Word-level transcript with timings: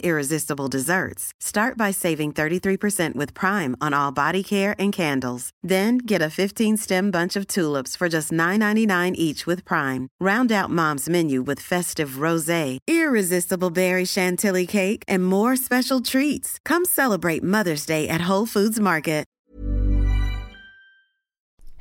irresistible 0.00 0.66
desserts. 0.66 1.32
Start 1.40 1.78
by 1.78 1.92
saving 1.92 2.32
33% 2.32 3.14
with 3.14 3.32
Prime 3.32 3.76
on 3.80 3.94
all 3.94 4.10
body 4.12 4.42
care 4.42 4.74
and 4.78 4.92
candles. 4.92 5.50
Then 5.62 5.98
get 5.98 6.20
a 6.20 6.34
15-stem 6.40 7.10
bunch 7.12 7.36
of 7.36 7.46
tulips 7.46 7.96
for 7.96 8.08
just 8.08 8.32
$9.99 8.32 9.14
each 9.14 9.46
with 9.46 9.64
Prime. 9.64 10.08
Round 10.20 10.50
out 10.50 10.70
Mom's 10.70 11.08
menu 11.08 11.40
with 11.40 11.60
festive 11.60 12.18
rosé, 12.18 12.78
irresistible 12.88 13.70
berry 13.70 14.04
chantilly 14.04 14.66
cake, 14.66 15.04
and 15.06 15.24
more 15.24 15.54
special 15.54 16.00
treats. 16.00 16.58
Come 16.64 16.84
celebrate 16.84 17.42
Mother's 17.44 17.86
Day 17.86 18.06
at 18.08 18.28
Whole 18.28 18.46
Foods 18.46 18.80
Market. 18.80 19.20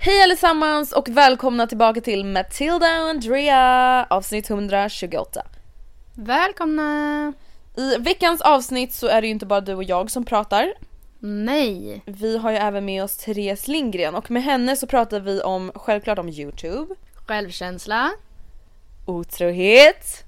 Hej 0.02 0.23
allesammans 0.23 0.92
och 0.92 1.09
välkomna 1.09 1.67
tillbaka 1.67 2.02
till 2.02 2.25
Matilda 2.25 3.03
och 3.03 3.09
Andrea 3.09 4.06
avsnitt 4.09 4.50
128. 4.50 5.42
Välkomna! 6.16 7.34
I 7.75 7.98
veckans 7.98 8.42
avsnitt 8.42 8.94
så 8.94 9.08
är 9.08 9.22
det 9.22 9.28
ju 9.28 9.31
inte 9.34 9.45
bara 9.45 9.62
du 9.62 9.73
och 9.73 9.84
jag 9.84 10.12
som 10.12 10.25
pratar. 10.25 10.73
Nej. 11.20 12.02
Vi 12.06 12.38
har 12.38 12.52
ju 12.52 12.58
även 12.58 12.86
med 12.86 13.03
oss 13.03 13.17
Therese 13.17 13.67
Lindgren 13.67 14.16
och 14.16 14.31
med 14.31 14.44
henne 14.44 14.75
så 14.75 14.88
pratar 14.88 15.20
vi 15.20 15.42
om, 15.42 15.72
självklart 15.75 16.20
om 16.20 16.30
YouTube, 16.30 16.95
Självkänsla. 17.28 18.12
otrohet, 19.06 20.25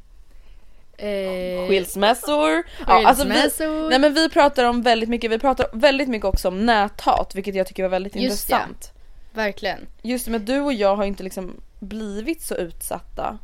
Eh, 0.98 1.68
skilsmässor. 1.68 2.64
Ja, 2.88 3.08
alltså 3.08 3.28
vi, 3.28 3.52
nej 3.90 4.00
men 4.00 4.14
vi 4.14 4.30
pratar 4.30 4.66
om 4.66 4.82
väldigt 4.82 5.10
mycket, 5.10 5.32
vi 5.32 5.40
pratar 5.40 5.68
väldigt 5.74 6.10
mycket 6.10 6.26
också 6.26 6.48
om 6.48 6.66
näthat 6.66 7.36
vilket 7.36 7.56
jag 7.56 7.68
tycker 7.68 7.84
var 7.84 7.90
väldigt 7.90 8.16
Just 8.16 8.26
intressant. 8.26 8.92
Verkligen. 9.34 9.88
Just 10.02 10.26
det, 10.26 10.32
men 10.32 10.46
du 10.46 10.60
och 10.60 10.74
jag 10.74 10.96
har 10.96 11.04
inte 11.04 11.24
liksom 11.24 11.56
blivit 11.80 12.42
så 12.42 12.56
utsatta. 12.56 13.38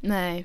Nej. 0.00 0.44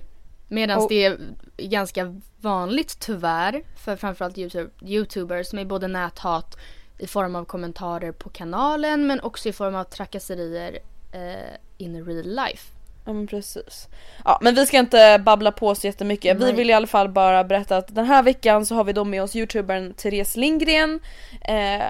Medan 0.53 0.77
Och- 0.77 0.89
det 0.89 1.05
är 1.05 1.17
ganska 1.58 2.15
vanligt 2.41 2.99
tyvärr 2.99 3.64
för 3.75 3.95
framförallt 3.95 4.37
YouTube, 4.37 4.69
youtubers 4.81 5.47
som 5.47 5.59
är 5.59 5.65
både 5.65 5.87
näthat 5.87 6.58
i 6.97 7.08
form 7.08 7.36
av 7.36 7.45
kommentarer 7.45 8.11
på 8.11 8.30
kanalen 8.30 9.08
men 9.08 9.19
också 9.19 9.49
i 9.49 9.53
form 9.53 9.75
av 9.75 9.83
trakasserier 9.83 10.80
eh, 11.11 11.55
in 11.77 12.05
real 12.05 12.25
life. 12.25 12.73
Ja 13.05 13.14
men 13.14 13.27
precis. 13.27 13.87
Ja 14.25 14.39
men 14.41 14.55
vi 14.55 14.65
ska 14.65 14.77
inte 14.80 15.21
babbla 15.25 15.52
på 15.52 15.75
så 15.75 15.87
jättemycket. 15.87 16.37
Vi 16.37 16.43
Nej. 16.43 16.53
vill 16.53 16.70
i 16.70 16.73
alla 16.73 16.87
fall 16.87 17.09
bara 17.09 17.43
berätta 17.43 17.77
att 17.77 17.95
den 17.95 18.05
här 18.05 18.23
veckan 18.23 18.65
så 18.65 18.75
har 18.75 18.83
vi 18.83 18.93
då 18.93 19.03
med 19.03 19.23
oss 19.23 19.35
youtubern 19.35 19.93
Therese 19.93 20.35
Lindgren. 20.35 20.99
Eh, 21.41 21.83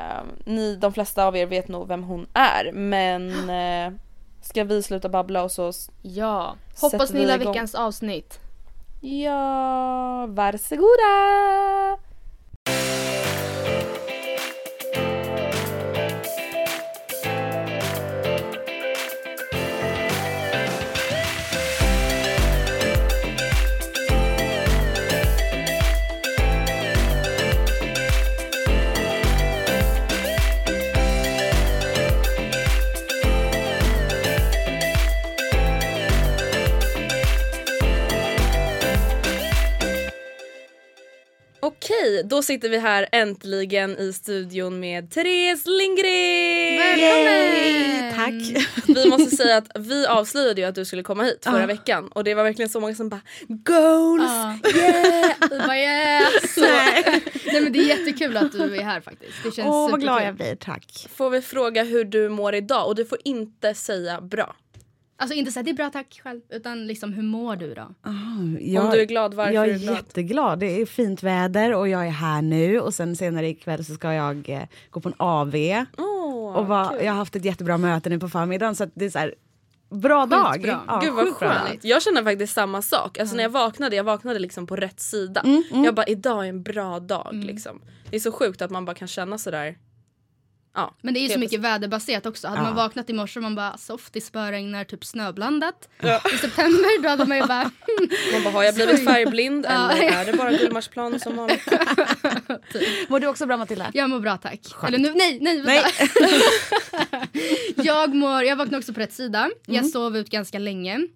ni, 0.45 0.75
de 0.75 0.94
flesta 0.94 1.25
av 1.25 1.38
er 1.38 1.45
vet 1.45 1.68
nog 1.68 1.88
vem 1.88 2.03
hon 2.03 2.28
är 2.34 2.72
men 2.72 3.50
eh, 3.50 4.00
ska 4.41 4.63
vi 4.63 4.84
sluta 4.84 5.09
babbla 5.09 5.44
och 5.44 5.51
så 5.51 5.72
Ja. 6.01 6.56
Hoppas 6.81 7.09
ni 7.09 7.16
vi 7.16 7.22
gillar 7.22 7.38
veckans 7.38 7.75
avsnitt. 7.75 8.40
Ja, 9.06 10.28
varsågoda! 10.30 12.00
Okej, 42.13 42.24
då 42.25 42.41
sitter 42.41 42.69
vi 42.69 42.78
här 42.78 43.07
äntligen 43.12 43.97
i 43.97 44.13
studion 44.13 44.79
med 44.79 45.12
Therese 45.12 45.66
Lindgren! 45.66 46.78
Välkommen! 46.79 48.13
Tack. 48.16 48.66
Vi 48.96 49.09
måste 49.09 49.35
säga 49.35 49.57
att 49.57 49.68
vi 49.75 50.06
avslöjade 50.07 50.62
ju 50.62 50.68
att 50.68 50.75
du 50.75 50.85
skulle 50.85 51.03
komma 51.03 51.24
hit 51.24 51.40
förra 51.44 51.59
Ja. 51.59 51.66
veckan 51.66 52.07
och 52.07 52.24
det 52.24 52.34
var 52.35 52.44
verkligen 52.44 52.69
så 52.69 52.79
många 52.79 52.96
som 52.96 53.09
bara 53.09 53.22
goals! 53.47 54.24
Ja. 54.24 54.57
Yeah! 54.75 55.35
Vi 55.51 55.59
bara 55.59 55.78
yes! 55.78 56.57
Nej. 56.57 57.24
Nej 57.51 57.62
men 57.62 57.74
det 57.74 57.79
är 57.79 57.97
jättekul 57.97 58.38
att 58.38 58.51
du 58.51 58.75
är 58.78 58.84
här 58.84 59.01
faktiskt. 59.01 59.34
Det 59.44 59.51
känns 59.51 59.68
Åh 59.68 59.72
vad 59.74 59.85
superkul. 59.90 60.01
glad 60.03 60.24
jag 60.24 60.35
blir, 60.35 60.56
tack. 60.56 61.07
Får 61.16 61.30
vi 61.30 61.41
fråga 61.41 61.84
hur 61.84 62.03
du 62.06 62.30
mår 62.30 62.56
idag 62.56 62.88
och 62.88 62.95
du 62.95 63.06
får 63.06 63.18
inte 63.24 63.74
säga 63.74 64.22
bra. 64.22 64.56
Alltså 65.24 65.36
inte 65.38 65.52
säga 65.52 65.64
det 65.64 65.72
är 65.72 65.76
bra 65.76 65.90
tack 65.90 66.22
själv 66.24 66.42
utan 66.50 66.88
liksom 66.88 67.14
hur 67.14 67.24
mår 67.24 67.56
du 67.56 67.74
då? 67.74 67.82
Ah, 67.82 68.12
jag, 68.60 68.86
Om 68.86 68.92
du 68.92 69.02
är 69.02 69.06
glad, 69.06 69.34
varför 69.34 69.54
Jag 69.54 69.66
är 69.66 69.70
är 69.70 69.74
du 69.74 69.80
glad? 69.80 69.96
jätteglad. 69.96 70.60
Det 70.60 70.82
är 70.82 70.86
fint 70.86 71.24
väder 71.24 71.74
och 71.74 71.88
jag 71.90 72.08
är 72.08 72.12
här 72.12 72.42
nu. 72.42 72.80
Och 72.80 72.94
sen 72.94 73.16
senare 73.16 73.48
ikväll 73.50 73.86
så 73.86 73.94
ska 73.94 74.14
jag 74.14 74.50
eh, 74.50 74.62
gå 74.90 75.00
på 75.00 75.10
en 75.10 75.16
AV. 75.18 75.56
Åh, 75.98 76.56
och 76.56 76.68
va, 76.68 76.90
kul. 76.92 77.06
jag 77.06 77.12
har 77.12 77.18
haft 77.18 77.36
ett 77.36 77.46
jättebra 77.46 77.78
möte 77.78 78.10
nu 78.10 78.20
på 78.20 78.30
förmiddagen 78.30 78.76
så 78.76 78.84
att 78.84 78.92
det 78.94 79.06
är 79.06 79.10
så 79.10 79.20
här, 79.20 79.36
bra 79.90 80.26
dag. 80.26 80.62
bra. 80.62 80.84
Ja, 80.88 81.00
Gud 81.04 81.14
vad 81.14 81.28
skönt. 81.34 81.84
Jag 81.84 82.02
känner 82.04 82.24
faktiskt 82.24 82.54
samma 82.54 82.82
sak. 82.82 83.20
Alltså 83.20 83.36
när 83.36 83.44
jag 83.44 83.50
vaknade, 83.50 83.96
jag 83.96 84.04
vaknade 84.04 84.40
liksom 84.40 84.68
på 84.68 84.76
rätt 84.76 85.00
sida. 85.00 85.44
Jag 85.86 85.96
bara 85.96 86.06
idag 86.06 86.46
är 86.46 86.50
en 86.50 86.64
bra 86.64 87.00
dag 87.00 87.30
liksom. 87.34 87.82
Det 88.10 88.16
är 88.16 88.20
så 88.20 88.32
sjukt 88.32 88.62
att 88.62 88.72
man 88.72 88.86
bara 88.86 88.96
kan 88.96 89.08
känna 89.08 89.38
sådär. 89.38 89.78
Ja, 90.76 90.96
Men 91.02 91.14
det 91.14 91.20
är 91.20 91.22
ju 91.22 91.30
så 91.30 91.40
mycket 91.40 91.60
väderbaserat 91.60 92.26
också. 92.26 92.48
Hade 92.48 92.62
man 92.62 92.76
vaknat 92.76 93.10
i 93.10 93.14
morse 93.14 93.40
och 93.40 93.44
man 93.44 93.56
bara 93.56 93.78
soft 93.78 94.16
i 94.16 94.22
spöregnar, 94.22 94.84
typ 94.84 95.06
snöblandat. 95.06 95.90
I 96.34 96.38
september 96.38 97.04
då 97.04 97.10
hade 97.10 97.26
man 97.26 97.38
ju 97.38 97.46
bara 97.46 97.64
Man 98.34 98.44
bara 98.44 98.54
har 98.54 98.64
jag 98.64 98.76
blivit 98.76 99.06
färgblind 99.06 99.66
Ja. 99.70 99.92
eller 99.92 100.12
är 100.12 100.26
det 100.26 100.34
bara 100.38 100.52
Gullmarsplan 100.52 101.20
som 101.20 101.36
vanligt? 101.36 101.68
Mår 103.10 103.20
du 103.20 103.28
också 103.28 103.46
bra 103.46 103.58
Matilda? 103.58 103.92
jag 103.94 104.10
mår 104.10 104.20
bra 104.20 104.38
tack. 104.38 104.60
Eller 104.88 104.98
nu, 104.98 105.14
nej, 105.16 105.38
nej, 105.42 105.62
vänta. 105.62 105.90
jag 107.84 108.16
mår, 108.16 108.44
jag 108.44 108.56
vaknade 108.56 108.78
också 108.78 108.94
på 108.94 109.00
rätt 109.00 109.14
sida. 109.14 109.50
Jag 109.66 109.86
sov 109.90 110.18
ut 110.18 110.30
ganska 110.30 110.60
länge. 110.60 111.08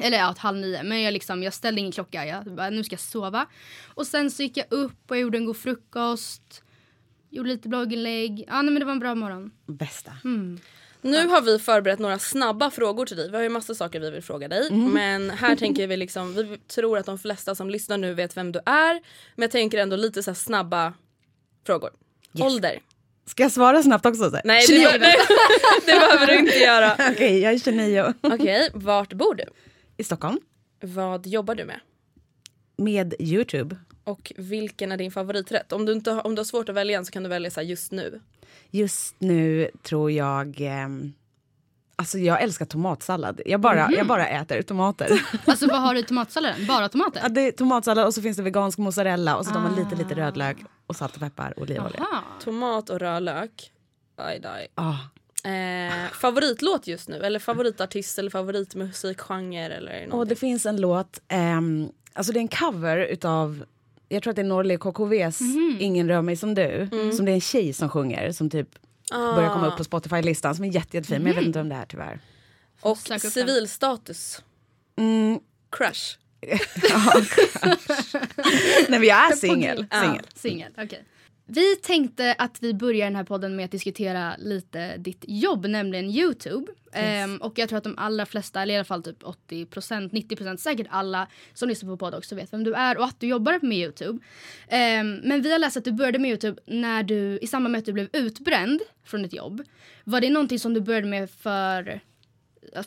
Eller 0.00 0.18
ja, 0.18 0.34
halv 0.38 0.58
nio. 0.58 0.82
Men 0.82 1.02
jag, 1.02 1.12
liksom, 1.12 1.42
jag 1.42 1.54
ställde 1.54 1.80
ingen 1.80 1.92
klocka. 1.92 2.26
Jag 2.26 2.44
bara, 2.44 2.70
nu 2.70 2.84
ska 2.84 2.92
jag 2.92 3.00
sova. 3.00 3.46
Och 3.94 4.06
sen 4.06 4.30
så 4.30 4.42
gick 4.42 4.56
jag 4.56 4.66
upp 4.70 5.10
och 5.10 5.18
gjorde 5.18 5.38
en 5.38 5.44
god 5.44 5.56
frukost. 5.56 6.62
Gjorde 7.30 7.48
lite 7.48 7.68
blogginlägg. 7.68 8.44
Ja, 8.48 8.62
nej, 8.62 8.72
men 8.72 8.80
det 8.80 8.84
var 8.84 8.92
en 8.92 8.98
bra 8.98 9.14
morgon. 9.14 9.50
Bästa. 9.66 10.12
Nu 11.02 11.26
har 11.28 11.42
vi 11.42 11.58
förberett 11.58 11.98
några 11.98 12.18
snabba 12.18 12.70
frågor 12.70 13.06
till 13.06 13.16
dig. 13.16 13.30
Vi 13.30 13.36
har 13.36 13.42
ju 13.42 13.48
massa 13.48 13.74
saker 13.74 14.00
vi 14.00 14.10
vill 14.10 14.22
fråga 14.22 14.48
dig. 14.48 14.70
Men 14.70 15.30
här 15.30 15.56
tänker 15.56 15.86
vi 15.86 15.96
liksom, 15.96 16.34
vi 16.34 16.58
tror 16.58 16.98
att 16.98 17.06
de 17.06 17.18
flesta 17.18 17.54
som 17.54 17.70
lyssnar 17.70 17.98
nu 17.98 18.14
vet 18.14 18.36
vem 18.36 18.52
du 18.52 18.58
är. 18.66 18.92
Men 19.36 19.42
jag 19.42 19.50
tänker 19.50 19.78
ändå 19.78 19.96
lite 19.96 20.22
så 20.22 20.30
här 20.30 20.34
snabba 20.36 20.94
frågor. 21.66 21.90
Ålder? 22.40 22.80
Ska 23.26 23.42
jag 23.42 23.52
svara 23.52 23.82
snabbt 23.82 24.06
också? 24.06 24.30
så? 24.30 24.40
Nej 24.44 24.66
det, 24.68 24.98
det, 24.98 24.98
det 25.86 25.92
behöver 25.92 26.26
du 26.26 26.38
inte 26.38 26.58
göra. 26.58 26.92
Okej, 27.12 27.38
jag 27.40 27.52
är 27.52 27.58
29 27.58 28.14
Okej, 28.20 28.70
vart 28.74 29.12
bor 29.12 29.34
du? 29.34 29.44
i 29.96 30.04
Stockholm. 30.04 30.38
Vad 30.80 31.26
jobbar 31.26 31.54
du 31.54 31.64
med? 31.64 31.80
Med 32.76 33.14
Youtube. 33.18 33.76
Och 34.10 34.32
vilken 34.36 34.92
är 34.92 34.96
din 34.96 35.10
favoriträtt? 35.10 35.72
Om 35.72 35.86
du, 35.86 35.92
inte 35.92 36.10
har, 36.10 36.26
om 36.26 36.34
du 36.34 36.40
har 36.40 36.44
svårt 36.44 36.68
att 36.68 36.74
välja 36.74 36.98
en 36.98 37.04
så 37.06 37.12
kan 37.12 37.22
du 37.22 37.28
välja 37.28 37.50
så 37.50 37.60
här 37.60 37.66
just 37.66 37.92
nu. 37.92 38.20
Just 38.70 39.14
nu 39.18 39.70
tror 39.82 40.10
jag... 40.10 40.60
ehm, 40.60 41.12
alltså 41.96 42.18
jag 42.18 42.42
älskar 42.42 42.66
tomatsallad. 42.66 43.40
Jag 43.46 43.60
bara, 43.60 43.90
jag 43.92 44.06
bara 44.06 44.28
äter 44.28 44.62
tomater. 44.62 45.22
Alltså 45.46 45.66
vad 45.66 45.80
har 45.80 45.94
du 45.94 46.00
i 46.00 46.02
tomatsalladen? 46.02 46.66
Bara 46.66 46.88
tomater? 46.88 47.20
Ja, 47.22 47.28
det 47.28 47.40
är 47.40 47.52
tomatsallad 47.52 48.06
och 48.06 48.14
så 48.14 48.22
finns 48.22 48.36
det 48.36 48.42
vegansk 48.42 48.78
mozzarella 48.78 49.36
och 49.36 49.46
så 49.46 49.52
tar 49.52 49.60
man 49.60 49.74
lite 49.74 49.96
lite 49.96 50.14
rödlök 50.14 50.56
och 50.86 50.96
salt 50.96 51.14
och 51.14 51.20
peppar 51.20 51.52
och 51.56 51.62
olivolja. 51.62 52.00
Aha. 52.00 52.22
Tomat 52.44 52.90
och 52.90 52.98
rödlök. 52.98 53.72
Aj, 54.16 54.42
aj. 54.44 54.68
Ah. 54.74 54.94
Eh, 55.48 56.10
favoritlåt 56.12 56.86
just 56.86 57.08
nu? 57.08 57.16
Eller 57.16 57.38
favoritartist 57.38 58.18
eller 58.18 58.30
favoritmusikgenre? 58.30 59.74
Eller 59.74 60.14
Och 60.14 60.26
det 60.26 60.36
finns 60.36 60.66
en 60.66 60.80
låt, 60.80 61.20
ehm, 61.28 61.88
alltså 62.12 62.32
det 62.32 62.38
är 62.38 62.40
en 62.40 62.48
cover 62.48 62.98
utav 62.98 63.64
jag 64.12 64.22
tror 64.22 64.30
att 64.30 64.36
det 64.36 64.42
är 64.42 64.46
Norli 64.46 64.76
KKVs 64.76 65.40
Ingen 65.78 66.08
rör 66.08 66.22
mig 66.22 66.36
som 66.36 66.54
du. 66.54 66.88
Som 67.16 67.24
det 67.24 67.32
är 67.32 67.34
en 67.34 67.40
tjej 67.40 67.72
som 67.72 67.88
sjunger 67.88 68.32
som 68.32 68.50
typ 68.50 68.68
börjar 69.10 69.52
komma 69.52 69.66
upp 69.66 69.76
på 69.76 69.84
Spotify-listan 69.84 70.54
som 70.54 70.64
är 70.64 70.68
jätte, 70.68 70.96
jättefin 70.96 71.22
men 71.22 71.32
jag 71.32 71.36
vet 71.36 71.46
inte 71.46 71.60
om 71.60 71.68
det 71.68 71.74
är 71.74 71.86
tyvärr. 71.86 72.20
Och 72.80 72.98
civilstatus? 73.20 74.42
Mm, 74.96 75.40
Crush? 75.70 76.18
nej 78.88 79.00
men 79.00 79.04
jag 79.04 79.32
är 79.32 79.36
singel. 79.36 79.86
Ja. 79.90 80.02
singel. 80.02 80.26
Singel, 80.34 80.72
okej. 80.78 81.04
Vi 81.52 81.76
tänkte 81.76 82.34
att 82.38 82.62
vi 82.62 82.74
börjar 82.74 83.06
den 83.06 83.16
här 83.16 83.24
podden 83.24 83.56
med 83.56 83.64
att 83.64 83.70
diskutera 83.70 84.36
lite 84.38 84.96
ditt 84.96 85.24
jobb, 85.28 85.66
nämligen 85.66 86.10
Youtube. 86.10 86.72
Ehm, 86.92 87.36
och 87.36 87.58
jag 87.58 87.68
tror 87.68 87.78
att 87.78 87.84
de 87.84 87.98
allra 87.98 88.26
flesta, 88.26 88.62
eller 88.62 88.74
i 88.74 88.76
alla 88.76 88.84
fall 88.84 89.02
typ 89.02 89.22
80%, 89.22 90.10
90% 90.10 90.56
säkert 90.56 90.86
alla 90.90 91.28
som 91.54 91.68
lyssnar 91.68 91.90
på 91.90 91.96
podd 91.96 92.14
också 92.14 92.34
vet 92.34 92.52
vem 92.52 92.64
du 92.64 92.74
är 92.74 92.98
och 92.98 93.04
att 93.04 93.20
du 93.20 93.26
jobbar 93.26 93.58
med 93.62 93.78
Youtube. 93.78 94.18
Ehm, 94.68 95.20
men 95.24 95.42
vi 95.42 95.52
har 95.52 95.58
läst 95.58 95.76
att 95.76 95.84
du 95.84 95.92
började 95.92 96.18
med 96.18 96.28
Youtube 96.28 96.62
när 96.66 97.02
du, 97.02 97.38
i 97.42 97.46
samband 97.46 97.72
med 97.72 97.78
att 97.78 97.84
du 97.84 97.92
blev 97.92 98.08
utbränd 98.12 98.80
från 99.04 99.24
ett 99.24 99.32
jobb. 99.32 99.62
Var 100.04 100.20
det 100.20 100.30
någonting 100.30 100.58
som 100.58 100.74
du 100.74 100.80
började 100.80 101.06
med 101.06 101.30
för, 101.30 102.00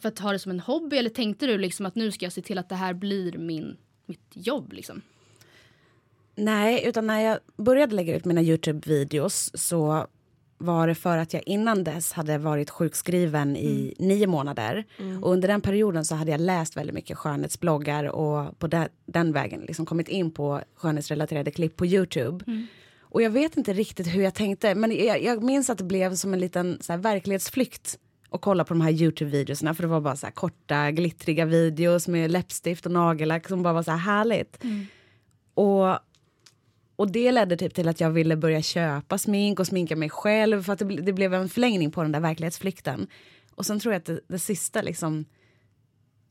för 0.02 0.08
att 0.08 0.20
ha 0.20 0.32
det 0.32 0.40
som 0.40 0.52
en 0.52 0.60
hobby 0.60 0.98
eller 0.98 1.10
tänkte 1.10 1.48
du 1.48 1.58
liksom 1.58 1.86
att 1.86 1.96
nu 1.96 2.12
ska 2.12 2.26
jag 2.26 2.34
se 2.34 2.42
till 2.42 2.58
att 2.58 2.70
det 2.70 2.76
här 2.76 2.94
blir 2.94 3.38
min, 3.38 3.78
mitt 4.06 4.32
jobb 4.34 4.74
liksom? 4.74 5.02
Nej, 6.36 6.86
utan 6.86 7.08
när 7.08 7.20
jag 7.20 7.40
började 7.58 7.96
lägga 7.96 8.16
ut 8.16 8.26
mina 8.26 8.42
Youtube-videos 8.42 9.58
så 9.58 10.08
var 10.58 10.88
det 10.88 10.96
för 10.96 11.18
att 11.18 11.34
jag 11.34 11.44
innan 11.46 11.84
dess 11.84 12.14
hade 12.14 12.38
varit 12.38 12.70
sjukskriven 12.70 13.58
i 13.58 13.94
nio 14.00 14.28
månader. 14.28 14.86
Och 15.22 15.32
under 15.32 15.48
den 15.48 15.62
perioden 15.62 16.06
så 16.06 16.16
hade 16.16 16.32
jag 16.32 16.42
läst 16.42 16.78
väldigt 16.78 16.94
mycket 16.94 17.18
skönhetsbloggar 17.18 18.04
och 18.04 18.60
på 18.60 18.68
den, 18.68 18.88
den 19.06 19.32
vägen 19.32 19.62
liksom 19.62 19.86
kommit 19.86 20.08
in 20.08 20.32
på 20.32 20.62
skönhetsrelaterade 20.76 21.52
klipp 21.52 21.76
på 21.76 21.86
Youtube. 21.86 22.46
Och 23.00 23.22
jag 23.22 23.30
vet 23.30 23.58
inte 23.58 23.74
riktigt 23.74 24.08
hur 24.08 24.22
jag 24.24 24.34
tänkte, 24.34 24.76
men 24.76 25.06
jag, 25.06 25.24
jag 25.24 25.44
minns 25.44 25.70
att 25.70 25.78
det 25.78 25.84
blev 25.84 26.16
som 26.16 26.34
en 26.34 26.40
liten 26.40 26.78
så 26.82 26.94
här, 26.94 27.00
verklighetsflykt 27.00 28.00
och 28.30 28.42
kolla 28.42 28.64
på 28.64 28.74
de 28.74 28.82
här 28.82 28.92
Youtube-videorna 28.92 29.74
för 29.74 29.84
det 29.84 29.90
var 29.90 30.02
bara 30.02 30.16
så 30.16 30.26
här 30.26 30.34
korta 30.34 30.92
glittriga 30.92 31.46
videos 31.46 32.08
med 32.08 32.32
läppstift 32.32 32.86
och 32.86 32.92
nagellack 32.92 33.48
som 33.48 33.64
bara 33.64 33.74
var 33.74 33.84
så 33.84 33.92
här 33.92 33.98
härligt. 33.98 34.64
Och 35.54 36.00
och 37.04 37.12
det 37.12 37.32
ledde 37.32 37.58
typ 37.58 37.74
till 37.74 37.88
att 37.88 38.00
jag 38.00 38.10
ville 38.10 38.36
börja 38.36 38.62
köpa 38.62 39.18
smink 39.18 39.60
och 39.60 39.68
sminka 39.68 39.96
mig 39.96 40.10
själv 40.10 40.64
för 40.64 40.74
att 40.74 40.80
det, 40.80 40.86
det 40.86 41.14
blev 41.14 41.34
en 41.34 41.50
förlängning 41.50 41.92
på 41.92 42.02
den 42.02 42.12
där 42.12 42.20
verklighetsflykten. 42.20 43.08
Och 43.56 43.66
sen 43.66 43.80
tror 43.80 43.94
jag 43.94 44.00
att 44.00 44.06
det, 44.06 44.20
det 44.28 44.40
sista 44.40 44.82
liksom 44.82 45.26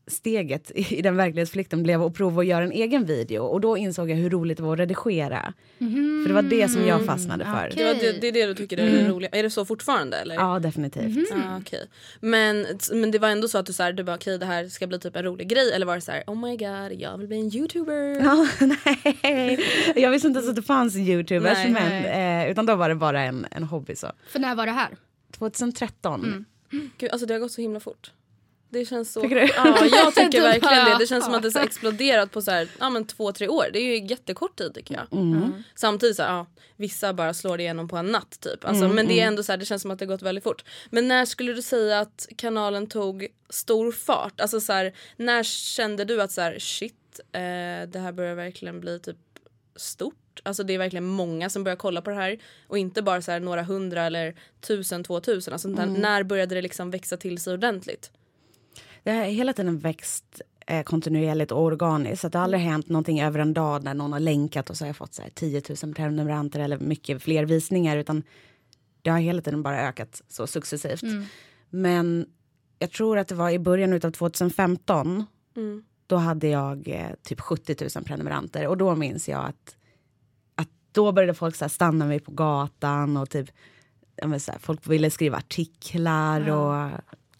steget 0.06 0.70
i, 0.74 1.02
den 1.02 1.16
verklighetsflykten 1.16 1.82
blev 1.82 2.02
att 2.02 2.14
prova 2.14 2.40
att 2.40 2.46
göra 2.46 2.64
en 2.64 2.72
egen 2.72 3.04
video 3.04 3.42
och 3.42 3.60
då 3.60 3.76
insåg 3.76 4.10
jag 4.10 4.16
hur 4.16 4.30
roligt 4.30 4.56
det 4.58 4.62
var 4.62 4.72
att 4.72 4.78
redigera. 4.78 5.52
För 5.78 6.28
det 6.28 6.34
var 6.34 6.42
det 6.42 6.68
som 6.68 6.86
jag 6.86 7.06
fastnade 7.06 7.44
för. 7.44 7.72
Det, 7.76 7.84
var 7.84 7.94
det, 7.94 8.20
det 8.20 8.28
är 8.28 8.32
det 8.32 8.46
du 8.46 8.54
tycker 8.54 8.78
är 8.78 9.08
roligt? 9.08 9.34
Är 9.34 9.42
det 9.42 9.50
så 9.50 9.64
fortfarande? 9.64 10.16
Eller? 10.16 10.34
Ja, 10.34 10.58
definitivt. 10.58 11.32
Ah, 11.32 11.58
okej. 11.60 11.88
men, 12.20 12.66
men 12.92 13.10
det 13.10 13.18
var 13.18 13.28
ändå 13.28 13.48
så 13.48 13.58
att 13.58 13.66
du, 13.66 13.72
så 13.72 13.82
här, 13.82 13.92
du 13.92 14.02
bara 14.04 14.16
okej 14.16 14.38
det 14.38 14.46
här 14.46 14.68
ska 14.68 14.86
bli 14.86 14.98
typ 14.98 15.16
en 15.16 15.22
rolig 15.22 15.48
grej 15.48 15.72
eller 15.72 15.86
var 15.86 15.94
det 15.94 16.00
så 16.00 16.12
här 16.12 16.24
oh 16.26 16.36
my 16.36 16.56
god 16.56 17.00
jag 17.00 17.18
vill 17.18 17.28
bli 17.28 17.40
en 17.40 17.56
youtuber? 17.56 18.20
Ja, 18.24 18.48
nej. 19.22 19.60
Jag 19.96 20.10
visste 20.10 20.28
inte 20.28 20.38
ens 20.38 20.50
att 20.50 20.56
det 20.56 20.62
fanns 20.62 20.96
youtubers, 20.96 21.58
Nej, 21.64 21.70
men, 21.70 22.42
eh, 22.44 22.50
utan 22.50 22.66
då 22.66 22.76
var 22.76 22.88
det 22.88 22.94
bara 22.94 23.22
en, 23.22 23.46
en 23.50 23.62
hobby. 23.64 23.96
så. 23.96 24.06
För 24.28 24.38
när 24.38 24.54
var 24.54 24.66
det 24.66 24.72
här? 24.72 24.96
2013. 25.38 26.44
Gud, 26.98 27.10
alltså 27.10 27.26
det 27.26 27.34
har 27.34 27.40
gått 27.40 27.52
så 27.52 27.60
himla 27.60 27.80
fort. 27.80 28.12
Det 28.72 28.84
känns 28.86 29.12
så... 29.12 29.20
Tycker 29.20 29.36
du? 29.36 29.46
Ja, 29.56 29.86
jag 29.86 30.14
tycker 30.14 30.30
Du 30.30 30.40
verkligen 30.52 30.84
det. 30.84 30.96
Det 30.98 31.06
känns 31.06 31.24
som 31.24 31.34
att 31.34 31.42
det 31.42 31.54
har 31.54 31.64
exploderat 31.64 32.30
på 32.30 32.42
så 32.42 32.50
här, 32.50 32.68
ja, 32.80 32.90
men 32.90 33.06
två, 33.06 33.32
tre 33.32 33.48
år. 33.48 33.66
Det 33.72 33.78
är 33.78 33.82
ju 34.00 34.06
jättekort 34.06 34.58
tid 34.58 34.74
tycker 34.74 34.94
jag. 34.94 35.18
Mm. 35.20 35.52
Samtidigt 35.74 36.16
så 36.16 36.22
här, 36.22 36.30
ja, 36.30 36.46
vissa 36.76 37.14
bara 37.14 37.34
slår 37.34 37.56
det 37.56 37.62
igenom 37.62 37.88
på 37.88 37.96
en 37.96 38.06
natt 38.06 38.40
typ. 38.40 38.64
Alltså, 38.64 38.84
Mm, 38.84 38.96
men 38.96 39.06
det 39.08 39.20
är 39.20 39.26
ändå 39.26 39.42
så 39.42 39.52
här, 39.52 39.56
det 39.56 39.64
känns 39.64 39.82
som 39.82 39.90
att 39.90 39.98
det 39.98 40.04
har 40.04 40.12
gått 40.12 40.22
väldigt 40.22 40.44
fort. 40.44 40.64
Men 40.90 41.08
när 41.08 41.24
skulle 41.24 41.52
du 41.52 41.62
säga 41.62 42.00
att 42.00 42.28
kanalen 42.36 42.86
tog 42.86 43.26
stor 43.50 43.92
fart? 43.92 44.40
Alltså 44.40 44.60
så 44.60 44.72
här, 44.72 44.92
när 45.16 45.42
kände 45.42 46.04
du 46.04 46.22
att 46.22 46.32
så 46.32 46.40
här, 46.40 46.58
shit, 46.58 47.20
eh, 47.32 47.40
det 47.88 47.98
här 47.98 48.12
börjar 48.12 48.34
verkligen 48.34 48.80
bli 48.80 48.98
typ 49.00 49.16
stort? 49.76 50.40
Alltså 50.42 50.62
det 50.62 50.74
är 50.74 50.78
verkligen 50.78 51.04
många 51.06 51.50
som 51.50 51.64
börjar 51.64 51.76
kolla 51.76 52.02
på 52.02 52.10
det 52.10 52.16
här 52.16 52.38
och 52.68 52.78
inte 52.78 53.02
bara 53.02 53.22
så 53.22 53.30
här 53.32 53.40
några 53.40 53.62
hundra 53.62 54.02
eller 54.02 54.34
tusen, 54.60 55.04
två 55.04 55.20
tusen. 55.20 55.52
Alltså, 55.52 55.68
Mm. 55.68 55.92
När 55.92 56.22
började 56.22 56.54
det 56.54 56.62
liksom 56.62 56.90
växa 56.90 57.16
till 57.16 57.38
sig 57.38 57.52
ordentligt? 57.54 58.10
Det 59.02 59.10
har 59.10 59.24
hela 59.24 59.52
tiden 59.52 59.78
växt 59.78 60.42
eh, 60.66 60.82
kontinuerligt 60.82 61.52
och 61.52 61.62
organiskt. 61.62 62.20
Så 62.20 62.28
det 62.28 62.38
har 62.38 62.44
aldrig 62.44 62.62
hänt 62.62 62.88
någonting 62.88 63.22
över 63.22 63.38
en 63.38 63.54
dag 63.54 63.84
när 63.84 63.94
någon 63.94 64.12
har 64.12 64.20
länkat 64.20 64.70
och 64.70 64.76
så 64.76 64.84
har 64.84 64.88
jag 64.88 64.96
fått 64.96 65.14
så 65.14 65.22
här, 65.22 65.30
10 65.34 65.62
000 65.82 65.94
prenumeranter 65.94 66.60
eller 66.60 66.78
mycket 66.78 67.22
fler 67.22 67.44
visningar. 67.44 67.96
Utan 67.96 68.22
det 69.02 69.10
har 69.10 69.18
hela 69.18 69.42
tiden 69.42 69.62
bara 69.62 69.88
ökat 69.88 70.22
så 70.28 70.46
successivt. 70.46 71.02
Men 71.70 72.26
jag 72.78 72.90
tror 72.90 73.18
att 73.18 73.28
det 73.28 73.34
var 73.34 73.50
i 73.50 73.58
början 73.58 73.92
av 73.92 74.10
2015. 74.10 75.24
Mm. 75.56 75.84
Då 76.06 76.16
hade 76.16 76.48
jag 76.48 76.88
eh, 76.88 77.10
typ 77.22 77.40
70 77.40 77.76
000 77.96 78.04
prenumeranter. 78.04 78.66
Och 78.66 78.76
då 78.76 78.94
minns 78.94 79.28
jag 79.28 79.44
att, 79.44 79.76
att 80.54 80.68
då 80.92 81.12
började 81.12 81.34
folk 81.34 81.56
så 81.56 81.64
här, 81.64 81.68
stanna 81.68 82.06
mig 82.06 82.20
på 82.20 82.30
gatan 82.30 83.16
och 83.16 83.30
typ 83.30 83.50
så 84.20 84.52
här, 84.52 84.58
folk 84.58 84.86
ville 84.86 85.10
skriva 85.10 85.36
artiklar 85.36 86.50
och 86.50 86.90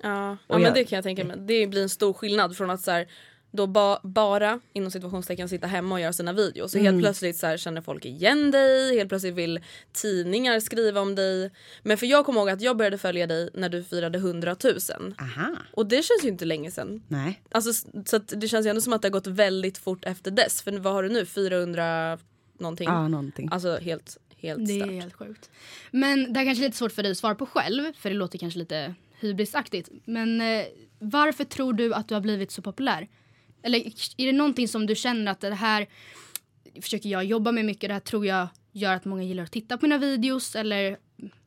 Ja, 0.03 0.09
ja 0.31 0.37
men 0.49 0.63
jag- 0.63 0.75
det 0.75 0.85
kan 0.85 0.97
jag 0.97 1.05
tänka 1.05 1.25
mig. 1.25 1.37
Det 1.41 1.67
blir 1.67 1.83
en 1.83 1.89
stor 1.89 2.13
skillnad 2.13 2.57
från 2.57 2.71
att 2.71 2.81
så 2.81 2.91
här, 2.91 3.07
då 3.55 3.67
ba, 3.67 3.99
bara 4.03 4.61
inom 4.73 4.91
situationstecken 4.91 5.49
sitta 5.49 5.67
hemma 5.67 5.95
och 5.95 6.01
göra 6.01 6.13
sina 6.13 6.33
videos. 6.33 6.73
Så 6.73 6.79
helt 6.79 7.01
plötsligt 7.01 7.37
så 7.37 7.47
här, 7.47 7.57
känner 7.57 7.81
folk 7.81 8.05
igen 8.05 8.51
dig, 8.51 8.97
helt 8.99 9.09
plötsligt 9.09 9.35
vill 9.35 9.61
tidningar 9.93 10.61
skriva 10.61 11.01
om 11.01 11.15
dig. 11.15 11.51
Men 11.83 11.99
för 11.99 12.07
jag 12.07 12.27
kommer 12.27 12.41
ihåg 12.41 12.51
att 12.51 12.61
jag 12.61 12.77
började 12.77 12.99
följa 12.99 13.27
dig 13.27 13.51
när 13.55 13.69
du 13.69 13.85
firade 13.85 14.19
100 14.19 14.57
000. 14.65 15.15
aha, 15.21 15.57
Och 15.73 15.87
det 15.87 15.97
känns 15.97 16.25
ju 16.25 16.29
inte 16.29 16.45
länge 16.45 16.71
sedan. 16.71 17.03
nej. 17.09 17.43
Alltså, 17.51 17.89
så 18.07 18.17
att 18.17 18.29
det 18.37 18.49
känns 18.49 18.67
ju 18.67 18.71
ändå 18.71 18.81
som 18.81 18.93
att 18.93 19.03
det 19.03 19.09
har 19.09 19.13
gått 19.13 19.27
väldigt 19.27 19.79
fort 19.79 20.05
efter 20.05 20.31
dess. 20.31 20.63
För 20.63 20.73
vad 20.79 20.93
har 20.93 21.03
du 21.03 21.09
nu? 21.09 21.27
400 21.27 22.19
någonting? 22.59 22.89
Ja, 22.89 23.09
någonting. 23.09 23.49
Alltså 23.53 23.77
helt, 23.77 24.19
helt 24.37 24.67
Det 24.67 24.73
är 24.73 24.79
stört. 24.81 24.91
helt 24.93 25.15
sjukt. 25.15 25.51
Men 25.91 26.33
det 26.33 26.39
här 26.39 26.47
kanske 26.47 26.65
är 26.65 26.67
lite 26.69 26.79
svårt 26.79 26.93
för 26.93 27.03
dig 27.03 27.13
att 27.13 27.19
svara 27.19 27.35
på 27.35 27.47
själv, 27.47 27.93
för 27.99 28.11
det 28.11 28.17
låter 28.17 28.39
kanske 28.39 28.59
lite 28.59 28.95
hybrisaktigt. 29.23 29.89
Men 30.05 30.41
eh, 30.41 30.65
varför 30.99 31.45
tror 31.45 31.73
du 31.73 31.95
att 31.95 32.09
du 32.09 32.15
har 32.15 32.21
blivit 32.21 32.51
så 32.51 32.63
populär? 32.63 33.09
Eller 33.63 33.79
är 34.17 34.27
det 34.27 34.33
någonting 34.33 34.69
som 34.69 34.87
du 34.87 34.95
känner 34.95 35.33
att 35.33 35.41
det 35.41 35.55
här 35.55 35.87
försöker 36.83 37.09
jag 37.09 37.25
jobba 37.25 37.53
med 37.53 37.65
mycket, 37.65 37.89
det 37.89 37.95
här 37.95 38.01
tror 38.01 38.27
jag 38.27 38.49
gör 38.73 38.95
att 38.95 39.05
många 39.05 39.23
gillar 39.23 39.43
att 39.43 39.53
titta 39.53 39.79
på 39.79 39.87
mina 39.87 39.99
videos? 39.99 40.57
Eller 40.57 40.97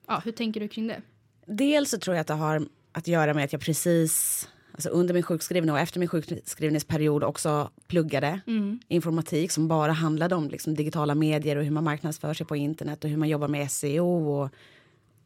ja, 0.08 0.22
hur 0.26 0.32
tänker 0.32 0.60
du 0.60 0.68
kring 0.68 0.88
det? 0.88 1.02
Dels 1.46 1.90
så 1.90 1.98
tror 1.98 2.16
jag 2.16 2.22
att 2.22 2.28
det 2.28 2.34
har 2.34 2.68
att 2.92 3.08
göra 3.08 3.34
med 3.34 3.46
att 3.46 3.54
jag 3.54 3.62
precis 3.62 4.48
alltså 4.72 4.90
under 4.90 5.14
min 5.14 5.24
sjukskrivning 5.24 5.72
och 5.72 5.80
efter 5.80 6.00
min 6.00 6.10
sjukskrivningsperiod 6.10 7.24
också 7.24 7.70
pluggade 7.88 8.42
informatik 8.88 9.52
som 9.52 9.68
bara 9.68 9.92
handlade 9.92 10.36
om 10.36 10.50
liksom, 10.50 10.76
digitala 10.76 11.16
medier 11.16 11.56
och 11.56 11.64
hur 11.64 11.72
man 11.72 11.84
marknadsför 11.84 12.34
sig 12.34 12.46
på 12.46 12.56
internet 12.56 13.04
och 13.04 13.10
hur 13.10 13.18
man 13.18 13.30
jobbar 13.30 13.48
med 13.48 13.72
SEO 13.72 14.30
och, 14.30 14.50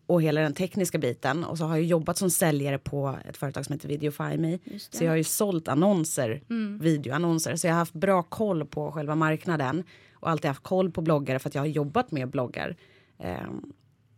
och 0.10 0.22
hela 0.22 0.42
den 0.42 0.54
tekniska 0.54 0.98
biten. 0.98 1.44
Och 1.44 1.58
så 1.58 1.66
har 1.66 1.76
jag 1.76 1.86
jobbat 1.86 2.18
som 2.18 2.30
säljare 2.30 2.78
på 2.78 3.18
ett 3.26 3.38
företag 3.38 3.66
som 3.66 3.74
heter 3.74 3.88
Videofy 3.88 4.38
Me. 4.38 4.60
Så 4.90 5.04
jag 5.04 5.12
har 5.12 5.16
ju 5.18 5.24
sålt 5.24 5.68
annonser, 5.68 6.42
videoannonser. 6.80 7.56
Så 7.56 7.68
jag 7.68 7.74
har 7.74 7.80
haft 7.80 7.94
bra 7.94 8.24
koll 8.24 8.66
på 8.66 8.92
själva 8.92 9.16
marknaden 9.16 9.84
och 10.14 10.30
alltid 10.30 10.48
haft 10.48 10.64
koll 10.64 10.92
på 10.92 11.02
bloggare 11.02 11.40
för 11.40 11.50
att 11.50 11.56
jag 11.56 11.62
har 11.62 11.68
jobbat 11.68 12.12
med 12.12 12.30
bloggar. 12.30 12.76
Ehm, 13.20 13.74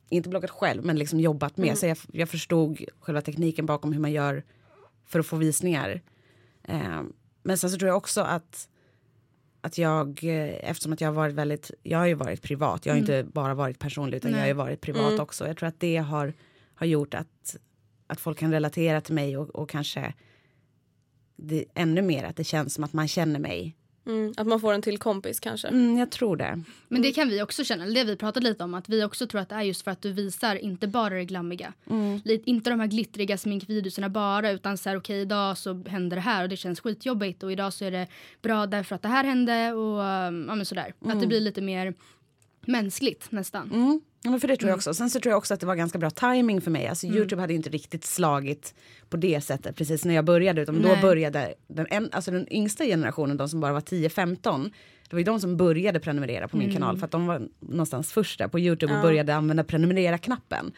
inte 0.09 0.29
bloggat 0.29 0.51
själv, 0.51 0.85
men 0.85 0.97
liksom 0.99 1.19
jobbat 1.19 1.57
med. 1.57 1.77
Så 1.77 1.85
jag, 1.85 1.97
jag 2.11 2.29
förstod 2.29 2.79
själva 2.99 3.21
tekniken 3.21 3.65
bakom 3.65 3.93
hur 3.93 3.99
man 3.99 4.11
gör 4.11 4.43
för 5.05 5.19
att 5.19 5.25
få 5.25 5.35
visningar. 5.35 6.01
Eh, 6.63 7.01
men 7.43 7.57
sen 7.57 7.69
så 7.69 7.77
tror 7.77 7.87
jag 7.87 7.97
också 7.97 8.21
att, 8.21 8.69
att 9.61 9.77
jag, 9.77 10.23
eh, 10.23 10.69
eftersom 10.69 10.93
att 10.93 11.01
jag 11.01 11.07
har 11.07 11.13
varit 11.13 11.35
väldigt, 11.35 11.71
jag 11.83 11.97
har 11.97 12.05
ju 12.05 12.13
varit 12.13 12.41
privat, 12.41 12.85
jag 12.85 12.93
har 12.93 12.99
inte 12.99 13.23
bara 13.23 13.53
varit 13.53 13.79
personlig 13.79 14.17
utan 14.17 14.31
jag 14.31 14.39
har 14.39 14.47
ju 14.47 14.53
varit 14.53 14.81
privat 14.81 15.19
också. 15.19 15.47
Jag 15.47 15.57
tror 15.57 15.69
att 15.69 15.79
det 15.79 15.97
har, 15.97 16.33
har 16.75 16.85
gjort 16.85 17.13
att, 17.13 17.55
att 18.07 18.19
folk 18.19 18.37
kan 18.37 18.51
relatera 18.51 19.01
till 19.01 19.15
mig 19.15 19.37
och, 19.37 19.49
och 19.49 19.69
kanske 19.69 20.13
det, 21.35 21.65
ännu 21.73 22.01
mer 22.01 22.23
att 22.23 22.35
det 22.35 22.43
känns 22.43 22.73
som 22.73 22.83
att 22.83 22.93
man 22.93 23.07
känner 23.07 23.39
mig 23.39 23.77
Mm, 24.05 24.33
att 24.37 24.47
man 24.47 24.59
får 24.59 24.73
en 24.73 24.81
till 24.81 24.97
kompis 24.97 25.39
kanske. 25.39 25.67
Mm, 25.67 25.97
jag 25.97 26.11
tror 26.11 26.37
det. 26.37 26.63
Men 26.87 27.01
det 27.01 27.11
kan 27.11 27.29
vi 27.29 27.41
också 27.41 27.63
känna, 27.63 27.85
det 27.85 28.03
vi 28.03 28.15
pratat 28.15 28.43
lite 28.43 28.63
om, 28.63 28.73
att 28.73 28.89
vi 28.89 29.03
också 29.03 29.27
tror 29.27 29.41
att 29.41 29.49
det 29.49 29.55
är 29.55 29.61
just 29.61 29.81
för 29.81 29.91
att 29.91 30.01
du 30.01 30.11
visar 30.11 30.55
inte 30.55 30.87
bara 30.87 31.13
det 31.13 31.25
glammiga. 31.25 31.73
Lite, 32.23 32.49
inte 32.49 32.69
de 32.69 32.79
här 32.79 32.87
glittriga 32.87 33.37
sminkvideorna 33.37 34.09
bara 34.09 34.51
utan 34.51 34.77
så 34.77 34.89
här 34.89 34.97
okej 34.97 35.21
idag 35.21 35.57
så 35.57 35.83
händer 35.87 36.17
det 36.17 36.21
här 36.21 36.43
och 36.43 36.49
det 36.49 36.57
känns 36.57 36.79
skitjobbigt 36.79 37.43
och 37.43 37.51
idag 37.51 37.73
så 37.73 37.85
är 37.85 37.91
det 37.91 38.07
bra 38.41 38.65
därför 38.65 38.95
att 38.95 39.01
det 39.01 39.07
här 39.07 39.23
hände 39.23 39.73
och 39.73 39.99
ja 39.99 40.31
men 40.55 40.65
sådär. 40.65 40.93
Att 40.99 41.21
det 41.21 41.27
blir 41.27 41.39
lite 41.39 41.61
mer 41.61 41.93
mänskligt 42.61 43.31
nästan. 43.31 44.01
Mm. 44.23 44.31
Ja, 44.31 44.31
men 44.31 44.39
för 44.39 44.47
det 44.47 44.57
tror 44.57 44.69
jag 44.69 44.77
också. 44.77 44.93
Sen 44.93 45.09
så 45.09 45.19
tror 45.19 45.31
jag 45.31 45.37
också 45.37 45.53
att 45.53 45.59
det 45.59 45.65
var 45.65 45.75
ganska 45.75 45.97
bra 45.97 46.09
timing 46.09 46.61
för 46.61 46.71
mig. 46.71 46.87
Alltså, 46.87 47.07
Youtube 47.07 47.41
hade 47.41 47.53
inte 47.53 47.69
riktigt 47.69 48.03
slagit 48.05 48.73
på 49.09 49.17
det 49.17 49.41
sättet 49.41 49.75
precis 49.75 50.05
när 50.05 50.13
jag 50.13 50.25
började. 50.25 50.61
Utan 50.61 50.81
då 50.81 50.95
började 51.01 51.53
den, 51.67 51.87
en, 51.89 52.09
alltså 52.11 52.31
den 52.31 52.53
yngsta 52.53 52.85
generationen, 52.85 53.37
de 53.37 53.49
som 53.49 53.59
bara 53.59 53.73
var 53.73 53.81
10-15. 53.81 54.71
Det 55.09 55.15
var 55.15 55.19
ju 55.19 55.23
de 55.23 55.39
som 55.39 55.57
började 55.57 55.99
prenumerera 55.99 56.47
på 56.47 56.57
min 56.57 56.73
kanal 56.73 56.97
för 56.97 57.05
att 57.05 57.11
de 57.11 57.27
var 57.27 57.47
någonstans 57.59 58.11
först 58.11 58.39
där 58.39 58.47
på 58.47 58.59
Youtube 58.59 58.95
och 58.95 59.01
började 59.01 59.35
använda 59.35 59.63
prenumerera-knappen. 59.63 60.71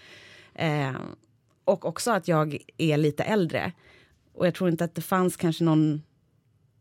Eh, 0.56 0.92
och 1.66 1.86
också 1.86 2.12
att 2.12 2.28
jag 2.28 2.58
är 2.78 2.98
lite 2.98 3.24
äldre. 3.24 3.72
Och 4.34 4.48
jag 4.48 4.56
tror 4.56 4.70
inte 4.70 4.84
att 4.84 4.96
det 4.96 5.02
fanns 5.02 5.38
kanske 5.38 5.64
någon 5.64 6.02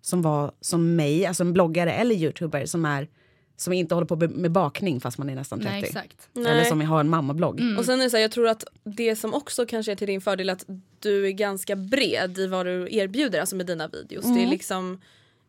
som 0.01 0.23
var 0.23 0.53
som 0.61 0.97
mig, 0.97 1.27
alltså 1.27 1.43
en 1.43 1.53
bloggare 1.53 1.93
eller 1.93 2.15
youtuber 2.15 2.67
som 2.67 2.85
är 2.85 3.09
som 3.57 3.73
inte 3.73 3.95
håller 3.95 4.07
på 4.07 4.17
med 4.17 4.51
bakning 4.51 5.01
fast 5.01 5.19
man 5.19 5.31
är 5.31 5.35
nästan 5.35 5.61
30. 5.61 5.71
Nej 5.71 5.85
exakt. 5.85 6.29
Eller 6.35 6.55
Nej. 6.55 6.65
som 6.65 6.81
har 6.81 7.01
en 7.01 7.09
mammablogg. 7.09 7.61
Och 7.79 7.85
sen 7.85 8.01
är 8.01 8.05
det 8.05 8.11
så 8.11 8.17
här, 8.17 8.23
jag 8.23 8.31
tror 8.31 8.49
att 8.49 8.65
det 8.85 9.17
som 9.17 9.35
också 9.35 9.67
kanske 9.67 9.93
är 9.93 9.97
till 9.97 10.07
din 10.07 10.21
fördel 10.21 10.49
är 10.49 10.53
att 10.53 10.67
du 10.99 11.27
är 11.27 11.31
ganska 11.31 11.77
bred 11.77 12.39
i 12.39 12.47
vad 12.47 12.67
du 12.67 12.89
erbjuder 12.91 13.41
alltså 13.41 13.57
med 13.57 13.67
dina 13.67 13.89
videos. 13.89 14.25
Det 14.25 14.43
är 14.43 14.47
liksom 14.47 15.01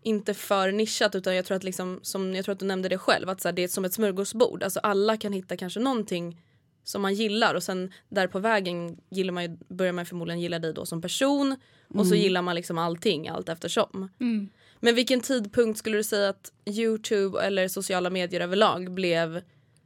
inte 0.03 0.33
för 0.33 0.72
nischat 0.72 1.15
utan 1.15 1.36
jag 1.36 1.45
tror 1.45 1.57
att 1.57 1.63
liksom, 1.63 2.00
som 2.01 2.36
jag 2.36 2.45
tror 2.45 2.53
att 2.53 2.60
du 2.60 2.65
nämnde 2.65 2.89
det 2.89 2.98
själv, 2.98 3.29
att 3.29 3.41
så 3.41 3.48
här, 3.48 3.53
det 3.53 3.63
är 3.63 3.67
som 3.67 3.86
ett 3.86 3.93
smörgåsbord. 3.93 4.63
Alltså 4.63 4.79
alla 4.79 5.17
kan 5.17 5.33
hitta 5.33 5.57
kanske 5.57 5.79
någonting 5.79 6.41
som 6.83 7.01
man 7.01 7.13
gillar 7.13 7.55
och 7.55 7.63
sen 7.63 7.91
där 8.10 8.27
på 8.27 8.39
vägen 8.39 8.98
gillar 9.10 9.33
man 9.33 9.43
ju, 9.43 9.57
börjar 9.67 9.93
man 9.93 10.05
förmodligen 10.05 10.41
gilla 10.41 10.60
dig 10.60 10.74
då 10.74 10.86
som 10.86 11.01
person 11.01 11.55
och 11.88 12.07
så 12.07 12.15
gillar 12.15 12.41
man 12.41 12.55
liksom 12.55 12.77
allting 12.77 13.27
allt 13.29 13.50
eftersom. 13.50 14.10
Men 14.84 14.96
vilken 14.96 15.22
tidpunkt 15.22 15.80
skulle 15.80 15.98
du 15.98 16.04
säga 16.04 16.30
att 16.30 16.52
Youtube 16.66 17.42
eller 17.42 17.68
sociala 17.68 18.10
medier 18.10 18.42
överlag 18.42 18.92
blev 18.92 19.42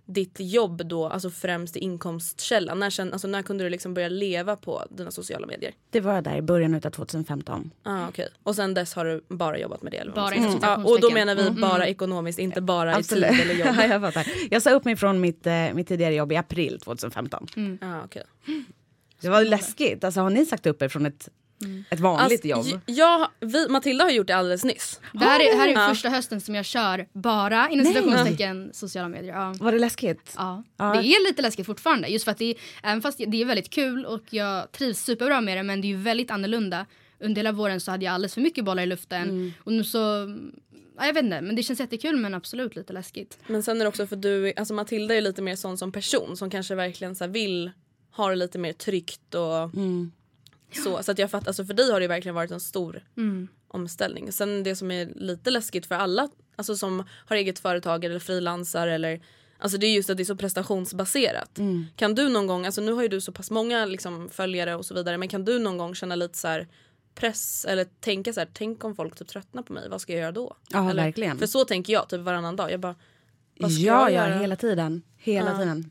ditt 0.06 0.36
jobb 0.40 0.86
då, 0.86 1.08
alltså 1.08 1.30
främst 1.30 1.78
i 1.78 1.80
inkomstkällan? 1.80 2.80
När, 2.80 2.90
känn- 2.90 3.14
alltså 3.14 3.28
när 3.28 3.42
kunde 3.42 3.64
du 3.64 3.70
liksom 3.70 3.94
börja 3.94 4.10
leva 4.10 4.56
på 4.56 4.86
dina 4.90 5.12
sociala 5.12 5.48
medier? 5.48 5.74
Det 5.90 6.00
var 6.00 6.22
där 6.22 6.38
i 6.38 6.42
början 6.42 6.76
av 6.76 6.80
2015. 6.80 7.72
Ah, 7.84 8.08
okay. 8.08 8.28
Och 8.44 8.56
sen 8.56 8.74
dess 8.74 8.94
har 8.94 9.06
du 9.06 9.22
bara 9.28 9.60
jobbat 9.60 9.82
med 9.82 9.92
det? 9.92 10.12
Bara 10.16 10.36
inom 10.36 10.60
ja, 10.62 10.84
Och 10.84 11.02
då 11.02 11.12
menar 11.12 11.36
vi 11.36 11.50
bara 11.50 11.88
ekonomiskt, 11.88 12.40
inte 12.40 12.62
bara 12.62 13.00
i 13.00 13.04
tid 13.04 13.24
eller 13.24 13.54
jobb. 13.54 13.68
ja, 13.78 13.86
jag, 13.86 14.02
fattar. 14.02 14.28
jag 14.50 14.62
sa 14.62 14.72
upp 14.72 14.86
mig 14.86 14.96
från 14.96 15.22
mitt, 15.22 15.48
eh, 15.48 15.74
mitt 15.74 15.88
tidigare 15.88 16.16
jobb 16.16 16.32
i 16.32 16.36
april 16.36 16.80
2015. 16.80 17.48
Ah, 17.82 18.04
okay. 18.06 18.24
Det 19.22 19.30
var 19.30 19.44
läskigt. 19.44 20.04
Alltså, 20.04 20.22
har 20.22 20.30
ni 20.30 20.46
sagt 20.46 20.66
upp 20.66 20.82
er 20.82 20.90
från 20.90 21.06
ett, 21.06 21.30
ett 21.90 22.00
vanligt 22.00 22.46
jobb? 22.46 22.58
Alltså, 22.60 22.80
ja, 22.86 23.32
vi, 23.40 23.68
Matilda 23.70 24.04
har 24.04 24.12
gjort 24.12 24.28
det 24.28 24.36
alldeles 24.36 24.64
nyss. 24.64 25.00
Det 25.14 25.20
här 25.26 25.40
är, 25.40 25.58
här 25.58 25.68
är 25.68 25.74
Ja. 25.74 25.88
första 25.90 26.10
hösten 26.10 26.42
som 26.42 26.56
jag 26.56 26.66
kör 26.66 27.08
bara 27.14 27.70
inom 27.70 27.86
citationstecken 27.86 28.70
sociala 28.74 29.10
medier. 29.10 29.34
Ja. 29.34 29.56
Var 29.60 29.72
det 29.72 29.80
läskigt? 29.80 30.34
Ja. 30.38 30.64
Ja. 30.78 30.86
Det 30.94 31.08
är 31.08 31.28
lite 31.30 31.42
läskigt 31.42 31.66
fortfarande. 31.66 32.08
Just 32.08 32.26
för 32.26 32.32
att 32.32 32.38
det 32.38 32.46
är, 32.46 32.56
även 32.84 33.02
fast 33.02 33.18
det 33.28 33.42
är 33.42 33.46
väldigt 33.46 33.70
kul 33.70 34.06
och 34.06 34.24
jag 34.30 34.72
trivs 34.72 35.04
superbra 35.06 35.42
med 35.42 35.58
det 35.58 35.64
men 35.64 35.82
det 35.82 35.88
är 35.88 35.90
ju 35.90 35.98
väldigt 35.98 36.32
annorlunda. 36.32 36.86
Under 37.20 37.36
hela 37.40 37.52
våren 37.52 37.80
så 37.82 37.92
hade 37.92 38.06
jag 38.06 38.14
alldeles 38.14 38.34
för 38.34 38.42
mycket 38.42 38.66
bollar 38.66 38.84
i 38.84 38.86
luften. 38.86 39.54
Och 39.64 39.74
nu 39.74 39.84
så, 39.84 39.98
ja, 40.98 41.06
jag 41.06 41.14
vet 41.14 41.24
inte, 41.24 41.42
men 41.42 41.56
det 41.56 41.64
känns 41.64 41.80
jättekul 41.80 42.16
men 42.18 42.34
absolut 42.34 42.76
lite 42.76 42.94
läskigt. 42.94 43.38
Men 43.48 43.64
sen 43.64 43.78
är 43.78 43.86
det 43.86 43.90
också 43.90 44.08
för 44.08 44.16
du, 44.16 44.54
alltså 44.56 44.74
Matilda 44.74 45.16
är 45.16 45.22
lite 45.22 45.42
mer 45.42 45.56
sån 45.56 45.78
som 45.78 45.92
person 45.92 46.38
som 46.38 46.50
kanske 46.50 46.76
verkligen 46.76 47.16
så 47.16 47.28
vill 47.28 47.72
ha 48.12 48.30
det 48.30 48.36
lite 48.36 48.60
mer 48.60 48.74
tryggt 48.74 49.36
och 49.36 49.70
så. 50.72 51.04
Så 51.04 51.12
att 51.12 51.20
jag 51.20 51.32
fattar, 51.32 51.48
alltså 51.48 51.66
för 51.66 51.74
dig 51.74 51.92
har 51.92 52.00
det 52.00 52.08
verkligen 52.08 52.36
varit 52.36 52.52
en 52.52 52.60
stor 52.60 53.04
omställning. 53.68 54.32
Sen 54.32 54.64
det 54.64 54.76
som 54.76 54.92
är 54.92 55.10
lite 55.16 55.50
läskigt 55.50 55.86
för 55.86 55.96
alla 55.96 56.30
alltså 56.56 56.76
som 56.76 57.04
har 57.10 57.36
eget 57.36 57.60
företag 57.60 58.06
eller 58.06 58.20
frilansar 58.20 58.88
eller 58.88 59.22
Alltså 59.60 59.78
det 59.78 59.88
är 59.88 59.94
just 59.94 60.10
att 60.10 60.18
det 60.18 60.24
är 60.24 60.26
så 60.26 60.36
prestationsbaserat. 60.36 61.60
Kan 61.96 62.16
du 62.16 62.30
någon 62.30 62.48
gång, 62.48 62.66
alltså 62.66 62.82
nu 62.82 62.92
har 62.92 63.02
ju 63.02 63.08
du 63.08 63.22
så 63.22 63.32
pass 63.32 63.52
många 63.52 63.86
liksom 63.86 64.30
följare 64.30 64.76
och 64.76 64.86
så 64.86 64.94
vidare 64.94 65.18
men 65.18 65.28
kan 65.28 65.46
du 65.46 65.60
någon 65.60 65.78
gång 65.78 65.96
känna 65.96 66.16
lite 66.16 66.38
så 66.38 66.66
press 67.16 67.66
eller 67.66 67.86
tänka 68.00 68.34
så 68.34 68.40
här, 68.40 68.48
tänk 68.54 68.84
om 68.84 68.96
folk 68.96 69.16
typ 69.16 69.28
tröttnar 69.28 69.64
på 69.64 69.74
mig, 69.74 69.90
vad 69.90 70.02
ska 70.02 70.14
jag 70.14 70.22
göra 70.22 70.32
då? 70.32 70.56
Ja, 70.70 70.90
eller, 70.90 71.04
verkligen. 71.04 71.38
För 71.38 71.48
så 71.48 71.66
tänker 71.66 71.94
jag 71.94 72.10
typ 72.10 72.22
varannan 72.22 72.56
dag. 72.56 72.72
Jag 72.72 72.80
bara, 72.80 72.96
vad 73.60 73.72
ska 73.72 73.82
Ja, 73.84 74.10
jag 74.10 74.12
ja, 74.12 74.30
göra? 74.30 74.40
hela 74.42 74.56
tiden. 74.56 75.02
Hela 75.20 75.52
Ja. 75.52 75.58
tiden. 75.58 75.90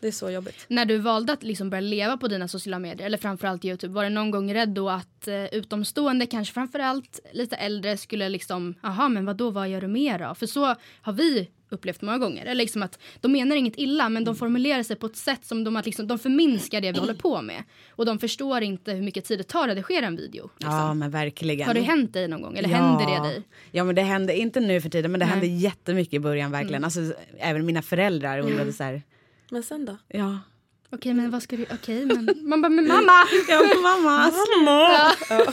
Det 0.00 0.08
är 0.08 0.12
så 0.12 0.30
jobbigt. 0.30 0.64
När 0.68 0.84
du 0.84 0.96
valde 0.98 1.32
att 1.32 1.42
liksom 1.42 1.70
börja 1.70 1.80
leva 1.80 2.16
på 2.16 2.28
dina 2.28 2.48
sociala 2.48 2.78
medier 2.78 3.06
eller 3.06 3.18
framförallt 3.18 3.64
Youtube 3.64 3.94
var 3.94 4.04
det 4.04 4.10
någon 4.10 4.30
gång 4.30 4.54
rädd 4.54 4.68
då 4.68 4.90
att 4.90 5.28
eh, 5.28 5.44
utomstående, 5.44 6.26
kanske 6.26 6.54
framförallt 6.54 7.20
lite 7.32 7.56
äldre 7.56 7.96
skulle 7.96 8.28
liksom, 8.28 8.74
jaha 8.82 9.08
men 9.08 9.24
vad 9.26 9.36
då 9.36 9.50
vad 9.50 9.68
gör 9.68 9.80
du 9.80 9.88
mer 9.88 10.18
då? 10.18 10.34
För 10.34 10.46
så 10.46 10.74
har 11.02 11.12
vi 11.12 11.48
upplevt 11.70 12.02
många 12.02 12.18
gånger. 12.18 12.42
Eller 12.42 12.54
liksom 12.54 12.82
att 12.82 12.98
de 13.20 13.32
menar 13.32 13.56
inget 13.56 13.78
illa 13.78 14.08
men 14.08 14.24
de 14.24 14.36
formulerar 14.36 14.82
sig 14.82 14.96
på 14.96 15.06
ett 15.06 15.16
sätt 15.16 15.46
som 15.46 15.64
de, 15.64 15.76
att 15.76 15.86
liksom, 15.86 16.06
de 16.06 16.18
förminskar 16.18 16.80
det 16.80 16.92
vi 16.92 16.98
håller 16.98 17.14
på 17.14 17.42
med. 17.42 17.62
Och 17.90 18.06
de 18.06 18.18
förstår 18.18 18.62
inte 18.62 18.92
hur 18.92 19.02
mycket 19.02 19.24
tid 19.24 19.38
det 19.38 19.44
tar 19.44 19.68
att 19.68 19.76
redigera 19.76 20.06
en 20.06 20.16
video. 20.16 20.50
Liksom. 20.56 20.74
Ja, 20.74 20.94
men 20.94 21.10
verkligen. 21.10 21.66
Har 21.66 21.74
det 21.74 21.80
hänt 21.80 22.12
dig 22.12 22.28
någon 22.28 22.42
gång? 22.42 22.58
Eller 22.58 22.68
ja. 22.68 22.76
händer 22.76 23.06
det 23.06 23.28
dig? 23.28 23.42
Ja, 23.70 23.84
men 23.84 23.94
det 23.94 24.02
hände, 24.02 24.36
inte 24.36 24.60
nu 24.60 24.80
för 24.80 24.88
tiden, 24.88 25.10
men 25.10 25.20
det 25.20 25.26
Nej. 25.26 25.32
hände 25.32 25.46
jättemycket 25.46 26.14
i 26.14 26.20
början 26.20 26.50
verkligen. 26.50 26.84
Alltså, 26.84 27.00
även 27.38 27.66
mina 27.66 27.82
föräldrar 27.82 28.38
undrade 28.38 28.72
så 28.72 28.84
här, 28.84 29.02
Men 29.50 29.62
sen 29.62 29.84
då? 29.84 29.96
ja. 30.08 30.38
Okej 30.92 31.14
men 31.14 31.30
vad 31.30 31.42
ska 31.42 31.56
du, 31.56 31.66
okej 31.72 32.06
men 32.06 32.34
man 32.42 32.62
bara 32.62 32.68
men 32.68 32.88
mamma! 32.88 33.12
Ja, 33.48 33.60
mamma. 33.82 34.32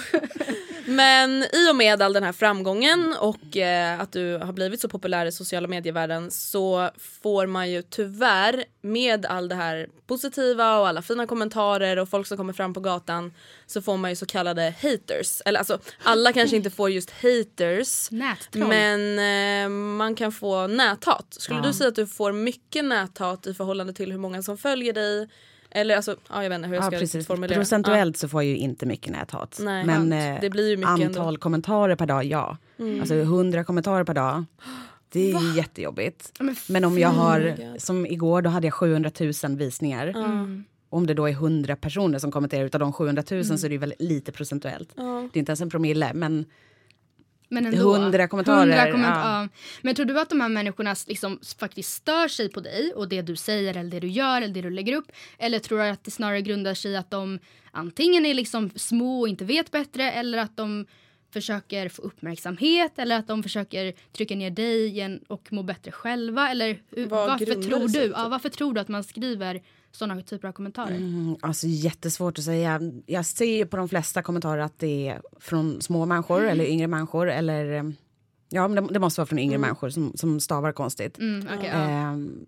Men 0.87 1.43
i 1.43 1.71
och 1.71 1.75
med 1.75 2.01
all 2.01 2.13
den 2.13 2.23
här 2.23 2.31
framgången 2.31 3.15
och 3.19 3.57
eh, 3.57 4.01
att 4.01 4.11
du 4.11 4.37
har 4.37 4.53
blivit 4.53 4.81
så 4.81 4.89
populär 4.89 5.25
i 5.25 5.31
sociala 5.31 5.67
medievärlden 5.67 6.31
så 6.31 6.89
får 7.21 7.47
man 7.47 7.71
ju 7.71 7.81
tyvärr 7.81 8.63
med 8.81 9.25
all 9.25 9.49
det 9.49 9.55
här 9.55 9.87
positiva 10.07 10.79
och 10.79 10.87
alla 10.87 11.01
fina 11.01 11.27
kommentarer 11.27 11.97
och 11.97 12.09
folk 12.09 12.27
som 12.27 12.37
kommer 12.37 12.53
fram 12.53 12.73
på 12.73 12.79
gatan 12.79 13.33
så 13.65 13.81
får 13.81 13.97
man 13.97 14.11
ju 14.11 14.15
så 14.15 14.25
kallade 14.25 14.73
haters. 14.81 15.41
Eller 15.45 15.59
alltså 15.59 15.79
alla 16.03 16.33
kanske 16.33 16.55
inte 16.55 16.69
får 16.69 16.89
just 16.89 17.11
haters 17.11 18.11
Nättroll. 18.11 18.67
men 18.67 19.19
eh, 19.63 19.69
man 19.69 20.15
kan 20.15 20.31
få 20.31 20.67
näthat. 20.67 21.25
Skulle 21.29 21.61
du 21.61 21.73
säga 21.73 21.87
att 21.87 21.95
du 21.95 22.07
får 22.07 22.31
mycket 22.31 22.85
näthat 22.85 23.47
i 23.47 23.53
förhållande 23.53 23.93
till 23.93 24.11
hur 24.11 24.19
många 24.19 24.43
som 24.43 24.57
följer 24.57 24.93
dig? 24.93 25.29
Eller 25.71 25.95
alltså, 25.95 26.15
ja, 26.29 26.43
jag 26.43 26.49
vet 26.49 26.55
inte 26.55 26.67
hur 26.67 26.75
jag 26.75 26.83
Ja, 26.83 26.87
ska 26.87 26.99
precis. 26.99 27.27
formulera. 27.27 27.59
Procentuellt 27.59 28.17
så 28.17 28.27
får 28.27 28.43
jag 28.43 28.49
ju 28.49 28.57
inte 28.57 28.85
mycket 28.85 29.11
näthat. 29.11 29.59
Nej, 29.61 29.85
men 29.85 30.13
eh, 30.13 30.41
Det 30.41 30.49
blir 30.49 30.69
ju 30.69 30.77
mycket 30.77 30.89
antal 30.89 31.05
ändå. 31.07 31.21
Mm. 31.21 31.39
kommentarer 31.39 31.95
per 31.95 32.05
dag, 32.05 32.25
ja. 32.25 32.57
Alltså 32.99 33.15
100 33.15 33.63
kommentarer 33.63 34.03
per 34.03 34.13
dag. 34.13 34.45
Det 35.09 35.31
är 35.31 35.39
ju 35.41 35.57
jättejobbigt. 35.57 36.31
men 36.39 36.55
Men 36.69 36.85
om 36.85 36.99
jag 36.99 37.09
har, 37.09 37.55
som 37.79 38.05
igår, 38.05 38.41
då 38.41 38.49
hade 38.49 38.67
jag 38.67 38.73
700 38.73 39.11
000 39.43 39.57
visningar. 39.57 40.07
Mm. 40.07 40.63
Om 40.89 41.07
det 41.07 41.13
då 41.13 41.25
är 41.25 41.31
100 41.31 41.75
personer 41.75 42.19
som 42.19 42.31
kommenterar 42.31 42.65
utav 42.65 42.79
de 42.79 42.93
700 42.93 43.23
000 43.31 43.45
så 43.45 43.53
är 43.53 43.69
det 43.69 43.73
ju 43.73 43.77
väldigt 43.77 44.01
lite 44.01 44.31
procentuellt. 44.31 44.89
Det 44.95 45.01
är 45.01 45.37
inte 45.37 45.49
ens 45.49 45.61
en 45.61 45.69
promille, 45.69 46.11
men 46.13 46.45
Men 47.49 47.65
ändå. 47.65 47.93
Hundra 47.95 48.27
kommentarer, 48.27 48.59
Hundra 48.59 48.91
komment- 48.91 49.23
ja. 49.23 49.41
ja. 49.41 49.49
Men 49.81 49.95
tror 49.95 50.05
du 50.05 50.19
att 50.19 50.29
de 50.29 50.41
här 50.41 50.49
människorna 50.49 50.95
liksom 51.07 51.39
faktiskt 51.59 51.93
stör 51.93 52.27
sig 52.27 52.49
på 52.49 52.59
dig 52.59 52.93
och 52.95 53.09
det 53.09 53.21
du 53.21 53.35
säger 53.35 53.77
eller 53.77 53.91
det 53.91 53.99
du 53.99 54.07
gör 54.07 54.41
eller 54.41 54.53
det 54.53 54.61
du 54.61 54.69
lägger 54.69 54.95
upp? 54.95 55.11
Eller 55.39 55.59
tror 55.59 55.77
du 55.79 55.85
att 55.85 56.03
det 56.03 56.11
snarare 56.11 56.41
grundar 56.41 56.73
sig 56.73 56.91
i 56.91 56.95
att 56.95 57.11
de 57.11 57.39
antingen 57.71 58.25
är 58.25 58.33
liksom 58.33 58.69
små 58.75 59.19
och 59.21 59.27
inte 59.27 59.45
vet 59.45 59.71
bättre 59.71 60.11
eller 60.11 60.37
att 60.37 60.57
de 60.57 60.85
försöker 61.33 61.89
få 61.89 62.01
uppmärksamhet 62.01 62.99
eller 62.99 63.19
att 63.19 63.27
de 63.27 63.43
försöker 63.43 63.93
trycka 64.13 64.35
ner 64.35 64.49
dig 64.51 64.85
igen 64.85 65.19
och 65.27 65.47
må 65.53 65.63
bättre 65.63 65.91
själva? 65.91 66.49
Eller 66.51 66.81
Vad 66.89 67.09
varför 67.29 67.45
tror 67.45 67.87
du? 67.87 67.99
Ja, 67.99 68.23
typ? 68.23 68.31
varför 68.31 68.49
tror 68.49 68.73
du 68.73 68.81
att 68.81 68.87
man 68.87 69.03
skriver 69.03 69.61
sådana 69.97 70.21
typer 70.21 70.47
av 70.47 70.51
kommentarer? 70.51 70.95
mm, 70.95 71.35
alltså 71.41 71.67
jättesvårt 71.67 72.39
att 72.39 72.45
säga. 72.45 72.79
Jag 73.05 73.25
ser 73.25 73.57
ju 73.57 73.65
på 73.65 73.77
de 73.77 73.89
flesta 73.89 74.21
kommentarer 74.21 74.61
att 74.61 74.79
det 74.79 75.07
är 75.07 75.21
från 75.39 75.81
små 75.81 76.05
människor 76.05 76.45
eller 76.47 76.65
yngre 76.65 76.87
människor 76.87 77.29
eller 77.29 77.71
eh, 77.73 77.83
Ja, 78.49 78.67
men 78.67 78.87
det, 78.87 78.93
det 78.93 78.99
måste 78.99 79.21
vara 79.21 79.25
från 79.25 79.39
yngre 79.39 79.57
människor 79.57 79.89
som, 79.89 80.11
som 80.15 80.39
stavar 80.39 80.71
konstigt. 80.71 81.17
Mm, 81.17 81.47
okej, 81.57 81.69
ja. 81.73 81.77
Ehm, 81.77 82.45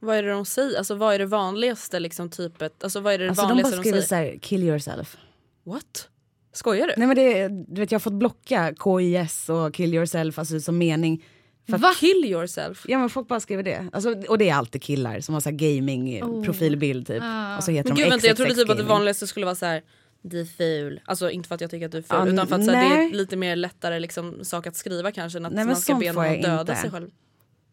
Vad 0.00 0.16
är 0.16 0.22
det 0.22 0.30
de 0.30 0.44
säger? 0.44 0.78
Alltså 0.78 0.94
vad 0.94 1.14
är 1.14 1.18
det 1.18 1.26
vanligaste 1.26 2.00
liksom 2.00 2.30
typet? 2.30 2.84
Alltså 2.84 3.00
vad 3.00 3.14
är 3.14 3.18
det 3.18 3.28
alltså 3.28 3.42
de 3.42 3.48
vanligaste 3.48 3.76
de, 3.76 3.82
skriver 3.82 4.00
säger? 4.00 4.30
så 4.30 4.32
här, 4.32 4.38
kill 4.38 4.62
yourself. 4.62 5.16
What? 5.64 6.08
Skojar 6.52 6.86
du? 6.86 6.94
Nej 6.96 7.06
men 7.06 7.16
det, 7.16 7.48
du 7.48 7.80
vet 7.80 7.92
jag 7.92 7.98
har 7.98 8.00
fått 8.00 8.12
blocka 8.12 8.74
KIS 8.84 9.48
och 9.48 9.74
kill 9.74 9.94
yourself 9.94 10.38
alltså 10.38 10.60
som 10.60 10.78
mening. 10.78 11.24
För 11.70 11.78
Va? 11.78 11.92
Kill 11.96 12.24
yourself? 12.24 12.84
Ja 12.88 12.98
men 12.98 13.10
folk 13.10 13.28
bara 13.28 13.40
skriver 13.40 13.62
det. 13.62 13.88
Alltså, 13.92 14.14
och 14.28 14.38
det 14.38 14.48
är 14.48 14.54
alltid 14.54 14.82
killar 14.82 15.20
som 15.20 15.34
har 15.34 15.40
så 15.40 15.48
här 15.50 15.56
gaming 15.56 16.22
Oh. 16.24 16.44
profilbild 16.44 17.06
typ. 17.06 17.22
Och 17.58 17.64
så 17.64 17.70
heter 17.70 17.88
Men 17.90 17.96
de 17.96 18.02
gud 18.02 18.10
vänta 18.10 18.26
jag 18.26 18.36
trodde 18.36 18.54
typ 18.54 18.70
att 18.70 18.76
det 18.76 18.82
vanligaste 18.84 19.26
skulle 19.26 19.46
vara 19.46 19.54
så 19.56 19.66
här. 19.66 19.82
du 20.22 20.40
är 20.40 20.44
ful. 20.44 21.00
Alltså 21.04 21.30
inte 21.30 21.48
för 21.48 21.54
att 21.54 21.60
jag 21.60 21.70
tycker 21.70 21.86
att 21.86 21.92
du 21.92 21.98
är 21.98 22.02
ful 22.02 22.16
Ja, 22.18 22.26
utan 22.26 22.46
för 22.46 22.56
att 22.56 22.64
så 22.64 22.70
här, 22.70 22.98
det 22.98 23.04
är 23.04 23.12
lite 23.16 23.36
mer 23.36 23.56
lättare 23.56 23.98
liksom, 24.00 24.44
sak 24.44 24.66
att 24.66 24.76
skriva 24.76 25.12
kanske 25.12 25.38
än 25.38 25.46
att 25.46 25.52
Nej, 25.52 25.64
man 25.64 25.76
ska 25.76 25.94
be 25.94 26.12
någon 26.12 26.40
döda 26.40 26.60
inte. 26.60 26.76
sig 26.76 26.90
själv. 26.90 27.10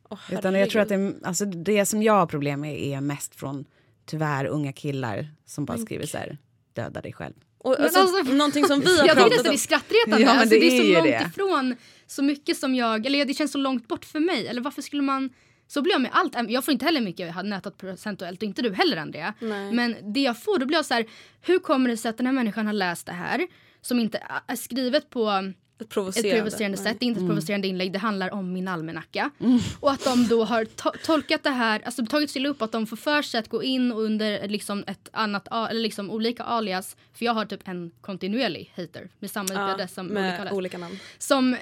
Åh, 0.09 0.19
Utan 0.31 0.55
jag 0.55 0.69
tror 0.69 0.81
att 0.81 0.89
det, 0.89 1.13
alltså 1.23 1.45
det 1.45 1.85
som 1.85 2.03
jag 2.03 2.13
har 2.13 2.25
problem 2.25 2.61
med 2.61 2.79
är 2.81 3.01
mest 3.01 3.35
från 3.35 3.65
tyvärr 4.05 4.45
unga 4.45 4.73
killar 4.73 5.27
som 5.45 5.65
bara 5.65 5.77
skriver 5.77 6.05
så 6.05 6.17
här, 6.17 6.37
döda 6.73 7.01
dig 7.01 7.13
själv. 7.13 7.33
Och, 7.57 7.79
alltså, 7.79 7.99
alltså- 7.99 8.33
någonting 8.33 8.65
som 8.65 8.79
vi 8.85 8.85
har 8.99 9.07
Jag 9.07 9.15
tycker 9.17 9.29
pratat 9.29 9.29
nästan 9.31 9.43
det 9.43 9.49
är 9.49 9.51
om. 9.51 9.57
skrattretande. 9.57 10.21
Ja, 10.25 10.27
men 10.33 10.39
alltså, 10.41 10.55
det 10.55 10.59
det 10.59 10.67
är 10.67 10.73
är 10.73 10.79
så 10.79 10.85
ju 10.87 10.93
långt 10.93 11.05
det. 11.05 11.25
ifrån 11.31 11.75
så 12.07 12.23
mycket 12.23 12.57
som 12.57 12.75
jag, 12.75 13.05
eller 13.05 13.25
det 13.25 13.33
känns 13.33 13.51
så 13.51 13.57
långt 13.57 13.87
bort 13.87 14.05
för 14.05 14.19
mig. 14.19 14.47
Eller 14.47 14.61
varför 14.61 14.81
skulle 14.81 15.01
man, 15.01 15.29
så 15.67 15.81
blir 15.81 15.93
jag 15.93 16.01
med 16.01 16.11
allt. 16.13 16.35
Jag 16.49 16.63
får 16.65 16.71
inte 16.71 16.85
heller 16.85 17.01
mycket 17.01 17.25
jag 17.27 17.33
har 17.33 17.43
nätat 17.43 17.77
procentuellt 17.77 18.39
och 18.41 18.43
inte 18.47 18.61
du 18.61 18.73
heller 18.73 18.97
Andrea. 18.97 19.33
Nej. 19.39 19.71
Men 19.71 20.13
det 20.13 20.19
jag 20.21 20.43
får 20.43 20.59
då 20.59 20.65
blir 20.65 20.77
jag 20.77 20.85
så 20.85 20.93
här, 20.93 21.05
hur 21.41 21.59
kommer 21.59 21.89
det 21.89 21.97
sig 21.97 22.09
att 22.09 22.17
den 22.17 22.25
här 22.25 22.33
människan 22.33 22.65
har 22.65 22.73
läst 22.73 23.05
det 23.05 23.11
här 23.13 23.47
som 23.81 23.99
inte 23.99 24.23
är 24.47 24.55
skrivet 24.55 25.09
på 25.09 25.29
Ett 25.29 25.81
ett 25.81 25.89
provocerande. 25.89 26.35
provocerande 26.35 26.77
Nej. 26.77 26.85
sätt. 26.87 26.97
Det 26.99 27.05
är 27.05 27.07
inte 27.07 27.19
Mm. 27.19 27.29
ett 27.31 27.35
provocerande 27.35 27.67
inlägg, 27.67 27.91
det 27.93 27.99
handlar 27.99 28.31
om 28.33 28.53
min 28.53 28.67
almanacka. 28.67 29.31
Och 29.79 29.91
att 29.91 30.03
de 30.03 30.27
då 30.27 30.43
har 30.43 30.65
to- 30.65 30.95
tolkat 31.05 31.43
det 31.43 31.49
här, 31.49 31.81
alltså 31.85 32.05
tagit 32.05 32.29
till 32.29 32.45
upp 32.45 32.61
att 32.61 32.71
de 32.71 32.87
får 32.87 32.97
för 32.97 33.21
sig 33.21 33.39
att 33.39 33.49
gå 33.49 33.63
in 33.63 33.91
under 33.91 34.47
liksom 34.47 34.83
ett 34.87 35.09
annat, 35.13 35.47
eller 35.69 35.81
liksom 35.81 36.11
olika 36.11 36.43
alias. 36.43 36.95
För 37.13 37.25
jag 37.25 37.33
har 37.33 37.45
typ 37.45 37.67
en 37.67 37.91
kontinuerlig 38.01 38.71
hater 38.75 39.09
med 39.19 39.31
samma 39.31 39.49
IP-adress 39.53 39.93
som 39.93 40.05
olika 40.11 40.37
alias. 40.39 40.51
olika 40.53 40.77
namn. 40.77 40.99
Som, 41.17 41.55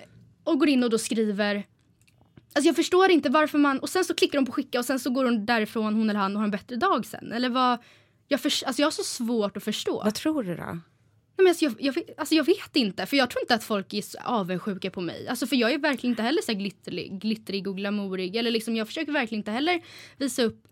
och 0.44 0.60
går 0.60 0.70
in 0.70 0.84
och 0.84 0.90
då 0.90 0.98
skriver 0.98 1.66
Alltså 2.56 2.68
jag 2.68 2.76
förstår 2.76 3.12
inte 3.12 3.30
varför 3.30 3.58
man, 3.58 3.80
och 3.80 3.90
sen 3.90 4.06
så 4.06 4.14
klickar 4.14 4.38
de 4.40 4.46
på 4.46 4.52
skicka 4.52 4.80
och 4.80 4.86
sen 4.86 5.00
så 5.00 5.10
går 5.10 5.26
hon 5.26 5.46
därifrån, 5.46 5.94
hon 5.96 6.10
eller 6.10 6.20
han, 6.20 6.32
och 6.36 6.40
har 6.40 6.46
en 6.46 6.52
bättre 6.52 6.76
dag 6.76 7.06
sen. 7.06 7.32
Eller 7.32 7.50
vad, 7.50 7.80
jag, 8.28 8.40
förs- 8.40 8.64
alltså 8.64 8.82
jag 8.82 8.86
har 8.86 8.92
så 8.92 9.04
svårt 9.04 9.58
att 9.58 9.64
förstå. 9.64 10.02
Vad 10.04 10.16
tror 10.16 10.44
du 10.44 10.56
då? 10.56 10.64
Nej, 10.64 10.80
men 11.38 11.48
alltså, 11.48 11.66
jag, 11.66 11.76
jag, 11.80 11.94
vet- 11.94 12.20
alltså 12.20 12.36
jag 12.36 12.44
vet 12.44 12.76
inte, 12.76 13.06
för 13.06 13.18
jag 13.18 13.30
tror 13.30 13.42
inte 13.42 13.56
att 13.56 13.64
folk 13.64 13.94
är 13.94 14.02
så 14.02 14.18
avundsjuka 14.26 14.92
på 14.92 15.02
mig. 15.02 15.28
Alltså 15.28 15.48
för 15.48 15.56
jag 15.56 15.72
är 15.74 15.78
verkligen 15.78 16.12
inte 16.12 16.24
heller 16.24 16.42
så 16.42 16.54
glittrig, 16.54 17.20
glittrig 17.22 17.68
och 17.68 17.78
glamourig. 17.78 18.36
Eller 18.36 18.52
liksom, 18.52 18.76
jag 18.76 18.88
försöker 18.88 19.12
verkligen 19.12 19.40
inte 19.40 19.52
heller 19.52 19.82
visa 20.18 20.44
upp 20.44 20.68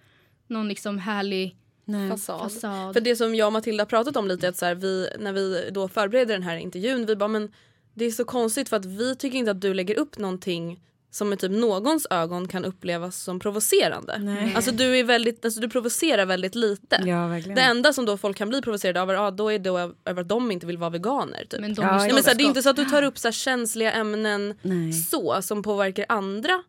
någon 0.48 0.68
liksom 0.68 0.98
härlig 0.98 1.56
Nej. 1.86 2.10
Fasad. 2.10 2.40
fasad. 2.42 2.94
För 2.94 3.02
det 3.02 3.16
som 3.16 3.36
jag 3.36 3.46
och 3.48 3.54
Matilda 3.54 3.82
har 3.82 3.86
pratat 3.90 4.16
om 4.18 4.28
lite 4.28 4.48
är 4.48 4.50
att 4.50 4.58
så 4.58 4.66
här, 4.66 4.76
vi, 4.76 5.08
när 5.20 5.34
vi 5.34 5.70
då 5.72 5.88
förbereder 5.88 6.34
den 6.34 6.44
här 6.44 6.58
intervjun, 6.58 7.06
vi 7.06 7.16
bara 7.16 7.28
men 7.28 7.52
det 7.94 8.06
är 8.06 8.12
så 8.12 8.26
konstigt 8.26 8.70
för 8.70 8.78
att 8.78 8.86
vi 8.86 9.16
tycker 9.16 9.38
inte 9.38 9.52
att 9.52 9.62
du 9.62 9.74
lägger 9.74 10.00
upp 10.00 10.18
någonting 10.18 10.80
som 11.12 11.30
med 11.30 11.40
typ 11.40 11.52
någons 11.52 12.08
ögon 12.10 12.48
kan 12.48 12.66
upplevas 12.66 13.18
som 13.24 13.40
provocerande. 13.40 14.18
Nej. 14.20 14.54
Alltså 14.56 14.72
du 14.72 14.98
är 15.00 15.04
väldigt, 15.04 15.46
alltså 15.46 15.62
du 15.62 15.70
provocerar 15.70 16.26
väldigt 16.26 16.56
lite. 16.56 17.04
Ja. 17.06 17.28
Det 17.56 17.62
enda 17.62 17.94
som 17.94 18.06
då 18.06 18.18
folk 18.18 18.38
kan 18.38 18.50
bli 18.50 18.62
provocerade 18.62 19.02
av 19.02 19.10
är, 19.10 19.14
ja, 19.14 19.32
då 19.32 19.50
är 19.52 19.60
det 19.60 19.70
över 20.06 20.22
att 20.22 20.30
de 20.30 20.52
inte 20.52 20.66
vill 20.66 20.78
vara 20.78 20.90
veganer. 20.90 21.46
Typ. 21.50 21.62
Men 21.62 21.74
de 21.74 21.82
Ja, 21.82 21.94
är 21.94 21.98
Nej, 21.98 22.14
men 22.14 22.24
så 22.24 22.30
här, 22.30 22.38
det 22.38 22.44
är 22.44 22.46
inte 22.46 22.64
så 22.64 22.70
att 22.70 22.76
du 22.76 22.86
tar 22.86 23.04
upp 23.04 23.18
så 23.18 23.28
här, 23.28 23.34
känsliga 23.34 23.92
ämnen 23.92 24.56
Nej. 24.62 24.94
så 24.94 25.42
som 25.42 25.64
påverkar 25.64 26.06
andra 26.10 26.64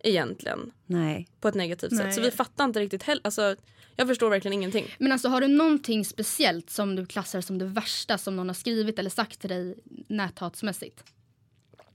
egentligen 0.00 0.70
Nej. 0.86 1.28
på 1.40 1.48
ett 1.48 1.54
negativt 1.54 1.90
sätt. 1.96 2.04
Nej. 2.04 2.12
Så 2.12 2.20
vi 2.20 2.30
fattar 2.30 2.64
inte 2.64 2.80
riktigt 2.80 3.02
heller. 3.02 3.20
Alltså, 3.24 3.56
jag 3.96 4.08
förstår 4.08 4.30
verkligen 4.30 4.52
ingenting. 4.52 4.86
Men 4.98 5.12
alltså 5.12 5.28
har 5.28 5.40
du 5.40 5.48
någonting 5.48 6.04
speciellt 6.04 6.70
som 6.70 6.96
du 6.96 7.06
klassar 7.06 7.40
som 7.40 7.58
det 7.58 7.64
värsta 7.64 8.18
som 8.18 8.36
någon 8.36 8.48
har 8.48 8.54
skrivit 8.54 8.98
eller 8.98 9.10
sagt 9.10 9.40
till 9.40 9.50
dig 9.50 9.78
näthatsmässigt? 10.08 11.04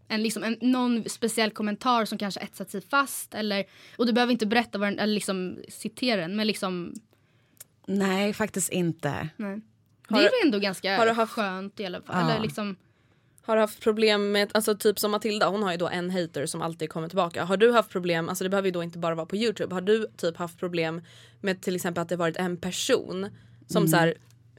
En, 0.07 0.23
liksom, 0.23 0.43
en, 0.43 0.57
någon 0.61 1.09
speciell 1.09 1.51
kommentar 1.51 2.05
som 2.05 2.17
kanske 2.17 2.39
etsat 2.39 2.69
sig 2.71 2.81
fast 2.81 3.33
eller, 3.33 3.65
och 3.97 4.05
du 4.05 4.13
behöver 4.13 4.31
inte 4.33 4.45
berätta 4.45 4.77
vad 4.77 4.87
den, 4.87 4.99
eller 4.99 5.13
liksom 5.13 5.57
citera 5.69 6.21
den 6.21 6.35
men 6.35 6.47
liksom, 6.47 6.93
Nej, 7.87 8.33
faktiskt 8.33 8.69
inte. 8.69 9.29
nej. 9.37 9.61
Har 10.07 10.19
det 10.21 10.27
är 10.27 10.31
du- 10.31 10.47
ändå 10.47 10.59
ganska 10.59 10.97
har 10.97 11.05
du 11.05 11.11
haft- 11.11 11.33
skönt 11.33 11.79
i 11.79 11.85
alla 11.85 12.01
fall. 12.01 12.15
Ja. 12.25 12.31
Eller 12.31 12.41
liksom, 12.41 12.75
Har 13.45 13.57
haft 13.57 13.81
problem 13.81 14.31
med, 14.31 14.51
alltså 14.53 14.75
typ 14.75 14.99
som 14.99 15.11
Matilda, 15.11 15.49
hon 15.49 15.63
har 15.63 15.71
ju 15.71 15.77
då 15.77 15.87
en 15.87 16.09
hater 16.09 16.45
som 16.45 16.61
alltid 16.61 16.89
kommer 16.89 17.07
tillbaka. 17.07 17.43
Har 17.43 17.57
du 17.57 17.71
haft 17.71 17.89
problem, 17.89 18.29
alltså 18.29 18.43
det 18.43 18.49
behöver 18.49 18.67
ju 18.67 18.71
då 18.71 18.83
inte 18.83 18.99
bara 18.99 19.15
vara 19.15 19.25
på 19.25 19.35
Youtube. 19.35 19.75
Har 19.75 19.81
du 19.81 20.07
typ 20.17 20.37
haft 20.37 20.59
problem 20.59 21.01
med 21.41 21.61
till 21.61 21.75
exempel 21.75 22.01
att 22.01 22.09
det 22.09 22.15
varit 22.15 22.37
en 22.37 22.57
person 22.57 23.29
som 23.67 23.87
så 23.87 23.97
här 23.97 24.13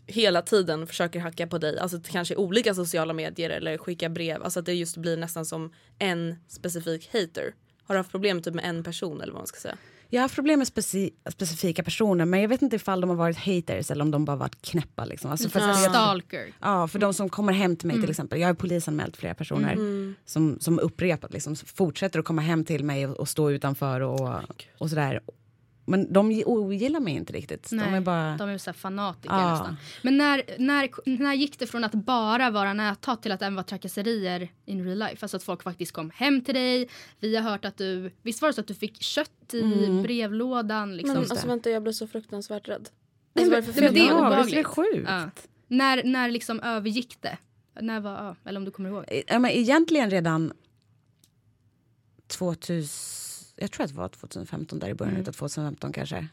hela 0.06 0.42
tiden 0.42 0.86
försöker 0.86 1.20
hacka 1.20 1.46
på 1.46 1.58
dig, 1.58 1.78
alltså 1.78 2.00
kanske 2.10 2.36
olika 2.36 2.74
sociala 2.74 3.12
medier 3.12 3.50
eller 3.50 3.78
skicka 3.78 4.08
brev. 4.08 4.42
Alltså 4.42 4.60
att 4.60 4.66
det 4.66 4.74
just 4.74 4.96
blir 4.96 5.16
nästan 5.16 5.46
som 5.46 5.72
en 5.98 6.36
specifik 6.48 7.08
hater. 7.12 7.54
Har 7.84 7.94
du 7.94 7.98
haft 7.98 8.10
problem 8.10 8.42
typ 8.42 8.54
med 8.54 8.64
en 8.64 8.84
person 8.84 9.20
eller 9.20 9.32
vad 9.32 9.40
man 9.40 9.46
ska 9.46 9.60
säga? 9.60 9.76
Jag 10.14 10.20
har 10.20 10.24
haft 10.24 10.34
problem 10.34 10.58
med 10.58 10.66
speci 10.68 11.10
specifika 11.30 11.82
personer 11.82 12.24
men 12.24 12.40
jag 12.40 12.48
vet 12.48 12.62
inte 12.62 12.76
ifall 12.76 13.00
de 13.00 13.10
har 13.10 13.16
varit 13.16 13.36
haters 13.36 13.90
eller 13.90 14.02
om 14.04 14.10
de 14.10 14.24
bara 14.24 14.36
varit 14.36 14.62
knäppa. 14.62 15.04
Liksom. 15.04 15.30
Alltså, 15.30 15.48
för, 15.48 15.60
jag- 15.60 15.78
stalker. 15.78 16.52
Ja, 16.60 16.88
för 16.88 16.98
de 16.98 17.14
som 17.14 17.28
kommer 17.28 17.52
hem 17.52 17.76
till 17.76 17.86
mig 17.88 18.00
till 18.00 18.10
exempel. 18.10 18.40
Jag 18.40 18.48
har 18.48 18.54
polisanmält 18.54 19.16
flera 19.16 19.34
personer 19.34 19.76
som, 20.24 20.58
som 20.60 20.78
upprepat 20.78 21.32
liksom, 21.32 21.56
fortsätter 21.56 22.18
att 22.18 22.24
komma 22.24 22.42
hem 22.42 22.64
till 22.64 22.84
mig 22.84 23.06
och, 23.06 23.16
och 23.16 23.28
stå 23.28 23.50
utanför 23.50 24.00
och, 24.00 24.30
och 24.78 24.88
sådär. 24.90 25.20
Men 25.84 26.12
de 26.12 26.42
ogillar 26.46 27.00
mig 27.00 27.14
inte 27.14 27.32
riktigt. 27.32 27.68
Nej, 27.72 27.84
de 27.86 27.94
är 27.94 28.00
bara... 28.00 28.36
de 28.36 28.48
är 28.48 28.58
så 28.58 28.70
här 28.70 28.74
fanatiker 28.74 29.34
Ja. 29.34 29.50
nästan. 29.50 29.76
Men 30.02 30.18
när, 30.18 30.42
när, 30.58 30.88
när 31.18 31.34
gick 31.34 31.58
det 31.58 31.66
från 31.66 31.84
att 31.84 31.92
bara 31.94 32.50
vara 32.50 32.72
näthat 32.72 33.22
till 33.22 33.32
att 33.32 33.42
även 33.42 33.54
vara 33.54 33.64
trakasserier 33.64 34.48
in 34.64 34.84
real 34.84 34.98
life? 34.98 35.16
Alltså 35.20 35.36
att 35.36 35.42
folk 35.42 35.62
faktiskt 35.62 35.92
kom 35.92 36.10
hem 36.10 36.44
till 36.44 36.54
dig. 36.54 36.88
Vi 37.20 37.36
har 37.36 37.50
hört 37.50 37.64
att 37.64 37.76
du, 37.76 38.10
visst 38.22 38.42
var 38.42 38.48
det 38.48 38.52
så 38.52 38.60
att 38.60 38.66
du 38.66 38.74
fick 38.74 39.02
kött 39.02 39.54
i 39.54 40.00
brevlådan? 40.02 40.96
Liksom. 40.96 41.14
Men 41.14 41.30
alltså 41.30 41.46
vänta 41.46 41.70
jag 41.70 41.82
blir 41.82 41.92
så 41.92 42.06
fruktansvärt 42.06 42.68
rädd. 42.68 42.88
Alltså, 43.36 43.50
men- 43.50 43.64
nej, 43.64 43.74
men 43.82 43.94
det 43.94 44.00
är? 44.00 44.06
Ja, 44.06 44.26
obehagligt. 44.26 44.54
det 44.54 44.60
är 44.60 44.64
sjukt. 44.64 45.04
Ja. 45.08 45.30
När, 45.68 46.04
när 46.04 46.30
liksom 46.30 46.60
övergick 46.60 47.16
det? 47.20 47.38
När 47.80 48.00
var, 48.00 48.36
eller 48.44 48.58
om 48.60 48.64
du 48.64 48.70
kommer 48.70 48.88
ihåg? 48.90 49.04
Ja, 49.26 49.38
men 49.38 49.50
egentligen 49.50 50.10
redan 50.10 50.52
2000, 52.26 52.88
jag 53.56 53.70
tror 53.70 53.84
att 53.84 53.90
det 53.90 53.96
var 53.98 54.08
2015 54.08 54.78
där 54.78 54.88
i 54.88 54.94
början 54.94 55.14
Mm. 55.14 55.28
av 55.28 55.32
2015 55.32 55.92
kanske. 55.92 56.26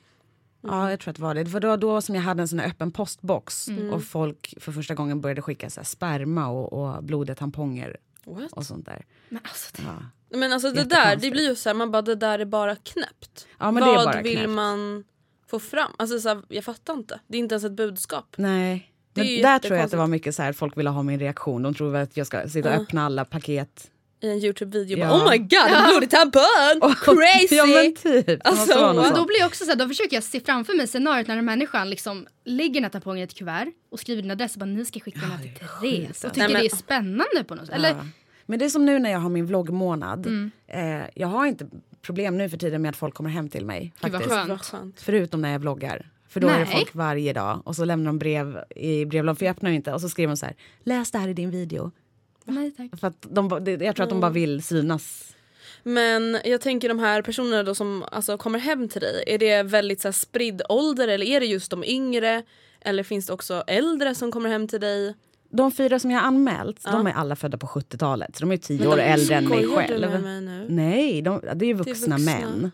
Ja, 0.61 0.89
jag 0.89 0.99
tror 0.99 1.09
att 1.11 1.15
det 1.15 1.21
var 1.21 1.35
det. 1.35 1.43
Det 1.43 1.49
var 1.67 1.77
då, 1.77 2.01
som 2.01 2.15
jag 2.15 2.21
hade 2.21 2.41
en 2.41 2.47
sån 2.47 2.59
här 2.59 2.67
öppen 2.67 2.91
postbox 2.91 3.67
Mm. 3.67 3.93
och 3.93 4.03
folk 4.03 4.53
för 4.59 4.71
första 4.71 4.95
gången 4.95 5.21
började 5.21 5.41
skicka 5.41 5.69
så 5.69 5.83
sperma 5.83 6.47
och, 6.47 6.73
och 6.73 7.03
blodiga 7.03 7.35
tamponger 7.35 7.97
What? 8.25 8.51
och 8.53 8.65
sånt 8.65 8.85
där. 8.85 9.05
Men 9.29 9.41
alltså, 9.43 9.69
det, 9.77 9.83
Ja. 9.83 10.37
Men 10.37 10.53
alltså 10.53 10.71
det 10.71 10.83
där, 10.83 11.15
det 11.15 11.31
blir 11.31 11.49
ju 11.49 11.55
så 11.55 11.69
här, 11.69 11.73
man 11.73 11.91
bara 11.91 12.01
det 12.01 12.15
där 12.15 12.39
är 12.39 12.45
bara 12.45 12.75
knäppt. 12.75 13.47
Ja, 13.59 13.71
men 13.71 13.83
det 13.83 13.89
är 13.89 13.95
Vad 13.95 14.05
bara 14.05 14.21
vill 14.21 14.37
knäppt. 14.37 14.49
man 14.49 15.03
få 15.47 15.59
fram? 15.59 15.91
Alltså 15.97 16.19
så 16.19 16.29
här, 16.29 16.41
jag 16.47 16.63
fattar 16.63 16.93
inte. 16.93 17.19
Det 17.27 17.37
är 17.37 17.39
inte 17.39 17.55
ens 17.55 17.63
ett 17.63 17.71
budskap. 17.71 18.35
Nej. 18.37 18.87
Men 19.13 19.25
där 19.25 19.59
tror 19.59 19.77
jag 19.77 19.85
att 19.85 19.91
det 19.91 19.97
var 19.97 20.07
mycket 20.07 20.35
så 20.35 20.43
här, 20.43 20.53
folk 20.53 20.77
ville 20.77 20.89
ha 20.89 21.03
min 21.03 21.19
reaktion. 21.19 21.61
De 21.61 21.73
tror 21.73 21.95
att 21.95 22.17
jag 22.17 22.27
ska 22.27 22.49
sitta 22.49 22.75
och 22.75 22.81
öppna 22.81 23.05
alla 23.05 23.25
paket. 23.25 23.90
I 24.21 24.29
en 24.31 24.37
Youtube-video 24.39 24.97
Ja. 24.97 25.07
bara 25.09 25.23
oh 25.25 25.31
my 25.31 25.37
god 25.37 25.53
en 25.77 25.89
blodig 25.89 26.09
tampong! 26.09 26.95
Crazy! 27.05 27.55
ja 27.55 27.65
men 27.65 27.93
typ. 27.95 28.47
Alltså, 28.47 28.93
Men 28.93 29.13
då 29.13 29.25
blir 29.25 29.39
jag 29.39 29.47
också 29.47 29.63
så 29.65 29.69
här, 29.71 29.77
då 29.77 29.87
försöker 29.87 30.15
jag 30.17 30.23
se 30.23 30.39
framför 30.39 30.77
mig 30.77 30.87
scenariot 30.87 31.27
när 31.27 31.37
en 31.37 31.45
människan 31.45 31.89
liksom 31.89 32.27
lägger 32.45 32.73
den 32.73 32.83
här 32.83 32.89
tampongen 32.89 33.19
i 33.19 33.23
ett 33.23 33.33
kuvert 33.35 33.67
och 33.91 33.99
skriver 33.99 34.21
din 34.21 34.31
adress 34.31 34.53
och 34.53 34.59
bara 34.59 34.65
ni 34.65 34.85
ska 34.85 34.99
skicka 34.99 35.19
den 35.19 35.31
här 35.31 35.37
till 35.43 35.53
Therese. 35.53 36.23
Och 36.23 36.33
tycker 36.33 36.47
Nej, 36.47 36.53
men- 36.53 36.61
det 36.61 36.67
är 36.67 36.75
spännande 36.75 37.43
på 37.47 37.55
något 37.55 37.65
sätt. 37.65 37.75
Eller, 37.75 37.89
Ja. 37.89 38.05
Men 38.45 38.59
det 38.59 38.65
är 38.65 38.69
som 38.69 38.85
nu 38.85 38.99
när 38.99 39.11
jag 39.11 39.19
har 39.19 39.29
min 39.29 39.45
vloggmånad. 39.45 40.25
Mm. 40.27 40.51
Eh, 40.67 41.07
jag 41.15 41.27
har 41.27 41.45
inte 41.45 41.67
problem 42.01 42.37
nu 42.37 42.49
för 42.49 42.57
tiden 42.57 42.81
med 42.81 42.89
att 42.89 42.95
folk 42.95 43.13
kommer 43.13 43.29
hem 43.29 43.49
till 43.49 43.65
mig. 43.65 43.93
Gud, 44.01 44.11
Faktiskt. 44.11 44.33
skönt. 44.35 44.49
Vad 44.49 44.61
skönt. 44.61 45.01
Förutom 45.01 45.41
när 45.41 45.51
jag 45.51 45.59
vloggar. 45.59 46.09
För 46.29 46.39
då 46.39 46.47
är 46.47 46.59
det 46.59 46.65
Nej. 46.65 46.73
folk 46.75 46.95
varje 46.95 47.33
dag 47.33 47.61
och 47.65 47.75
så 47.75 47.85
lämnar 47.85 48.05
de 48.09 48.19
brev 48.19 48.59
i 48.75 49.05
brevlådan 49.05 49.35
för 49.35 49.45
jag 49.45 49.51
öppnar 49.55 49.69
ju 49.69 49.75
inte 49.75 49.93
och 49.93 50.01
så 50.01 50.09
skriver 50.09 50.27
de 50.31 50.37
så 50.37 50.45
här 50.45 50.55
läs 50.83 51.11
det 51.11 51.17
här 51.17 51.27
i 51.27 51.33
din 51.33 51.51
video. 51.51 51.91
Nej 52.45 52.71
tack. 52.71 52.99
För 52.99 53.07
att 53.07 53.25
de, 53.29 53.49
det- 53.63 53.71
jag 53.85 53.95
tror 53.95 54.03
att 54.03 54.09
de 54.09 54.19
bara 54.21 54.27
Mm. 54.27 54.33
vill 54.41 54.63
synas. 54.63 55.35
Men 55.83 56.37
jag 56.45 56.61
tänker 56.61 56.89
de 56.89 56.99
här 56.99 57.21
personerna 57.21 57.63
då 57.63 57.75
som 57.75 58.03
alltså, 58.11 58.37
kommer 58.37 58.59
hem 58.59 58.89
till 58.89 59.01
dig, 59.01 59.23
är 59.27 59.37
det 59.37 59.63
väldigt 59.63 60.01
så 60.01 60.07
här, 60.07 60.13
spridd 60.13 60.61
ålder 60.69 61.07
eller 61.07 61.25
är 61.25 61.39
det 61.39 61.45
just 61.45 61.71
de 61.71 61.83
yngre? 61.83 62.43
Eller 62.81 63.03
finns 63.03 63.25
det 63.27 63.33
också 63.33 63.63
äldre 63.67 64.15
som 64.15 64.31
kommer 64.31 64.49
hem 64.49 64.67
till 64.67 64.81
dig? 64.81 65.15
De 65.49 65.71
fyra 65.71 65.99
som 65.99 66.11
jag 66.11 66.19
har 66.19 66.27
anmält, 66.27 66.81
Ja. 66.85 66.91
de 66.91 67.07
är 67.07 67.11
alla 67.13 67.35
födda 67.35 67.57
på 67.57 67.67
70-talet. 67.67 68.35
Så 68.35 68.41
de 68.41 68.51
är 68.51 68.57
tio 68.57 68.87
år 68.87 68.99
äldre 68.99 69.35
än 69.35 69.47
mig 69.49 69.61
du 69.61 69.69
själv. 69.75 70.11
med 70.11 70.43
mig? 70.43 70.65
Nej, 70.69 71.21
de, 71.21 71.41
det 71.55 71.65
är 71.65 71.73
vuxna, 71.73 71.93
vuxna. 72.17 72.17
män 72.17 72.71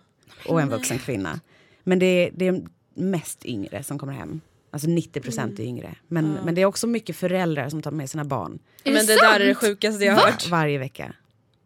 och 0.47 0.61
en 0.61 0.69
vuxen 0.69 0.99
kvinna. 0.99 1.39
Men 1.83 1.99
det 1.99 2.05
är, 2.05 2.31
det 2.35 2.47
är 2.47 2.61
mest 2.93 3.45
yngre 3.45 3.83
som 3.83 3.99
kommer 3.99 4.13
hem. 4.13 4.41
Alltså 4.71 4.87
90 4.89 5.21
procent 5.21 5.51
Mm. 5.59 5.61
är 5.65 5.69
yngre. 5.69 5.95
Men, 6.07 6.31
men 6.45 6.55
det 6.55 6.61
är 6.61 6.65
också 6.65 6.87
mycket 6.87 7.15
föräldrar 7.15 7.69
som 7.69 7.81
tar 7.81 7.91
med 7.91 8.09
sina 8.09 8.23
barn 8.25 8.59
Är 8.83 8.91
Men 8.93 9.05
det, 9.05 9.15
det 9.15 9.21
där 9.21 9.39
är 9.39 9.45
det 9.47 9.55
sjukaste 9.55 10.05
jag 10.05 10.13
har 10.13 10.21
Va? 10.21 10.31
hört. 10.31 10.47
varje 10.47 10.77
vecka. 10.77 11.03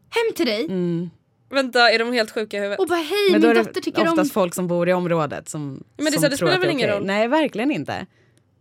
Hem 0.09 0.33
till 0.35 0.45
dig 0.45 0.67
Vänta 1.49 1.91
är 1.91 1.99
de 1.99 2.13
helt 2.13 2.31
sjuka 2.31 2.57
i 2.57 2.59
huvudet? 2.59 2.79
och 2.79 2.87
bara 2.87 2.95
hej 2.99 3.31
Men 3.31 3.41
min 3.41 3.55
dotter 3.55 3.81
tycker 3.81 4.01
om... 4.01 4.07
oftast 4.07 4.33
folk 4.33 4.53
som 4.53 4.67
bor 4.67 4.89
i 4.89 4.93
området 4.93 5.49
som 5.49 5.83
Men 5.97 6.05
det 6.05 6.09
är 6.09 6.11
som 6.11 6.21
så, 6.21 6.27
det 6.29 6.37
tror 6.37 6.47
spelar 6.47 6.53
att 6.53 6.61
väl 6.61 6.69
är 6.69 6.71
ingen 6.73 6.89
okej. 6.89 6.97
roll? 6.99 7.05
Nej, 7.07 7.27
verkligen 7.27 7.71
inte. 7.71 8.05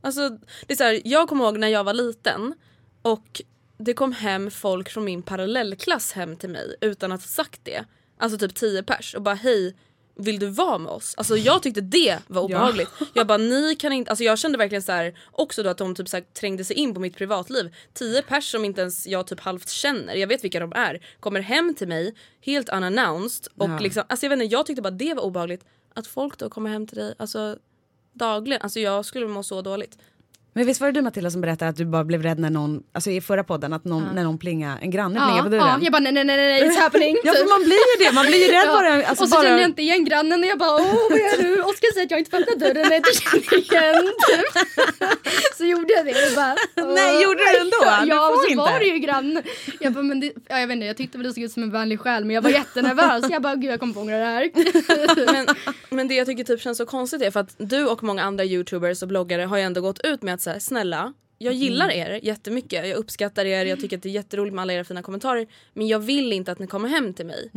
Alltså, 0.01 0.29
det 0.67 0.73
är 0.73 0.77
så 0.77 0.85
här, 0.85 1.01
jag 1.05 1.29
kommer 1.29 1.45
ihåg 1.45 1.59
när 1.59 1.69
jag 1.69 1.85
var 1.85 1.95
liten 1.95 2.55
och 3.03 3.43
det 3.79 3.93
kom 3.95 4.13
hem 4.13 4.51
folk 4.51 4.89
från 4.91 5.05
min 5.05 5.23
parallellklass 5.23 6.13
hem 6.13 6.37
till 6.37 6.51
mig 6.51 6.77
utan 6.81 7.13
att 7.13 7.21
ha 7.21 7.27
sagt 7.29 7.61
det. 7.65 7.85
Alltså 8.19 8.39
typ 8.39 8.55
10 8.55 8.83
pers 8.83 9.15
och 9.15 9.23
bara 9.23 9.35
hej 9.35 9.77
vill 10.17 10.39
du 10.39 10.47
vara 10.47 10.79
med 10.79 10.93
oss? 10.93 11.15
Alltså 11.17 11.37
jag 11.37 11.63
tyckte 11.63 11.81
det 11.81 12.19
var 12.27 12.43
obehagligt. 12.43 12.89
Jag 13.15 13.27
bara 13.27 13.39
ni 13.39 13.77
kan 13.77 13.93
inte, 13.93 14.11
alltså 14.11 14.25
jag 14.25 14.39
kände 14.39 14.59
verkligen 14.59 14.83
så 14.83 14.93
här, 14.93 15.19
också 15.33 15.63
då 15.63 15.71
att 15.71 15.79
de 15.79 15.95
typ 15.95 16.09
så 16.09 16.17
här, 16.17 16.25
trängde 16.41 16.65
sig 16.65 16.77
in 16.77 16.95
på 16.95 17.01
mitt 17.01 17.17
privatliv. 17.17 17.75
Tio 17.95 18.23
pers 18.23 18.51
som 18.51 18.65
inte 18.65 18.81
ens 18.81 19.07
jag 19.07 19.27
typ 19.27 19.41
halvt 19.41 19.69
känner, 19.69 20.15
jag 20.15 20.27
vet 20.29 20.45
vilka 20.45 20.61
de 20.61 20.73
är, 20.73 21.07
kommer 21.21 21.41
hem 21.41 21.75
till 21.75 21.89
mig 21.89 22.15
helt 22.41 22.69
unannounced 22.69 23.53
och 23.57 23.71
Ja. 23.71 23.79
liksom, 23.79 24.03
alltså 24.09 24.27
jag 24.27 24.31
vet 24.31 24.43
inte, 24.43 24.55
jag 24.55 24.67
tyckte 24.67 24.83
bara 24.83 24.91
det 24.91 25.15
var 25.15 25.23
obehagligt. 25.23 25.65
Att 25.95 26.07
folk 26.07 26.39
då 26.39 26.51
kommer 26.51 26.71
hem 26.71 26.87
till 26.87 26.99
dig, 26.99 27.15
alltså 27.19 27.57
dagligen, 28.13 28.63
alltså 28.63 28.81
jag 28.81 29.05
skulle 29.05 29.27
må 29.27 29.43
så 29.43 29.63
dåligt. 29.63 29.99
Men 30.53 30.67
visst 30.67 30.81
var 30.81 30.89
det 30.89 30.93
du 30.93 31.03
Matilda 31.03 31.31
som 31.31 31.41
berättade 31.41 31.69
att 31.69 31.77
du 31.77 31.85
bara 31.85 32.05
blev 32.05 32.23
rädd 32.23 32.39
när 32.39 32.51
någon, 32.51 32.83
alltså 32.93 33.11
i 33.11 33.21
förra 33.21 33.45
podden, 33.45 33.73
att 33.73 33.85
någon, 33.85 34.05
när 34.15 34.25
någon 34.25 34.39
plinga, 34.39 34.79
en 34.83 34.91
granne 34.91 35.15
plingade 35.15 35.37
Ja, 35.39 35.43
på 35.43 35.49
dörren? 35.49 35.67
ja, 35.67 35.79
jag 35.83 35.93
bara 35.93 35.99
nej 35.99 36.13
nej 36.13 36.25
nej 36.25 36.37
nej 36.37 36.63
it's 36.69 36.79
happening. 36.81 37.17
Ja 37.25 37.33
för 37.33 37.49
man 37.49 37.63
blir 37.69 37.83
ju 37.91 38.05
det, 38.05 38.13
man 38.15 38.27
blir 38.27 38.47
ju 38.47 38.53
rädd 38.53 38.69
bara. 38.69 39.07
Alltså 39.07 39.25
och 39.25 39.29
så 39.31 39.37
bara... 39.37 39.43
kände 39.43 39.61
jag 39.61 39.71
inte 39.71 39.83
igen 39.83 40.05
grannen 40.05 40.41
och 40.41 40.47
jag 40.47 40.59
bara 40.59 40.75
åh 40.75 40.95
vad 41.11 41.19
gör 41.19 41.43
du? 41.43 41.63
Oskar 41.63 41.93
säger 41.95 42.07
att 42.07 42.11
jag 42.11 42.21
inte 42.21 42.31
får 42.31 42.39
öppna 42.43 42.55
dörren 42.67 42.83
när 42.89 42.91
jag 42.91 42.97
inte 42.97 43.13
känner 43.21 43.55
igen. 43.59 44.05
Typ. 44.29 44.47
Så 45.59 45.65
gjorde 45.65 45.93
jag 45.97 46.05
det 46.07 46.11
och 46.29 46.35
bara, 46.37 46.57
åh. 46.77 46.95
Nej, 46.95 47.23
gjorde 47.23 47.39
du 47.39 47.45
det 47.53 47.61
ändå? 47.61 47.77
Ja, 47.85 48.01
Du 48.03 48.09
ja 48.09 48.27
får 48.29 48.35
och 48.35 48.41
så 48.43 48.49
inte. 48.49 48.63
var 48.65 48.79
det 48.79 48.85
ju 48.87 48.99
grannen. 48.99 49.43
Jag 49.81 49.93
bara 49.93 50.03
men 50.03 50.21
det, 50.21 50.33
ja, 50.49 50.59
jag 50.61 50.67
vet 50.67 50.75
inte 50.75 50.87
jag 50.87 50.97
tyckte 50.97 51.19
väl 51.19 51.27
det 51.27 51.33
såg 51.35 51.43
ut 51.45 51.53
som 51.53 51.63
en 51.63 51.71
vänlig 51.71 52.01
själ 52.01 52.25
men 52.25 52.35
jag 52.35 52.43
var 52.43 52.51
jättenervös. 52.51 53.25
Jag 53.31 53.43
bara 53.43 53.55
gud 53.55 53.71
jag 53.71 53.81
kommer 53.81 53.95
få 53.95 54.01
ångra 54.01 54.19
det 54.19 54.25
här. 54.25 54.51
Men, 55.33 55.47
men 55.91 56.09
det 56.09 56.15
jag 56.15 56.27
tycker 56.27 56.45
typ 56.45 56.61
känns 56.61 56.79
så 56.79 56.87
konstigt 56.87 57.23
är 57.23 57.31
för 57.31 57.41
att 57.41 57.55
du 57.59 57.87
och 57.87 58.03
många 58.03 58.23
andra 58.23 58.45
youtubers 58.45 59.03
och 59.03 59.09
bloggare 59.09 59.43
har 59.43 59.57
ju 59.57 59.63
ändå 59.63 59.81
gått 59.81 60.01
ut 60.05 60.23
med 60.23 60.35
att 60.35 60.40
säga 60.41 60.61
snälla 60.61 61.13
jag 61.39 61.55
gillar 61.55 61.89
Mm. 61.91 61.99
er 62.13 62.21
jättemycket, 62.23 62.89
jag 62.89 62.97
uppskattar 62.97 63.45
er, 63.45 63.65
jag 63.65 63.81
tycker 63.81 63.97
att 63.97 64.03
det 64.03 64.09
är 64.09 64.13
jätteroligt 64.13 64.55
med 64.55 64.63
alla 64.63 64.73
era 64.73 64.85
fina 64.85 65.03
kommentarer 65.03 65.47
men 65.75 65.89
jag 65.89 65.99
vill 65.99 66.33
inte 66.33 66.53
att 66.53 66.59
ni 66.59 66.67
kommer 66.67 66.89
hem 66.89 67.15
till 67.15 67.27
mig. 67.27 67.51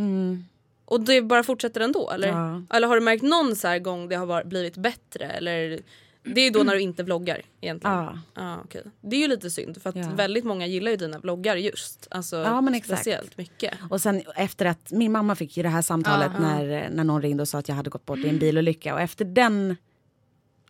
Och 0.85 1.01
det 1.01 1.21
bara 1.21 1.43
fortsätter 1.43 1.81
ändå 1.81 2.09
eller? 2.11 2.27
Mm. 2.29 2.67
Ja. 2.69 2.77
Eller 2.77 2.87
har 2.87 2.95
du 2.95 3.01
märkt 3.01 3.23
någon 3.23 3.55
så 3.55 3.67
här 3.67 3.79
gång 3.79 4.09
det 4.09 4.15
har 4.15 4.25
var- 4.25 4.43
blivit 4.43 4.77
bättre 4.77 5.25
eller? 5.25 5.79
Det 6.23 6.41
är 6.41 6.51
då 6.51 6.63
när 6.63 6.73
du 6.75 6.81
inte 6.81 7.03
vloggar 7.03 7.41
egentligen. 7.61 7.95
Ja. 7.97 8.19
Ja, 8.35 8.57
okej. 8.65 8.83
Det 9.01 9.15
är 9.15 9.19
ju 9.19 9.27
lite 9.27 9.49
synd 9.49 9.81
för 9.81 9.89
att 9.89 9.95
Ja. 9.95 10.09
väldigt 10.15 10.43
många 10.45 10.67
gillar 10.67 10.91
ju 10.91 10.97
dina 10.97 11.19
vloggar 11.19 11.55
just. 11.55 12.07
Alltså, 12.11 12.35
Ja, 12.35 12.61
men 12.61 12.73
exakt. 12.75 12.99
Speciellt 13.01 13.37
mycket. 13.37 13.73
Och 13.89 14.01
sen 14.01 14.23
efter 14.35 14.65
att 14.65 14.91
min 14.91 15.11
mamma 15.11 15.35
fick 15.35 15.57
ju 15.57 15.63
det 15.63 15.69
här 15.69 15.81
samtalet 15.81 16.31
Ja. 16.35 16.39
när, 16.41 16.89
när 16.89 17.03
någon 17.03 17.21
ringde 17.21 17.41
och 17.41 17.47
sa 17.47 17.57
att 17.57 17.67
jag 17.67 17.75
hade 17.75 17.89
gått 17.89 18.05
bort 18.05 18.19
i 18.19 18.29
en 18.29 18.39
bilolycka 18.39 18.93
och 18.93 19.01
efter 19.01 19.25
den 19.25 19.75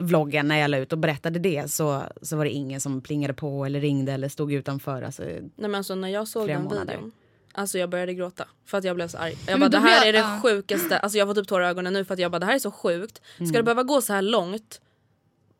vloggen 0.03 0.47
när 0.47 0.57
jag 0.59 0.69
la 0.71 0.77
ut 0.77 0.91
och 0.93 0.97
berättade 0.99 1.39
det 1.39 1.71
så, 1.71 2.03
så 2.21 2.37
var 2.37 2.45
det 2.45 2.51
ingen 2.51 2.81
som 2.81 3.01
plingade 3.01 3.33
på 3.33 3.65
eller 3.65 3.79
ringde 3.81 4.11
eller 4.11 4.29
stod 4.29 4.53
utanför. 4.53 5.01
Alltså, 5.01 5.23
Nej 5.23 5.41
men 5.55 5.75
alltså 5.75 5.95
när 5.95 6.09
jag 6.09 6.27
såg 6.27 6.47
den 6.47 6.63
månader. 6.63 6.93
videon 6.93 7.11
Alltså 7.55 7.77
jag 7.77 7.89
började 7.89 8.13
gråta 8.13 8.47
för 8.65 8.77
att 8.77 8.83
jag 8.83 8.95
blev 8.95 9.07
så 9.07 9.17
arg. 9.17 9.35
Jag 9.47 9.59
bara 9.59 9.69
det 9.69 9.79
här 9.79 10.05
är 10.07 10.13
det 10.13 10.39
sjukaste, 10.43 10.97
alltså 10.99 11.17
jag 11.17 11.27
får 11.27 11.35
typ 11.35 11.47
tårar 11.47 11.65
i 11.65 11.69
ögonen 11.69 11.93
nu 11.93 12.05
för 12.05 12.13
att 12.13 12.19
jag 12.19 12.31
bara 12.31 12.39
det 12.39 12.45
här 12.45 12.55
är 12.55 12.59
så 12.59 12.71
sjukt. 12.71 13.21
Ska 13.35 13.43
Mm. 13.43 13.53
det 13.53 13.63
behöva 13.63 13.83
gå 13.83 14.01
så 14.01 14.13
här 14.13 14.21
långt? 14.21 14.81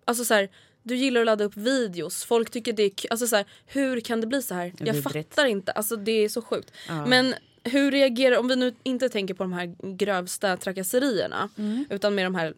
Alltså 0.05 0.25
så 0.25 0.33
här, 0.33 0.49
du 0.83 0.95
gillar 0.95 1.21
att 1.21 1.25
ladda 1.25 1.43
upp 1.43 1.57
videos, 1.57 2.23
folk 2.23 2.49
tycker 2.51 2.73
det 2.73 2.83
är 2.83 2.89
kul. 2.89 3.07
Alltså 3.11 3.27
så 3.27 3.35
här, 3.35 3.45
hur 3.65 3.99
kan 3.99 4.21
det 4.21 4.27
bli 4.27 4.41
så 4.41 4.53
här? 4.53 4.73
Jag 4.77 4.93
vidrigt. 4.93 5.03
fattar 5.35 5.45
inte, 5.45 5.71
alltså 5.71 5.95
det 5.95 6.11
är 6.11 6.29
så 6.29 6.41
sjukt. 6.41 6.71
Ja. 6.87 7.05
Men 7.05 7.33
hur 7.63 7.91
reagerar, 7.91 8.37
om 8.37 8.47
vi 8.47 8.55
nu 8.55 8.73
inte 8.83 9.09
tänker 9.09 9.33
på 9.33 9.43
de 9.43 9.53
här 9.53 9.75
grövsta 9.95 10.57
trakasserierna 10.57 11.49
Mm. 11.57 11.85
utan 11.89 12.15
med 12.15 12.25
de 12.25 12.35
här 12.35 12.53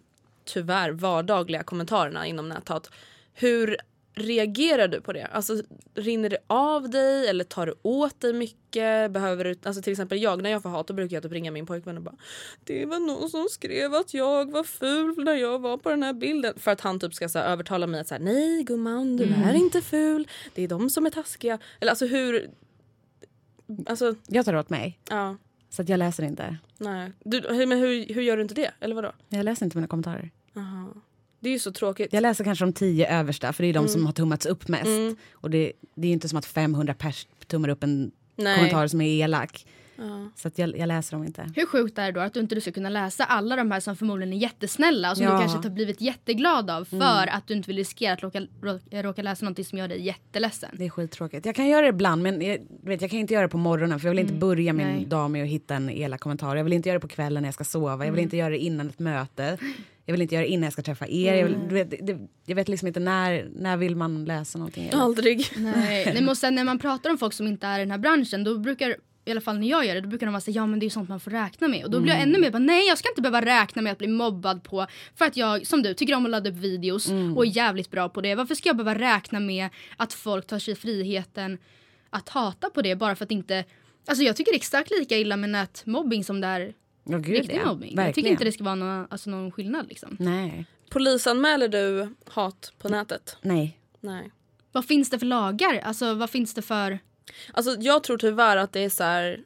tyvärr 0.45 0.91
vardagliga 0.91 1.63
kommentarerna 1.63 2.27
inom 2.27 2.49
näthat. 2.49 2.91
Hur 3.33 3.77
reagerar 4.15 4.87
du 4.87 5.01
på 5.01 5.13
det? 5.13 5.25
Alltså 5.25 5.61
rinner 5.93 6.29
det 6.29 6.37
av 6.47 6.89
dig 6.89 7.27
eller 7.27 7.43
tar 7.43 7.65
du 7.65 7.75
åt 7.81 8.21
dig 8.21 8.33
mycket? 8.33 9.11
Behöver 9.11 9.43
du, 9.43 9.55
alltså 9.63 9.81
till 9.81 9.91
exempel 9.91 10.21
jag 10.21 10.41
när 10.41 10.49
jag 10.49 10.63
får 10.63 10.69
hat 10.69 10.87
då 10.87 10.93
brukar 10.93 11.15
jag 11.15 11.23
typ 11.23 11.31
ringa 11.31 11.51
min 11.51 11.65
pojkvän 11.65 11.97
och 11.97 12.03
bara 12.03 12.15
Det 12.63 12.85
var 12.85 12.99
någon 12.99 13.29
som 13.29 13.47
skrev 13.49 13.93
att 13.93 14.13
jag 14.13 14.51
var 14.51 14.63
ful 14.63 15.23
när 15.23 15.35
jag 15.35 15.59
var 15.59 15.77
på 15.77 15.89
den 15.89 16.03
här 16.03 16.13
bilden. 16.13 16.53
För 16.57 16.71
att 16.71 16.81
han 16.81 16.99
typ 16.99 17.13
ska 17.13 17.29
så 17.29 17.39
här, 17.39 17.45
övertala 17.45 17.87
mig 17.87 18.01
att 18.01 18.07
säga 18.07 18.19
nej 18.19 18.63
gumman 18.63 19.17
du 19.17 19.23
är 19.23 19.53
inte 19.53 19.81
ful. 19.81 20.27
Det 20.53 20.63
är 20.63 20.67
de 20.67 20.89
som 20.89 21.05
är 21.05 21.09
taskiga. 21.09 21.59
Eller 21.79 21.91
alltså 21.91 22.05
hur... 22.05 22.49
Alltså 23.85 24.15
jag 24.27 24.45
tar 24.45 24.55
åt 24.55 24.69
mig, 24.69 24.99
ja. 25.09 25.35
Så 25.69 25.81
att 25.81 25.89
jag 25.89 25.97
läser 25.97 26.23
inte. 26.23 26.57
Nej. 26.77 27.11
Du, 27.23 27.65
men 27.65 27.77
hur, 27.79 28.13
hur 28.13 28.21
gör 28.21 28.35
du 28.35 28.41
inte 28.43 28.55
det? 28.55 28.71
Eller 28.79 28.95
vadå? 28.95 29.11
Jag 29.29 29.43
läser 29.43 29.65
inte 29.65 29.77
mina 29.77 29.87
kommentarer. 29.87 30.31
Aha. 30.55 30.93
Det 31.39 31.49
är 31.49 31.53
ju 31.53 31.59
så 31.59 31.71
tråkigt. 31.71 32.13
Jag 32.13 32.21
läser 32.21 32.43
kanske 32.43 32.65
de 32.65 32.73
tio 32.73 33.19
översta 33.19 33.53
för 33.53 33.63
det 33.63 33.69
är 33.69 33.73
de 33.73 33.87
som 33.87 34.05
har 34.05 34.13
tummats 34.13 34.45
upp 34.45 34.67
mest. 34.67 34.85
Mm. 34.85 35.15
Och 35.31 35.49
det, 35.49 35.71
det 35.95 36.07
är 36.07 36.09
ju 36.09 36.13
inte 36.13 36.29
som 36.29 36.37
att 36.37 36.45
500 36.45 36.93
pers 36.93 37.27
tummar 37.47 37.69
upp 37.69 37.83
en 37.83 38.11
Nej. 38.35 38.55
kommentar 38.55 38.87
som 38.87 39.01
är 39.01 39.07
elak. 39.07 39.65
Ja. 39.97 40.29
Så 40.35 40.47
att 40.47 40.57
jag, 40.57 40.77
jag 40.77 40.87
läser 40.87 41.17
dem 41.17 41.25
inte. 41.25 41.49
Hur 41.55 41.65
sjukt 41.65 41.97
är 41.97 42.05
det 42.05 42.11
då 42.11 42.19
att 42.19 42.33
du 42.33 42.39
inte 42.39 42.61
ska 42.61 42.71
kunna 42.71 42.89
läsa 42.89 43.23
alla 43.23 43.55
de 43.55 43.71
här 43.71 43.79
som 43.79 43.95
förmodligen 43.95 44.33
är 44.33 44.37
jättesnälla 44.37 45.11
och 45.11 45.17
som 45.17 45.25
Ja. 45.25 45.33
du 45.33 45.39
kanske 45.39 45.57
har 45.57 45.69
blivit 45.75 46.01
jätteglad 46.01 46.69
av 46.69 46.85
för 46.85 47.27
att 47.27 47.47
du 47.47 47.53
inte 47.53 47.67
vill 47.67 47.77
riskera 47.77 48.13
att 48.13 48.23
råka, 48.23 48.41
råka, 48.61 49.03
råka 49.03 49.21
läsa 49.21 49.45
något 49.49 49.67
som 49.67 49.77
gör 49.77 49.87
dig 49.87 50.01
jätteledsen. 50.01 50.69
Det 50.73 50.85
är 50.85 50.89
skittråkigt. 50.89 51.45
Jag 51.45 51.55
kan 51.55 51.67
göra 51.67 51.81
det 51.81 51.87
ibland 51.87 52.23
men 52.23 52.41
jag, 52.41 52.57
vet, 52.83 53.01
jag 53.01 53.11
kan 53.11 53.19
inte 53.19 53.33
göra 53.33 53.43
det 53.43 53.49
på 53.51 53.57
morgonen 53.57 53.99
för 53.99 54.07
jag 54.07 54.11
vill 54.11 54.19
inte 54.19 54.33
börja 54.33 54.73
min 54.73 54.87
Nej. 54.87 55.05
dag 55.05 55.31
med 55.31 55.43
att 55.43 55.49
hitta 55.49 55.75
en 55.75 55.89
elak 55.89 56.19
kommentar. 56.19 56.55
Jag 56.55 56.63
vill 56.63 56.73
inte 56.73 56.89
göra 56.89 56.97
det 56.99 57.01
på 57.01 57.07
kvällen 57.07 57.41
när 57.43 57.47
jag 57.47 57.53
ska 57.53 57.63
sova. 57.63 58.05
Jag 58.05 58.11
vill 58.11 58.23
inte 58.23 58.37
göra 58.37 58.49
det 58.49 58.57
innan 58.57 58.89
ett 58.89 58.99
möte. 58.99 59.57
Jag 60.05 60.13
vill 60.13 60.21
inte 60.21 60.35
göra 60.35 60.45
det 60.45 60.51
innan 60.51 60.63
jag 60.63 60.73
ska 60.73 60.81
träffa 60.81 61.07
er. 61.07 61.33
Jag, 61.35 61.45
vill, 61.45 61.57
du 61.69 61.75
vet, 61.75 61.89
det, 62.07 62.17
jag 62.45 62.55
vet 62.55 62.67
liksom 62.67 62.87
inte 62.87 62.99
när, 62.99 63.49
när 63.55 63.77
vill 63.77 63.95
man 63.95 64.25
läsa 64.25 64.57
någonting. 64.57 64.89
Aldrig. 64.93 65.47
Nej, 65.57 66.05
Nej 66.13 66.21
men 66.21 66.35
sen 66.35 66.55
när 66.55 66.63
man 66.63 66.79
pratar 66.79 67.09
om 67.09 67.17
folk 67.17 67.33
som 67.33 67.47
inte 67.47 67.67
är 67.67 67.79
i 67.79 67.81
den 67.81 67.91
här 67.91 67.97
branschen 67.97 68.43
då 68.43 68.57
brukar 68.57 68.95
i 69.25 69.31
alla 69.31 69.41
fall 69.41 69.59
när 69.59 69.67
jag 69.67 69.85
gör 69.85 69.95
det, 69.95 70.01
då 70.01 70.09
brukar 70.09 70.25
de 70.25 70.31
vara 70.31 70.41
säga 70.41 70.55
ja 70.55 70.65
men 70.65 70.79
det 70.79 70.83
är 70.83 70.87
ju 70.87 70.91
sånt 70.91 71.09
man 71.09 71.19
får 71.19 71.31
räkna 71.31 71.67
med. 71.67 71.83
Och 71.85 71.91
då 71.91 71.99
blir 71.99 72.13
jag 72.13 72.21
ännu 72.21 72.39
mer 72.39 72.51
bara 72.51 72.59
nej 72.59 72.87
jag 72.87 72.97
ska 72.97 73.09
inte 73.09 73.21
behöva 73.21 73.41
räkna 73.45 73.81
med 73.81 73.91
att 73.91 73.97
bli 73.97 74.07
mobbad 74.07 74.63
på 74.63 74.87
för 75.15 75.25
att 75.25 75.37
jag 75.37 75.67
som 75.67 75.83
du 75.83 75.93
tycker 75.93 76.15
om 76.15 76.25
att 76.25 76.31
ladda 76.31 76.49
upp 76.49 76.55
videos 76.55 77.09
och 77.35 77.45
är 77.45 77.57
jävligt 77.57 77.91
bra 77.91 78.09
på 78.09 78.21
det. 78.21 78.35
Varför 78.35 78.55
ska 78.55 78.69
jag 78.69 78.77
behöva 78.77 78.99
räkna 78.99 79.39
med 79.39 79.69
att 79.97 80.13
folk 80.13 80.47
tar 80.47 80.59
sig 80.59 80.75
friheten 80.75 81.57
att 82.09 82.29
hata 82.29 82.69
på 82.69 82.81
det 82.81 82.95
bara 82.95 83.15
för 83.15 83.25
att 83.25 83.31
inte 83.31 83.63
Alltså 84.07 84.23
jag 84.23 84.35
tycker 84.35 84.51
det 84.51 84.55
är 84.55 84.59
exakt 84.59 84.91
lika 84.99 85.17
illa 85.17 85.37
med 85.37 85.49
nätmobbing 85.49 86.23
som 86.23 86.41
det 86.41 86.47
är 86.47 86.73
Ja, 87.03 87.17
gud, 87.17 87.25
riktig 87.37 87.55
ja. 87.57 87.65
mobbing. 87.65 87.89
Jag 87.89 87.89
tycker 87.89 88.03
Verkligen. 88.05 88.31
inte 88.31 88.43
det 88.43 88.51
ska 88.51 88.63
vara 88.63 88.75
någon, 88.75 89.07
alltså 89.09 89.29
någon 89.29 89.51
skillnad 89.51 89.85
liksom. 89.89 90.17
Nej. 90.19 90.65
Polisanmäler 90.89 91.67
du 91.67 92.09
hat 92.27 92.73
på 92.79 92.89
nätet? 92.89 93.37
Nej. 93.41 93.79
Nej. 93.99 94.31
Vad 94.71 94.85
finns 94.85 95.09
det 95.09 95.19
för 95.19 95.25
lagar? 95.25 95.79
Alltså 95.79 96.13
vad 96.13 96.29
finns 96.29 96.53
det 96.53 96.61
för... 96.61 96.99
Alltså 97.53 97.75
jag 97.79 98.03
tror 98.03 98.17
tyvärr 98.17 98.57
att 98.57 98.71
det 98.73 98.79
är 98.79 98.89
så 98.89 99.03
här, 99.03 99.39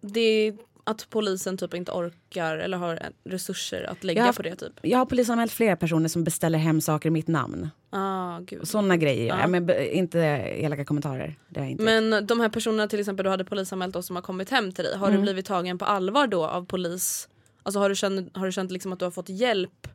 det 0.00 0.20
är 0.20 0.56
att 0.84 1.06
polisen 1.10 1.56
typ 1.56 1.74
inte 1.74 1.92
orkar 1.92 2.56
eller 2.56 2.78
har 2.78 3.00
resurser 3.24 3.82
att 3.90 4.04
lägga 4.04 4.26
Ja. 4.26 4.32
på 4.32 4.42
det 4.42 4.56
typ. 4.56 4.72
Jag 4.82 4.98
har 4.98 5.06
polisanmält 5.06 5.52
flera 5.52 5.76
personer 5.76 6.08
som 6.08 6.24
beställer 6.24 6.58
hem 6.58 6.80
saker 6.80 7.08
i 7.08 7.10
mitt 7.10 7.28
namn. 7.28 7.70
Ah, 7.90 8.38
gud. 8.40 8.68
Sådana 8.68 8.96
grejer 8.96 9.26
gör 9.26 9.38
Ja. 9.38 9.46
Men 9.46 9.70
inte 9.92 10.18
elaka 10.58 10.84
kommentarer. 10.84 11.38
Det 11.48 11.60
har 11.60 11.66
inte. 11.66 11.82
Men 11.84 12.26
de 12.26 12.40
här 12.40 12.48
personerna 12.48 12.88
till 12.88 13.00
exempel 13.00 13.24
du 13.24 13.30
hade 13.30 13.44
polisanmält 13.44 13.96
och 13.96 14.04
som 14.04 14.16
har 14.16 14.22
kommit 14.22 14.50
hem 14.50 14.72
till 14.72 14.84
dig, 14.84 14.96
har 14.96 15.06
Mm. 15.08 15.20
du 15.20 15.22
blivit 15.22 15.46
tagen 15.46 15.78
på 15.78 15.84
allvar 15.84 16.26
då 16.26 16.44
av 16.46 16.66
polis? 16.66 17.28
Alltså 17.62 17.78
har 17.80 17.88
du 17.88 17.94
känt, 17.94 18.36
har 18.36 18.46
du 18.46 18.52
känt 18.52 18.70
liksom 18.70 18.92
att 18.92 18.98
du 18.98 19.04
har 19.04 19.10
fått 19.10 19.28
hjälp 19.28 19.88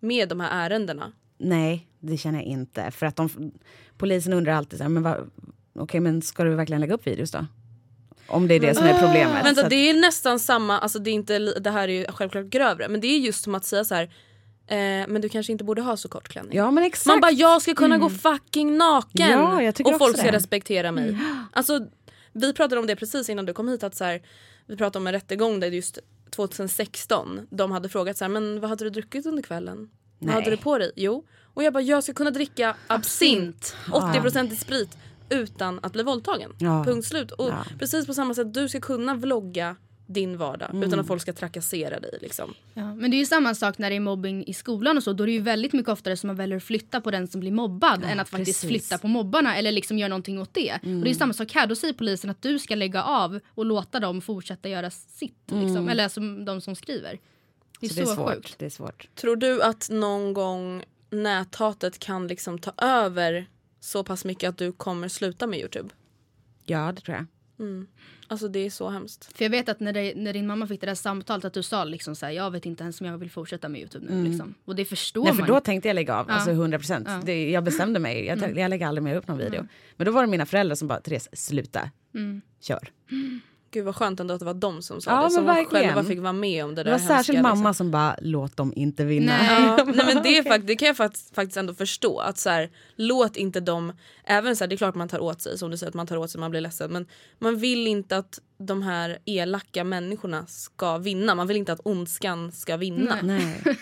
med 0.00 0.28
de 0.28 0.40
här 0.40 0.66
ärendena? 0.66 1.12
Nej, 1.38 1.86
det 2.00 2.16
känner 2.16 2.38
jag 2.38 2.46
inte. 2.46 2.90
För 2.90 3.06
att 3.06 3.16
de, 3.16 3.52
polisen 3.98 4.32
undrar 4.32 4.52
alltid 4.52 4.78
så 4.78 4.82
här, 4.84 4.88
men 4.90 5.02
vad, 5.02 5.30
okej 5.78 6.00
men 6.00 6.22
ska 6.22 6.44
du 6.44 6.54
verkligen 6.54 6.80
lägga 6.80 6.94
upp 6.94 7.06
videos 7.06 7.30
då? 7.30 7.46
Om 8.26 8.48
det 8.48 8.54
är 8.54 8.60
det 8.60 8.74
som 8.74 8.86
är 8.86 9.00
problemet. 9.00 9.38
Så 9.38 9.44
Vänta 9.44 9.60
att, 9.60 9.70
det 9.70 9.90
är 9.90 9.94
nästan 9.94 10.38
samma, 10.38 10.78
alltså 10.78 10.98
det, 10.98 11.10
är 11.10 11.14
inte, 11.14 11.38
det 11.38 11.70
här 11.70 11.88
är 11.88 11.92
ju 11.92 12.06
självklart 12.12 12.44
grövre 12.46 12.88
men 12.88 13.00
det 13.00 13.06
är 13.06 13.18
just 13.18 13.44
som 13.44 13.54
att 13.54 13.64
säga 13.64 13.84
så 13.84 13.94
här. 13.94 14.02
Eh, 14.68 15.08
men 15.08 15.20
du 15.20 15.28
kanske 15.28 15.52
inte 15.52 15.64
borde 15.64 15.82
ha 15.82 15.96
så 15.96 16.08
kort 16.08 16.28
klänning. 16.28 16.56
ja 16.56 16.70
men 16.70 16.84
exakt. 16.84 17.06
Man 17.06 17.20
bara 17.20 17.30
jag 17.32 17.62
ska 17.62 17.74
kunna 17.74 17.98
gå 17.98 18.10
fucking 18.10 18.76
naken 18.76 19.30
Ja, 19.30 19.72
och 19.84 19.98
folk 19.98 20.16
ska 20.18 20.26
det. 20.26 20.36
respektera 20.36 20.92
mig. 20.92 21.18
Alltså, 21.52 21.86
vi 22.32 22.52
pratade 22.52 22.80
om 22.80 22.86
det 22.86 22.96
precis 22.96 23.28
innan 23.30 23.46
du 23.46 23.52
kom 23.52 23.68
hit. 23.68 23.82
Att 23.82 23.94
så 23.94 24.04
här, 24.04 24.22
vi 24.66 24.76
pratade 24.76 24.98
om 24.98 25.06
en 25.06 25.12
rättegång 25.12 25.60
där 25.60 25.68
just 25.68 25.98
2016 26.30 27.46
de 27.50 27.72
hade 27.72 27.88
frågat 27.88 28.16
så 28.16 28.24
här, 28.24 28.28
men 28.28 28.60
vad 28.60 28.70
hade 28.70 28.84
du 28.84 28.90
druckit 28.90 29.26
under 29.26 29.42
kvällen? 29.42 29.76
Nej. 29.78 29.88
Vad 30.18 30.34
hade 30.34 30.50
du 30.50 30.56
på 30.56 30.78
dig? 30.78 30.92
Jo. 30.96 31.24
Och 31.54 31.62
jag 31.62 31.72
bara 31.72 31.82
jag 31.82 32.02
ska 32.02 32.12
kunna 32.14 32.30
dricka 32.30 32.76
absint, 32.86 33.76
80% 33.86 34.52
i 34.52 34.56
sprit 34.56 34.96
utan 35.30 35.80
att 35.82 35.92
bli 35.92 36.02
våldtagen. 36.02 36.52
Ja. 36.58 36.84
Punkt 36.84 37.06
slut. 37.06 37.30
Och 37.30 37.48
Ja. 37.48 37.64
precis 37.78 38.06
på 38.06 38.14
samma 38.14 38.34
sätt 38.34 38.54
du 38.54 38.68
ska 38.68 38.80
kunna 38.80 39.14
vlogga 39.14 39.76
din 40.08 40.36
vardag 40.38 40.70
Mm. 40.70 40.82
utan 40.82 41.00
att 41.00 41.06
folk 41.06 41.22
ska 41.22 41.32
trakassera 41.32 42.00
dig. 42.00 42.18
Liksom. 42.22 42.54
Ja, 42.74 42.94
men 42.94 43.10
det 43.10 43.16
är 43.16 43.18
ju 43.18 43.26
samma 43.26 43.54
sak 43.54 43.78
när 43.78 43.90
det 43.90 43.96
är 43.96 44.00
mobbing 44.00 44.44
i 44.46 44.54
skolan 44.54 44.96
och 44.96 45.02
så. 45.02 45.12
Då 45.12 45.22
är 45.24 45.26
det 45.26 45.32
ju 45.32 45.40
väldigt 45.40 45.72
mycket 45.72 45.88
oftare 45.92 46.16
som 46.16 46.26
man 46.26 46.36
väljer 46.36 46.56
att 46.56 46.62
flytta 46.64 47.00
på 47.00 47.10
den 47.10 47.28
som 47.28 47.40
blir 47.40 47.52
mobbad 47.52 48.04
än 48.04 48.20
att 48.20 48.28
faktiskt 48.28 48.62
precis. 48.62 48.68
flytta 48.88 48.98
på 48.98 49.08
mobbarna 49.08 49.56
eller 49.56 49.72
liksom 49.72 49.98
göra 49.98 50.08
någonting 50.08 50.40
åt 50.40 50.54
det. 50.54 50.72
Och 50.72 50.80
det 51.04 51.10
är 51.10 51.14
samma 51.14 51.32
sak 51.32 51.52
här. 51.52 51.66
Då 51.66 51.74
säger 51.74 51.94
polisen 51.94 52.30
att 52.30 52.42
du 52.42 52.58
ska 52.58 52.74
lägga 52.74 53.02
av 53.02 53.40
och 53.54 53.64
låta 53.66 54.00
dem 54.00 54.20
fortsätta 54.20 54.68
göra 54.68 54.90
sitt. 54.90 55.50
Liksom. 55.50 55.88
Eller 55.88 56.04
alltså 56.04 56.20
de 56.20 56.60
som 56.60 56.76
skriver. 56.76 57.18
Det 57.80 57.86
är 57.86 57.90
så 57.90 57.94
så, 57.94 58.00
det 58.04 58.10
är 58.10 58.14
svårt. 58.14 58.34
sjukt. 58.34 58.58
Det 58.58 58.66
är 58.66 58.70
svårt. 58.70 59.08
Tror 59.14 59.36
du 59.36 59.62
att 59.62 59.88
någon 59.90 60.32
gång 60.34 60.82
näthatet 61.10 61.98
kan 61.98 62.26
liksom 62.28 62.58
ta 62.58 62.72
över 62.76 63.46
så 63.86 64.04
pass 64.04 64.24
mycket 64.24 64.48
att 64.48 64.58
du 64.58 64.72
kommer 64.72 65.08
sluta 65.08 65.46
med 65.46 65.58
Youtube? 65.58 65.88
Ja 66.64 66.92
det 66.92 67.00
tror 67.00 67.16
jag. 67.16 67.26
Alltså 68.28 68.48
det 68.48 68.58
är 68.58 68.70
så 68.70 68.88
hemskt. 68.88 69.36
För 69.36 69.44
jag 69.44 69.50
vet 69.50 69.68
att 69.68 69.80
när, 69.80 69.92
det, 69.92 70.14
när 70.16 70.32
din 70.32 70.46
mamma 70.46 70.66
fick 70.66 70.80
det 70.80 70.86
där 70.86 70.94
samtalet 70.94 71.44
att 71.44 71.52
du 71.52 71.62
sa 71.62 71.84
liksom 71.84 72.16
så 72.16 72.26
här, 72.26 72.32
jag 72.32 72.50
vet 72.50 72.66
inte 72.66 72.82
ens 72.82 73.00
om 73.00 73.06
jag 73.06 73.18
vill 73.18 73.30
fortsätta 73.30 73.68
med 73.68 73.80
Youtube 73.80 74.06
nu 74.10 74.28
liksom. 74.28 74.54
Och 74.64 74.76
det 74.76 74.84
förstår 74.84 75.24
Nej, 75.24 75.32
för 75.32 75.40
man. 75.40 75.48
då 75.48 75.60
tänkte 75.60 75.88
jag 75.88 75.94
lägga 75.94 76.16
av, 76.16 76.30
alltså 76.30 76.50
Ja. 76.50 76.54
100 76.54 76.78
procent. 76.78 77.08
Jag 77.28 77.64
bestämde 77.64 77.98
mig, 78.00 78.24
jag, 78.26 78.58
jag 78.58 78.70
lägger 78.70 78.86
aldrig 78.86 79.02
mer 79.02 79.16
upp 79.16 79.28
någon 79.28 79.38
video. 79.38 79.66
Men 79.96 80.04
då 80.04 80.12
var 80.12 80.22
det 80.22 80.28
mina 80.28 80.46
föräldrar 80.46 80.74
som 80.76 80.88
bara, 80.88 81.00
Therese 81.00 81.28
sluta, 81.32 81.90
kör. 82.60 82.88
Gud 83.76 83.84
vad 83.84 83.96
skönt 83.96 84.20
ändå 84.20 84.34
att 84.34 84.40
det 84.40 84.46
var 84.46 84.54
de 84.54 84.82
som 84.82 85.00
sa 85.00 85.10
Ja, 85.10 85.24
det. 85.24 85.30
Som 85.30 85.44
verkligen. 85.44 85.86
själva 85.94 86.04
fick 86.08 86.18
vara 86.20 86.32
med 86.32 86.64
om 86.64 86.74
det 86.74 86.82
Det 86.82 86.82
där 86.82 86.90
var 86.90 86.98
hemska, 86.98 87.16
särskilt 87.16 87.40
mamma 87.42 87.54
liksom. 87.54 87.74
som 87.74 87.90
bara, 87.90 88.16
låt 88.22 88.56
dem 88.56 88.72
inte 88.76 89.04
vinna. 89.04 89.32
Nej. 89.38 89.62
Ja, 89.78 89.84
nej 89.84 90.14
men 90.14 90.22
det, 90.22 90.38
är 90.38 90.42
fakt- 90.42 90.66
det 90.66 90.76
kan 90.76 90.86
jag 90.88 90.96
fakt- 90.96 91.34
faktiskt 91.34 91.56
ändå 91.56 91.74
förstå. 91.74 92.18
Att 92.18 92.38
så 92.38 92.50
här, 92.50 92.70
låt 92.96 93.36
inte 93.36 93.60
dem, 93.60 93.92
även 94.24 94.56
så 94.56 94.64
här, 94.64 94.68
det 94.68 94.74
är 94.74 94.76
klart 94.76 94.94
man 94.94 95.08
tar 95.08 95.18
åt 95.22 95.42
sig 95.42 95.58
som 95.58 95.70
du 95.70 95.76
säger 95.76 95.88
att 95.88 95.94
man 95.94 96.06
tar 96.06 96.16
åt 96.16 96.30
sig 96.30 96.40
man 96.40 96.50
blir 96.50 96.60
ledsen 96.60 96.92
men 96.92 97.06
man 97.38 97.56
vill 97.58 97.86
inte 97.86 98.16
att 98.16 98.38
de 98.58 98.82
här 98.82 99.18
elaka 99.24 99.84
människorna 99.84 100.46
ska 100.46 100.98
vinna. 100.98 101.34
Man 101.34 101.46
vill 101.46 101.56
inte 101.56 101.72
att 101.72 101.80
ondskan 101.84 102.52
ska 102.52 102.76
vinna. 102.76 103.18
Nej. 103.22 103.56
Nej 103.64 103.76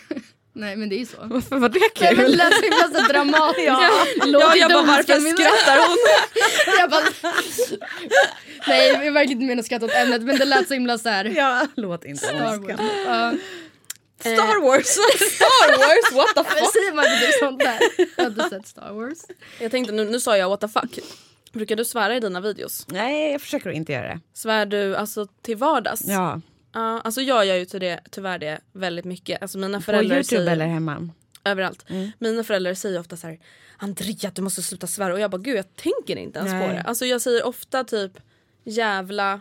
men 0.56 0.88
det 0.88 0.94
är 0.94 0.98
ju 0.98 1.06
så. 1.06 1.16
Varför 1.20 1.56
var 1.56 1.68
det 1.68 1.80
Nej, 2.00 2.14
men 2.14 2.24
kul? 2.24 2.30
det 2.30 2.36
lät 2.36 2.54
så 2.54 2.62
himla 2.62 3.00
så 3.00 3.12
dramatiskt. 3.12 3.66
Ja, 3.66 4.06
inte 4.24 4.58
jag 4.58 4.70
bara 4.70 4.82
varför 4.82 5.02
skrattar 5.02 5.78
hon? 5.88 5.98
jag 6.78 6.90
bara, 6.90 7.04
Nej 8.66 8.88
jag 9.04 9.12
verkligen 9.12 9.42
inte 9.42 9.48
mena 9.48 9.60
att 9.60 9.66
skratta 9.66 9.86
åt 9.86 9.92
ämnet 9.94 10.22
men 10.22 10.38
det 10.38 10.44
lät 10.44 10.68
så 10.68 10.74
himla 10.74 10.98
så 10.98 11.08
här. 11.08 11.24
Ja, 11.24 11.66
låt 11.74 12.04
inte 12.04 12.26
Star. 12.26 12.58
Wars. 12.58 12.80
Ja. 13.06 13.34
Star 14.20 14.60
Wars! 14.60 14.86
Star 15.34 15.78
Wars, 15.78 16.12
what 16.12 16.34
the 16.34 16.44
fuck? 16.54 16.72
säger 16.72 16.94
man 16.94 17.04
inte 17.04 17.38
sånt 17.38 17.58
där? 17.58 17.78
Jag 18.16 18.24
har 18.24 18.30
inte 18.30 18.48
sett 18.48 18.66
Star 18.66 18.92
Wars. 18.92 19.18
Jag 19.60 19.70
tänkte 19.70 19.92
nu, 19.92 20.04
nu 20.04 20.20
sa 20.20 20.36
jag 20.36 20.48
what 20.48 20.60
the 20.60 20.68
fuck. 20.68 20.98
Brukar 21.52 21.76
du 21.76 21.84
svära 21.84 22.16
i 22.16 22.20
dina 22.20 22.40
videos? 22.40 22.86
Nej, 22.88 23.32
jag 23.32 23.40
försöker 23.40 23.70
inte 23.70 23.92
göra 23.92 24.08
det. 24.08 24.20
Svär 24.34 24.66
du 24.66 24.96
alltså 24.96 25.26
till 25.42 25.56
vardags? 25.56 26.02
Ja. 26.06 26.40
Ja, 26.74 27.00
alltså 27.00 27.20
jag 27.20 27.46
gör 27.46 27.54
ju 27.56 27.64
till 27.64 27.80
det, 27.80 28.00
tyvärr 28.10 28.38
det 28.38 28.60
väldigt 28.72 29.04
mycket. 29.04 29.42
Alltså 29.42 29.58
mina 29.58 29.78
På 29.78 29.84
föräldrar 29.84 30.16
Youtube 30.16 30.24
säger, 30.38 30.52
eller 30.52 30.66
hemma? 30.66 31.10
överallt. 31.44 31.84
Mina 32.18 32.44
föräldrar 32.44 32.74
säger 32.74 33.00
ofta 33.00 33.16
så 33.16 33.26
här: 33.26 33.38
Andrea 33.76 34.30
du 34.34 34.42
måste 34.42 34.62
sluta 34.62 34.86
svära 34.86 35.12
och 35.12 35.20
jag 35.20 35.30
bara 35.30 35.42
gud 35.42 35.56
jag 35.56 35.76
tänker 35.76 36.16
inte 36.16 36.38
ens 36.38 36.52
Nej. 36.52 36.68
på 36.68 36.74
det. 36.74 36.82
Alltså 36.82 37.06
jag 37.06 37.20
säger 37.20 37.46
ofta 37.46 37.84
typ 37.84 38.12
jävla, 38.64 39.40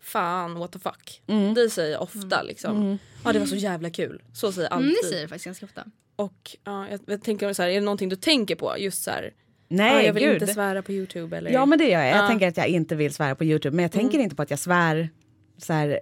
fan, 0.00 0.54
what 0.58 0.72
the 0.72 0.78
fuck. 0.78 1.22
Mm. 1.26 1.54
Det 1.54 1.70
säger 1.70 1.92
jag 1.92 2.02
ofta 2.02 2.42
liksom. 2.42 2.98
Ja 3.24 3.32
det 3.32 3.38
var 3.38 3.46
så 3.46 3.56
jävla 3.56 3.90
kul. 3.90 4.22
Så 4.34 4.52
säger 4.52 4.68
jag 4.70 4.76
Mm, 4.78 4.88
alltid. 4.88 5.04
det 5.04 5.08
säger 5.08 5.22
det 5.22 5.28
faktiskt 5.28 5.44
ganska 5.44 5.66
ofta. 5.66 5.84
Och 6.16 6.56
ja, 6.64 6.88
jag, 6.90 7.00
jag 7.06 7.22
tänker 7.22 7.52
så 7.52 7.62
här, 7.62 7.68
är 7.68 7.74
det 7.74 7.80
någonting 7.80 8.08
du 8.08 8.16
tänker 8.16 8.54
på? 8.56 8.74
Just 8.78 9.02
så 9.02 9.10
här, 9.10 9.30
Nej, 9.68 9.94
ja, 9.94 10.02
jag 10.02 10.12
vill 10.12 10.22
gud. 10.22 10.42
inte 10.42 10.46
svära 10.54 10.82
på 10.82 10.92
youtube 10.92 11.36
eller? 11.36 11.50
Ja 11.50 11.66
men 11.66 11.78
det 11.78 11.84
gör 11.84 12.00
jag. 12.00 12.08
Jag 12.16 12.24
Ja. 12.24 12.28
tänker 12.28 12.48
att 12.48 12.56
jag 12.56 12.68
inte 12.68 12.94
vill 12.96 13.14
svära 13.14 13.34
på 13.34 13.44
Youtube. 13.44 13.76
Men 13.76 13.82
jag 13.82 13.92
tänker 13.92 14.18
inte 14.18 14.36
på 14.36 14.42
att 14.42 14.50
jag 14.50 14.58
svär 14.58 15.08
så 15.58 15.72
här 15.72 16.00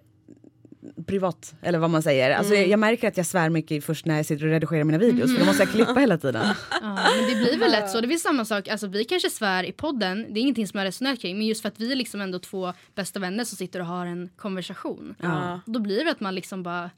privat 1.07 1.55
eller 1.63 1.79
vad 1.79 1.91
man 1.91 2.03
säger. 2.03 2.31
Alltså, 2.31 2.55
jag, 2.55 2.69
jag 2.69 2.79
märker 2.81 3.09
att 3.09 3.17
jag 3.17 3.27
svär 3.27 3.51
mycket 3.51 3.85
först 3.85 4.07
när 4.07 4.17
jag 4.17 4.27
sitter 4.27 4.45
och 4.45 4.51
redigerar 4.51 4.85
mina 4.85 4.99
videos 4.99 5.33
för 5.33 5.41
då 5.41 5.47
måste 5.47 5.63
jag 5.63 5.73
klippa 5.73 6.01
hela 6.01 6.19
tiden. 6.19 6.47
Ja, 6.83 6.99
men 7.17 7.29
det 7.29 7.35
blir 7.37 7.59
väl 7.59 7.71
lätt 7.71 7.91
så. 7.91 8.01
Det 8.01 8.07
blir 8.07 8.17
samma 8.17 8.45
sak. 8.45 8.69
Alltså, 8.69 8.87
vi 8.87 9.05
kanske 9.05 9.31
svär 9.31 9.65
i 9.65 9.73
podden. 9.73 10.27
Det 10.29 10.41
är 10.41 10.43
ingenting 10.43 10.67
som 10.67 10.79
jag 10.79 10.87
resonerat 10.87 11.21
kring. 11.21 11.39
Men 11.39 11.47
just 11.47 11.63
för 11.63 11.69
att 11.69 11.81
vi 11.81 11.93
är 11.93 11.97
liksom 11.97 12.21
ändå 12.21 12.39
två 12.39 12.73
bästa 12.95 13.21
vänner 13.21 13.45
som 13.45 13.57
sitter 13.57 13.81
och 13.81 13.87
har 13.87 14.07
en 14.07 14.29
konversation. 14.37 15.15
Ja. 15.23 15.61
Då 15.67 15.81
blir 15.81 16.05
det 16.05 16.11
att 16.11 16.21
man 16.21 16.35
liksom 16.35 16.63
bara 16.63 16.91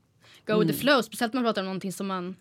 go 0.47 0.59
with 0.59 0.73
the 0.73 0.79
flow. 0.79 1.03
Speciellt 1.03 1.33
när 1.33 1.41
man 1.41 1.49
pratar 1.49 1.63
om 1.63 1.67
någonting 1.67 1.93
som 1.93 2.07
man... 2.07 2.37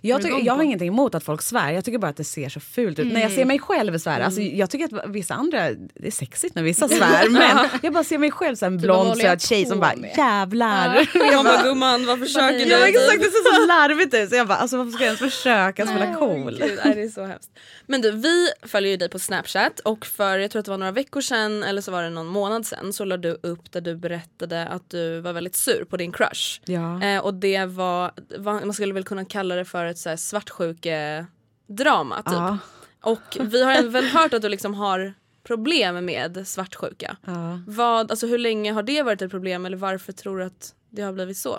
Jag, 0.00 0.22
tycker, 0.22 0.46
jag 0.46 0.54
har 0.54 0.62
ingenting 0.62 0.88
emot 0.88 1.14
att 1.14 1.24
folk 1.24 1.42
svär. 1.42 1.72
Jag 1.72 1.84
tycker 1.84 1.98
bara 1.98 2.10
att 2.10 2.16
det 2.16 2.24
ser 2.24 2.48
så 2.48 2.60
fult 2.60 2.98
ut. 2.98 3.12
När 3.12 3.20
jag 3.20 3.30
ser 3.32 3.44
mig 3.44 3.58
själv 3.58 3.98
svära. 3.98 4.24
Alltså, 4.24 4.40
jag 4.40 4.70
tycker 4.70 4.98
att 4.98 5.10
vissa 5.10 5.34
andra, 5.34 5.70
det 5.94 6.06
är 6.06 6.10
sexigt 6.10 6.54
när 6.54 6.62
vissa 6.62 6.88
svär. 6.98 7.28
men 7.28 7.68
jag 7.82 7.92
bara 7.92 8.04
ser 8.04 8.18
mig 8.18 8.30
själv 8.30 8.56
som 8.56 8.66
en 8.66 8.72
vad 8.72 8.82
blond 8.82 9.16
söt 9.16 9.42
tjej 9.42 9.66
som 9.66 9.80
bara 9.80 9.96
med? 9.96 10.14
jävlar. 10.16 11.08
Jag 11.32 11.44
bara 11.44 11.62
gumman 11.62 12.06
vad 12.06 12.18
försöker 12.18 12.58
du? 12.58 12.70
Ja 12.70 12.88
exakt, 12.88 13.18
det 13.18 13.30
ser 13.30 13.54
så 13.60 13.66
larvigt 13.66 14.14
ut. 14.14 14.30
Så 14.30 14.36
jag 14.36 14.48
bara, 14.48 14.58
alltså 14.58 14.76
varför 14.76 14.92
ska 14.92 15.04
jag 15.04 15.06
ens 15.06 15.34
försöka 15.34 15.86
spela 15.86 16.14
cool? 16.14 16.58
Gud, 16.60 16.78
det 16.84 17.02
är 17.02 17.08
så 17.08 17.24
hemskt. 17.24 17.50
Men 17.86 18.00
du, 18.00 18.10
vi 18.10 18.48
följer 18.62 18.90
ju 18.90 18.96
dig 18.96 19.08
på 19.08 19.18
Snapchat 19.18 19.80
och 19.80 20.06
för 20.06 20.38
jag 20.38 20.50
tror 20.50 20.60
att 20.60 20.64
det 20.64 20.70
var 20.70 20.78
några 20.78 20.92
veckor 20.92 21.20
sedan 21.20 21.62
eller 21.62 21.82
så 21.82 21.90
var 21.90 22.02
det 22.02 22.10
någon 22.10 22.26
månad 22.26 22.66
sedan 22.66 22.92
så 22.92 23.04
la 23.04 23.16
du 23.16 23.38
upp 23.42 23.72
där 23.72 23.80
du 23.80 23.96
berättade 23.96 24.66
att 24.66 24.90
du 24.90 25.20
var 25.20 25.32
väldigt 25.32 25.56
sur 25.56 25.84
på 25.84 25.96
din 25.96 26.12
crush. 26.12 26.60
Ja. 26.64 27.02
Eh, 27.02 27.18
och 27.18 27.34
det 27.34 27.64
var, 27.64 28.10
man 28.64 28.74
skulle 28.74 28.94
väl 28.94 29.04
kunna 29.04 29.24
kalla 29.24 29.54
det 29.54 29.64
för 29.64 29.77
ett 29.86 29.98
så 29.98 30.08
här 30.08 30.16
svartsjuke-drama 30.16 32.16
typ. 32.16 32.32
Ja. 32.32 32.58
Och 33.00 33.36
vi 33.40 33.64
har 33.64 33.82
väl 33.82 34.04
hört 34.04 34.34
att 34.34 34.42
du 34.42 34.48
liksom 34.48 34.74
har 34.74 35.14
problem 35.42 36.04
med 36.04 36.48
svartsjuka. 36.48 37.16
Ja. 37.24 37.60
Vad, 37.66 38.10
alltså 38.10 38.26
hur 38.26 38.38
länge 38.38 38.72
har 38.72 38.82
det 38.82 39.02
varit 39.02 39.22
ett 39.22 39.30
problem 39.30 39.66
eller 39.66 39.76
varför 39.76 40.12
tror 40.12 40.38
du 40.38 40.44
att 40.44 40.74
det 40.90 41.02
har 41.02 41.12
blivit 41.12 41.36
så? 41.36 41.58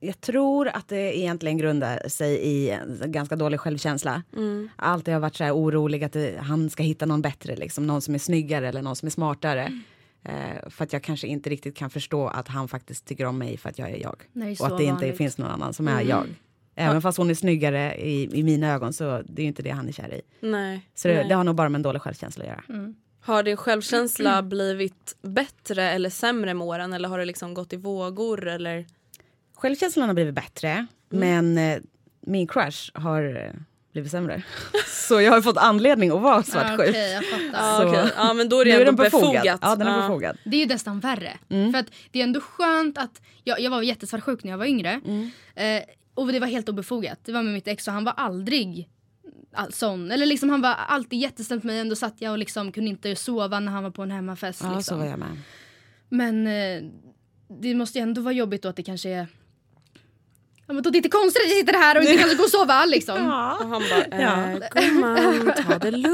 Jag 0.00 0.20
tror 0.20 0.68
att 0.68 0.88
det 0.88 1.18
egentligen 1.18 1.58
grundar 1.58 2.08
sig 2.08 2.34
i 2.34 2.70
en 2.70 3.02
ganska 3.06 3.36
dålig 3.36 3.60
självkänsla. 3.60 4.22
Alltid 4.76 5.14
har 5.14 5.20
varit 5.20 5.36
så 5.36 5.44
här 5.44 5.56
orolig 5.56 6.04
att 6.04 6.12
det, 6.12 6.38
han 6.40 6.70
ska 6.70 6.82
hitta 6.82 7.06
någon 7.06 7.22
bättre, 7.22 7.56
liksom, 7.56 7.86
någon 7.86 8.02
som 8.02 8.14
är 8.14 8.18
snyggare 8.18 8.68
eller 8.68 8.82
någon 8.82 8.96
som 8.96 9.06
är 9.06 9.10
smartare. 9.10 9.82
Eh, 10.24 10.68
för 10.70 10.84
att 10.84 10.92
jag 10.92 11.02
kanske 11.02 11.26
inte 11.26 11.50
riktigt 11.50 11.76
kan 11.76 11.90
förstå 11.90 12.28
att 12.28 12.48
han 12.48 12.68
faktiskt 12.68 13.06
tycker 13.06 13.26
om 13.26 13.38
mig 13.38 13.56
för 13.56 13.68
att 13.68 13.78
jag 13.78 13.90
är 13.90 13.96
jag. 13.96 14.16
Nej, 14.32 14.56
och 14.60 14.66
att 14.66 14.78
det 14.78 14.84
inte 14.84 14.94
vanligt. 14.94 15.16
finns 15.16 15.38
någon 15.38 15.50
annan 15.50 15.74
som 15.74 15.88
är 15.88 16.02
jag. 16.02 16.26
Även 16.74 17.02
fast 17.02 17.18
hon 17.18 17.30
är 17.30 17.34
snyggare 17.34 17.94
i, 17.94 18.38
i 18.38 18.42
mina 18.42 18.72
ögon 18.74 18.92
så 18.92 19.04
det 19.04 19.42
är 19.42 19.44
ju 19.44 19.48
inte 19.48 19.62
det 19.62 19.70
han 19.70 19.88
är 19.88 19.92
kär 19.92 20.14
i. 20.14 20.22
Nej. 20.40 20.88
Så 20.94 21.08
det, 21.08 21.14
nej. 21.14 21.28
det 21.28 21.34
har 21.34 21.44
nog 21.44 21.54
bara 21.54 21.68
med 21.68 21.78
en 21.78 21.82
dålig 21.82 22.02
självkänsla 22.02 22.44
att 22.44 22.50
göra. 22.50 22.94
Har 23.20 23.42
din 23.42 23.56
självkänsla 23.56 24.42
blivit 24.42 25.16
bättre 25.22 25.90
eller 25.90 26.10
sämre 26.10 26.54
med 26.54 26.66
åren 26.66 26.92
eller 26.92 27.08
har 27.08 27.18
det 27.18 27.24
liksom 27.24 27.54
gått 27.54 27.72
i 27.72 27.76
vågor 27.76 28.48
eller? 28.48 28.86
Självkänslan 29.54 30.08
har 30.08 30.14
blivit 30.14 30.34
bättre, 30.34 30.86
men 31.08 31.58
eh, 31.58 31.78
min 32.20 32.46
crush 32.46 32.90
har 32.94 33.36
eh, 33.36 33.52
blivit 33.92 34.10
sämre. 34.10 34.42
så 34.88 35.20
jag 35.20 35.32
har 35.32 35.40
fått 35.42 35.56
anledning 35.56 36.10
att 36.10 36.20
vara 36.22 36.36
Ja, 36.36 36.42
svartsjuk. 36.42 36.96
fattar. 37.30 37.52
Ja, 37.52 37.84
okej. 37.88 38.12
ja 38.16 38.32
men 38.34 38.48
då 38.48 38.60
är 38.60 38.64
det 38.64 38.70
Nu 38.70 38.76
är 38.76 38.80
ändå 38.80 39.02
den 39.02 39.10
befogad. 39.10 39.32
befogat. 39.32 39.58
Ja, 39.62 39.76
den 39.76 39.86
är 39.86 39.90
Ja. 39.96 40.00
befogad. 40.00 40.36
Det 40.44 40.56
är 40.56 40.60
ju 40.60 40.66
nästan 40.66 41.00
värre. 41.00 41.32
Mm. 41.48 41.72
För 41.72 41.78
att 41.78 41.86
det 42.10 42.18
är 42.18 42.22
ändå 42.24 42.40
skönt 42.40 42.98
att... 42.98 43.20
Jag, 43.44 43.60
jag 43.60 43.70
var 43.70 43.82
jättesvartsjuk 43.82 44.44
när 44.44 44.50
jag 44.50 44.58
var 44.58 44.66
yngre. 44.66 45.00
Mm. 45.04 45.30
Eh, 45.54 45.82
och 46.14 46.32
det 46.32 46.40
var 46.40 46.46
helt 46.46 46.68
obefogat. 46.68 47.18
Det 47.24 47.32
var 47.32 47.42
med 47.42 47.52
mitt 47.54 47.68
ex 47.68 47.86
och 47.88 47.94
han 47.94 48.04
var 48.04 48.12
aldrig 48.16 48.88
all, 49.54 49.72
sån. 49.72 50.10
Eller 50.10 50.26
liksom 50.26 50.50
han 50.50 50.60
var 50.60 50.74
alltid 50.74 51.18
jättesnäll 51.20 51.58
med 51.58 51.66
mig. 51.66 51.78
Ändå 51.80 51.96
satt 51.96 52.14
jag 52.18 52.32
och 52.32 52.38
liksom 52.38 52.72
kunde 52.72 52.90
inte 52.90 53.16
sova 53.16 53.60
när 53.60 53.72
han 53.72 53.82
var 53.82 53.90
på 53.90 54.02
en 54.02 54.10
hemmafest. 54.10 54.60
Ja, 54.62 54.76
liksom. 54.76 54.82
så 54.82 54.96
var 54.96 55.06
jag 55.10 55.18
med. 55.18 55.38
Men 56.08 56.46
eh, 56.46 56.90
det 57.60 57.74
måste 57.74 57.98
ju 57.98 58.02
ändå 58.02 58.20
vara 58.20 58.34
jobbigt 58.34 58.62
då 58.62 58.68
att 58.68 58.76
det 58.76 58.82
kanske 58.82 59.08
är... 59.08 59.26
Ja, 60.72 60.74
men 60.74 60.82
då 60.82 60.90
det 60.90 60.96
är 60.96 60.98
inte 60.98 61.08
konstigt 61.08 61.42
att 61.44 61.48
jag 61.50 61.58
sitter 61.58 61.72
här 61.72 61.96
och 61.96 62.02
inte 62.02 62.16
kanske 62.16 62.36
går 62.36 62.44
och 62.44 62.50
sova 62.50 62.84
liksom. 62.86 63.16
Och 63.16 63.68
han 63.68 63.70
bara, 63.90 64.20
Ja. 64.22 64.50
eh, 64.50 64.58
gumman 64.88 65.52
ta 65.66 65.78
det 65.78 65.90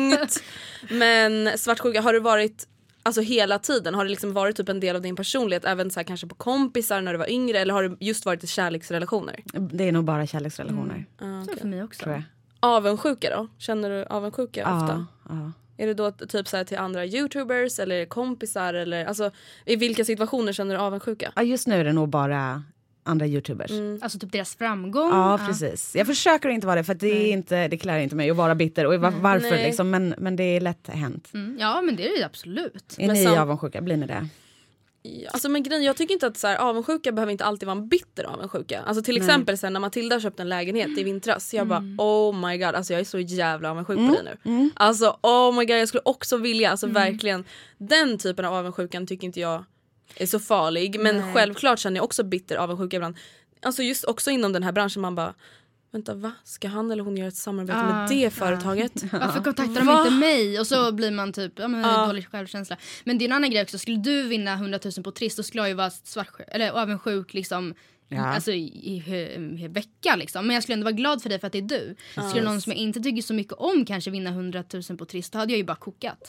lugnt. 0.00 0.42
Men 0.90 1.58
svartsjuka, 1.58 2.00
har 2.00 2.12
det 2.12 2.20
varit 2.20 2.68
alltså 3.02 3.20
hela 3.20 3.58
tiden? 3.58 3.94
Har 3.94 4.04
det 4.04 4.10
liksom 4.10 4.32
varit 4.32 4.56
typ 4.56 4.68
en 4.68 4.80
del 4.80 4.96
av 4.96 5.02
din 5.02 5.16
personlighet? 5.16 5.64
Även 5.64 5.90
så 5.90 6.00
här, 6.00 6.04
kanske 6.04 6.26
på 6.26 6.34
kompisar 6.34 7.00
när 7.00 7.12
du 7.12 7.18
var 7.18 7.30
yngre? 7.30 7.58
Eller 7.58 7.74
har 7.74 7.82
det 7.82 7.96
just 8.00 8.26
varit 8.26 8.44
i 8.44 8.46
kärleksrelationer? 8.46 9.40
Det 9.52 9.88
är 9.88 9.92
nog 9.92 10.04
bara 10.04 10.26
kärleksrelationer. 10.26 11.04
Ja, 11.20 11.24
Så 11.44 11.50
okej. 11.50 11.60
för 11.60 11.68
mig 11.68 11.82
också. 11.82 12.02
Tror 12.02 12.14
jag. 12.14 12.22
Avundsjuka 12.60 13.30
då? 13.36 13.48
Känner 13.58 13.90
du 13.90 14.04
avundsjuka 14.04 14.60
ofta? 14.74 15.06
Ja, 15.28 15.34
ja. 15.34 15.52
Är 15.76 15.86
det 15.86 15.94
då 15.94 16.10
typ 16.10 16.48
så 16.48 16.56
här 16.56 16.64
till 16.64 16.78
andra 16.78 17.06
youtubers 17.06 17.78
eller 17.78 18.06
kompisar? 18.06 18.74
Eller, 18.74 19.04
alltså, 19.06 19.30
I 19.64 19.76
vilka 19.76 20.04
situationer 20.04 20.52
känner 20.52 20.74
du 20.74 20.80
avundsjuka? 20.80 21.32
ja, 21.36 21.42
just 21.42 21.66
nu 21.66 21.74
är 21.80 21.84
det 21.84 21.92
nog 21.92 22.08
bara 22.08 22.62
andra 23.04 23.26
youtubers. 23.26 23.70
Alltså 24.02 24.18
typ 24.18 24.32
deras 24.32 24.56
framgång. 24.56 25.10
Ja, 25.10 25.40
precis. 25.46 25.96
Jag 25.96 26.06
försöker 26.06 26.48
inte 26.48 26.66
vara 26.66 26.76
det 26.76 26.84
för 26.84 26.92
att 26.92 27.00
det, 27.00 27.28
är 27.28 27.32
inte, 27.32 27.68
det 27.68 27.76
klär 27.76 27.98
inte 27.98 28.16
mig 28.16 28.30
att 28.30 28.36
vara 28.36 28.54
bitter. 28.54 28.86
Och 28.86 29.00
var, 29.00 29.10
varför 29.10 29.50
Nej. 29.50 29.66
liksom, 29.66 29.90
men, 29.90 30.14
men 30.18 30.36
det 30.36 30.44
är 30.44 30.60
lätt 30.60 30.88
hänt. 30.88 31.30
Mm, 31.34 31.56
ja 31.60 31.82
men 31.82 31.96
det 31.96 32.06
är 32.06 32.10
det 32.10 32.16
ju 32.16 32.22
absolut. 32.22 32.96
Är 32.98 33.06
Men 33.06 33.16
ni 33.16 33.24
sam- 33.24 33.38
avundsjuka? 33.38 33.80
Blir 33.80 33.96
ni 33.96 34.06
det? 34.06 34.28
Alltså 35.32 35.48
men 35.48 35.62
grejen, 35.62 35.82
jag 35.82 35.96
tycker 35.96 36.14
inte 36.14 36.26
att 36.26 36.36
så 36.36 36.46
här, 36.46 36.56
avundsjuka 36.56 37.12
behöver 37.12 37.32
inte 37.32 37.44
alltid 37.44 37.66
vara 37.66 37.78
en 37.78 37.88
bitter 37.88 38.24
avundsjuka. 38.24 38.80
Alltså 38.82 39.02
till 39.02 39.16
exempel 39.16 39.58
sen 39.58 39.72
när 39.72 39.80
Matilda 39.80 40.20
köpte 40.20 40.42
en 40.42 40.48
lägenhet 40.48 40.98
i 40.98 41.02
vintras. 41.02 41.54
Jag 41.54 41.66
bara 41.66 41.82
oh 41.98 42.48
my 42.48 42.58
god, 42.58 42.74
alltså 42.74 42.92
jag 42.92 43.00
är 43.00 43.04
så 43.04 43.18
jävla 43.18 43.70
avundsjuk 43.70 43.96
på 43.96 44.22
dig 44.22 44.36
nu. 44.44 44.70
Alltså 44.74 45.18
oh 45.22 45.58
my 45.58 45.64
god 45.64 45.76
jag 45.76 45.88
skulle 45.88 46.02
också 46.04 46.36
vilja, 46.36 46.70
alltså 46.70 46.86
verkligen. 46.86 47.44
Den 47.78 48.18
typen 48.18 48.44
av 48.44 48.54
avundsjukan 48.54 49.06
tycker 49.06 49.26
inte 49.26 49.40
jag 49.40 49.64
är 50.16 50.26
så 50.26 50.38
farlig. 50.38 51.00
Men 51.00 51.34
självklart 51.34 51.78
känner 51.78 51.96
jag 51.96 52.04
också 52.04 52.22
bitter 52.24 52.56
avundsjuka 52.56 52.96
ibland. 52.96 53.16
Alltså 53.62 53.82
just 53.82 54.04
också 54.04 54.30
inom 54.30 54.52
den 54.52 54.62
här 54.62 54.72
branschen 54.72 55.02
man 55.02 55.14
bara 55.14 55.34
Vänta 55.92 56.14
va? 56.14 56.32
Ska 56.44 56.68
han 56.68 56.90
eller 56.90 57.04
hon 57.04 57.16
göra 57.16 57.28
ett 57.28 57.36
samarbete 57.36 57.78
Ah, 57.78 57.82
med 58.00 58.08
det 58.08 58.30
företaget? 58.30 58.92
Varför 59.12 59.42
kontaktar 59.44 59.74
de 59.74 59.86
Va? 59.86 60.00
inte 60.06 60.10
mig? 60.18 60.60
Och 60.60 60.66
så 60.66 60.92
blir 60.92 61.10
man 61.10 61.32
typ, 61.32 61.52
ja 61.58 61.68
men 61.68 61.80
Ja. 61.80 62.06
dålig 62.06 62.28
självkänsla. 62.28 62.76
Men 63.04 63.18
det 63.18 63.24
är 63.24 63.26
en 63.26 63.32
annan 63.32 63.50
grej 63.50 63.62
också, 63.62 63.78
skulle 63.78 63.96
du 63.96 64.22
vinna 64.22 64.52
100 64.54 64.78
000 64.84 65.04
på 65.04 65.10
Triss 65.10 65.36
då 65.36 65.42
skulle 65.42 65.62
jag 65.62 65.68
ju 65.68 65.74
vara 65.74 65.90
svartsjuk, 65.90 66.46
eller 66.50 66.70
avundsjuk 66.70 67.34
liksom 67.34 67.74
Ja. 68.08 68.24
Alltså 68.26 68.52
i, 68.52 68.62
i, 68.64 68.96
i, 69.14 69.64
i 69.64 69.68
vecka 69.68 70.16
liksom. 70.16 70.46
Men 70.46 70.54
jag 70.54 70.62
skulle 70.62 70.74
ändå 70.74 70.84
vara 70.84 70.92
glad 70.92 71.22
för 71.22 71.28
dig 71.28 71.38
för 71.38 71.46
att 71.46 71.52
det 71.52 71.58
är 71.58 71.62
du. 71.62 71.96
Skulle 72.30 72.44
någon 72.44 72.60
som 72.60 72.72
jag 72.72 72.78
inte 72.80 73.00
tycker 73.00 73.22
så 73.22 73.34
mycket 73.34 73.52
om 73.52 73.84
kanske 73.84 74.10
vinna 74.10 74.30
100 74.30 74.64
000 74.88 74.98
på 74.98 75.04
Triss 75.04 75.30
då 75.30 75.38
hade 75.38 75.52
jag 75.52 75.58
ju 75.58 75.64
bara 75.64 75.76
kokat. 75.76 76.28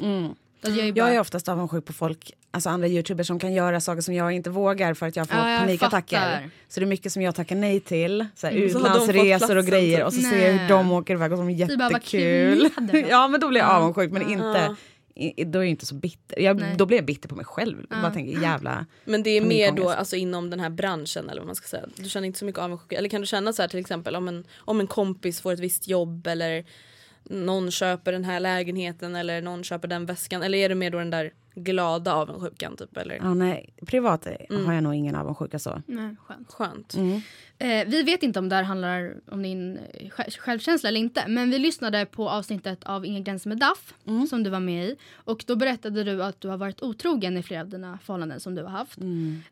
Alltså, 0.64 0.80
jag, 0.80 0.88
är 0.88 0.94
bara, 0.94 1.00
Jag 1.08 1.16
är 1.16 1.20
oftast 1.20 1.50
avundsjuk 1.50 1.86
på 1.86 1.94
folk, 1.94 2.32
alltså 2.52 2.70
andra 2.70 2.88
youtubers 2.88 3.28
som 3.28 3.40
kan 3.40 3.54
göra 3.54 3.82
saker 3.82 4.02
som 4.02 4.14
jag 4.14 4.32
inte 4.32 4.50
vågar 4.50 4.94
för 4.94 5.06
att 5.08 5.16
jag 5.16 5.28
får 5.30 5.38
Ja, 5.40 5.50
jag 5.52 5.60
panikattacker. 5.60 6.18
fattar. 6.18 6.50
Så 6.70 6.80
det 6.80 6.84
är 6.84 6.88
mycket 6.88 7.14
som 7.14 7.22
jag 7.22 7.36
tackar 7.36 7.56
nej 7.56 7.80
till. 7.80 8.26
Så 8.36 8.48
här, 8.48 8.54
Mm. 8.54 8.66
Utlandsresor 8.68 9.56
och 9.58 9.66
grejer 9.66 9.98
typ. 9.98 10.06
och 10.06 10.14
så 10.14 10.22
ser 10.22 10.44
jag 10.46 10.52
hur 10.52 10.60
Nej. 10.60 10.68
de 10.70 10.92
åker 10.92 11.14
iväg 11.14 11.32
och 11.32 11.38
de 11.38 11.50
är 11.50 11.78
bara, 11.78 11.92
jättekul. 11.92 12.70
då. 12.78 12.98
ja 13.10 13.28
men 13.28 13.40
då 13.40 13.48
blir 13.48 13.62
jag 13.62 13.70
avundsjuk 13.70 14.12
men 14.12 14.22
inte, 14.32 14.46
Ja. 14.46 14.76
i, 15.16 15.44
då 15.44 15.60
är 15.60 15.64
jag 15.64 15.70
inte 15.70 15.86
så 15.86 15.96
bitter. 15.96 16.40
Jag, 16.40 16.60
Nej. 16.60 16.76
då 16.78 16.86
blir 16.86 16.98
jag 16.98 17.06
bitter 17.06 17.30
på 17.30 17.36
mig 17.36 17.46
själv. 17.46 17.78
Bara 17.90 18.12
tänker 18.12 18.42
jävla... 18.42 18.86
Men 19.06 19.24
det 19.24 19.30
är 19.30 19.42
mer 19.42 19.72
då 19.72 19.90
alltså, 19.90 20.16
inom 20.16 20.50
den 20.50 20.60
här 20.60 20.70
branschen 20.70 21.30
eller 21.30 21.42
vad 21.42 21.46
man 21.48 21.56
ska 21.56 21.68
säga. 21.68 21.84
Du 21.96 22.10
känner 22.10 22.28
inte 22.28 22.40
så 22.40 22.46
mycket 22.46 22.62
avundsjuka. 22.62 22.98
Eller 22.98 23.10
kan 23.10 23.22
du 23.22 23.28
känna 23.28 23.54
så 23.54 23.62
här 23.62 23.70
till 23.70 23.80
exempel 23.80 24.16
om 24.16 24.28
en, 24.28 24.44
om 24.58 24.80
en 24.80 24.88
kompis 24.88 25.42
får 25.42 25.54
ett 25.54 25.60
visst 25.60 25.88
jobb 25.88 26.28
eller 26.28 26.66
någon 27.24 27.72
köper 27.72 28.12
den 28.12 28.24
här 28.24 28.40
lägenheten 28.40 29.16
eller 29.16 29.42
någon 29.42 29.64
köper 29.64 29.88
den 29.88 30.06
väskan. 30.06 30.44
Eller 30.44 30.58
är 30.58 30.70
det 30.70 30.76
mer 30.76 30.90
då 30.90 30.98
den 30.98 31.10
där 31.10 31.32
glada 31.56 32.14
avundsjukan 32.14 32.76
typ 32.78 32.98
eller? 32.98 33.16
Ja, 33.16 33.34
nej, 33.34 33.74
privat 33.86 34.28
Mm. 34.50 34.66
har 34.66 34.74
jag 34.74 34.84
nog 34.84 34.96
ingen 34.96 35.16
avundsjuka 35.16 35.60
så. 35.60 35.82
Nej, 35.86 36.16
skönt. 36.26 36.52
Skönt. 36.54 36.94
Eh, 37.58 37.88
vi 37.88 38.04
vet 38.04 38.24
inte 38.24 38.40
om 38.40 38.50
det 38.50 38.56
här 38.56 38.64
handlar 38.64 39.14
om 39.32 39.44
din 39.44 39.78
eh, 39.78 40.08
sj- 40.10 40.38
självkänsla 40.40 40.90
eller 40.90 41.00
inte. 41.00 41.24
Men 41.28 41.50
vi 41.52 41.60
lyssnade 41.60 42.06
på 42.06 42.30
avsnittet 42.30 42.84
av 42.84 43.06
Inga 43.06 43.20
gränser 43.20 43.50
med 43.50 43.58
Daff 43.58 43.94
som 44.30 44.44
du 44.44 44.50
var 44.50 44.60
med 44.60 44.86
i. 44.86 44.96
Och 45.14 45.44
då 45.48 45.56
berättade 45.56 46.04
du 46.04 46.24
att 46.24 46.42
du 46.42 46.48
har 46.48 46.58
varit 46.58 46.82
otrogen 46.82 47.38
i 47.38 47.44
flera 47.44 47.62
av 47.62 47.70
dina 47.70 48.00
förhållanden 48.04 48.40
som 48.40 48.56
du 48.56 48.62
har 48.64 48.70
haft. 48.70 48.98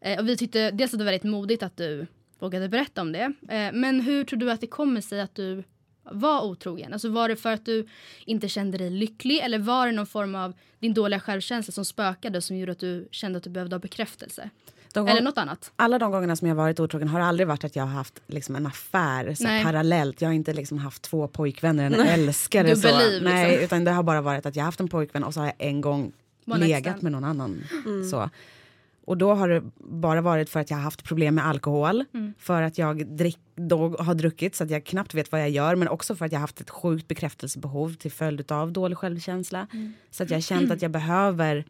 Eh, 0.02 0.20
och 0.20 0.28
vi 0.30 0.38
tyckte 0.38 0.72
dels 0.72 0.94
att 0.94 1.00
det 1.00 1.06
var 1.06 1.12
väldigt 1.12 1.32
modigt 1.32 1.64
att 1.64 1.78
du 1.78 2.08
vågade 2.40 2.70
berätta 2.70 3.02
om 3.02 3.12
det. 3.12 3.34
Eh, 3.50 3.72
men 3.74 4.02
hur 4.02 4.24
tror 4.24 4.40
du 4.40 4.52
att 4.52 4.62
det 4.62 4.68
kommer 4.68 5.02
sig 5.02 5.22
att 5.22 5.36
du 5.36 5.64
var 6.04 6.42
otrogen? 6.42 6.94
Alltså 6.94 7.10
var 7.10 7.30
det 7.30 7.36
för 7.36 7.52
att 7.54 7.66
du 7.66 7.88
inte 8.26 8.48
kände 8.48 8.78
dig 8.78 8.90
lycklig 8.90 9.38
eller 9.40 9.60
var 9.60 9.86
det 9.86 9.92
någon 9.92 10.06
form 10.08 10.36
av 10.36 10.54
din 10.80 10.94
dåliga 10.94 11.20
självkänsla 11.20 11.72
som 11.72 11.86
spökade 11.86 12.42
som 12.42 12.58
gjorde 12.58 12.72
att 12.72 12.80
du 12.80 13.08
kände 13.12 13.38
att 13.38 13.44
du 13.44 13.50
behövde 13.50 13.76
ha 13.76 13.80
bekräftelse? 13.80 14.50
De 14.94 15.08
Eller 15.08 15.16
gång- 15.20 15.24
något 15.24 15.38
annat? 15.38 15.72
Alla 15.76 16.00
de 16.00 16.12
gångerna 16.12 16.36
som 16.36 16.48
jag 16.48 16.56
varit 16.56 16.80
otrogen 16.80 17.08
har 17.08 17.20
aldrig 17.20 17.48
varit 17.48 17.64
att 17.64 17.76
jag 17.76 17.84
har 17.84 17.92
haft 17.92 18.22
liksom, 18.28 18.56
en 18.56 18.66
affär 18.68 19.34
så 19.34 19.44
Nej. 19.44 19.64
parallellt. 19.64 20.22
Jag 20.22 20.30
har 20.30 20.34
inte 20.34 20.54
liksom, 20.54 20.78
haft 20.78 21.02
två 21.02 21.28
pojkvänner, 21.28 21.86
en 21.86 21.94
älskare. 22.00 22.76
Så. 22.76 22.88
Dubbelliv, 22.88 23.24
Nej, 23.24 23.50
liksom. 23.50 23.66
utan 23.66 23.84
det 23.84 23.92
har 23.92 24.04
bara 24.04 24.22
varit 24.22 24.46
att 24.46 24.56
jag 24.56 24.64
har 24.64 24.66
haft 24.68 24.80
en 24.80 24.88
pojkvän 24.88 25.24
och 25.24 25.34
så 25.34 25.40
har 25.40 25.48
jag 25.48 25.56
en 25.58 25.82
gång 25.82 26.12
One 26.46 26.68
legat 26.68 26.84
stand. 26.84 27.04
med 27.04 27.12
någon 27.12 27.24
annan. 27.24 27.64
Så. 28.12 28.30
Och 29.12 29.18
då 29.18 29.34
har 29.34 29.50
det 29.50 29.64
bara 29.78 30.22
varit 30.22 30.50
för 30.50 30.60
att 30.60 30.70
jag 30.70 30.78
har 30.78 30.84
haft 30.84 31.04
problem 31.04 31.36
med 31.36 31.48
alkohol. 31.48 32.06
För 32.40 32.62
att 32.62 32.78
jag 32.78 33.08
drick, 33.08 33.40
då 33.56 33.96
har 34.00 34.14
druckit 34.14 34.56
så 34.56 34.64
att 34.64 34.70
jag 34.70 34.86
knappt 34.86 35.14
vet 35.14 35.32
vad 35.32 35.42
jag 35.42 35.50
gör. 35.50 35.76
Men 35.76 35.88
också 35.88 36.16
för 36.16 36.26
att 36.26 36.32
jag 36.32 36.40
har 36.40 36.42
haft 36.42 36.62
ett 36.62 36.70
sjukt 36.70 37.08
bekräftelsebehov 37.08 37.94
till 37.94 38.12
följd 38.12 38.52
av 38.52 38.72
dålig 38.72 38.98
självkänsla. 38.98 39.68
Så 40.12 40.24
att 40.24 40.30
jag 40.30 40.38
har 40.38 40.42
känt 40.42 40.72
att 40.72 40.82
jag 40.82 40.92
behöver 40.92 41.66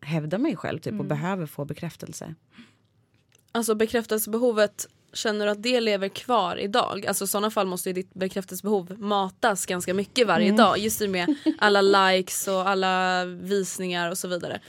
hävda 0.00 0.38
mig 0.38 0.56
själv 0.56 0.78
typ, 0.78 0.98
och 1.00 1.04
behöver 1.04 1.46
få 1.46 1.64
bekräftelse. 1.64 2.34
Alltså 3.52 3.74
bekräftelsebehovet, 3.74 4.88
känner 5.12 5.46
du 5.46 5.52
att 5.52 5.62
det 5.62 5.80
lever 5.80 6.08
kvar 6.08 6.56
idag? 6.56 7.06
Alltså 7.06 7.24
i 7.24 7.28
sådana 7.28 7.50
fall 7.50 7.66
måste 7.66 7.88
ju 7.88 7.92
ditt 7.92 8.14
bekräftelsebehov 8.14 8.98
matas 8.98 9.66
ganska 9.66 9.94
mycket 9.94 10.26
varje 10.26 10.52
dag. 10.52 10.78
Just 10.78 10.98
det 10.98 11.08
med 11.08 11.34
alla 11.58 11.80
likes 11.82 12.48
och 12.48 12.68
alla 12.68 13.24
visningar 13.24 14.10
och 14.10 14.18
så 14.18 14.28
vidare. 14.28 14.60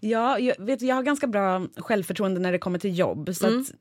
Ja, 0.00 0.38
jag, 0.38 0.54
vet, 0.58 0.82
jag 0.82 0.94
har 0.94 1.02
ganska 1.02 1.26
bra 1.26 1.66
självförtroende 1.76 2.40
när 2.40 2.52
det 2.52 2.58
kommer 2.58 2.78
till 2.78 2.98
jobb. 2.98 3.30
Så 3.34 3.46
att, 3.46 3.72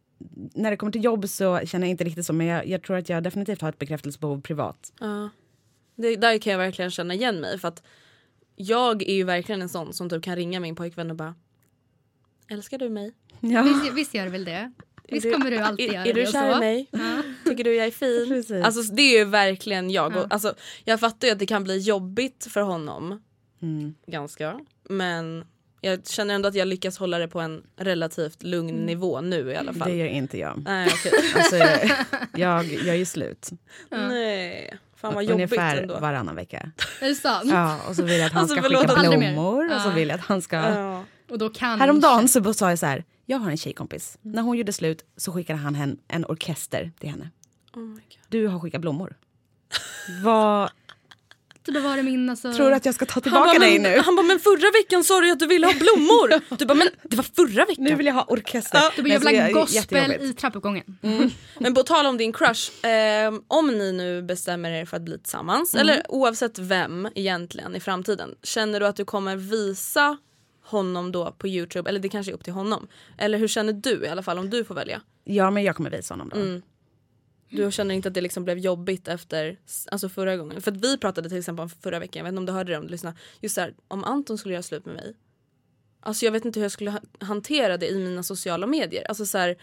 när 0.54 0.72
det 0.72 0.78
kommer 0.78 0.92
till 0.92 1.04
jobb 1.04 1.30
så 1.30 1.60
känner 1.66 1.88
jag 1.88 1.92
inte 1.92 2.04
riktigt 2.04 2.26
så. 2.26 2.34
Men 2.34 2.48
jag, 2.48 2.68
jag 2.68 2.84
tror 2.84 2.98
att 2.98 3.10
jag 3.10 3.24
definitivt 3.24 3.62
har 3.62 3.70
ett 3.70 3.80
bekräftelsebehov 3.80 4.42
privat. 4.42 4.94
Ja. 5.00 5.30
Det, 5.96 6.16
där 6.16 6.38
kan 6.38 6.52
jag 6.52 6.58
verkligen 6.58 6.92
känna 6.92 7.14
igen 7.14 7.40
mig 7.40 7.60
för 7.60 7.68
att 7.68 7.84
jag 8.56 9.04
är 9.04 9.14
ju 9.14 9.24
verkligen 9.24 9.62
en 9.62 9.70
sån 9.70 9.94
som 9.94 10.10
typ 10.10 10.24
kan 10.24 10.36
ringa 10.36 10.60
min 10.60 10.76
pojkvän 10.76 11.12
och 11.12 11.18
bara 11.18 11.36
Älskar 12.50 12.78
du 12.78 12.90
mig? 12.90 13.14
Ja. 13.40 13.64
Visst, 13.64 13.94
visst 13.94 14.14
gör 14.14 14.26
du 14.26 14.32
väl 14.32 14.46
det? 14.46 14.72
Visst 15.10 15.34
kommer 15.34 15.52
du 15.52 15.58
alltid 15.58 15.90
är, 15.90 15.94
göra 15.94 16.06
är 16.06 16.14
du 16.14 16.22
det 16.22 16.28
och 16.28 16.34
kär 16.34 16.58
i 16.58 16.60
mig? 16.60 16.92
Tycker 17.46 17.64
du 17.64 17.76
jag 17.76 17.88
är 17.88 17.92
fin? 17.92 18.26
Precis. 18.28 18.66
Alltså 18.66 18.94
det 18.94 19.02
är 19.02 19.20
ju 19.20 19.26
verkligen 19.26 19.90
jag. 19.90 20.16
Och, 20.16 20.26
alltså, 20.30 20.54
jag 20.84 21.00
fattar 21.00 21.28
ju 21.28 21.32
att 21.32 21.40
det 21.40 21.46
kan 21.46 21.64
bli 21.64 21.78
jobbigt 21.78 22.48
för 22.50 22.62
honom. 22.62 23.24
Mm. 23.62 23.96
Ganska. 24.08 24.60
Men 24.84 25.46
jag 25.82 26.08
känner 26.08 26.36
ändå 26.36 26.48
att 26.50 26.56
jag 26.56 26.68
lyckas 26.68 26.98
hålla 26.98 27.18
det 27.20 27.28
på 27.28 27.40
en 27.40 27.64
relativt 27.78 28.44
lugn 28.44 28.86
nivå 28.86 29.22
nu 29.22 29.52
i 29.52 29.56
alla 29.56 29.74
fall. 29.74 29.90
Det 29.90 29.96
gör 29.96 30.06
inte 30.06 30.38
jag. 30.38 30.62
Nej 30.66 30.90
okej. 30.94 31.12
Alltså, 31.36 31.56
jag 32.36 32.66
gör 32.66 32.94
ju 32.94 33.06
slut. 33.06 33.50
Nej. 33.90 34.78
Fan 34.96 35.14
vad 35.14 35.24
jobbigt 35.24 35.34
Ungefär 35.52 35.78
ändå. 35.78 36.00
varannan 36.00 36.36
vecka. 36.36 36.72
Är 37.02 37.08
det 37.10 37.16
sant? 37.16 37.50
Ja, 37.52 37.80
och 37.90 37.96
så 37.96 38.04
vill 38.04 38.18
jag 38.18 38.26
att 38.26 38.32
han 38.32 38.42
Alltså, 38.42 38.56
ska 38.56 38.70
skicka 38.70 39.10
blommor. 39.10 39.76
Och 39.76 39.82
så 39.82 39.90
vill 39.90 40.08
jag 40.10 40.16
att 40.20 40.26
han 40.26 40.42
ska... 40.42 40.56
Ja. 40.56 41.04
Och 41.30 41.38
då 41.38 41.50
kan 41.50 41.80
Häromdagen 41.80 42.28
så 42.28 42.54
sa 42.54 42.70
jag 42.70 42.80
så 42.80 42.86
här, 42.86 43.04
jag 43.26 43.38
har 43.38 43.52
en 43.52 43.58
tjejkompis. 43.58 44.18
När 44.22 44.42
hon 44.42 44.58
gjorde 44.58 44.74
slut 44.74 45.06
så 45.18 45.34
skickade 45.34 45.60
han 45.60 45.76
hem 45.76 45.98
en 46.08 46.26
orkester 46.26 46.92
till 47.00 47.10
henne. 47.10 47.30
Oh 47.76 47.82
my 47.84 47.94
God. 47.94 48.02
Du 48.30 48.48
har 48.48 48.60
skickat 48.60 48.82
blommor. 48.82 49.16
Vad 50.24 50.70
Då 51.72 51.80
var 51.80 51.98
det 51.98 52.04
min 52.04 52.30
alltså... 52.30 52.54
tror 52.54 52.70
du 52.70 52.76
att 52.76 52.86
jag 52.86 52.96
ska 52.96 53.06
ta 53.06 53.22
tillbaka 53.22 53.46
bara, 53.46 53.60
dig 53.60 53.80
men, 53.80 53.92
nu? 53.92 54.00
han 54.00 54.16
bara 54.16 54.26
men 54.26 54.40
förra 54.40 54.72
veckan 54.72 55.04
sa 55.04 55.22
du 55.22 55.32
att 55.32 55.40
du 55.40 55.48
ville 55.48 55.68
ha 55.68 55.74
blommor. 55.74 56.42
Du 56.58 56.66
bara 56.66 56.74
men 56.74 56.88
det 57.04 57.16
var 57.16 57.24
förra 57.24 57.66
veckan. 57.66 57.84
Nu 57.84 57.96
vill 57.96 58.06
jag 58.06 58.14
ha 58.14 58.24
orkester. 58.24 58.80
Du 58.96 59.02
bara, 59.02 59.10
jag 59.10 59.20
vill 59.20 59.42
ha 59.42 59.48
så 59.48 59.54
gospel 59.54 60.12
i 60.12 60.34
trappuppgången. 60.34 60.98
Men 61.60 61.74
på 61.74 61.84
tal 61.84 62.06
om 62.06 62.18
din 62.18 62.34
crush, 62.34 62.72
ehm, 62.86 63.42
om 63.48 63.78
ni 63.78 63.92
nu 63.92 64.22
bestämmer 64.22 64.72
er 64.72 64.86
för 64.86 64.98
att 64.98 65.04
bli 65.04 65.20
tillsammans, 65.20 65.76
eller 65.76 66.02
oavsett 66.10 66.60
vem 66.60 67.10
egentligen 67.16 67.76
i 67.76 67.80
framtiden, 67.80 68.36
känner 68.44 68.80
du 68.80 68.88
att 68.88 68.96
du 68.96 69.06
kommer 69.06 69.36
visa 69.36 70.18
honom 70.64 71.12
då 71.12 71.32
på 71.32 71.48
Youtube, 71.48 71.90
eller 71.90 72.00
det 72.00 72.10
kanske 72.10 72.32
är 72.32 72.34
upp 72.34 72.44
till 72.44 72.54
honom. 72.54 72.88
Eller 73.18 73.38
hur 73.38 73.48
känner 73.48 73.74
du 73.74 74.06
i 74.06 74.08
alla 74.08 74.24
fall 74.24 74.40
om 74.40 74.50
du 74.50 74.64
får 74.64 74.76
välja? 74.76 75.02
Ja, 75.24 75.52
men 75.52 75.64
jag 75.64 75.76
kommer 75.76 75.90
visa 75.90 76.14
honom 76.14 76.30
då. 76.30 76.36
Mm. 76.36 76.62
Du 77.50 77.72
känner 77.72 77.96
inte 77.96 78.08
att 78.08 78.14
det 78.14 78.22
liksom 78.22 78.44
blev 78.44 78.58
jobbigt 78.58 79.08
efter 79.08 79.58
alltså 79.92 80.10
förra 80.10 80.38
gången? 80.38 80.62
För 80.62 80.72
att 80.72 80.78
vi 80.78 80.98
pratade 80.98 81.30
till 81.30 81.38
exempel 81.38 81.64
om 81.64 81.70
förra 81.70 82.00
veckan, 82.00 82.20
jag 82.20 82.24
vet 82.24 82.32
inte 82.32 82.40
om 82.40 82.46
du 82.46 82.52
hörde 82.52 82.72
det 82.72 82.78
om 82.78 82.84
du 82.86 82.92
lyssnade. 82.92 83.18
Just 83.42 83.56
där, 83.56 83.74
om 83.88 84.04
Anton 84.04 84.38
skulle 84.38 84.54
göra 84.54 84.64
slut 84.64 84.86
med 84.86 84.96
mig. 84.96 85.14
Alltså 86.00 86.26
jag 86.26 86.32
vet 86.32 86.46
inte 86.46 86.60
hur 86.60 86.66
jag 86.66 86.72
skulle 86.72 86.92
ha- 86.92 87.02
hantera 87.20 87.78
det 87.78 87.88
i 87.90 88.00
mina 88.00 88.24
sociala 88.24 88.68
medier. 88.68 89.04
Alltså 89.08 89.26
så 89.26 89.38
här, 89.38 89.56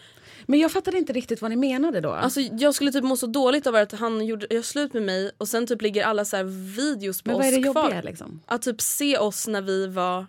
Men 0.45 0.59
jag 0.59 0.71
fattade 0.71 0.97
inte 0.97 1.13
riktigt 1.13 1.41
vad 1.41 1.51
ni 1.51 1.57
menade 1.57 2.01
då. 2.01 2.11
Alltså 2.11 2.39
jag 2.41 2.75
skulle 2.75 2.91
typ 2.91 3.03
må 3.03 3.17
så 3.17 3.27
dåligt 3.27 3.67
av 3.67 3.75
att 3.75 3.91
han 3.91 4.25
gjorde, 4.25 4.47
gör 4.49 4.61
slut 4.61 4.93
med 4.93 5.03
mig 5.03 5.31
och 5.37 5.47
sen 5.47 5.67
typ 5.67 5.81
ligger 5.81 6.03
alla 6.03 6.25
så 6.25 6.35
här 6.37 6.43
videos 6.77 7.21
på 7.21 7.29
men 7.29 7.35
oss 7.35 7.45
vad 7.45 7.53
är 7.53 7.57
det 7.57 7.71
kvar. 7.71 7.83
jobbiga 7.83 8.01
liksom? 8.01 8.41
Att 8.45 8.61
typ 8.61 8.81
se 8.81 9.17
oss 9.17 9.47
när 9.47 9.61
vi 9.61 9.87
var, 9.87 10.25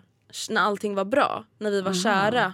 när 0.49 0.61
allting 0.61 0.95
var 0.95 1.05
bra, 1.05 1.45
när 1.57 1.71
vi 1.71 1.81
var 1.81 1.93
kära 1.93 2.53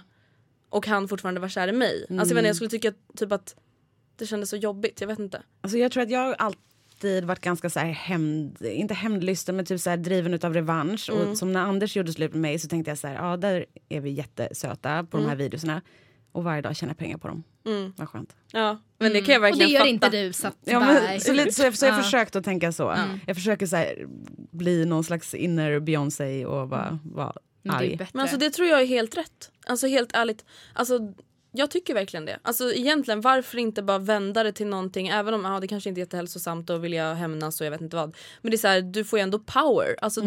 och 0.68 0.86
han 0.86 1.08
fortfarande 1.08 1.40
var 1.40 1.48
kär 1.48 1.68
i 1.68 1.72
mig. 1.72 2.00
Alltså 2.00 2.14
jag, 2.16 2.24
vet 2.24 2.30
inte, 2.30 2.46
jag 2.46 2.56
skulle 2.56 2.70
tycka 2.70 2.92
typ 3.16 3.32
att 3.32 3.54
det 4.16 4.26
kändes 4.26 4.50
så 4.50 4.56
jobbigt, 4.56 5.00
jag 5.00 5.08
vet 5.08 5.18
inte. 5.18 5.42
Alltså 5.60 5.78
jag 5.78 5.92
tror 5.92 6.02
att 6.02 6.10
jag 6.10 6.20
har 6.20 6.34
alltid 6.34 7.24
varit 7.24 7.40
ganska 7.40 7.70
så 7.70 7.80
här 7.80 7.86
hämnd, 7.86 8.62
inte 8.62 8.94
hämndlysten 8.94 9.56
men 9.56 9.64
typ 9.64 9.80
så 9.80 9.90
här 9.90 9.96
driven 9.96 10.34
utav 10.34 10.54
revansch. 10.54 11.10
Mm. 11.10 11.28
Och 11.28 11.38
som 11.38 11.52
när 11.52 11.60
Anders 11.60 11.96
gjorde 11.96 12.12
slut 12.12 12.32
med 12.32 12.40
mig 12.40 12.58
så 12.58 12.68
tänkte 12.68 12.90
jag 12.90 12.98
så 12.98 13.06
här, 13.06 13.14
ja 13.14 13.36
där 13.36 13.66
är 13.88 14.00
vi 14.00 14.10
jättesöta 14.10 15.04
på 15.04 15.16
Mm. 15.16 15.24
de 15.24 15.28
här 15.30 15.36
videorna. 15.36 15.82
Och 16.32 16.44
varje 16.44 16.62
dag 16.62 16.76
tjänar 16.76 16.94
pengar 16.94 17.18
på 17.18 17.28
dem. 17.28 17.42
Vad 17.96 18.08
skönt. 18.08 18.36
Ja, 18.52 18.80
men 18.98 19.12
det 19.12 19.20
kan 19.20 19.34
jag 19.34 19.42
Och 19.42 19.44
det 19.44 19.50
verkligen 19.50 19.70
gör 19.70 19.78
fatta. 19.80 19.88
inte 19.88 20.08
du 20.08 20.32
så 20.32 20.48
att 20.48 20.56
Ja, 20.64 20.80
men, 20.80 21.20
så, 21.20 21.32
lite, 21.32 21.52
så, 21.52 21.62
jag, 21.62 21.76
så 21.78 21.86
jag 21.86 21.98
Ja. 21.98 22.02
försökt 22.02 22.36
att 22.36 22.44
tänka 22.44 22.72
så. 22.72 22.96
Jag 23.26 23.36
försöker 23.36 23.66
så 23.66 23.76
här, 23.76 24.06
bli 24.50 24.84
någon 24.84 25.04
slags 25.04 25.34
inner 25.34 25.80
Beyoncé 25.80 26.46
och 26.46 26.68
vara 26.68 26.98
Men 27.12 27.32
det 27.62 27.70
är 27.70 27.74
arg. 27.76 27.96
bättre. 27.96 28.10
Men 28.12 28.20
alltså 28.22 28.36
det 28.36 28.50
tror 28.50 28.68
jag 28.68 28.80
är 28.82 28.86
helt 28.86 29.16
rätt. 29.16 29.50
Alltså 29.66 29.86
helt 29.86 30.12
ärligt. 30.14 30.44
Alltså 30.72 30.98
jag 31.56 31.70
tycker 31.70 31.94
verkligen 31.94 32.24
det. 32.24 32.38
Alltså 32.42 32.72
egentligen 32.72 33.20
varför 33.20 33.58
inte 33.58 33.82
bara 33.82 33.98
vända 33.98 34.42
det 34.42 34.52
till 34.52 34.66
någonting 34.66 35.08
även 35.08 35.34
om 35.34 35.44
ja, 35.44 35.60
det 35.60 35.68
kanske 35.68 35.88
inte 35.88 35.98
är 35.98 36.02
jättehälsosamt 36.02 36.70
och 36.70 36.84
vill 36.84 36.92
jag 36.92 37.14
hämnas 37.14 37.60
och 37.60 37.66
jag 37.66 37.70
vet 37.70 37.80
inte 37.80 37.96
vad. 37.96 38.16
Men 38.42 38.50
det 38.50 38.56
är 38.56 38.58
så 38.58 38.68
här, 38.68 38.82
du 38.82 39.04
får 39.04 39.18
ju 39.18 39.22
ändå 39.22 39.38
power. 39.38 39.96
Alltså 40.02 40.20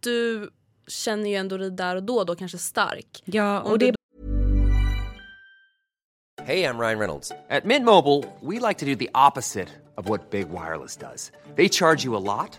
du 0.00 0.50
känner 0.86 1.30
ju 1.30 1.36
ändå 1.36 1.56
dig 1.56 1.70
där 1.70 1.96
och 1.96 2.02
då 2.02 2.24
då 2.24 2.34
kanske 2.34 2.58
stark. 2.58 3.22
Ja, 3.24 3.60
och 3.60 3.78
du 3.78 3.86
det 3.90 3.96
Hey, 6.44 6.64
I'm 6.64 6.78
Ryan 6.78 6.98
Reynolds. 6.98 7.32
At 7.50 7.64
Mint 7.64 7.84
Mobile, 7.84 8.24
we 8.40 8.58
like 8.58 8.78
to 8.78 8.84
do 8.84 8.96
the 8.96 9.10
opposite 9.14 9.68
of 9.96 10.08
what 10.08 10.30
Big 10.30 10.48
Wireless 10.48 10.96
does. 10.96 11.30
They 11.54 11.68
charge 11.68 12.04
you 12.04 12.16
a 12.16 12.24
lot, 12.36 12.58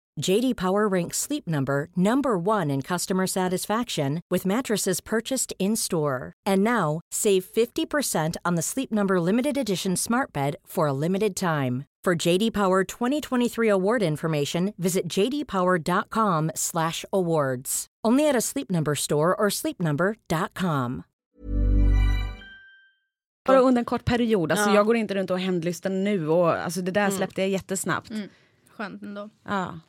JD 0.19 0.55
Power 0.55 0.87
ranks 0.87 1.17
Sleep 1.17 1.47
Number 1.47 1.89
number 1.95 2.37
1 2.37 2.69
in 2.69 2.81
customer 2.81 3.25
satisfaction 3.27 4.21
with 4.29 4.45
mattresses 4.45 4.99
purchased 5.01 5.53
in-store. 5.59 6.33
And 6.45 6.63
now, 6.63 7.01
save 7.11 7.45
50% 7.45 8.35
on 8.43 8.55
the 8.55 8.61
Sleep 8.61 8.91
Number 8.91 9.21
limited 9.21 9.57
edition 9.57 9.95
Smart 9.95 10.33
Bed 10.33 10.55
for 10.65 10.87
a 10.87 10.93
limited 10.93 11.35
time. 11.35 11.85
For 12.03 12.15
JD 12.15 12.51
Power 12.53 12.83
2023 12.83 13.69
award 13.69 14.01
information, 14.01 14.73
visit 14.77 15.07
jdpower.com/awards. 15.07 17.85
Only 18.03 18.27
at 18.27 18.35
a 18.35 18.41
Sleep 18.41 18.71
Number 18.71 18.95
store 18.95 19.35
or 19.35 19.49
sleepnumber.com. 19.49 21.03
Bara 23.45 23.61
under 23.61 23.79
en 23.79 23.85
kort 23.85 24.05
period. 24.05 24.51
Alltså, 24.51 24.69
Ja. 24.69 24.75
Jag 24.75 24.85
går 24.85 24.95
inte 24.95 25.15
runt 25.15 25.31
och 25.31 25.39
är 25.39 25.43
hämndlysten 25.43 26.03
nu. 26.03 26.29
Och, 26.29 26.49
alltså, 26.49 26.81
det 26.81 26.91
där 26.91 27.01
mm. 27.01 27.11
släppte 27.17 27.41
jag 27.41 27.49
jättesnabbt. 27.49 28.09
Mm. 28.09 28.29
Skönt 28.69 29.03
ändå. 29.03 29.29
Ja. 29.43 29.79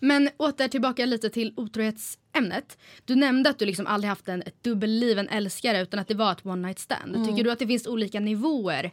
Men 0.00 0.30
åter 0.36 0.68
tillbaka 0.68 1.06
lite 1.06 1.30
till 1.30 1.52
otrohetsämnet. 1.56 2.78
Du 3.04 3.14
nämnde 3.14 3.50
att 3.50 3.58
du 3.58 3.66
liksom 3.66 3.86
aldrig 3.86 4.08
haft 4.08 4.28
en, 4.28 4.42
ett 4.42 4.62
dubbelliv, 4.62 5.18
en 5.18 5.28
älskare, 5.28 5.82
utan 5.82 6.00
att 6.00 6.08
det 6.08 6.14
var 6.14 6.32
ett 6.32 6.46
one 6.46 6.66
night 6.68 6.78
stand. 6.78 7.26
Tycker 7.28 7.44
du 7.44 7.50
att 7.50 7.58
det 7.58 7.66
finns 7.66 7.86
olika 7.86 8.20
nivåer 8.20 8.90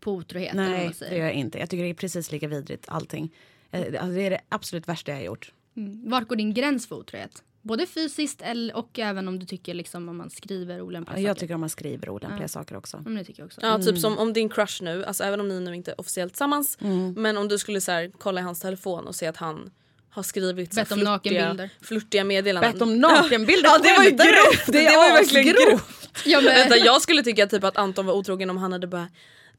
på 0.00 0.12
otrohet? 0.12 0.54
Nej, 0.54 0.94
säger? 0.94 1.12
det 1.12 1.18
gör 1.18 1.24
jag 1.26 1.34
inte. 1.34 1.58
Jag 1.58 1.70
tycker 1.70 1.84
det 1.84 1.90
är 1.90 1.94
precis 1.94 2.32
lika 2.32 2.48
vidrigt 2.48 2.84
allting. 2.88 3.34
Eh, 3.70 3.80
Alltså, 3.80 4.06
det 4.06 4.22
är 4.22 4.30
det 4.30 4.40
absolut 4.48 4.88
värsta 4.88 5.10
jag 5.12 5.18
har 5.18 5.24
gjort. 5.24 5.52
Mm. 5.76 6.10
Vart 6.10 6.28
går 6.28 6.36
din 6.36 6.54
gräns 6.54 6.86
för 6.88 6.96
otrohet? 6.96 7.42
Både 7.62 7.86
fysiskt 7.86 8.42
eller, 8.42 8.76
och 8.76 8.98
även 8.98 9.28
om 9.28 9.38
du 9.38 9.46
tycker 9.46 9.74
liksom 9.74 10.08
om 10.08 10.16
man 10.16 10.30
skriver 10.30 10.80
olämpliga 10.80 11.18
Jag 11.20 11.30
saker. 11.30 11.40
tycker 11.40 11.54
om 11.54 11.60
man 11.60 11.70
skriver 11.70 12.10
olämpliga 12.10 12.48
saker 12.48 12.76
också. 12.76 12.96
Mm, 12.96 13.14
det 13.14 13.24
tycker 13.24 13.40
jag 13.42 13.46
också. 13.46 13.60
Ja, 13.62 13.78
typ 13.82 13.98
som 13.98 14.18
om 14.18 14.32
din 14.32 14.48
crush 14.48 14.82
nu, 14.82 15.04
alltså 15.04 15.24
även 15.24 15.40
om 15.40 15.48
ni 15.48 15.60
nu 15.60 15.74
inte 15.76 15.90
är 15.90 16.00
officiellt 16.00 16.32
tillsammans, 16.32 16.78
men 17.16 17.36
om 17.36 17.48
du 17.48 17.58
skulle 17.58 17.80
så 17.80 17.92
här, 17.92 18.12
kolla 18.18 18.40
i 18.40 18.44
hans 18.44 18.60
telefon 18.60 19.06
och 19.06 19.14
se 19.14 19.26
att 19.26 19.36
han 19.36 19.70
har 20.16 20.22
skrivit 20.22 20.74
så 20.74 20.80
om 20.80 20.86
flörtiga, 20.86 21.10
nakenbilder. 21.10 21.70
flörtiga 21.82 22.24
meddelanden. 22.24 22.72
Bett 22.72 22.82
om 22.82 22.98
nakenbilder, 22.98 23.68
Ja, 23.72 23.78
det 23.78 23.92
var 23.96 24.04
ju 24.04 24.10
grovt! 24.10 24.66
Det, 24.66 24.96
var 24.96 25.06
ju 25.06 25.12
verkligen 25.12 25.48
asgrovt. 25.56 25.68
grovt. 25.70 26.08
Ja, 26.24 26.40
men, 26.40 26.54
Vänta, 26.54 26.76
jag 26.76 27.02
skulle 27.02 27.22
tycka 27.22 27.46
typ 27.46 27.64
att 27.64 27.76
Anton 27.76 28.06
var 28.06 28.14
otrogen 28.14 28.50
om 28.50 28.56
han 28.56 28.72
hade 28.72 28.86
bara 28.86 29.08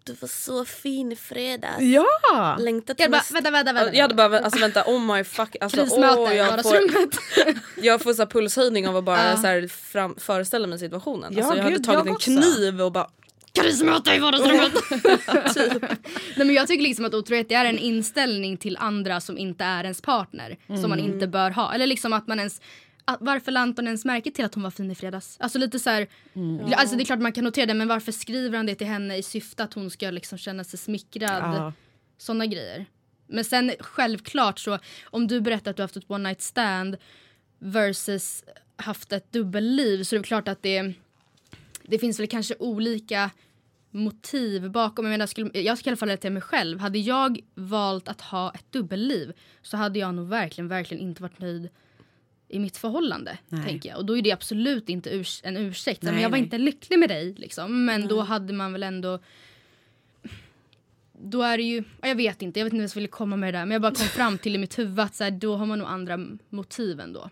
Du 0.03 0.15
var 0.19 0.27
så 0.27 0.65
fin 0.65 1.11
i 1.11 1.15
fredags. 1.15 1.81
Ja! 1.81 2.57
Längtat 2.59 2.99
jag 2.99 3.11
bara, 3.11 3.23
vänta, 3.33 3.51
vänta, 3.51 3.73
vänta. 3.73 3.95
Jag 3.95 4.01
hade 4.01 4.13
bara 4.15 4.39
alltså 4.39 4.59
vänta 4.59 4.83
oh 4.87 5.15
my 5.15 5.23
fuck 5.23 5.55
alltså, 5.61 5.77
Krismöte 5.81 6.19
åh, 6.19 6.33
i 6.33 6.37
jag 6.37 6.45
får, 6.47 6.51
vardagsrummet. 6.57 7.15
jag 7.81 8.01
får 8.01 8.13
så 8.13 8.21
här 8.21 8.29
pulshöjning 8.29 8.87
av 8.87 8.97
att 8.97 9.03
bara 9.03 9.29
Ja. 9.29 9.37
så 9.37 9.47
här 9.47 9.67
fram, 9.67 10.15
föreställa 10.19 10.67
mig 10.67 10.79
situationen. 10.79 11.33
Ja, 11.37 11.39
alltså, 11.43 11.57
jag 11.57 11.63
hade 11.63 11.75
gud, 11.75 11.85
tagit 11.85 11.97
jag 11.97 12.07
en 12.07 12.13
också. 12.13 12.31
kniv 12.31 12.81
och 12.81 12.91
bara 12.91 13.09
Krismöte 13.61 14.13
i 14.13 14.19
vardagsrummet. 14.19 14.73
Nej, 16.35 16.47
men 16.47 16.53
jag 16.53 16.67
tycker 16.67 16.83
liksom 16.83 17.05
att 17.05 17.13
otrohet 17.13 17.51
är 17.51 17.65
en 17.65 17.77
inställning 17.77 18.57
till 18.57 18.77
andra 18.77 19.21
som 19.21 19.37
inte 19.37 19.63
är 19.63 19.83
ens 19.83 20.01
partner. 20.01 20.57
Som 20.81 20.89
man 20.89 20.99
inte 20.99 21.27
bör 21.27 21.51
ha. 21.51 21.73
Eller 21.73 21.87
liksom 21.87 22.13
att 22.13 22.27
man 22.27 22.39
ens 22.39 22.61
att 23.05 23.17
varför 23.21 23.51
lade 23.51 23.63
Anton 23.63 23.85
ens 23.85 24.05
märke 24.05 24.31
till 24.31 24.45
att 24.45 24.53
hon 24.53 24.63
var 24.63 24.71
fin 24.71 24.91
i 24.91 24.95
fredags? 24.95 25.37
Alltså 25.39 25.59
lite 25.59 25.79
så 25.79 25.89
här, 25.89 26.07
alltså 26.75 26.95
det 26.95 27.03
är 27.03 27.05
klart 27.05 27.19
man 27.19 27.31
kan 27.31 27.43
notera 27.43 27.65
det 27.65 27.73
men 27.73 27.87
varför 27.87 28.11
skriver 28.11 28.57
han 28.57 28.65
det 28.65 28.75
till 28.75 28.87
henne 28.87 29.17
i 29.17 29.23
syfte 29.23 29.63
att 29.63 29.73
hon 29.73 29.89
ska 29.89 30.11
liksom 30.11 30.37
känna 30.37 30.63
sig 30.63 30.79
smickrad? 30.79 31.55
Ja. 31.55 31.73
Såna 32.17 32.45
grejer. 32.45 32.85
Men 33.27 33.45
sen 33.45 33.71
självklart 33.79 34.59
så 34.59 34.79
om 35.03 35.27
du 35.27 35.41
berättar 35.41 35.71
att 35.71 35.77
du 35.77 35.83
haft 35.83 35.97
ett 35.97 36.03
one 36.11 36.29
night 36.29 36.41
stand 36.41 36.97
versus 37.59 38.43
haft 38.75 39.11
ett 39.11 39.31
dubbelliv 39.31 40.03
så 40.03 40.15
är 40.15 40.19
det 40.19 40.23
klart 40.23 40.47
att 40.47 40.63
det, 40.63 40.93
det 41.83 41.99
finns 41.99 42.19
väl 42.19 42.27
kanske 42.27 42.55
olika 42.59 43.29
motiv 43.97 44.71
bakom. 44.71 45.05
Jag, 45.05 45.11
menar, 45.11 45.25
skulle, 45.25 45.61
jag 45.61 45.77
ska 45.77 45.89
i 45.89 45.91
alla 45.91 45.97
fall 45.97 46.09
relatera 46.09 46.31
mig 46.31 46.41
själv. 46.41 46.79
Hade 46.79 46.99
jag 46.99 47.39
valt 47.55 48.07
att 48.07 48.21
ha 48.21 48.51
ett 48.51 48.71
dubbelliv 48.71 49.33
så 49.61 49.77
hade 49.77 49.99
jag 49.99 50.15
nog 50.15 50.27
verkligen, 50.27 50.67
verkligen 50.67 51.03
inte 51.03 51.21
varit 51.21 51.39
nöjd 51.39 51.69
i 52.47 52.59
mitt 52.59 52.77
förhållande. 52.77 53.37
Nej. 53.47 53.63
Tänker 53.63 53.89
jag. 53.89 53.97
Och 53.97 54.05
då 54.05 54.17
är 54.17 54.21
det 54.21 54.31
absolut 54.31 54.89
inte 54.89 55.09
urs 55.09 55.41
en 55.43 55.57
ursäkt. 55.57 56.01
Nej, 56.01 56.13
men 56.13 56.21
jag 56.21 56.29
var 56.29 56.37
nej. 56.37 56.43
inte 56.43 56.57
lycklig 56.57 56.99
med 56.99 57.09
dig. 57.09 57.33
Liksom. 57.33 57.85
Men 57.85 58.07
då 58.07 58.21
hade 58.21 58.53
man 58.53 58.73
väl 58.73 58.83
ändå... 58.83 59.19
Då 61.21 61.41
är 61.41 61.57
det 61.57 61.63
ju... 61.63 61.83
ja, 62.01 62.07
Jag 62.07 62.15
vet 62.15 62.41
inte, 62.41 62.59
jag 62.59 62.65
vet 62.65 62.73
inte 62.73 62.81
vad 62.81 62.89
jag 62.89 62.95
ville 62.95 63.07
komma 63.07 63.35
med 63.35 63.53
det 63.53 63.57
där. 63.57 63.65
Men 63.65 63.71
jag 63.71 63.81
bara 63.81 63.95
kom 63.95 64.05
fram 64.05 64.37
till 64.37 64.55
i 64.55 64.57
mitt 64.57 64.79
huvud 64.79 64.99
att 64.99 65.15
så 65.15 65.23
här, 65.23 65.31
då 65.31 65.55
har 65.55 65.65
man 65.65 65.79
nog 65.79 65.87
andra 65.87 66.19
motiv 66.49 66.99
ändå. 66.99 67.29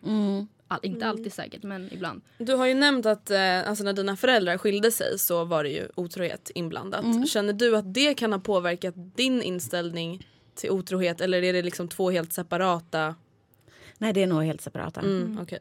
All, 0.68 0.80
inte 0.84 1.08
alltid 1.08 1.34
säkert, 1.34 1.64
men 1.64 1.94
ibland. 1.94 2.22
Du 2.38 2.54
har 2.54 2.66
ju 2.66 2.74
nämnt 2.74 3.06
att 3.06 3.32
eh, 3.32 3.70
alltså 3.70 3.84
när 3.84 3.94
dina 3.94 4.16
föräldrar 4.16 4.58
skilde 4.58 4.92
sig 4.92 5.20
så 5.20 5.46
var 5.46 5.64
det 5.64 5.70
ju 5.70 5.88
otrohet 5.96 6.52
inblandat. 6.56 7.30
Känner 7.30 7.54
du 7.54 7.78
att 7.78 7.94
det 7.94 8.14
kan 8.14 8.34
ha 8.34 8.40
påverkat 8.40 8.94
din 9.16 9.42
inställning 9.42 10.28
till 10.56 10.70
otrohet 10.72 11.22
eller 11.22 11.44
är 11.44 11.54
det 11.54 11.62
liksom 11.62 11.88
två 11.88 12.10
helt 12.12 12.34
separata? 12.34 13.16
Nej, 13.98 14.14
det 14.14 14.24
är 14.24 14.28
nog 14.28 14.44
helt 14.44 14.62
separata. 14.62 15.02
Mm, 15.02 15.40
okej. 15.42 15.60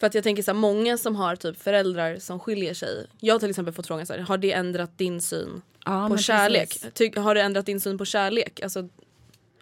För 0.00 0.06
att 0.06 0.14
jag 0.14 0.24
tänker 0.24 0.42
så 0.42 0.50
här, 0.50 0.58
många 0.58 0.98
som 0.98 1.16
har 1.16 1.36
typ 1.36 1.58
föräldrar 1.58 2.18
som 2.18 2.40
skiljer 2.40 2.74
sig. 2.74 3.06
Jag 3.20 3.40
till 3.40 3.50
exempel 3.50 3.74
fått 3.74 3.86
frågan 3.86 4.06
så 4.06 4.12
här, 4.12 4.20
har 4.20 4.38
det 4.38 4.52
ändrat 4.52 4.98
din 4.98 5.20
syn 5.20 5.62
Ja, 5.84 6.08
på 6.08 6.16
kärlek? 6.16 6.94
Ty, 6.94 7.10
har 7.16 7.34
det 7.34 7.40
ändrat 7.40 7.66
din 7.66 7.80
syn 7.80 7.98
på 7.98 8.04
kärlek? 8.04 8.60
Alltså, 8.62 8.88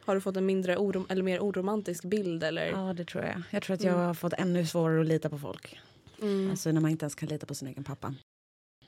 har 0.04 0.14
du 0.14 0.20
fått 0.20 0.36
en 0.36 0.46
mindre 0.46 0.76
orom, 0.76 1.06
eller 1.08 1.22
mer 1.22 1.40
oromantisk 1.40 2.04
bild 2.04 2.44
eller? 2.44 2.66
Ja, 2.66 2.92
det 2.96 3.04
tror 3.04 3.24
jag. 3.24 3.42
Jag 3.50 3.62
tror 3.62 3.74
att 3.74 3.82
jag 3.84 3.92
har 3.94 4.14
fått 4.14 4.32
ännu 4.32 4.66
svårare 4.66 5.00
att 5.00 5.06
lita 5.06 5.28
på 5.28 5.38
folk. 5.38 5.78
Alltså 6.50 6.72
när 6.72 6.80
man 6.80 6.90
inte 6.90 7.04
ens 7.04 7.14
kan 7.14 7.28
lita 7.28 7.46
på 7.46 7.54
sin 7.54 7.68
egen 7.68 7.84
pappa. 7.84 8.14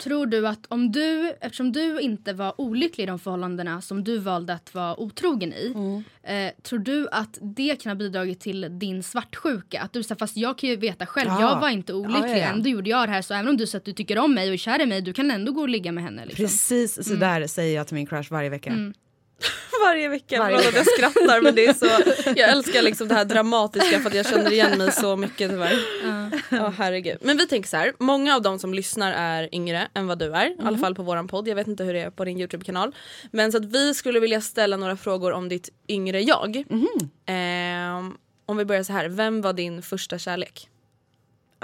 Tror 0.03 0.27
du 0.27 0.49
att 0.49 0.67
om 0.69 0.93
du, 0.93 1.31
eftersom 1.41 1.73
du 1.73 2.01
inte 2.01 2.33
var 2.33 2.61
olycklig 2.61 3.05
i 3.05 3.07
de 3.07 3.19
förhållandena 3.19 3.81
som 3.81 4.05
du 4.05 4.19
valde 4.19 4.55
att 4.55 4.75
vara 4.75 5.01
otrogen 5.01 5.53
i. 5.53 5.75
Eh, 6.23 6.63
tror 6.63 6.79
du 6.79 7.09
att 7.13 7.39
det 7.41 7.83
kan 7.83 7.91
ha 7.91 7.95
bidragit 7.95 8.41
till 8.41 8.79
din 8.79 9.03
svartsjuka? 9.03 9.81
Att 9.81 9.93
du 9.93 10.03
sa 10.03 10.15
fast 10.15 10.37
jag 10.37 10.59
kan 10.59 10.71
ju 10.71 10.77
veta 10.77 11.07
själv, 11.07 11.29
Ja. 11.31 11.41
jag 11.41 11.61
var 11.61 11.69
inte 11.69 11.95
olycklig, 11.95 12.23
Ja, 12.25 12.29
ja, 12.29 12.37
ja. 12.37 12.47
ändå 12.53 12.69
gjorde 12.69 12.91
jag 12.91 13.09
det 13.09 13.13
här. 13.13 13.23
Så 13.23 13.35
även 13.35 13.49
om 13.49 13.57
du 13.57 13.67
säger 13.67 13.81
att 13.81 13.85
du 13.85 13.93
tycker 13.93 14.19
om 14.19 14.35
mig 14.35 14.49
och 14.49 14.55
är 14.55 14.59
kär 14.59 14.83
i 14.83 14.87
mig, 14.87 15.01
du 15.03 15.13
kan 15.13 15.31
ändå 15.31 15.53
gå 15.53 15.61
och 15.61 15.69
ligga 15.69 15.93
med 15.93 16.05
henne. 16.05 16.25
Liksom. 16.27 16.45
Precis 16.45 17.09
så 17.09 17.15
där 17.15 17.47
säger 17.47 17.77
jag 17.77 17.87
till 17.87 17.95
min 17.95 18.07
crush 18.07 18.33
varje 18.33 18.49
vecka. 18.51 18.93
Varje 19.85 20.09
vecka. 20.09 20.39
Varje 20.39 20.57
vecka. 20.57 20.77
Jag 20.77 20.87
skrattar 20.87 21.41
men 21.41 21.55
det 21.55 21.67
är 21.67 21.75
så, 21.75 21.87
jag 22.37 22.51
älskar 22.51 22.83
liksom 22.83 23.09
det 23.09 23.15
här 23.15 23.25
dramatiska 23.25 24.01
för 24.01 24.09
att 24.09 24.15
jag 24.15 24.27
känner 24.27 24.53
igen 24.53 24.79
mig 24.79 24.93
så 24.93 25.17
mycket 25.17 25.51
tyvärr. 25.51 25.79
Ja 26.49 26.73
herregud. 26.79 27.19
Men 27.21 27.37
vi 27.37 27.47
tänker 27.47 27.69
så 27.69 27.77
här, 27.77 27.93
många 27.99 28.37
av 28.37 28.43
de 28.43 28.59
som 28.59 28.75
lyssnar 28.75 29.13
är 29.13 29.55
yngre 29.55 29.89
än 29.95 30.07
vad 30.07 30.19
du 30.19 30.33
är. 30.33 30.47
I 30.47 30.57
alla 30.65 30.79
fall 30.79 30.95
på 30.95 31.03
våran 31.03 31.29
podd. 31.29 31.49
Jag 31.49 31.57
vet 31.57 31.67
inte 31.67 31.85
hur 31.85 31.95
det 31.95 32.01
är 32.01 32.11
på 32.11 32.25
din 32.25 32.41
Youtube-kanal. 32.41 32.95
Men 33.31 33.53
så 33.53 33.59
att 33.59 33.65
vi 33.65 33.95
skulle 33.95 34.21
vilja 34.21 34.41
ställa 34.41 34.77
några 34.77 34.97
frågor 34.97 35.33
om 35.33 35.49
ditt 35.49 35.69
yngre 35.89 36.21
jag. 36.21 36.65
Ehm, 37.27 38.17
om 38.47 38.57
vi 38.57 38.65
börjar 38.65 38.83
så 38.83 38.93
här, 38.93 39.09
vem 39.09 39.41
var 39.43 39.53
din 39.53 39.83
första 39.83 40.19
kärlek? 40.19 40.69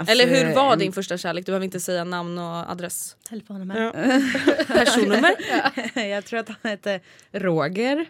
Alltså, 0.01 0.11
Eller 0.11 0.47
hur 0.47 0.55
var 0.55 0.75
din 0.75 0.91
första 0.93 1.17
kärlek? 1.17 1.45
Du 1.45 1.49
behöver 1.51 1.65
inte 1.65 1.79
säga 1.79 2.03
namn 2.03 2.37
och 2.37 2.71
adress. 2.71 3.15
Telefonnummer. 3.29 3.91
Personnummer? 4.67 5.35
Jag 6.09 6.25
tror 6.25 6.39
att 6.39 6.47
han 6.47 6.57
hette 6.63 6.99
Roger. 7.31 8.05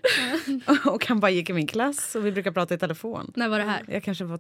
och 0.86 1.06
han 1.06 1.20
bara 1.20 1.32
gick 1.32 1.50
i 1.50 1.54
min 1.54 1.68
klass 1.68 2.16
och 2.16 2.26
vi 2.26 2.32
brukar 2.32 2.52
prata 2.52 2.74
i 2.74 2.78
telefon. 2.78 3.32
När 3.36 3.50
var 3.50 3.60
det 3.60 3.66
här? 3.66 3.86
Jag 3.88 4.04
kanske 4.04 4.24
var 4.24 4.40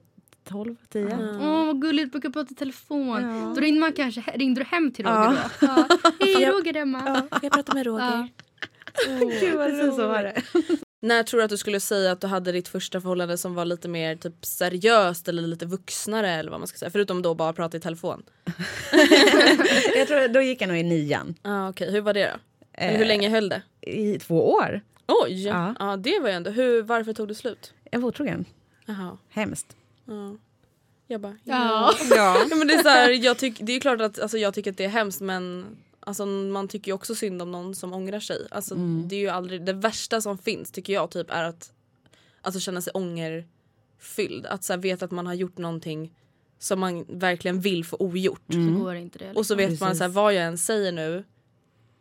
12, 0.49 0.76
10. 0.89 1.18
Åh 1.41 1.66
vad 1.66 1.82
gulligt, 1.82 2.06
du 2.08 2.12
brukar 2.12 2.30
prata 2.30 2.52
i 2.52 2.56
telefon. 2.56 3.54
Då 3.56 3.62
ringde, 3.62 3.80
man 3.80 3.93
kanske, 3.93 4.22
ringde 4.22 4.62
du 4.62 4.66
hem 4.66 4.91
till 4.91 5.06
Roger 5.06 5.30
då? 5.30 5.68
Ja. 5.68 5.88
Hej 6.20 6.45
Roger 6.45 6.78
Emma. 6.78 7.28
Jag 7.41 7.52
pratar 7.52 7.74
med 7.74 7.86
Roger. 7.86 8.28
Gud 9.39 9.58
vad 9.58 9.72
så, 9.72 9.92
så 9.96 10.08
var 10.08 10.24
det. 10.24 10.42
När 11.04 11.24
tror 11.24 11.38
du 11.39 11.44
att 11.44 11.50
du 11.50 11.58
skulle 11.58 11.80
säga 11.80 12.12
att 12.12 12.22
du 12.22 12.28
hade 12.28 12.52
ditt 12.52 12.68
första 12.68 13.02
förhållande 13.02 13.38
som 13.38 13.56
var 13.56 13.66
lite 13.66 13.88
mer 13.88 14.16
typ 14.16 14.46
seriöst 14.46 15.28
eller 15.28 15.42
lite 15.42 15.66
vuxnare 15.66 16.32
eller 16.32 16.52
vad 16.52 16.60
man 16.60 16.68
ska 16.68 16.78
säga? 16.78 16.92
Förutom 16.92 17.22
då 17.22 17.34
bara 17.36 17.54
prata 17.54 17.78
i 17.78 17.80
telefon. 17.80 18.24
Jag 19.96 20.08
tror, 20.08 20.28
då 20.28 20.42
gick 20.42 20.62
jag 20.62 20.68
nog 20.68 20.78
i 20.78 20.84
nian. 20.84 21.36
Ah, 21.42 21.70
Okej, 21.70 21.92
hur 21.92 22.02
var 22.02 22.14
det 22.14 22.26
då? 22.26 22.39
Eller 22.74 22.98
hur 22.98 23.06
länge 23.06 23.30
höll 23.30 23.50
det? 23.50 23.62
I 23.82 24.20
två 24.20 24.52
år. 24.52 24.82
Oj! 25.08 25.48
Ja. 25.48 25.76
Ja. 25.80 25.98
det 25.98 26.20
var 26.20 26.30
ju 26.30 26.36
ändå. 26.36 26.50
Hur, 26.52 26.82
varför 26.82 27.14
tog 27.14 27.28
det 27.28 27.36
slut? 27.36 27.74
Jag 27.92 28.00
var 28.00 28.08
otrogen. 28.10 28.46
Jaha. 28.86 29.18
Hemskt. 29.30 29.76
Ja. 30.06 30.36
Jag 31.08 31.22
bara, 31.22 31.38
Ja. 31.44 31.94
ja. 32.16 32.46
men 32.56 32.68
det, 32.68 32.74
är 32.74 32.84
så 32.84 32.89
här, 32.89 33.10
jag 33.10 33.38
tyck, 33.38 33.58
det 33.60 33.74
är 33.74 33.80
klart 33.80 34.02
att 34.02 34.20
alltså, 34.20 34.38
jag 34.38 34.54
tycker 34.54 34.72
att 34.72 34.78
det 34.78 34.86
är 34.86 34.89
hemskt 34.89 35.22
men 35.22 35.66
alltså, 36.02 36.26
man 36.26 36.68
tycker 36.68 36.91
ju 36.91 36.95
också 36.95 37.16
synd 37.16 37.41
om 37.41 37.52
någon 37.52 37.76
som 37.76 37.93
ångrar 37.93 38.20
sig. 38.20 38.47
Alltså, 38.52 38.76
det, 38.76 39.16
är 39.16 39.20
ju 39.20 39.30
aldrig, 39.30 39.66
det 39.66 39.74
värsta 39.74 40.22
som 40.22 40.38
finns 40.38 40.72
tycker 40.72 40.93
jag 40.93 41.12
typ 41.12 41.30
är 41.30 41.43
att 41.43 41.74
alltså, 42.41 42.60
känna 42.60 42.82
sig 42.82 42.91
ångerfylld. 42.93 44.45
Att 44.45 44.64
så 44.64 44.74
här, 44.74 44.78
veta 44.78 45.06
att 45.06 45.12
man 45.12 45.28
har 45.28 45.34
gjort 45.34 45.58
någonting 45.58 46.14
som 46.60 46.80
man 46.80 47.06
verkligen 47.10 47.62
vill 47.62 47.86
få 47.86 47.97
ogjort. 47.99 48.41
Då 48.45 48.84
går 48.84 48.95
inte 48.95 49.20
det. 49.20 49.34
Och 49.34 49.45
så 49.45 49.56
vet 49.56 49.80
man 49.80 49.89
Precis. 49.89 49.97
så 49.97 50.04
här, 50.04 50.12
vad 50.12 50.34
jag 50.34 50.43
än 50.43 50.58
säger 50.58 50.91
nu 50.91 51.24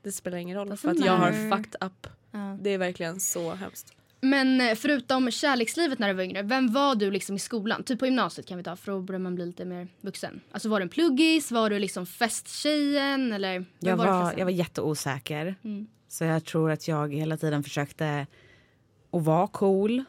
det 0.02 0.12
spelar 0.12 0.38
ingen 0.38 0.56
roll 0.56 0.76
för 0.76 0.90
att 0.90 1.04
jag 1.04 1.16
har 1.16 1.50
fucked 1.50 1.76
up. 1.80 2.06
Ja. 2.30 2.58
Det 2.60 2.70
är 2.70 2.78
verkligen 2.78 3.20
så 3.20 3.50
hemskt. 3.54 3.92
Men 4.20 4.60
eh, 4.60 4.74
förutom 4.74 5.30
kärlekslivet 5.30 5.98
när 5.98 6.08
du 6.08 6.14
var 6.14 6.22
yngre, 6.22 6.42
vem 6.42 6.72
var 6.72 6.94
du 6.94 7.10
liksom 7.10 7.36
i 7.36 7.38
skolan? 7.38 7.82
Typ 7.82 7.98
på 7.98 8.06
gymnasiet 8.06 8.46
kan 8.46 8.58
vi 8.58 8.64
ta 8.64 8.76
för 8.76 8.92
då 8.92 9.00
börjar 9.00 9.18
man 9.18 9.34
bli 9.34 9.46
lite 9.46 9.64
mer 9.64 9.88
vuxen. 10.00 10.40
Alltså 10.50 10.68
var 10.68 10.80
du 10.80 10.82
en 10.82 10.88
pluggis? 10.88 11.50
Var 11.52 11.70
du 11.70 11.78
liksom 11.78 12.06
festtjejen? 12.06 13.32
Eller 13.32 13.64
Jag 13.78 13.96
var, 13.96 14.06
var, 14.06 14.34
jag 14.36 14.44
var 14.44 14.52
jätteosäker. 14.52 15.54
Mm. 15.64 15.86
Så 16.08 16.24
jag 16.24 16.44
tror 16.44 16.70
att 16.70 16.88
jag 16.88 17.14
hela 17.14 17.36
tiden 17.36 17.62
försökte 17.62 18.26
att 19.12 19.22
vara 19.24 19.46
cool. 19.46 20.04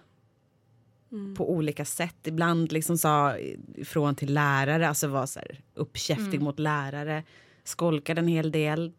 Mm. 1.12 1.36
På 1.36 1.51
olika 1.51 1.86
sätt. 1.86 2.28
Ibland 2.28 2.72
liksom 2.72 2.97
sa 2.97 3.38
ifrån 3.76 4.16
till 4.16 4.34
lärare, 4.34 4.88
alltså 4.89 5.07
var 5.07 5.26
så 5.26 5.39
här 5.39 5.59
uppkäftig 5.74 6.28
Mm. 6.34 6.43
mot 6.43 6.59
lärare. 6.59 7.24
Skolkade 7.64 8.22
en 8.22 8.28
hel 8.28 8.51
del. 8.51 8.91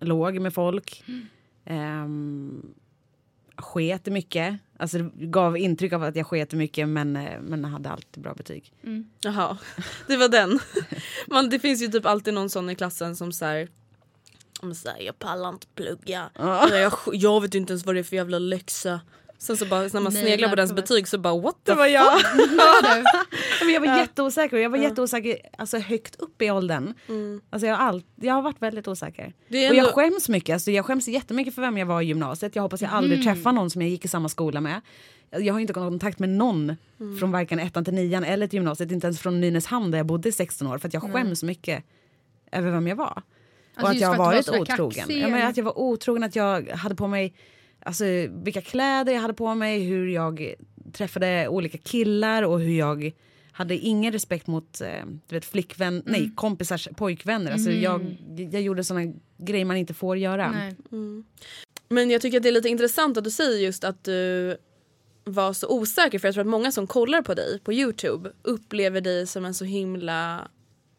Låg 0.00 0.40
med 0.40 0.54
folk. 0.54 1.04
Mm. 1.66 2.04
Um, 2.04 2.74
sket 3.58 4.06
mycket. 4.06 4.58
Alltså 4.78 4.98
det 4.98 5.26
gav 5.26 5.58
intryck 5.58 5.92
av 5.92 6.02
att 6.02 6.16
jag 6.16 6.26
sket 6.26 6.52
mycket 6.52 6.88
men, 6.88 7.16
eh, 7.16 7.40
men 7.40 7.64
hade 7.64 7.90
alltid 7.90 8.22
bra 8.22 8.34
betyg. 8.34 8.72
Jaha, 9.20 9.58
det 10.06 10.16
var 10.16 10.28
den. 10.28 10.58
Man, 11.26 11.48
det 11.50 11.58
finns 11.58 11.82
ju 11.82 11.88
typ 11.88 12.06
alltid 12.06 12.34
någon 12.34 12.50
sån 12.50 12.70
i 12.70 12.74
klassen 12.74 13.16
som 13.16 13.32
om 14.60 14.74
så 14.74 14.88
här, 14.88 15.00
jag 15.00 15.18
pallar 15.18 15.48
inte 15.48 15.66
plugga. 15.74 16.30
Eller 16.66 16.80
Jag, 16.80 16.92
jag 17.12 17.40
vet 17.40 17.54
inte 17.54 17.72
ens 17.72 17.86
vad 17.86 17.94
det 17.94 17.98
är 17.98 18.04
för 18.04 18.16
jävla 18.16 18.38
läxa. 18.38 19.00
Sen 19.38 19.56
så 19.56 19.66
bara 19.66 19.80
när 19.80 20.00
man 20.00 20.12
Nej, 20.12 20.22
sneglar 20.22 20.48
på 20.48 20.54
dens 20.56 20.72
betyg 20.72 21.08
så 21.08 21.18
bara 21.18 21.40
what 21.40 21.54
the 21.64 21.72
Det 21.72 21.78
var 21.78 21.86
jag. 21.86 22.12
Men 23.64 23.70
jag 23.74 23.80
var 23.80 23.98
jätteosäker 23.98 24.56
jag 24.56 24.70
var 24.70 24.78
jätteosäker 24.78 25.38
alltså, 25.58 25.78
högt 25.78 26.16
upp 26.16 26.42
i 26.42 26.50
åldern. 26.50 26.94
Alltså, 27.50 27.66
jag, 27.66 27.76
har 27.76 27.86
all, 27.88 28.02
jag 28.16 28.34
har 28.34 28.42
varit 28.42 28.62
väldigt 28.62 28.88
osäker. 28.88 29.22
Mm. 29.22 29.34
Är 29.64 29.70
Och 29.70 29.76
jag 29.76 29.78
ändå- 29.78 29.92
skäms 29.92 30.28
mycket. 30.28 30.54
Alltså, 30.54 30.70
jag 30.70 30.84
skäms 30.86 31.08
jättemycket 31.08 31.54
för 31.54 31.62
vem 31.62 31.78
jag 31.78 31.86
var 31.86 32.00
i 32.02 32.04
gymnasiet. 32.04 32.56
Jag 32.56 32.62
hoppas 32.62 32.82
jag 32.82 32.90
aldrig 32.90 33.20
Mm. 33.20 33.34
träffar 33.34 33.52
någon 33.52 33.70
som 33.70 33.82
jag 33.82 33.90
gick 33.90 34.04
i 34.04 34.08
samma 34.08 34.28
skola 34.28 34.60
med. 34.60 34.80
Jag 35.30 35.54
har 35.54 35.60
inte 35.60 35.72
kontakt 35.72 36.18
med 36.18 36.28
någon 36.28 36.76
Mm. 37.00 37.18
från 37.18 37.32
varken 37.32 37.58
ettan 37.58 37.84
till 37.84 37.94
nian 37.94 38.24
eller 38.24 38.46
till 38.46 38.56
gymnasiet. 38.56 38.90
Inte 38.90 39.06
ens 39.06 39.20
från 39.20 39.40
Nynäshamn 39.40 39.90
där 39.90 39.98
jag 39.98 40.06
bodde 40.06 40.28
i 40.28 40.32
16 40.32 40.68
år. 40.68 40.78
För 40.78 40.88
att 40.88 40.94
jag 40.94 41.12
skäms 41.12 41.42
mycket 41.42 41.84
över 42.52 42.70
vem 42.70 42.86
jag 42.86 42.96
var. 42.96 43.06
Alltså, 43.74 43.82
och 43.82 43.90
att 43.90 44.00
jag 44.00 44.08
har 44.08 44.16
varit 44.16 44.48
otrogen. 44.48 45.06
Ja, 45.20 45.28
men 45.28 45.46
att 45.46 45.56
jag 45.56 45.64
var 45.64 45.78
otrogen, 45.78 46.22
att 46.22 46.36
jag 46.36 46.68
hade 46.68 46.94
på 46.94 47.06
mig 47.06 47.34
alltså, 47.80 48.04
vilka 48.30 48.60
kläder 48.60 49.12
jag 49.12 49.20
hade 49.20 49.34
på 49.34 49.54
mig, 49.54 49.80
hur 49.84 50.08
jag 50.08 50.54
träffade 50.92 51.48
olika 51.48 51.78
killar 51.78 52.42
och 52.42 52.60
hur 52.60 52.78
jag 52.78 53.12
hade 53.52 53.76
ingen 53.76 54.12
respekt 54.12 54.46
mot 54.46 54.80
eh, 54.80 55.06
du 55.28 55.34
vet, 55.36 55.44
flickvän, 55.44 55.94
Mm. 55.94 56.02
nej, 56.06 56.30
kompisars 56.34 56.88
pojkvänner. 56.96 57.52
Alltså, 57.52 57.70
jag, 57.70 58.16
jag 58.52 58.62
gjorde 58.62 58.84
såna 58.84 59.12
grejer 59.38 59.64
man 59.64 59.76
inte 59.76 59.94
får 59.94 60.16
göra. 60.16 60.50
Nej. 60.52 60.74
Men 61.88 62.10
jag 62.10 62.20
tycker 62.20 62.36
att 62.36 62.42
det 62.42 62.48
är 62.48 62.52
lite 62.52 62.68
intressant 62.68 63.16
att 63.16 63.24
du 63.24 63.30
säger 63.30 63.58
just 63.58 63.84
att 63.84 64.04
du 64.04 64.56
var 65.24 65.52
så 65.52 65.68
osäker 65.68 66.18
för 66.18 66.28
jag 66.28 66.34
tror 66.34 66.42
att 66.42 66.48
många 66.50 66.72
som 66.72 66.86
kollar 66.86 67.22
på 67.22 67.34
dig 67.34 67.60
på 67.64 67.72
Youtube 67.72 68.32
upplever 68.42 69.00
dig 69.00 69.26
som 69.26 69.44
en 69.44 69.54
så 69.54 69.64
himla 69.64 70.48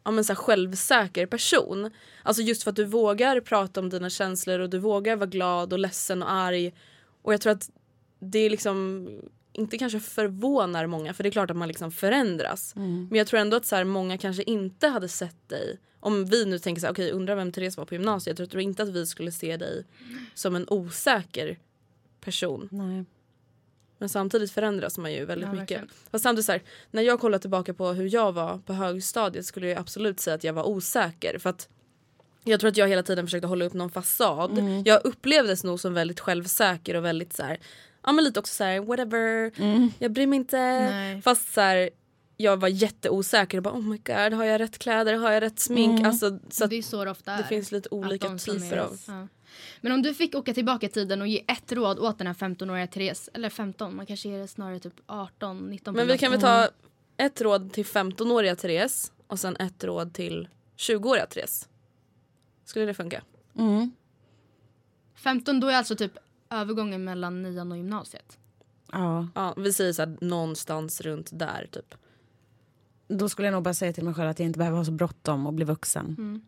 ja, 0.04 0.10
men 0.10 0.24
så 0.24 0.34
självsäker 0.34 1.26
person. 1.26 1.90
Alltså 2.22 2.42
just 2.42 2.62
för 2.62 2.70
att 2.70 2.76
du 2.76 2.84
vågar 2.84 3.40
prata 3.40 3.80
om 3.80 3.88
dina 3.88 4.10
känslor 4.10 4.58
och 4.58 4.70
du 4.70 4.78
vågar 4.78 5.16
vara 5.16 5.26
glad 5.26 5.72
och 5.72 5.78
ledsen 5.78 6.22
och 6.22 6.32
arg. 6.32 6.74
Och 7.22 7.32
jag 7.32 7.40
tror 7.40 7.52
att 7.52 7.70
det 8.18 8.38
är 8.38 8.50
liksom 8.50 9.06
inte 9.52 9.78
kanske 9.78 10.00
förvånar 10.00 10.86
många 10.86 11.14
för 11.14 11.22
det 11.22 11.28
är 11.28 11.30
klart 11.30 11.50
att 11.50 11.56
man 11.56 11.68
liksom 11.68 11.92
förändras. 11.92 12.72
Men 13.10 13.18
jag 13.18 13.26
tror 13.26 13.40
ändå 13.40 13.56
att 13.56 13.66
så 13.66 13.76
här, 13.76 13.84
många 13.84 14.18
kanske 14.18 14.42
inte 14.42 14.88
hade 14.88 15.08
sett 15.08 15.48
dig 15.48 15.78
om 16.00 16.24
vi 16.24 16.44
nu 16.44 16.58
tänker 16.58 16.80
så 16.80 16.86
här, 16.86 16.94
okej 16.94 17.10
undrar 17.10 17.36
vem 17.36 17.52
Therese 17.52 17.76
var 17.76 17.84
på 17.84 17.94
gymnasiet. 17.94 18.38
Jag 18.38 18.50
tror 18.50 18.62
inte 18.62 18.82
att 18.82 18.88
vi 18.88 19.06
skulle 19.06 19.32
se 19.32 19.56
dig 19.56 19.84
som 20.34 20.56
en 20.56 20.66
osäker 20.68 21.58
person. 22.20 22.68
Nej. 22.72 23.04
Men 24.00 24.08
samtidigt 24.08 24.50
förändras 24.50 24.98
man 24.98 25.12
ju 25.12 25.24
väldigt 25.24 25.46
Ja, 25.48 25.52
mycket. 25.52 25.60
verkligen. 25.60 25.88
Fast 26.10 26.22
samtidigt 26.22 26.46
så 26.46 26.52
här, 26.52 26.62
när 26.90 27.02
jag 27.02 27.20
kollar 27.20 27.38
tillbaka 27.38 27.74
på 27.74 27.88
hur 27.88 28.14
jag 28.14 28.32
var 28.32 28.58
på 28.58 28.72
högstadiet 28.72 29.46
skulle 29.46 29.68
jag 29.68 29.78
absolut 29.78 30.20
säga 30.20 30.34
att 30.34 30.44
jag 30.44 30.52
var 30.52 30.68
osäker. 30.68 31.38
För 31.38 31.50
att 31.50 31.68
jag 32.44 32.60
tror 32.60 32.70
att 32.70 32.76
jag 32.76 32.88
hela 32.88 33.02
tiden 33.02 33.26
försökte 33.26 33.46
hålla 33.46 33.64
upp 33.64 33.72
någon 33.74 33.90
fasad. 33.90 34.58
Mm. 34.58 34.82
Jag 34.84 35.00
upplevdes 35.04 35.64
nog 35.64 35.80
som 35.80 35.94
väldigt 35.94 36.20
självsäker 36.20 36.96
och 36.96 37.04
väldigt 37.04 37.32
så 37.32 37.42
här, 37.42 37.58
ja 38.06 38.12
men 38.12 38.24
lite 38.24 38.40
också 38.40 38.54
så 38.54 38.64
här 38.64 38.80
whatever, 38.80 39.52
jag 39.98 40.12
bryr 40.12 40.26
mig 40.26 40.36
inte. 40.36 40.56
Nej. 40.90 41.22
Fast 41.22 41.54
så 41.54 41.60
här, 41.60 41.90
jag 42.36 42.56
var 42.56 42.68
jätteosäker 42.68 43.56
och 43.58 43.62
bara 43.62 43.74
oh 43.74 43.82
my 43.82 43.96
god 44.04 44.32
har 44.32 44.44
jag 44.44 44.60
rätt 44.60 44.78
kläder, 44.78 45.14
har 45.14 45.30
jag 45.32 45.42
rätt 45.42 45.60
smink? 45.60 46.06
Alltså, 46.06 46.38
så 46.50 46.66
det 46.66 46.76
är 46.76 46.82
så 46.82 47.04
det 47.04 47.10
ofta 47.10 47.32
är. 47.32 47.38
det 47.38 47.44
finns 47.44 47.72
lite 47.72 47.88
olika 47.90 48.38
typer 48.38 48.76
av... 48.76 48.98
Ja. 49.06 49.28
Men 49.80 49.92
om 49.92 50.02
du 50.02 50.14
fick 50.14 50.34
åka 50.34 50.54
tillbaka 50.54 50.86
i 50.86 50.88
tiden 50.88 51.20
och 51.20 51.28
ge 51.28 51.44
ett 51.48 51.72
råd 51.72 51.98
åt 51.98 52.18
den 52.18 52.26
här 52.26 52.34
15-åriga 52.34 52.86
Therese, 52.86 53.30
eller 53.34 53.50
15, 53.50 53.96
man 53.96 54.06
kanske 54.06 54.28
ger 54.28 54.38
det 54.38 54.48
snarare 54.48 54.80
typ 54.80 55.00
18, 55.06 55.70
19. 55.70 55.94
Men 55.94 56.06
vi 56.06 56.18
kan 56.18 56.30
väl 56.32 56.40
ta 56.40 56.68
ett 57.16 57.40
råd 57.40 57.72
till 57.72 57.84
15-åriga 57.84 58.56
Therese 58.56 59.12
och 59.26 59.40
sen 59.40 59.56
ett 59.56 59.84
råd 59.84 60.14
till 60.14 60.48
20-åriga 60.76 61.26
Therese. 61.26 61.68
Skulle 62.64 62.86
det 62.86 62.94
funka? 62.94 63.22
15 65.14 65.60
då 65.60 65.66
är 65.66 65.74
alltså 65.74 65.96
typ 65.96 66.12
övergången 66.50 67.04
mellan 67.04 67.42
nian 67.42 67.72
och 67.72 67.78
gymnasiet. 67.78 68.38
Ja. 68.92 69.28
Ja, 69.34 69.54
vi 69.56 69.72
säger 69.72 69.92
så 69.92 70.02
här, 70.02 70.16
någonstans 70.20 71.00
runt 71.00 71.30
där 71.32 71.68
typ. 71.70 71.94
Då 73.08 73.28
skulle 73.28 73.46
jag 73.46 73.52
nog 73.52 73.62
bara 73.62 73.74
säga 73.74 73.92
till 73.92 74.04
mig 74.04 74.14
själv 74.14 74.30
att 74.30 74.38
jag 74.38 74.46
inte 74.46 74.58
behöver 74.58 74.78
ha 74.78 74.84
så 74.84 74.92
bråttom 74.92 75.46
och 75.46 75.52
bli 75.52 75.64
vuxen. 75.64 76.42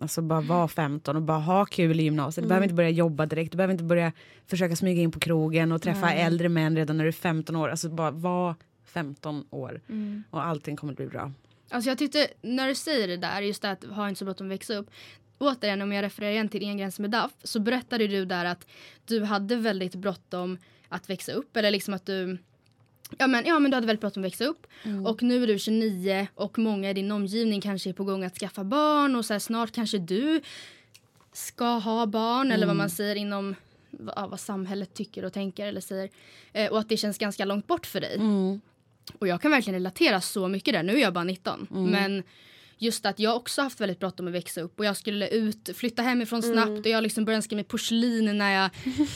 Alltså 0.00 0.22
bara 0.22 0.40
vara 0.40 0.68
15 0.68 1.16
och 1.16 1.22
bara 1.22 1.38
ha 1.38 1.64
kul 1.64 2.00
i 2.00 2.02
gymnasiet. 2.02 2.44
Du 2.44 2.48
behöver 2.48 2.64
inte 2.64 2.74
börja 2.74 2.90
jobba 2.90 3.26
direkt. 3.26 3.52
Du 3.52 3.56
behöver 3.56 3.72
inte 3.72 3.84
börja 3.84 4.12
försöka 4.46 4.76
smyga 4.76 5.02
in 5.02 5.10
på 5.12 5.20
krogen 5.20 5.72
och 5.72 5.82
träffa 5.82 6.12
äldre 6.12 6.48
män 6.48 6.76
redan 6.76 6.96
när 6.96 7.04
du 7.04 7.08
är 7.08 7.12
15 7.12 7.56
år. 7.56 7.68
Alltså 7.68 7.88
bara 7.88 8.10
var 8.10 8.54
15 8.84 9.44
år 9.50 9.80
och 10.30 10.44
allting 10.44 10.76
kommer 10.76 10.92
att 10.92 10.96
bli 10.96 11.06
bra. 11.06 11.32
Alltså 11.70 11.90
jag 11.90 11.98
tyckte, 11.98 12.28
när 12.42 12.68
du 12.68 12.74
säger 12.74 13.08
det 13.08 13.16
där, 13.16 13.42
just 13.42 13.62
det 13.62 13.70
att 13.70 13.84
ha 13.84 14.08
inte 14.08 14.18
så 14.18 14.24
bråttom 14.24 14.46
att 14.46 14.52
växa 14.52 14.74
upp. 14.74 14.90
Återigen 15.38 15.82
om 15.82 15.92
jag 15.92 16.02
refererar 16.02 16.32
igen 16.32 16.48
till 16.48 16.62
En 16.62 16.78
gräns 16.78 16.98
med 16.98 17.10
DAF 17.10 17.32
så 17.42 17.60
berättade 17.60 18.06
du 18.06 18.24
där 18.24 18.44
att 18.44 18.66
du 19.06 19.24
hade 19.24 19.56
väldigt 19.56 19.94
bråttom 19.94 20.58
att 20.88 21.10
växa 21.10 21.32
upp. 21.32 21.56
Eller 21.56 21.70
liksom 21.70 21.94
att 21.94 22.06
du 22.06 22.38
Ja 23.18 23.26
men, 23.26 23.46
ja 23.46 23.58
men 23.58 23.70
du 23.70 23.74
hade 23.74 23.86
väldigt 23.86 24.00
bråttom 24.00 24.22
att 24.22 24.26
växa 24.26 24.44
upp. 24.44 24.66
Och 25.06 25.22
nu 25.22 25.42
är 25.42 25.46
du 25.46 25.58
29 25.58 26.26
och 26.34 26.58
många 26.58 26.90
i 26.90 26.94
din 26.94 27.10
omgivning 27.12 27.60
kanske 27.60 27.88
är 27.90 27.94
på 27.94 28.04
gång 28.04 28.24
att 28.24 28.38
skaffa 28.38 28.64
barn 28.64 29.16
och 29.16 29.24
så 29.24 29.32
här, 29.34 29.38
snart 29.40 29.72
kanske 29.72 29.98
du 29.98 30.40
ska 31.32 31.64
ha 31.64 32.06
barn 32.06 32.52
eller 32.52 32.66
vad 32.66 32.76
man 32.76 32.90
säger 32.90 33.16
inom 33.16 33.54
ja, 34.16 34.26
vad 34.26 34.40
samhället 34.40 34.94
tycker 34.94 35.24
och 35.24 35.32
tänker 35.32 35.66
eller 35.66 35.80
säger. 35.80 36.10
Eh, 36.52 36.70
och 36.72 36.78
att 36.78 36.88
det 36.88 36.96
känns 36.96 37.18
ganska 37.18 37.44
långt 37.44 37.66
bort 37.66 37.86
för 37.86 38.00
dig. 38.00 38.16
Och 39.18 39.28
jag 39.28 39.42
kan 39.42 39.50
verkligen 39.50 39.74
relatera 39.74 40.20
så 40.20 40.48
mycket 40.48 40.74
där. 40.74 40.82
Nu 40.82 40.96
är 40.96 41.00
jag 41.00 41.12
bara 41.12 41.24
19. 41.24 41.66
Men 41.90 42.22
just 42.78 43.06
att 43.06 43.18
jag 43.18 43.36
också 43.36 43.62
haft 43.62 43.80
väldigt 43.80 44.00
bråttom 44.00 44.26
att 44.28 44.32
växa 44.34 44.60
upp 44.60 44.78
och 44.78 44.84
jag 44.84 44.96
skulle 44.96 45.28
ut, 45.28 45.70
flytta 45.76 46.02
hemifrån 46.02 46.42
snabbt 46.42 46.78
och 46.78 46.86
jag 46.86 47.02
liksom 47.02 47.24
började 47.24 47.36
önska 47.36 47.54
mig 47.54 47.64
porslin 47.64 48.38
när 48.38 48.52
jag 48.62 48.70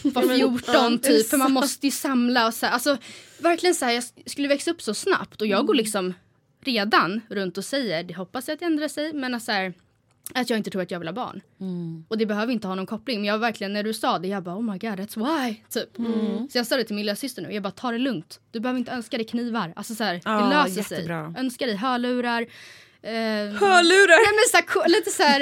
var 0.15 0.37
14 0.37 0.99
typ. 0.99 1.29
För 1.29 1.37
man 1.37 1.53
måste 1.61 1.87
ju 1.87 1.91
samla 1.91 2.47
och 2.47 2.55
så 2.55 2.67
här. 2.67 2.73
Alltså 2.73 2.97
verkligen 3.39 3.75
så 3.75 3.85
här, 3.85 3.93
jag 3.93 4.05
skulle 4.27 4.49
växa 4.49 4.71
upp 4.71 4.83
så 4.83 4.95
snabbt 4.95 5.41
och 5.41 5.47
jag 5.47 5.67
går 5.67 5.75
liksom 5.75 6.15
redan 6.65 7.21
runt 7.29 7.59
och 7.59 7.65
säger, 7.65 8.03
det 8.05 8.15
hoppas 8.15 8.49
jag 8.49 8.55
att 8.55 8.61
det 8.61 8.67
ändrar 8.67 8.89
sig, 8.89 9.13
men 9.13 9.35
att 9.35 9.43
så 9.43 9.53
här, 9.53 9.75
att 10.35 10.51
jag 10.51 10.57
inte 10.57 10.71
tror 10.71 10.83
att 10.83 10.91
jag 10.91 10.99
vill 10.99 11.09
ha 11.09 11.13
barn. 11.13 11.41
Och 12.09 12.19
det 12.19 12.27
behöver 12.27 12.53
inte 12.53 12.67
ha 12.69 12.75
någon 12.75 12.87
koppling. 12.87 13.19
Men 13.21 13.25
jag 13.29 13.39
verkligen, 13.39 13.73
när 13.73 13.83
du 13.83 13.95
sa 13.95 14.19
det, 14.19 14.29
jag 14.29 14.43
bara 14.43 14.57
oh 14.57 14.63
my 14.63 14.79
god 14.79 15.01
that's 15.01 15.47
why. 15.47 15.55
Typ. 15.69 15.89
Så 16.53 16.59
jag 16.59 16.67
sa 16.67 16.77
det 16.77 16.85
till 16.85 16.97
min 16.97 17.07
lillasyster 17.07 17.43
nu, 17.43 17.53
jag 17.53 17.63
bara 17.63 17.71
ta 17.71 17.91
det 17.91 17.99
lugnt. 17.99 18.41
Du 18.51 18.61
behöver 18.61 18.79
inte 18.79 18.93
önska 18.93 19.17
dig 19.17 19.27
knivar. 19.27 19.73
Alltså 19.77 19.95
så 19.95 20.05
här, 20.05 20.21
Ja, 20.25 20.31
det 20.41 20.49
löser 20.49 20.77
jättebra. 20.95 21.33
sig. 21.33 21.41
Önska 21.41 21.67
dig 21.67 21.77
hörlurar. 21.77 22.47
Eh, 23.03 23.11
Hörlurar! 23.61 24.17
Nej, 24.25 24.35
men 24.35 24.65
så 24.75 24.81
här, 24.81 24.89
lite 24.89 25.11
så 25.11 25.23
här 25.23 25.41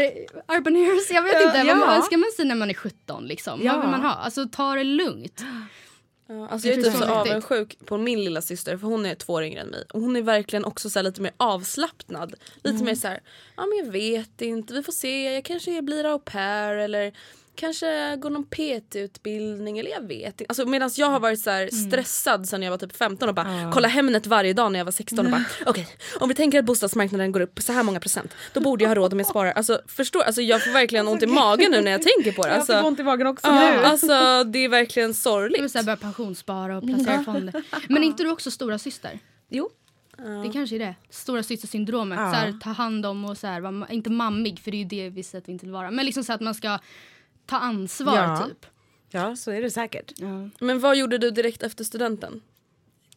urban 0.59 0.74
heroes, 0.76 1.11
jag 1.11 1.22
vet 1.22 1.42
inte. 1.42 1.59
ja. 1.59 1.74
Vad 1.74 1.96
önskar 1.96 2.16
man 2.16 2.30
sig 2.36 2.44
när 2.44 2.54
man 2.54 2.70
är 2.70 2.74
17 2.74 3.26
liksom? 3.26 3.61
Ja. 3.62 3.72
Vad 3.72 3.80
vill 3.80 3.90
man 3.90 4.00
ha? 4.02 4.11
Alltså 4.14 4.48
ta 4.52 4.74
det 4.74 4.84
lugnt. 4.84 5.44
Ja, 6.30 6.48
alltså 6.48 6.68
Jag 6.68 6.76
jag 6.78 6.86
är 6.86 6.90
tror 6.90 7.00
typ 7.00 7.09
så 7.09 7.14
viktigt. 7.14 7.32
avundsjuk 7.32 7.86
på 7.86 7.98
min 7.98 8.24
lilla 8.24 8.42
syster 8.42 8.76
för 8.76 8.86
hon 8.86 9.06
är 9.06 9.14
två 9.14 9.32
år 9.32 9.42
yngre 9.44 9.61
än 9.61 9.68
mig. 9.68 9.84
Och 9.94 10.00
hon 10.00 10.16
är 10.16 10.22
verkligen 10.22 10.64
också 10.64 10.90
så 10.90 10.98
här 10.98 11.04
lite 11.04 11.20
mer 11.20 11.32
avslappnad. 11.36 12.34
Lite 12.64 12.84
mer 12.84 12.94
så 12.94 13.09
här, 13.09 13.20
ja 13.56 13.66
men 13.66 13.78
jag 13.86 13.92
vet 13.92 14.42
inte, 14.42 14.74
vi 14.74 14.82
får 14.82 14.92
se, 14.92 15.34
jag 15.34 15.44
kanske 15.44 15.82
blir 15.82 16.04
au 16.04 16.18
pair 16.18 16.74
eller 16.74 17.12
kanske 17.59 18.16
gå 18.16 18.28
någon 18.28 18.44
PT-utbildning 18.44 19.78
eller 19.78 19.90
jag 19.90 20.09
vet 20.09 20.40
inte. 20.40 20.44
Alltså, 20.48 20.66
Medan 20.66 20.90
jag 20.96 21.06
har 21.06 21.20
varit 21.20 21.40
så 21.40 21.50
här 21.50 21.68
stressad 21.68 22.48
sen 22.48 22.62
jag 22.62 22.70
var 22.70 22.78
typ 22.78 22.96
15 22.96 23.28
och 23.28 23.34
bara 23.34 23.70
kolla 23.74 23.88
Hemnet 23.88 24.26
varje 24.26 24.52
dag 24.52 24.72
när 24.72 24.78
jag 24.80 24.84
var 24.84 24.92
16 24.92 25.26
och 25.26 25.32
bara 25.32 25.44
okej 25.66 25.88
om 26.20 26.28
vi 26.28 26.34
tänker 26.34 26.59
att 26.59 26.64
bostadsmarknaden 26.64 27.32
går 27.32 27.40
upp 27.40 27.61
så 27.62 27.72
här 27.72 27.82
många 27.82 28.00
procent 28.00 28.34
då 28.52 28.61
borde 28.61 28.84
jag 28.84 28.88
ha 28.88 28.94
råd 28.94 29.12
med 29.14 29.24
att 29.24 29.30
spara. 29.30 29.52
Alltså 29.52 29.80
förstår 29.86 30.22
alltså 30.22 30.42
jag 30.42 30.64
får 30.64 30.70
verkligen 30.72 31.09
ont 31.09 31.22
i 31.22 31.26
magen 31.26 31.70
nu 31.70 31.80
när 31.80 31.90
jag 31.90 32.02
tänker 32.02 32.32
på 32.32 32.42
det. 32.42 32.54
Alltså, 32.54 32.72
jag 32.72 32.80
fick 32.80 32.88
ont 32.88 33.00
i 33.00 33.02
magen 33.02 33.26
också 33.26 33.46
ja, 33.46 33.72
nu. 33.76 33.84
alltså 33.84 34.44
det 34.44 34.59
är 34.59 34.68
verkligen 34.68 35.09
Jag 35.09 35.16
sorgligt. 35.16 35.62
vill 35.62 35.70
så 35.70 35.78
här 35.78 35.84
börja 35.84 35.96
pensionsspara 35.96 36.78
och 36.78 36.84
placera 36.86 37.20
i 37.20 37.24
fonder. 37.24 37.62
Men 37.88 38.02
är 38.02 38.06
inte 38.06 38.22
du 38.22 38.30
också 38.30 38.50
stora 38.50 38.78
syster? 38.78 39.18
Jo. 39.48 39.70
Det 40.44 40.52
kanske 40.52 40.76
är 40.76 40.78
det. 40.78 40.94
Stora 41.11 41.42
systersyndromet. 41.42 42.18
Ja. 42.18 42.30
Så 42.30 42.36
här, 42.36 42.61
ta 42.62 42.70
hand 42.70 43.06
om 43.06 43.24
och 43.24 43.38
så 43.38 43.46
här, 43.46 43.92
inte 43.92 44.11
mammig 44.11 44.61
för 44.61 44.70
det 44.70 44.76
är 44.76 44.78
ju 44.78 44.84
det 44.84 45.11
vissa 45.11 45.38
att 45.38 45.48
vi 45.48 45.52
inte 45.52 45.66
vill 45.66 45.72
vara. 45.72 45.90
Men 45.90 46.06
liksom 46.06 46.24
så 46.24 46.32
att 46.32 46.40
man 46.40 46.54
ska 46.54 46.78
ta 47.49 47.57
ansvar 47.57 48.16
Ja. 48.16 48.46
typ. 48.49 48.66
Ja, 49.11 49.36
så 49.36 49.51
är 49.51 49.62
det 49.62 49.70
säkert. 49.70 50.12
Men 50.61 50.80
vad 50.80 50.96
gjorde 50.96 51.18
du 51.18 51.30
direkt 51.30 51.62
efter 51.62 51.84
studenten? 51.84 52.40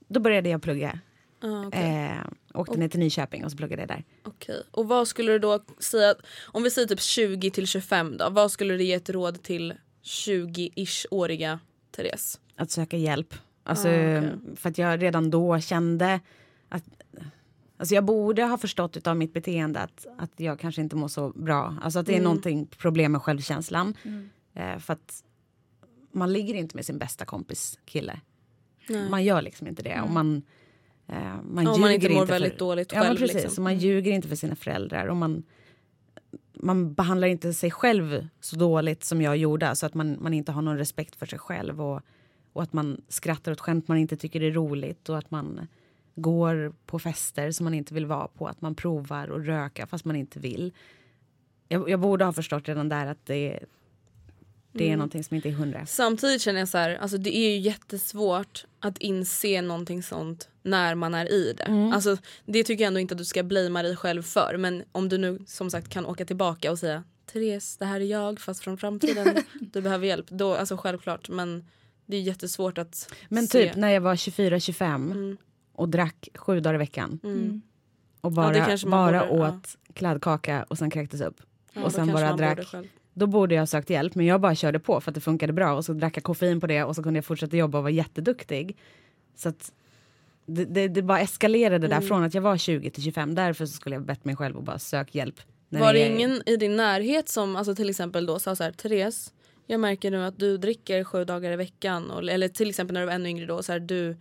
Då 0.08 0.20
började 0.20 0.50
jag 0.50 0.62
plugga. 0.62 1.00
Ah, 1.42 1.66
okej. 1.68 2.12
Eh, 2.12 2.28
åkte 2.60 2.78
ner 2.78 2.88
till 2.90 3.00
Nyköping 3.00 3.46
och 3.46 3.52
så 3.52 3.58
pluggade 3.58 3.82
jag 3.82 3.90
där. 3.90 4.04
Okej. 4.24 4.64
Och 4.72 4.88
vad 4.88 5.08
skulle 5.08 5.32
du 5.32 5.40
då 5.40 5.60
säga, 5.80 6.16
om 6.46 6.64
vi 6.64 6.72
säger 6.72 6.88
typ 6.88 7.02
20 7.02 7.52
till 7.52 7.68
25 7.68 8.18
då, 8.18 8.30
vad 8.30 8.52
skulle 8.52 8.74
du 8.78 8.84
ge 8.84 8.94
ett 8.94 9.10
råd 9.10 9.44
till 9.44 9.74
20-ish-åriga 10.04 11.60
Therese? 11.92 12.40
Att 12.56 12.72
söka 12.72 12.98
hjälp. 12.98 13.34
Alltså, 13.64 13.88
Ah, 13.88 13.92
okej. 14.18 14.32
För 14.56 14.70
att 14.70 14.78
jag 14.78 15.02
redan 15.04 15.30
då 15.32 15.60
kände 15.60 16.20
att... 16.70 16.84
Alltså 17.82 17.96
jag 17.96 18.06
borde 18.06 18.44
ha 18.44 18.58
förstått 18.58 19.08
av 19.08 19.18
mitt 19.18 19.34
beteende 19.34 19.80
att, 19.80 20.08
att 20.18 20.32
jag 20.38 20.60
kanske 20.60 20.82
inte 20.82 20.96
mår 20.96 21.08
så 21.08 21.30
bra. 21.30 21.76
Alltså 21.82 22.00
att 22.00 22.06
det 22.06 22.12
är 22.12 22.16
Mm. 22.16 22.24
någonting 22.24 22.66
problem 22.66 23.12
med 23.12 23.22
självkänslan. 23.22 23.94
Eh, 24.54 24.78
för 24.80 24.94
att 24.94 25.24
man 26.12 26.34
ligger 26.34 26.54
inte 26.54 26.76
med 26.76 26.86
sin 26.86 26.98
bästa 26.98 27.26
kompis 27.26 27.80
kille. 27.86 28.20
Man 29.10 29.24
gör 29.24 29.42
liksom 29.42 29.68
inte 29.68 29.84
det. 29.84 30.02
Och 30.02 30.10
man, 30.12 30.42
eh, 31.08 31.36
man 31.44 31.68
Om 31.68 31.82
man 31.82 31.92
inte 31.92 32.10
mår 32.10 32.20
för- 32.26 32.34
väldigt 32.34 32.60
dåligt 32.60 32.92
ja, 32.94 33.02
själv, 33.02 33.18
precis. 33.18 33.34
liksom. 33.36 33.52
Så 33.56 33.62
man 33.62 33.78
ljuger 33.78 34.12
inte 34.12 34.28
för 34.28 34.36
sina 34.36 34.56
föräldrar. 34.56 35.08
Och 35.08 35.18
man, 35.18 35.44
man 36.54 36.94
behandlar 36.94 37.28
inte 37.28 37.54
sig 37.54 37.72
själv 37.72 38.28
så 38.40 38.56
dåligt 38.56 39.04
som 39.04 39.22
jag 39.22 39.38
gjorde. 39.38 39.76
Så 39.76 39.86
att 39.86 39.94
man, 39.94 40.18
man 40.22 40.34
inte 40.34 40.52
har 40.52 40.62
någon 40.62 40.78
respekt 40.78 41.16
för 41.16 41.26
sig 41.26 41.40
själv. 41.40 41.82
Och, 41.82 42.02
och 42.54 42.64
att 42.64 42.74
man 42.74 43.02
skrattar 43.08 43.52
åt 43.52 43.60
skämt 43.60 43.88
man 43.88 43.98
inte 43.98 44.18
tycker 44.18 44.42
är 44.44 44.52
roligt. 44.52 45.10
Och 45.10 45.18
att 45.18 45.32
man 45.32 45.68
går 46.16 46.74
på 46.86 47.00
fester 47.00 47.52
som 47.52 47.64
man 47.64 47.74
inte 47.74 47.94
vill 47.94 48.06
vara 48.06 48.28
på. 48.28 48.48
Att 48.48 48.62
man 48.62 48.76
provar 48.76 49.28
och 49.28 49.46
röka 49.46 49.88
fast 49.88 50.06
man 50.06 50.16
inte 50.16 50.40
vill. 50.40 50.74
Jag, 51.68 51.90
jag 51.90 52.00
borde 52.00 52.26
ha 52.26 52.34
förstått 52.34 52.68
redan 52.68 52.90
där 52.90 53.06
att 53.06 53.26
det, 53.26 53.60
det 54.72 54.84
Mm. 54.84 54.94
är 54.94 54.98
någonting 54.98 55.24
som 55.24 55.36
inte 55.36 55.50
är 55.50 55.54
hundra. 55.54 55.86
Samtidigt 55.86 56.42
känner 56.42 56.60
jag 56.60 56.68
så 56.70 56.78
här, 56.78 56.96
alltså 56.96 57.18
det 57.18 57.36
är 57.38 57.50
ju 57.52 57.58
jättesvårt 57.60 58.66
att 58.80 58.98
inse 58.98 59.62
någonting 59.62 60.04
sånt 60.04 60.50
när 60.64 60.96
man 60.96 61.14
är 61.14 61.32
i 61.32 61.54
det. 61.58 61.64
Mm. 61.64 61.92
Alltså, 61.92 62.18
det 62.46 62.64
tycker 62.64 62.84
jag 62.84 62.88
ändå 62.88 63.00
inte 63.00 63.14
att 63.14 63.18
du 63.18 63.26
ska 63.26 63.44
blamea 63.44 63.84
dig 63.84 63.96
själv 63.96 64.22
för. 64.24 64.58
Men 64.58 64.84
om 64.92 65.10
du 65.10 65.18
nu 65.18 65.40
som 65.48 65.70
sagt 65.70 65.90
kan 65.90 66.06
åka 66.06 66.26
tillbaka 66.26 66.72
och 66.72 66.80
säga 66.80 67.04
Therese, 67.34 67.78
det 67.78 67.86
här 67.86 68.00
är 68.00 68.06
jag 68.06 68.40
fast 68.40 68.64
från 68.64 68.78
framtiden. 68.78 69.28
du 69.60 69.82
behöver 69.82 70.08
hjälp. 70.08 70.26
Då, 70.30 70.56
alltså 70.56 70.78
självklart. 70.78 71.30
Men 71.30 71.66
det 72.06 72.18
är 72.18 72.22
jättesvårt 72.22 72.78
att 72.78 73.14
Men 73.30 73.48
se. 73.48 73.68
typ 73.68 73.76
när 73.76 73.90
jag 73.90 74.02
var 74.02 74.16
24-25 74.16 74.96
Mm. 74.96 75.38
Och 75.74 75.90
drack 75.90 76.30
sju 76.36 76.60
dagar 76.60 76.76
i 76.76 76.78
veckan. 76.78 77.20
Mm. 77.24 77.62
Och 78.22 78.32
Ja, 78.32 78.36
bara, 78.36 78.68
man 78.86 78.92
bara 78.92 79.28
borde, 79.28 79.42
ja. 79.42 79.50
åt 79.50 79.78
kladdkaka 79.94 80.66
och 80.70 80.78
sen 80.78 80.90
kräktes 80.90 81.22
upp. 81.22 81.42
Ja, 81.74 81.84
och 81.84 81.92
sen 81.92 82.08
bara 82.14 82.32
borde 82.32 82.44
drack. 82.56 82.68
Då 83.14 83.28
borde 83.28 83.56
jag 83.56 83.62
ha 83.62 83.68
sökt 83.68 83.90
hjälp 83.90 84.16
men 84.16 84.26
jag 84.26 84.42
bara 84.42 84.56
körde 84.56 84.80
på 84.80 85.02
för 85.02 85.12
att 85.12 85.16
det 85.16 85.22
funkade 85.22 85.54
bra 85.54 85.74
och 85.74 85.86
så 85.86 85.94
drack 85.94 86.18
jag 86.18 86.24
koffein 86.24 86.60
på 86.62 86.68
det 86.68 86.84
och 86.84 86.96
så 86.96 87.04
kunde 87.04 87.18
jag 87.18 87.26
fortsätta 87.26 87.58
jobba 87.58 87.78
och 87.78 87.84
vara 87.84 87.92
jätteduktig. 87.92 88.78
Så 89.36 89.50
att 89.50 89.72
det, 90.46 90.66
det, 90.66 90.88
det 90.88 91.02
bara 91.02 91.20
eskalerade 91.20 91.88
Mm. 91.88 91.90
där 91.90 92.08
från 92.08 92.24
att 92.24 92.34
jag 92.34 92.42
var 92.42 92.58
20 92.58 92.90
till 92.90 93.04
25. 93.04 93.36
Därför 93.36 93.66
så 93.66 93.74
skulle 93.74 93.96
jag 93.96 94.06
bett 94.06 94.26
mig 94.26 94.36
själv 94.36 94.58
och 94.58 94.64
bara 94.64 94.80
sök 94.80 95.16
hjälp. 95.16 95.36
när 95.70 95.80
Var 95.80 95.94
det 95.94 96.00
är- 96.04 96.16
ingen 96.16 96.42
i 96.46 96.56
din 96.58 96.76
närhet 96.76 97.30
som 97.30 97.56
alltså 97.56 97.76
till 97.76 97.90
exempel 97.90 98.26
då 98.26 98.40
sa 98.40 98.56
så 98.56 98.64
här 98.64 98.72
Therese, 98.72 99.34
jag 99.68 99.80
märker 99.80 100.12
nu 100.12 100.26
att 100.26 100.40
du 100.40 100.58
dricker 100.58 101.04
sju 101.04 101.26
dagar 101.26 101.52
i 101.52 101.56
veckan. 101.56 102.12
Och, 102.12 102.24
eller 102.30 102.48
till 102.48 102.70
exempel 102.70 102.94
när 102.94 103.02
du 103.02 103.08
var 103.08 103.14
ännu 103.14 103.30
yngre 103.30 103.46
då, 103.46 103.64
så 103.64 103.72
här, 103.72 103.80
du, 103.80 104.18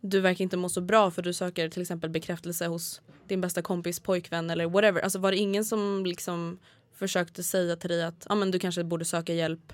du 0.00 0.20
verkar 0.20 0.42
inte 0.42 0.56
må 0.56 0.68
så 0.68 0.80
bra 0.80 1.10
för 1.10 1.22
du 1.22 1.32
söker 1.32 1.68
till 1.68 1.82
exempel 1.82 2.10
bekräftelse 2.10 2.66
hos 2.66 3.00
din 3.26 3.40
bästa 3.40 3.62
kompis 3.62 4.00
pojkvän 4.00 4.50
eller 4.50 4.66
whatever. 4.66 5.00
Alltså 5.00 5.18
var 5.18 5.30
det 5.30 5.36
ingen 5.36 5.64
som 5.64 6.06
liksom 6.06 6.58
försökte 6.94 7.42
säga 7.42 7.76
till 7.76 7.90
dig 7.90 8.04
att 8.04 8.26
ah, 8.28 8.34
men 8.34 8.50
du 8.50 8.58
kanske 8.58 8.84
borde 8.84 9.04
söka 9.04 9.34
hjälp 9.34 9.72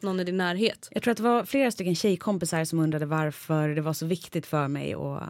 någon 0.00 0.20
i 0.20 0.24
din 0.24 0.36
närhet? 0.36 0.88
Jag 0.90 1.02
tror 1.02 1.10
att 1.12 1.16
det 1.16 1.22
var 1.22 1.44
flera 1.44 1.70
stycken 1.70 1.94
tjejkompisar 1.94 2.64
som 2.64 2.78
undrade 2.78 3.06
varför 3.06 3.68
det 3.68 3.80
var 3.80 3.92
så 3.92 4.06
viktigt 4.06 4.46
för 4.46 4.68
mig 4.68 4.96
och, 4.96 5.22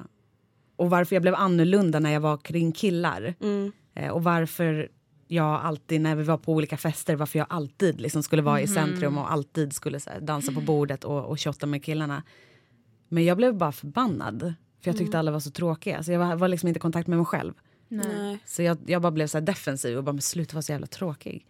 och 0.76 0.90
varför 0.90 1.16
jag 1.16 1.22
blev 1.22 1.34
annorlunda 1.34 2.00
när 2.00 2.10
jag 2.10 2.20
var 2.20 2.36
kring 2.36 2.72
killar. 2.72 3.34
Mm. 3.40 3.72
Eh, 3.94 4.08
och 4.08 4.24
varför 4.24 4.88
jag 5.28 5.60
alltid 5.60 6.00
när 6.00 6.14
vi 6.14 6.22
var 6.22 6.38
på 6.38 6.52
olika 6.52 6.76
fester, 6.76 7.16
varför 7.16 7.38
jag 7.38 7.46
alltid 7.50 8.00
liksom 8.00 8.22
skulle 8.22 8.42
vara 8.42 8.60
i 8.60 8.66
centrum 8.66 9.18
och 9.18 9.32
alltid 9.32 9.72
skulle 9.72 10.00
här, 10.06 10.20
dansa 10.20 10.52
på 10.52 10.60
bordet 10.60 11.04
och, 11.04 11.24
och 11.24 11.40
shotta 11.40 11.66
med 11.66 11.84
killarna. 11.84 12.22
Men 13.08 13.24
jag 13.24 13.36
blev 13.36 13.54
bara 13.54 13.72
förbannad. 13.72 14.54
För 14.80 14.90
jag 14.90 14.98
tyckte 14.98 15.18
alla 15.18 15.30
var 15.30 15.40
så 15.40 15.50
tråkiga. 15.50 16.02
Så 16.02 16.12
jag 16.12 16.18
var, 16.18 16.36
var 16.36 16.48
liksom 16.48 16.68
inte 16.68 16.78
i 16.78 16.80
kontakt 16.80 17.08
med 17.08 17.18
mig 17.18 17.26
själv. 17.26 17.54
Nej. 17.88 18.38
Så 18.44 18.62
jag, 18.62 18.78
jag 18.86 19.02
bara 19.02 19.12
blev 19.12 19.26
så 19.26 19.38
här 19.38 19.44
defensiv 19.44 19.98
och 19.98 20.04
bara 20.04 20.12
men 20.12 20.22
sluta 20.22 20.54
vara 20.54 20.62
så 20.62 20.72
jävla 20.72 20.86
tråkig. 20.86 21.46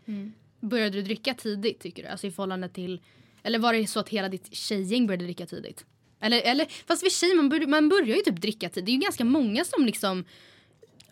Började 0.61 0.91
du 0.91 1.03
dricka 1.03 1.35
tidigt 1.35 1.81
tycker 1.81 2.03
du? 2.03 2.09
Alltså 2.09 2.27
i 2.27 2.31
förhållande 2.31 2.69
till... 2.69 3.01
Eller 3.43 3.59
var 3.59 3.73
det 3.73 3.87
så 3.87 4.01
att 4.01 4.09
hela 4.09 4.29
ditt 4.29 4.55
tjejgäng 4.55 5.07
började 5.07 5.25
dricka 5.25 5.47
tidigt? 5.47 5.85
Eller, 6.21 6.43
eller 6.43 6.67
fast 6.87 7.05
vid 7.05 7.13
tjej, 7.13 7.37
man, 7.37 7.49
börjar, 7.49 7.67
man 7.67 7.89
börjar 7.89 8.17
ju 8.17 8.23
typ 8.23 8.41
dricka 8.41 8.69
tidigt. 8.69 8.87
Det 8.87 8.93
är 8.93 8.95
ju 8.95 9.01
ganska 9.01 9.25
många 9.25 9.65
som 9.65 9.85
liksom 9.85 10.25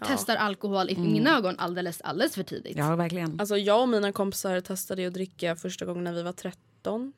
testar 0.06 0.36
alkohol 0.36 0.90
i 0.90 0.96
mina 0.98 1.36
ögon 1.36 1.54
alldeles, 1.58 2.00
alldeles 2.00 2.34
för 2.34 2.42
tidigt. 2.42 2.76
Ja, 2.76 2.96
verkligen. 2.96 3.40
Alltså 3.40 3.56
jag 3.56 3.82
och 3.82 3.88
mina 3.88 4.12
kompisar 4.12 4.60
testade 4.60 5.02
ju 5.02 5.08
att 5.08 5.14
dricka 5.14 5.56
första 5.56 5.84
gången 5.84 6.04
när 6.04 6.12
vi 6.12 6.22
var 6.22 6.32
13. 6.32 7.12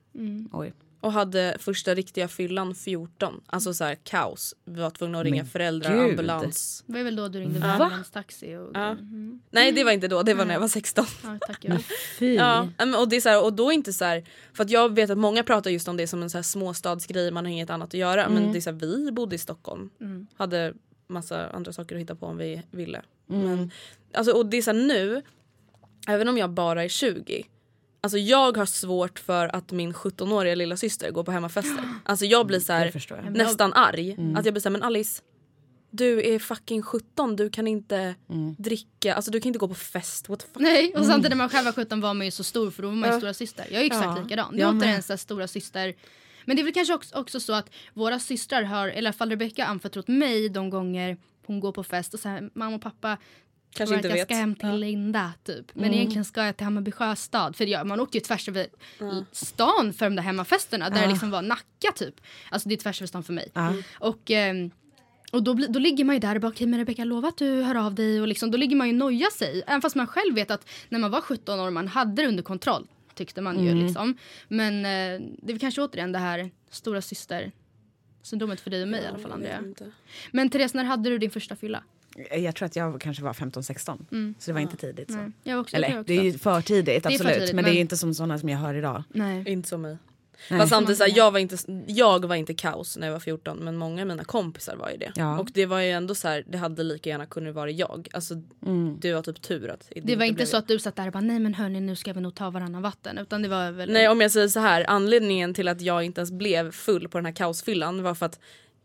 Oj. 0.53 0.73
Och 1.05 1.13
hade 1.13 1.57
första 1.59 1.95
riktiga 1.95 2.29
fyllan 2.29 2.75
14. 2.75 3.41
Alltså 3.47 3.75
så 3.75 3.85
här 3.85 3.95
kaos. 3.95 4.55
Vi 4.65 4.81
var 4.81 4.91
tvungna 4.91 5.19
att 5.19 5.25
ringa 5.25 5.43
Men 5.43 5.51
föräldrar, 5.51 5.95
gud. 5.95 6.11
ambulans. 6.11 6.85
Det 6.87 6.93
var 6.93 7.03
väl 7.03 7.17
då 7.17 7.29
du 7.29 7.39
ringde 7.39 7.59
Va? 7.59 7.67
ambulanstaxi 7.67 8.57
och... 8.57 8.71
Ja. 8.75 8.97
Nej 9.51 9.73
det 9.73 9.85
var 9.85 9.93
inte 9.93 10.09
då, 10.09 10.23
det 10.23 10.35
var 10.35 10.45
när 10.45 10.55
jag 10.55 10.61
var 10.61 10.69
16. 10.69 11.07
Ja, 11.23 11.39
tack 11.47 11.59
ja. 11.61 11.79
Fy. 12.19 12.35
Ja, 12.35 12.69
och, 12.99 13.09
det 13.09 13.17
är 13.17 13.21
så 13.21 13.29
här, 13.29 13.45
och 13.45 13.53
då 13.53 13.73
inte 13.73 13.93
så 13.93 14.05
här, 14.05 14.25
för 14.53 14.65
att 14.65 14.71
jag 14.71 14.95
vet 14.95 15.11
att 15.11 15.19
många 15.19 15.43
pratar 15.45 15.71
just 15.71 15.89
om 15.89 15.97
det 15.97 16.07
som 16.07 16.23
en 16.23 16.31
så 16.31 16.39
här 16.39 16.43
småstadsgrej, 16.43 17.31
man 17.31 17.45
har 17.45 17.53
inget 17.53 17.71
annat 17.71 17.89
att 17.89 17.95
göra. 17.95 18.29
Men 18.29 18.53
det 18.53 18.59
är 18.59 18.61
så 18.61 18.71
här, 18.71 18.79
vi 18.79 19.13
bodde 19.13 19.37
i 19.37 19.39
Stockholm, 19.39 19.91
hade 20.37 20.75
massa 21.07 21.49
andra 21.49 21.73
saker 21.73 21.95
att 21.95 22.01
hitta 22.03 22.15
på 22.15 22.27
om 22.27 22.37
vi 22.37 22.63
ville. 22.71 23.03
Men, 23.27 23.71
alltså, 24.15 24.33
och 24.33 24.47
det 24.47 24.57
är 24.57 24.63
så 24.63 24.73
här, 24.73 24.79
nu, 24.79 25.23
även 26.09 26.29
om 26.29 26.39
jag 26.39 26.51
bara 26.51 26.85
är 26.85 26.89
20 26.89 27.45
Alltså 28.05 28.19
jag 28.19 28.57
har 28.57 28.67
svårt 28.67 29.19
för 29.19 29.57
att 29.57 29.73
min 29.73 29.93
17-åriga 29.93 30.55
lilla 30.55 30.77
syster 30.77 31.11
går 31.11 31.25
på 31.25 31.33
hemmafester. 31.33 31.85
Alltså 32.05 32.25
jag 32.25 32.47
blir 32.47 32.61
så 32.61 32.73
här, 32.73 32.93
jag. 33.09 33.37
nästan 33.37 33.73
arg. 33.73 34.17
Att 34.37 34.45
jag 34.45 34.55
blir 34.55 34.61
så 34.61 34.69
här, 34.69 34.73
men 34.73 34.83
Alice 34.83 35.23
du 35.91 36.35
är 36.35 36.39
fucking 36.39 36.83
17, 36.83 37.37
du 37.37 37.51
kan 37.51 37.67
inte 37.67 38.15
dricka, 38.59 39.15
alltså 39.15 39.31
du 39.31 39.41
kan 39.41 39.49
inte 39.49 39.59
gå 39.59 39.69
på 39.69 39.75
fest. 39.75 40.29
What 40.29 40.41
the 40.41 40.47
fuck? 40.47 40.63
Nej, 40.63 40.95
och 40.97 41.07
samtidigt 41.07 41.31
när 41.31 41.37
man 41.37 41.49
själv 41.49 41.65
var 41.65 41.73
17 41.73 42.01
var 42.01 42.15
man 42.15 42.25
ju 42.27 42.31
så 42.31 42.45
stor 42.45 42.71
för 42.71 42.83
då 42.83 42.89
var 42.89 42.97
man 42.97 43.09
ju 43.09 43.15
Ja. 43.15 43.19
stora 43.21 43.35
syster. 43.35 43.67
Jag 43.71 43.83
är 43.83 43.87
exakt 43.87 44.05
Ja, 44.05 44.23
likadan. 44.23 44.55
jag 44.59 44.75
med. 44.75 44.83
återigen 44.83 45.03
så 45.03 45.17
stora 45.17 45.49
syster. 45.49 45.95
Men 46.45 46.57
det 46.57 46.63
är 46.63 46.65
väl 46.65 46.73
kanske 46.75 46.95
också, 46.95 47.17
också 47.17 47.41
så 47.41 47.53
att 47.53 47.71
våra 47.95 48.19
systrar 48.19 48.63
har, 48.63 48.89
eller 48.89 48.95
i 48.95 48.99
alla 48.99 49.13
fall 49.13 49.31
Rebecca 49.31 49.65
anförtrott 49.65 50.09
mig 50.09 50.49
de 50.49 50.71
gånger 50.71 51.17
hon 51.47 51.61
går 51.61 51.73
på 51.73 51.85
fest 51.85 52.15
och 52.15 52.21
så 52.21 52.29
här, 52.29 52.51
mamma 52.55 52.77
och 52.77 52.83
pappa 52.83 53.19
Kanske 53.75 53.97
inte 53.97 54.09
att 54.09 54.11
jag 54.11 54.19
vet. 54.19 54.29
ska 54.29 54.35
hem 54.35 54.55
till 54.55 54.69
Ja. 54.69 54.75
Linda 54.75 55.33
typ. 55.45 55.75
Men 55.75 55.95
egentligen 55.95 56.25
ska 56.25 56.45
jag 56.45 56.57
till 56.57 56.65
Hammarby 56.65 56.91
sjöstad. 56.91 57.57
För 57.57 57.67
jag, 57.67 57.87
man 57.87 58.01
åkte 58.01 58.17
ju 58.19 58.21
tvärs 58.21 58.49
över 58.49 58.67
stan 59.33 59.93
för 59.93 60.07
de 60.07 60.17
där 60.17 60.23
hemmafesterna 60.23 60.91
där 60.91 61.03
det 61.03 61.09
liksom 61.09 61.31
var 61.31 61.43
Nacka 61.43 61.93
typ. 61.95 62.15
Alltså 62.51 62.69
det 62.69 62.75
är 62.75 62.77
tvärs 62.77 63.01
över 63.01 63.07
stan 63.07 63.23
för 63.25 63.33
mig. 63.33 63.49
Och, 63.99 64.31
ehm, 64.31 64.71
och 65.33 65.43
då, 65.43 65.55
då 65.55 65.79
ligger 65.79 66.05
man 66.05 66.17
ju 66.17 66.21
där 66.21 66.35
och 66.35 66.41
bara 66.41 66.49
okej 66.49 66.67
men 66.67 66.79
Rebecca 66.79 67.05
lova 67.05 67.29
att 67.29 67.37
du 67.37 67.63
hör 67.63 67.75
av 67.75 67.95
dig 67.95 68.21
och 68.21 68.29
liksom, 68.29 68.51
då 68.51 68.59
ligger 68.59 68.77
man 68.77 68.87
ju 68.87 68.93
och 68.93 68.99
nojar 68.99 69.31
sig. 69.31 69.63
Även 69.67 69.81
fast 69.81 69.97
man 69.97 70.07
själv 70.07 70.35
vet 70.35 70.51
att 70.51 70.69
när 70.89 70.99
man 70.99 71.11
var 71.11 71.21
17 71.21 71.61
år 71.61 71.71
man 71.71 71.89
hade 71.89 72.23
det 72.23 72.29
under 72.29 72.43
kontroll. 72.43 72.87
Tyckte 73.15 73.41
man 73.41 73.65
ju 73.65 73.75
liksom. 73.75 74.17
Men 74.49 74.75
eh, 74.79 75.29
det 75.43 75.53
är 75.53 75.59
kanske 75.59 75.83
återigen 75.83 76.13
det 76.13 76.19
här 76.19 76.51
stora 76.71 77.03
syster 77.03 77.53
syndromet 78.23 78.61
för 78.61 78.71
dig 78.71 78.83
och 78.83 78.89
mig 78.89 79.03
i 79.03 79.07
alla 79.07 79.19
fall 79.19 79.41
vet 79.41 79.59
Andrea. 79.59 79.93
Men 80.33 80.51
Therese 80.51 80.75
när 80.75 80.85
hade 80.85 81.11
du 81.11 81.19
din 81.19 81.31
första 81.31 81.57
fylla? 81.57 81.85
Jag 82.31 82.55
tror 82.55 82.67
att 82.67 82.77
jag 82.77 83.01
kanske 83.01 83.23
var 83.25 83.33
15-16. 83.33 84.35
Så 84.39 84.47
det 84.47 84.53
var 84.53 84.61
inte 84.61 84.77
tidigt. 84.77 85.11
Så. 85.11 85.17
Nej, 85.17 85.31
jag 85.43 85.61
också, 85.61 85.77
jag 85.77 85.85
Eller 85.85 86.01
också. 86.01 86.07
det 86.13 86.19
är 86.19 86.23
ju 86.23 86.39
för 86.39 86.61
tidigt 86.61 86.89
är 86.97 87.01
för 87.01 87.11
absolut. 87.11 87.35
tidigt, 87.35 87.55
men, 87.55 87.65
det 87.65 87.69
är 87.69 87.71
men- 87.71 87.75
ju 87.75 87.81
inte 87.81 87.97
som 87.97 88.15
sådana 88.15 88.39
som 88.39 88.49
jag 88.49 88.59
hör 88.59 88.75
idag. 88.75 89.03
Nej. 89.09 89.49
Inte 89.49 89.69
som 89.69 89.83
mig. 89.83 89.99
Fast 90.49 90.69
samtidigt 90.71 90.99
så 90.99 91.05
här, 91.05 91.13
jag, 91.17 91.31
var 91.31 91.39
inte, 91.39 91.57
jag 91.87 92.25
var 92.25 92.35
inte 92.35 92.55
kaos 92.55 92.97
när 92.97 93.07
jag 93.07 93.13
var 93.13 93.21
14 93.21 93.59
men 93.59 93.77
många 93.77 94.03
av 94.03 94.09
mina 94.09 94.25
kompisar 94.25 94.77
var 94.77 94.91
ju 94.91 94.97
det. 94.97 95.13
Ja. 95.15 95.39
Och 95.39 95.49
det 95.55 95.67
var 95.67 95.81
ju 95.81 95.91
ändå 95.91 96.15
så 96.15 96.29
här, 96.29 96.45
det 96.49 96.59
hade 96.59 96.83
lika 96.83 97.11
gärna 97.11 97.27
kunnat 97.27 97.55
vara 97.55 97.71
jag. 97.71 98.09
Alltså 98.13 98.35
det 98.99 99.13
var 99.15 99.23
typ 99.23 99.43
tur 99.43 99.71
att 99.71 99.93
Det 100.03 100.17
var 100.17 100.25
inte 100.25 100.47
så 100.47 100.57
jag. 100.57 100.59
att 100.61 100.69
du 100.69 100.79
satt 100.79 100.97
där 100.97 101.07
och 101.07 101.13
bara 101.13 101.21
nej 101.21 101.39
men 101.39 101.55
hörni 101.55 101.81
nu 101.81 101.97
ska 101.97 102.13
vi 102.13 102.21
nog 102.21 102.35
ta 102.35 102.51
varannan 102.51 102.83
vatten. 102.83 103.19
Utan 103.19 103.43
det 103.43 103.49
var 103.49 103.71
väl... 103.71 103.93
Nej 103.93 104.09
om 104.09 104.21
jag 104.21 104.31
säger 104.31 104.49
så 104.49 104.61
här, 104.61 104.85
anledningen 104.89 105.55
till 105.55 105.69
att 105.69 105.81
jag 105.81 106.05
inte 106.05 106.21
ens 106.21 106.33
blev 106.33 106.71
full 106.73 107.09
på 107.09 107.19
den 107.19 107.27
här 107.27 107.33
kaosfyllan 107.33 108.03
var 108.03 108.15
för 108.15 108.27
att 108.27 108.41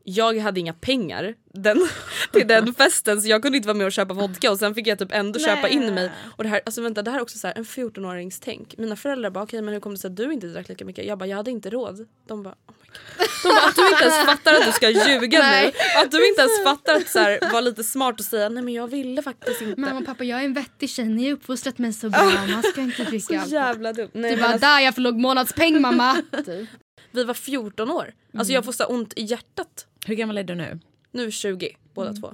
jag 0.10 0.40
hade 0.40 0.60
inga 0.60 0.74
pengar 0.74 1.36
den, 1.54 1.88
till 2.32 2.48
den 2.48 2.74
festen 2.74 3.22
så 3.22 3.30
jag 3.30 3.42
kunde 3.42 3.58
inte 3.58 3.68
vara 3.68 3.78
med 3.78 3.86
och 3.86 3.92
köpa 3.92 4.14
vodka 4.14 4.52
och 4.52 4.60
sen 4.60 4.76
fick 4.76 4.88
jag 4.88 5.00
typ 5.00 5.12
ändå 5.12 5.40
köpa 5.40 5.68
in 5.68 5.94
mig. 5.94 6.12
Och 6.36 6.44
det 6.44 6.50
här, 6.50 6.62
alltså 6.66 6.82
vänta 6.82 7.02
det 7.02 7.12
här 7.12 7.18
är 7.18 7.22
också 7.22 7.38
så 7.38 7.48
här, 7.48 7.58
en 7.58 7.66
14-årings 7.66 8.40
tänk. 8.44 8.78
Mina 8.78 8.96
föräldrar 8.96 9.30
bara 9.30 9.44
okej 9.44 9.62
men 9.62 9.74
hur 9.74 9.82
kom 9.82 9.92
det 9.92 9.98
sig 9.98 10.08
att 10.08 10.16
du 10.16 10.34
inte 10.34 10.48
drack 10.48 10.70
lika 10.70 10.86
mycket? 10.86 11.06
Jag 11.06 11.18
bara 11.18 11.26
jag 11.26 11.38
hade 11.38 11.52
inte 11.52 11.70
råd. 11.70 12.08
De 12.28 12.44
bara 12.44 12.54
oh 12.68 12.74
my 12.82 12.88
God. 12.88 13.30
De 13.44 13.50
bara 13.50 13.68
att 13.68 13.76
du 13.76 13.90
inte 13.90 14.04
ens 14.04 14.26
fattar 14.26 14.54
att 14.54 14.66
du 14.66 14.72
ska 14.72 14.90
ljuga 14.90 15.40
nu. 15.40 15.46
Nej. 15.46 15.74
Att 16.04 16.12
du 16.12 16.28
inte 16.30 16.42
ens 16.42 16.64
fattar 16.64 16.96
att 16.96 17.10
så 17.10 17.20
här, 17.20 17.52
vara 17.52 17.62
lite 17.62 17.84
smart 17.84 18.20
och 18.20 18.26
säga 18.26 18.50
nej 18.50 18.64
men 18.64 18.74
jag 18.74 18.88
ville 18.88 19.22
faktiskt 19.22 19.62
inte. 19.62 19.82
Mamma 19.82 20.00
och 20.00 20.06
pappa 20.06 20.24
jag 20.24 20.40
är 20.40 20.46
en 20.46 20.54
vettig 20.54 20.90
tjej, 20.90 21.06
ni 21.06 21.26
har 21.26 21.34
uppfostrat 21.34 21.78
mig 21.78 21.94
så 21.94 22.10
bra. 22.10 22.24
Man 22.50 22.64
ska 22.64 22.82
inte 22.82 23.04
så 23.06 23.10
dricka 23.10 23.34
alkohol. 23.34 23.54
jävla 23.54 23.94
dumt. 23.94 24.10
Men 24.14 24.40
var 24.40 24.48
alltså, 24.48 24.68
där 24.68 24.80
jag 24.80 24.96
förlog 24.96 25.16
månadspeng 25.20 25.82
mamma. 25.82 26.22
Typ. 26.46 26.70
vi 27.12 27.24
var 27.24 27.34
14 27.34 27.92
år. 27.92 28.14
Alltså 28.38 28.54
jag 28.54 28.66
får 28.66 28.72
så 28.72 28.86
ont 28.86 29.14
i 29.16 29.22
hjärtat. 29.22 29.86
Hur 30.06 30.16
gammal 30.16 30.38
är 30.38 30.44
du 30.44 30.56
nu? 30.56 30.80
Nu 31.12 31.26
är 31.28 31.32
20 31.32 31.78
båda 31.94 32.14
två. 32.14 32.34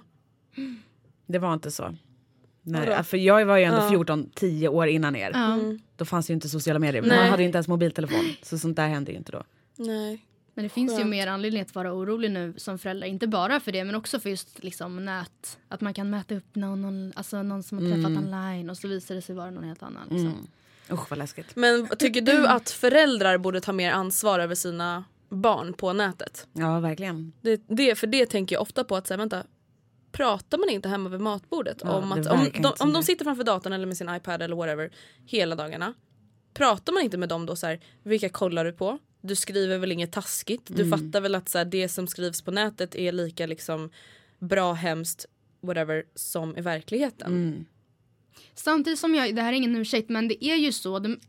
Det 1.26 1.39
var 1.39 1.53
inte 1.53 1.72
så. 1.72 1.95
Nej, 2.61 3.03
för 3.03 3.18
jag 3.18 3.45
var 3.45 3.57
ju 3.57 3.63
ändå 3.63 3.78
Ja. 3.82 3.89
14, 3.89 4.30
10 4.36 4.68
år 4.70 4.88
innan 4.88 5.16
er. 5.16 5.32
Ja. 5.34 5.57
Då 5.95 6.05
fanns 6.05 6.30
ju 6.30 6.34
inte 6.34 6.49
sociala 6.49 6.80
medier. 6.80 7.01
Nej. 7.01 7.18
Man 7.20 7.30
hade 7.30 7.43
ju 7.43 7.45
inte 7.47 7.57
ens 7.57 7.68
mobiltelefon. 7.68 8.26
Så 8.41 8.57
sånt 8.57 8.76
där 8.76 8.88
hände 8.88 9.11
ju 9.11 9.18
inte 9.18 9.32
då. 9.32 9.43
Nej. 9.76 10.26
Men 10.53 10.63
det 10.63 10.70
finns 10.70 10.91
ju 10.93 10.97
Skönt. 10.97 11.09
mer 11.09 11.28
anledning 11.28 11.61
att 11.61 11.76
vara 11.76 11.93
orolig 11.93 12.32
nu 12.32 12.53
som 12.57 12.80
förälder. 12.80 13.07
Inte 13.07 13.28
bara 13.28 13.59
för 13.59 13.72
det 13.72 13.84
men 13.84 13.95
också 13.95 14.20
för 14.20 14.30
just 14.30 14.63
liksom 14.63 15.05
nät. 15.05 15.57
Att 15.68 15.82
man 15.82 15.93
kan 15.93 16.09
mäta 16.09 16.36
upp 16.36 16.55
någon, 16.55 16.82
någon, 16.82 17.13
alltså 17.16 17.43
någon 17.43 17.63
som 17.63 17.78
har 17.78 17.95
träffat 17.95 18.18
online 18.24 18.70
och 18.70 18.78
så 18.78 18.88
visar 18.88 19.16
det 19.16 19.22
sig 19.22 19.36
vara 19.36 19.51
någon 19.51 19.63
helt 19.63 19.84
annan. 19.84 20.07
Liksom. 20.09 20.47
Usch 20.91 21.09
vad 21.09 21.20
läskigt. 21.20 21.55
Men 21.55 21.88
tycker 21.99 22.22
du 22.22 22.47
att 22.47 22.70
föräldrar 22.70 23.38
borde 23.38 23.61
ta 23.61 23.74
mer 23.74 23.91
ansvar 23.91 24.39
över 24.39 24.55
sina 24.55 25.03
barn 25.36 25.73
på 25.73 25.93
nätet? 25.93 26.47
Ja 26.53 26.79
verkligen. 26.79 27.33
Det, 27.41 27.61
det, 27.67 27.95
för 27.95 28.07
det 28.07 28.25
tänker 28.25 28.55
jag 28.55 28.61
ofta 28.61 28.83
på 28.83 28.95
att 28.95 29.07
säga, 29.07 29.17
vänta, 29.17 29.43
pratar 30.11 30.57
man 30.57 30.69
inte 30.69 30.89
hemma 30.89 31.09
vid 31.09 31.19
matbordet 31.19 31.77
Ja, 31.83 31.91
om 31.97 32.11
att 32.11 32.27
om 32.27 32.49
de, 32.61 32.73
om 32.79 32.93
de 32.93 33.03
sitter 33.03 33.25
framför 33.25 33.43
datorn 33.43 33.73
eller 33.73 33.86
med 33.86 33.97
sin 33.97 34.15
iPad 34.15 34.41
eller 34.41 34.55
whatever 34.55 34.91
hela 35.25 35.55
dagarna. 35.55 35.93
Pratar 36.53 36.93
man 36.93 37.03
inte 37.03 37.17
med 37.17 37.29
dem 37.29 37.45
då 37.45 37.55
så 37.55 37.67
här, 37.67 37.79
vilka 38.03 38.29
kollar 38.29 38.65
du 38.65 38.71
på? 38.73 38.99
Du 39.21 39.36
skriver 39.36 39.77
väl 39.77 39.91
inget 39.91 40.11
taskigt? 40.11 40.61
Du 40.67 40.83
Mm. 40.83 40.99
fattar 40.99 41.21
väl 41.21 41.36
att 41.36 41.49
så 41.49 41.57
här, 41.57 41.65
det 41.65 41.89
som 41.89 42.07
skrivs 42.07 42.41
på 42.41 42.51
nätet 42.51 42.95
är 42.95 43.11
lika 43.11 43.45
liksom 43.45 43.89
bra, 44.39 44.73
hemskt, 44.73 45.25
whatever 45.61 46.03
som 46.15 46.57
i 46.57 46.61
verkligheten. 46.61 47.27
Mm. 47.27 47.65
Samtidigt 48.53 48.99
som 48.99 49.15
jag, 49.15 49.36
det 49.36 49.41
här 49.41 49.53
är 49.53 49.57
ingen 49.57 49.75
ursäkt 49.75 50.09
men 50.09 50.27
det 50.27 50.45
är 50.45 50.55
ju 50.55 50.71
så 50.71 50.99
de, 50.99 51.19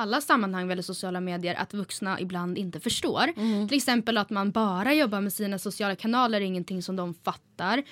alla 0.00 0.20
sammanhang 0.20 0.68
väldigt 0.68 0.86
sociala 0.86 1.20
medier 1.20 1.54
att 1.54 1.74
vuxna 1.74 2.20
ibland 2.20 2.58
inte 2.58 2.80
förstår. 2.80 3.26
Till 3.68 3.76
exempel 3.76 4.18
att 4.18 4.30
man 4.30 4.50
bara 4.50 4.94
jobbar 4.94 5.20
med 5.20 5.32
sina 5.32 5.58
sociala 5.58 5.96
kanaler 5.96 6.40
är 6.40 6.44
ingenting 6.44 6.82
som 6.82 6.96
de 6.96 7.14
fattar. 7.14 7.49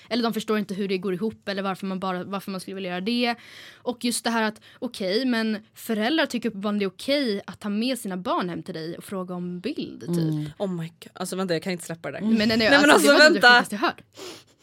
Eller 0.08 0.22
de 0.22 0.34
förstår 0.34 0.58
inte 0.58 0.74
hur 0.74 0.88
det 0.88 0.98
går 0.98 1.14
ihop 1.14 1.48
eller 1.48 1.62
varför 1.62 1.86
man, 1.86 2.00
bara, 2.00 2.24
varför 2.24 2.50
man 2.50 2.60
skulle 2.60 2.74
vilja 2.74 2.90
göra 2.90 3.00
det. 3.00 3.34
Och 3.76 4.04
just 4.04 4.24
det 4.24 4.30
här 4.30 4.42
att 4.42 4.60
okej 4.78 5.24
men 5.26 5.58
föräldrar 5.74 6.26
tycker 6.26 6.48
uppenbarligen 6.48 6.78
det 6.78 6.84
är 6.84 6.88
okej 6.88 7.40
att 7.46 7.60
ta 7.60 7.68
med 7.68 7.98
sina 7.98 8.16
barn 8.16 8.48
hem 8.48 8.62
till 8.62 8.74
dig 8.74 8.96
och 8.98 9.04
fråga 9.04 9.34
om 9.34 9.60
bild 9.60 10.00
typ. 10.00 10.52
Oh 10.58 10.72
my 10.72 10.88
god, 10.88 11.08
alltså 11.12 11.36
vänta 11.36 11.54
jag 11.54 11.62
kan 11.62 11.72
inte 11.72 11.84
släppa 11.84 12.10
det 12.10 12.18
där. 12.18 12.26
Men, 12.26 12.34
nej, 12.36 12.46
nej, 12.48 12.58
men 12.58 12.74
alltså, 12.74 12.90
alltså, 12.92 13.12
det 13.12 13.18
var 13.18 13.24
typ 13.30 13.44
vänta. 13.44 13.60
det 13.60 13.72
jag 13.72 13.78
hört. 13.78 14.00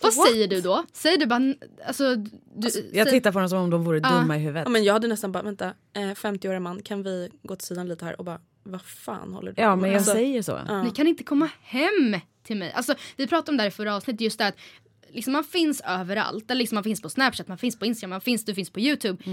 Vad 0.02 0.14
säger 0.14 0.48
du 0.48 0.62
då? 0.62 0.84
Säger 0.94 1.18
du 1.18 1.26
bara 1.26 1.54
alltså, 1.88 2.16
du, 2.16 2.68
Jag 2.94 3.08
säg- 3.08 3.12
tittar 3.12 3.32
på 3.32 3.40
dem 3.40 3.50
som 3.50 3.60
om 3.60 3.70
de 3.70 3.84
vore 3.84 4.00
dumma 4.00 4.36
i 4.38 4.40
huvudet. 4.40 4.64
Ja, 4.66 4.70
men 4.70 4.84
jag 4.84 4.94
hade 4.94 5.08
nästan 5.08 5.32
bara, 5.32 5.44
vänta, 5.44 5.66
eh, 5.96 6.02
50-åriga 6.02 6.60
man 6.60 6.82
kan 6.82 7.04
vi 7.04 7.30
gå 7.44 7.56
till 7.56 7.68
sidan 7.68 7.88
lite 7.88 8.06
här 8.06 8.20
och 8.20 8.26
bara, 8.26 8.40
vad 8.64 8.82
fan 8.82 9.34
håller 9.34 9.52
du 9.52 9.62
Ja 9.62 9.70
på 9.70 9.76
men 9.76 9.82
med? 9.82 9.90
jag 9.90 9.96
Alltså, 9.98 10.12
säger 10.12 10.42
så. 10.42 10.60
ja. 10.68 10.84
Ni 10.84 10.92
kan 10.92 11.08
inte 11.08 11.24
komma 11.24 11.50
hem 11.62 12.20
till 12.44 12.58
mig. 12.58 12.72
Alltså, 12.72 12.96
vi 13.18 13.28
pratade 13.28 13.52
om 13.52 13.58
det 13.58 13.64
här 13.64 13.68
i 13.68 13.72
förra 13.72 13.96
avsnittet. 13.96 14.22
Just 14.22 14.38
det 14.40 14.48
att 14.48 14.56
liksom, 15.16 15.34
man 15.34 15.44
finns 15.44 15.82
överallt. 15.86 16.52
Eller 16.52 16.60
liksom, 16.60 16.76
man 16.76 16.84
finns 16.84 17.02
på 17.02 17.10
Snapchat, 17.10 17.48
man 17.48 17.58
finns 17.58 17.80
på 17.80 17.86
Instagram, 17.86 18.10
man 18.10 18.22
finns, 18.22 18.46
du 18.46 18.56
finns 18.56 18.70
på 18.70 18.80
Youtube. 18.80 19.24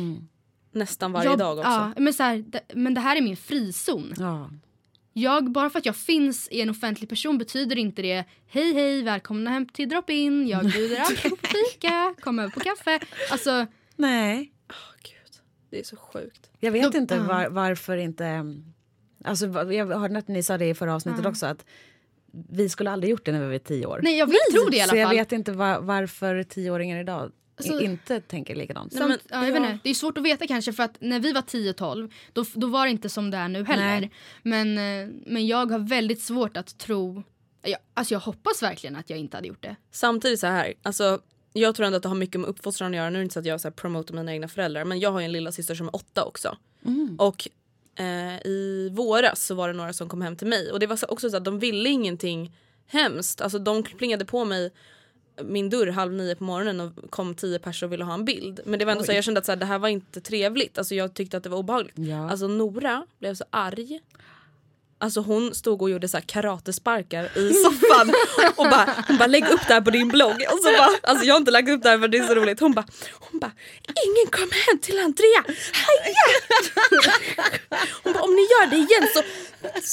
Nästan 0.72 1.12
varje 1.12 1.30
Jag- 1.30 1.38
dag 1.38 1.58
också. 1.58 1.70
Ja, 1.70 1.92
men, 1.96 2.14
så 2.14 2.22
här, 2.22 2.44
det, 2.46 2.60
men 2.74 2.94
det 2.94 3.00
här 3.00 3.16
är 3.16 3.20
min 3.20 3.36
frizon. 3.36 4.14
Ja. 4.18 4.50
Jag, 5.12 5.50
bara 5.50 5.70
för 5.70 5.78
att 5.78 5.86
jag 5.86 5.96
finns 5.96 6.48
i 6.50 6.60
en 6.60 6.70
offentlig 6.70 7.08
person 7.08 7.38
betyder 7.38 7.78
inte 7.78 8.02
det 8.02 8.24
hej 8.46 8.74
hej 8.74 9.02
välkomna 9.02 9.50
hem 9.50 9.66
till 9.68 9.88
drop-in, 9.88 10.48
jag 10.48 10.64
bjuder 10.72 10.96
alla 11.00 11.16
på 11.30 11.36
fika, 11.46 12.14
kom 12.20 12.38
över 12.38 12.50
på 12.50 12.60
kaffe. 12.60 13.00
Alltså, 13.30 13.66
Nej. 13.96 14.52
Gud, 15.02 15.40
det 15.70 15.78
är 15.80 15.84
så 15.84 15.96
sjukt. 15.96 16.50
Jag 16.60 16.72
vet 16.72 16.92
De- 16.92 16.98
inte 16.98 17.18
var, 17.18 17.48
varför 17.48 17.96
inte... 17.96 18.44
Alltså, 19.24 19.46
va- 19.46 19.72
jag 19.72 19.98
hörde 19.98 20.18
att 20.18 20.28
ni 20.28 20.42
sa 20.42 20.58
det 20.58 20.66
i 20.68 20.74
förra 20.74 20.94
avsnittet 20.94 21.26
också 21.26 21.46
att 21.46 21.64
vi 22.50 22.68
skulle 22.68 22.90
aldrig 22.90 23.10
gjort 23.10 23.24
det 23.24 23.32
när 23.32 23.40
vi 23.40 23.52
var 23.52 23.58
tio 23.58 23.86
år. 23.86 24.00
nej 24.02 24.18
jag 24.18 24.26
vill 24.26 24.36
tro 24.52 24.68
det 24.70 24.76
i 24.76 24.80
alla 24.80 24.90
så 24.90 24.96
jag 24.96 25.08
fall. 25.08 25.16
vet 25.16 25.32
inte 25.32 25.52
var, 25.52 25.80
varför 25.80 26.42
tioåringar 26.42 27.00
idag 27.00 27.30
Alltså- 27.56 27.80
inte 27.80 28.20
tänker 28.20 28.54
likadant. 28.56 28.92
Nej, 28.92 29.08
men- 29.08 29.18
ja, 29.30 29.44
jag 29.46 29.52
vet 29.52 29.62
inte. 29.62 29.78
Det 29.82 29.90
är 29.90 29.94
svårt 29.94 30.18
att 30.18 30.24
veta 30.24 30.46
kanske 30.46 30.72
för 30.72 30.82
att 30.82 30.96
när 31.00 31.20
vi 31.20 31.32
var 31.32 31.42
10-12 31.42 32.10
då, 32.32 32.44
då 32.54 32.66
var 32.66 32.84
det 32.86 32.90
inte 32.90 33.08
som 33.08 33.30
det 33.30 33.36
är 33.36 33.48
nu 33.48 33.64
heller. 33.64 34.00
Nej. 34.00 34.10
Men, 34.42 34.78
eh, 34.78 35.14
men 35.26 35.46
jag 35.46 35.70
har 35.70 35.78
väldigt 35.78 36.22
svårt 36.22 36.56
att 36.56 36.78
tro, 36.78 37.22
jag, 37.62 37.76
alltså 37.94 38.14
jag 38.14 38.20
hoppas 38.20 38.62
verkligen 38.62 38.96
att 38.96 39.10
jag 39.10 39.18
inte 39.18 39.36
hade 39.36 39.48
gjort 39.48 39.62
det. 39.62 39.76
Samtidigt 39.90 40.40
så 40.40 40.46
här, 40.46 40.74
alltså 40.82 41.18
jag 41.52 41.74
tror 41.74 41.86
ändå 41.86 41.96
att 41.96 42.02
det 42.02 42.08
har 42.08 42.16
mycket 42.16 42.40
med 42.40 42.50
uppfostran 42.50 42.90
att 42.92 42.96
göra. 42.96 43.10
Nu 43.10 43.16
är 43.16 43.20
det 43.20 43.22
inte 43.22 43.32
så 43.32 43.38
att 43.40 43.46
jag 43.46 43.60
så 43.60 43.68
här 43.68 43.72
promotar 43.72 44.14
mina 44.14 44.32
egna 44.32 44.48
föräldrar 44.48 44.84
men 44.84 45.00
jag 45.00 45.12
har 45.12 45.20
ju 45.20 45.24
en 45.26 45.32
lilla 45.32 45.52
syster 45.52 45.74
som 45.74 45.86
är 45.88 45.96
åtta 45.96 46.24
också. 46.24 46.56
Och 47.18 47.48
eh, 47.96 48.46
i 48.46 48.90
våras 48.92 49.46
så 49.46 49.54
var 49.54 49.68
det 49.68 49.74
några 49.74 49.92
som 49.92 50.08
kom 50.08 50.22
hem 50.22 50.36
till 50.36 50.46
mig 50.46 50.72
och 50.72 50.80
det 50.80 50.86
var 50.86 50.96
så 50.96 51.06
också 51.06 51.30
så 51.30 51.36
att 51.36 51.44
de 51.44 51.58
ville 51.58 51.88
ingenting 51.88 52.56
hemskt. 52.86 53.40
Alltså 53.40 53.58
de 53.58 53.82
plingade 53.82 54.24
på 54.24 54.44
mig 54.44 54.70
min 55.44 55.70
dörr 55.70 55.86
halv 55.86 56.12
nio 56.12 56.34
på 56.34 56.44
morgonen 56.44 56.80
och 56.80 57.10
kom 57.10 57.34
tio 57.34 57.58
personer 57.58 57.88
och 57.88 57.92
ville 57.92 58.04
ha 58.04 58.14
en 58.14 58.24
bild. 58.24 58.60
Men 58.64 58.78
det 58.78 58.84
var 58.84 58.92
ändå 58.92 59.04
så 59.04 59.12
här, 59.12 59.16
jag 59.16 59.24
kände 59.24 59.38
att 59.38 59.46
så 59.46 59.52
här, 59.52 59.56
det 59.56 59.66
här 59.66 59.78
var 59.78 59.88
inte 59.88 60.20
trevligt. 60.20 60.78
Alltså 60.78 60.94
jag 60.94 61.14
tyckte 61.14 61.36
att 61.36 61.42
det 61.42 61.48
var 61.48 61.58
obehagligt. 61.58 61.98
Ja. 61.98 62.30
Alltså 62.30 62.46
Nora 62.46 63.06
blev 63.18 63.34
så 63.34 63.44
arg. 63.50 64.00
Alltså 65.02 65.20
hon 65.20 65.54
stod 65.54 65.82
och 65.82 65.90
gjorde 65.90 66.08
så 66.08 66.18
karatesparkar 66.26 67.38
i 67.38 67.52
soffan 67.54 68.12
och 68.56 68.64
bara, 68.70 69.04
hon 69.08 69.18
bara 69.18 69.26
lägg 69.26 69.44
upp 69.48 69.60
det 69.68 69.74
här 69.74 69.80
på 69.80 69.90
din 69.90 70.08
blogg. 70.08 70.44
Och 70.52 70.58
så 70.58 70.72
bara, 70.78 70.90
alltså 71.02 71.24
jag 71.24 71.34
har 71.34 71.38
inte 71.38 71.50
lagt 71.50 71.68
upp 71.68 71.82
det 71.82 71.88
här 71.88 71.98
för 71.98 72.08
det 72.08 72.18
är 72.18 72.26
så 72.26 72.34
roligt. 72.34 72.60
Hon 72.60 72.72
bara, 72.72 72.84
hon 73.20 73.40
bara 73.40 73.52
ingen 74.06 74.30
kom 74.30 74.50
hem 74.66 74.78
till 74.80 74.98
Andrea, 74.98 75.44
heja! 75.72 76.26
Hon 78.02 78.12
bara 78.12 78.22
om 78.22 78.30
ni 78.34 78.42
gör 78.42 78.66
det 78.70 78.76
igen 78.76 79.08
så, 79.14 79.22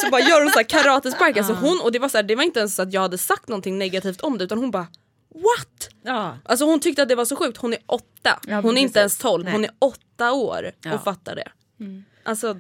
så 0.04 0.10
bara 0.10 0.22
gör 0.22 0.42
hon 0.42 0.52
så 0.52 0.60
här 0.60 0.64
karatespark. 0.70 1.38
Alltså 1.38 1.54
hon, 1.54 1.82
och 1.82 1.92
det 1.92 2.00
var, 2.00 2.10
så 2.10 2.18
här, 2.18 2.24
det 2.24 2.36
var 2.36 2.44
inte 2.44 2.60
ens 2.60 2.76
så 2.76 2.82
att 2.82 2.94
jag 2.94 3.02
hade 3.02 3.18
sagt 3.18 3.48
någonting 3.48 3.78
negativt 3.78 4.22
om 4.22 4.38
det 4.38 4.44
utan 4.44 4.58
hon 4.58 4.72
bara 4.72 4.88
what? 5.36 5.90
Ja. 6.04 6.38
Alltså 6.46 6.66
hon 6.66 6.80
tyckte 6.80 7.02
att 7.02 7.10
det 7.10 7.16
var 7.16 7.26
så 7.26 7.36
sjukt, 7.36 7.58
hon 7.58 7.74
är 7.74 7.80
åtta. 7.86 8.40
Ja, 8.48 8.62
hon 8.62 8.78
är 8.78 8.82
inte 8.82 9.00
ens 9.00 9.18
tolv, 9.18 9.48
hon 9.48 9.64
är 9.64 9.72
åtta 9.80 10.32
år 10.32 10.72
Ja. 10.84 10.94
och 10.94 11.04
fattar 11.04 11.36
det. 11.36 11.48
Alltså, 12.24 12.58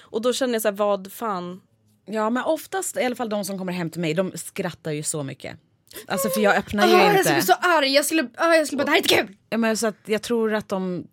och 0.00 0.22
då 0.22 0.32
känner 0.32 0.52
jag 0.54 0.62
så 0.62 0.68
här, 0.68 0.76
vad 0.76 1.12
fan. 1.12 1.60
Ja 2.06 2.30
men 2.30 2.42
oftast, 2.44 2.96
i 2.96 3.04
alla 3.04 3.16
fall 3.16 3.28
de 3.28 3.44
som 3.44 3.58
kommer 3.58 3.72
hem 3.72 3.90
till 3.90 4.00
mig, 4.00 4.14
de 4.14 4.32
skrattar 4.34 4.90
ju 4.92 5.02
så 5.02 5.22
mycket. 5.22 5.56
Alltså 6.08 6.28
för 6.28 6.40
jag 6.40 6.56
öppnar 6.56 6.86
ju 6.86 6.92
jag 6.92 7.10
inte. 7.10 7.22
skulle 7.22 7.36
bli 7.36 7.46
så 7.46 7.52
arg, 7.60 7.88
jag 7.94 8.04
skulle, 8.04 8.22
åh, 8.38 8.56
jag 8.56 8.66
skulle 8.66 8.78
bara 8.78 8.84
det 8.84 8.90
här 8.90 8.98
är 8.98 9.02
inte 9.02 9.14
kul! 9.14 9.36
Ja, 9.50 9.58
men 9.58 9.76
så 9.76 9.86
att 9.86 9.96
jag 10.04 10.22
tror 10.22 10.54
att 10.54 10.68
de 10.68 11.06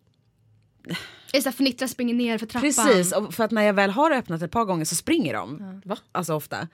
Jag 1.31 1.43
så 1.43 1.49
här 1.49 1.55
fnittrar, 1.55 1.87
springer 1.87 2.13
ner 2.13 2.37
för 2.37 2.45
trappan. 2.45 2.61
Precis, 2.71 3.13
och 3.13 3.33
för 3.33 3.43
att 3.43 3.51
när 3.51 3.63
jag 3.63 3.73
väl 3.73 3.89
har 3.89 4.11
öppnat 4.11 4.41
ett 4.41 4.51
par 4.51 4.65
gånger 4.65 4.85
så 4.85 4.95
springer 4.95 5.33
de. 5.33 5.81
Va? 5.85 5.97
Alltså 6.11 6.33
ofta. 6.33 6.67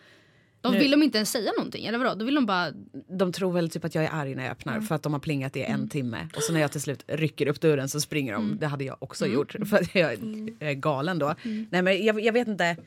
De 0.61 0.73
Nu- 0.73 0.79
vill 0.79 0.91
de 0.91 1.03
inte 1.03 1.17
ens 1.17 1.31
säga 1.31 1.51
någonting 1.57 1.85
eller 1.85 1.97
vadå? 1.97 2.15
Då 2.15 2.25
vill 2.25 2.35
de 2.35 2.45
bara, 2.45 2.71
De 3.09 3.31
tror 3.33 3.53
väl 3.53 3.69
typ 3.69 3.85
att 3.85 3.95
jag 3.95 4.03
är 4.03 4.09
arg 4.11 4.35
när 4.35 4.43
jag 4.43 4.51
öppnar 4.51 4.81
för 4.81 4.95
att 4.95 5.03
de 5.03 5.13
har 5.13 5.19
plingat 5.19 5.55
i 5.55 5.61
en 5.61 5.89
timme. 5.89 6.27
Och 6.35 6.43
så 6.43 6.53
när 6.53 6.59
jag 6.59 6.71
till 6.71 6.81
slut 6.81 7.03
rycker 7.07 7.47
upp 7.47 7.61
dörren 7.61 7.89
så 7.89 8.01
springer 8.01 8.33
de. 8.33 8.57
Det 8.59 8.67
hade 8.67 8.83
jag 8.83 8.97
också 8.99 9.27
gjort 9.27 9.55
för 9.69 9.77
att 9.77 9.95
jag 9.95 10.11
är 10.59 10.73
galen 10.73 11.19
då. 11.19 11.35
Nej 11.43 11.81
men 11.81 12.05
jag, 12.05 12.21
jag 12.21 12.33
vet 12.33 12.47
inte. 12.47 12.77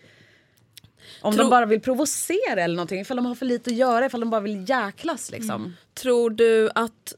Om 1.23 1.35
Tro- 1.35 1.43
de 1.43 1.51
bara 1.51 1.66
vill 1.66 1.81
provocera 1.81 2.62
eller 2.62 2.77
någonting, 2.77 3.01
ifall 3.01 3.16
de 3.16 3.27
har 3.27 3.35
för 3.35 3.47
lite 3.47 3.70
att 3.70 3.77
göra, 3.77 4.07
ifall 4.07 4.20
de 4.20 4.31
bara 4.31 4.41
vill 4.41 4.68
jäklas 4.68 5.31
liksom. 5.31 5.77
Tror 5.95 6.31
du 6.31 6.70
att, 6.75 7.14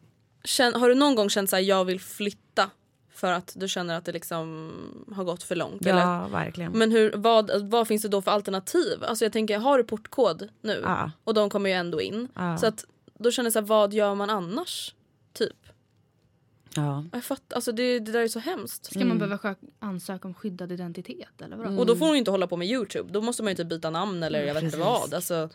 har 0.75 0.89
du 0.89 0.95
någon 0.95 1.15
gång 1.15 1.31
känt 1.31 1.51
så 1.51 1.57
här, 1.57 1.63
jag 1.63 1.85
vill 1.85 2.01
flytta 2.01 2.71
för 3.15 3.33
att 3.33 3.53
du 3.57 3.69
känner 3.69 3.99
att 3.99 4.05
det 4.05 4.13
liksom 4.13 4.73
har 5.17 5.25
gått 5.25 5.43
för 5.43 5.57
långt? 5.57 5.87
Eller? 5.87 6.01
Ja, 6.01 6.27
verkligen. 6.33 6.73
Men 6.73 6.91
hur, 6.93 7.13
vad, 7.17 7.71
vad 7.71 7.89
finns 7.89 8.03
det 8.03 8.09
då 8.09 8.23
för 8.23 8.31
alternativ? 8.31 9.05
Alltså 9.05 9.25
jag 9.25 9.33
tänker, 9.33 9.59
har 9.59 9.79
du 9.79 9.85
portkod 9.85 10.49
nu? 10.61 10.81
Ja. 10.85 11.11
Och 11.25 11.35
de 11.35 11.51
kommer 11.51 11.71
ju 11.71 11.77
ändå 11.77 12.01
in. 12.01 12.29
Ja. 12.35 12.59
Så 12.59 12.67
att 12.67 12.85
då 13.19 13.31
känner 13.31 13.47
jag 13.47 13.53
så 13.53 13.59
här, 13.59 13.67
vad 13.67 13.93
gör 13.93 14.15
man 14.15 14.31
annars? 14.31 14.95
Ja. 16.77 17.05
Jag 17.13 17.25
fattar, 17.25 17.57
alltså 17.57 17.73
det, 17.73 17.99
det 17.99 18.13
där 18.13 18.21
är 18.21 18.29
så 18.29 18.39
hemskt. 18.39 18.85
Ska 18.85 19.05
man 19.05 19.19
behöva 19.19 19.37
skö- 19.37 19.57
ansöka 19.79 20.29
om 20.29 20.35
skyddad 20.35 20.73
identitet 20.73 21.43
eller 21.43 21.57
vadå? 21.57 21.79
Och 21.81 21.87
då 21.87 21.97
får 21.97 22.07
hon 22.07 22.15
ju 22.15 22.19
inte 22.19 22.31
hålla 22.31 22.47
på 22.47 22.57
med 22.57 22.69
Youtube. 22.69 23.13
Då 23.13 23.21
måste 23.23 23.43
man 23.43 23.53
ju 23.53 23.57
typ 23.57 23.69
byta 23.69 23.91
namn 23.91 24.23
eller 24.23 24.43
jag 24.45 24.55
vet 24.55 24.63
inte 24.63 24.77
vad. 24.79 25.15
Alltså, 25.15 25.49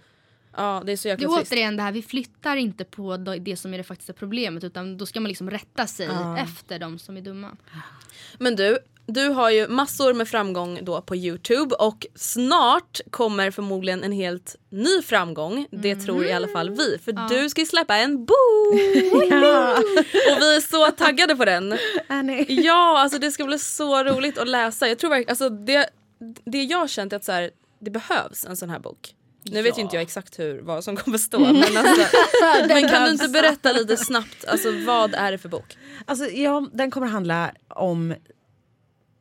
ja 0.58 0.84
det 0.86 0.92
är 0.92 0.98
så 0.98 1.08
Det 1.08 1.10
jäkla 1.12 1.28
är 1.28 1.38
trist. 1.38 1.52
återigen 1.52 1.78
det 1.78 1.84
här, 1.84 1.92
vi 1.92 2.02
flyttar 2.02 2.56
inte 2.56 2.86
på 2.86 3.18
det 3.18 3.56
som 3.58 3.74
är 3.74 3.78
det 3.78 3.84
faktiska 3.84 4.14
problemet 4.14 4.64
utan 4.64 4.98
då 4.98 5.06
ska 5.06 5.20
man 5.20 5.30
liksom 5.30 5.50
rätta 5.52 5.88
sig 5.88 6.10
efter 6.38 6.80
de 6.80 7.00
som 7.00 7.18
är 7.18 7.22
dumma. 7.22 7.58
Men 8.38 8.56
du, 8.56 8.78
du 9.14 9.30
har 9.30 9.50
ju 9.50 9.68
massor 9.68 10.14
med 10.14 10.28
framgång 10.28 10.80
då 10.82 11.02
på 11.02 11.16
Youtube 11.16 11.76
och 11.76 12.08
snart 12.16 13.00
kommer 13.12 13.52
förmodligen 13.52 14.04
en 14.04 14.12
helt 14.12 14.56
ny 14.70 15.02
framgång. 15.02 15.68
Det 15.72 15.96
tror 15.96 16.26
i 16.26 16.34
alla 16.34 16.48
fall 16.48 16.70
vi. 16.70 16.98
För 17.06 17.30
du 17.30 17.50
ska 17.50 17.62
ju 17.62 17.68
släppa 17.68 17.98
en 17.98 18.26
bok! 18.26 18.36
Och 19.14 20.42
vi 20.42 20.56
är 20.56 20.62
så 20.62 20.92
taggade 20.92 21.36
på 21.36 21.46
den. 21.46 21.78
Ja, 22.48 23.00
alltså 23.00 23.20
det 23.20 23.32
ska 23.32 23.46
bli 23.46 23.60
så 23.60 24.04
roligt 24.04 24.38
att 24.38 24.48
läsa. 24.48 24.88
Jag 24.88 25.00
tror 25.00 25.10
verkligen, 25.10 25.30
alltså 25.30 25.50
det, 25.50 25.90
det 26.46 26.64
jag 26.64 26.78
har 26.78 26.88
känt 26.88 27.14
är 27.14 27.18
att 27.18 27.26
så 27.26 27.32
här, 27.32 27.52
det 27.80 27.92
behövs 27.92 28.46
en 28.46 28.58
sån 28.58 28.70
här 28.70 28.80
bok. 28.80 29.16
Nu 29.44 29.62
vet 29.62 29.78
ju 29.78 29.82
inte 29.82 29.96
jag 29.96 30.04
exakt 30.04 30.40
hur, 30.40 30.62
vad 30.62 30.84
som 30.84 30.96
kommer 30.96 31.18
stå 31.18 31.40
men, 31.40 31.78
alltså, 31.78 32.02
men 32.68 32.90
kan 32.90 33.04
du 33.04 33.12
inte 33.12 33.28
berätta 33.28 33.72
lite 33.72 33.98
snabbt, 33.98 34.46
alltså 34.46 34.72
vad 34.86 35.14
är 35.14 35.32
det 35.32 35.38
för 35.38 35.50
bok? 35.50 35.78
Alltså, 36.06 36.26
ja, 36.26 36.68
den 36.74 36.92
kommer 36.92 37.08
handla 37.08 37.52
om... 37.68 38.16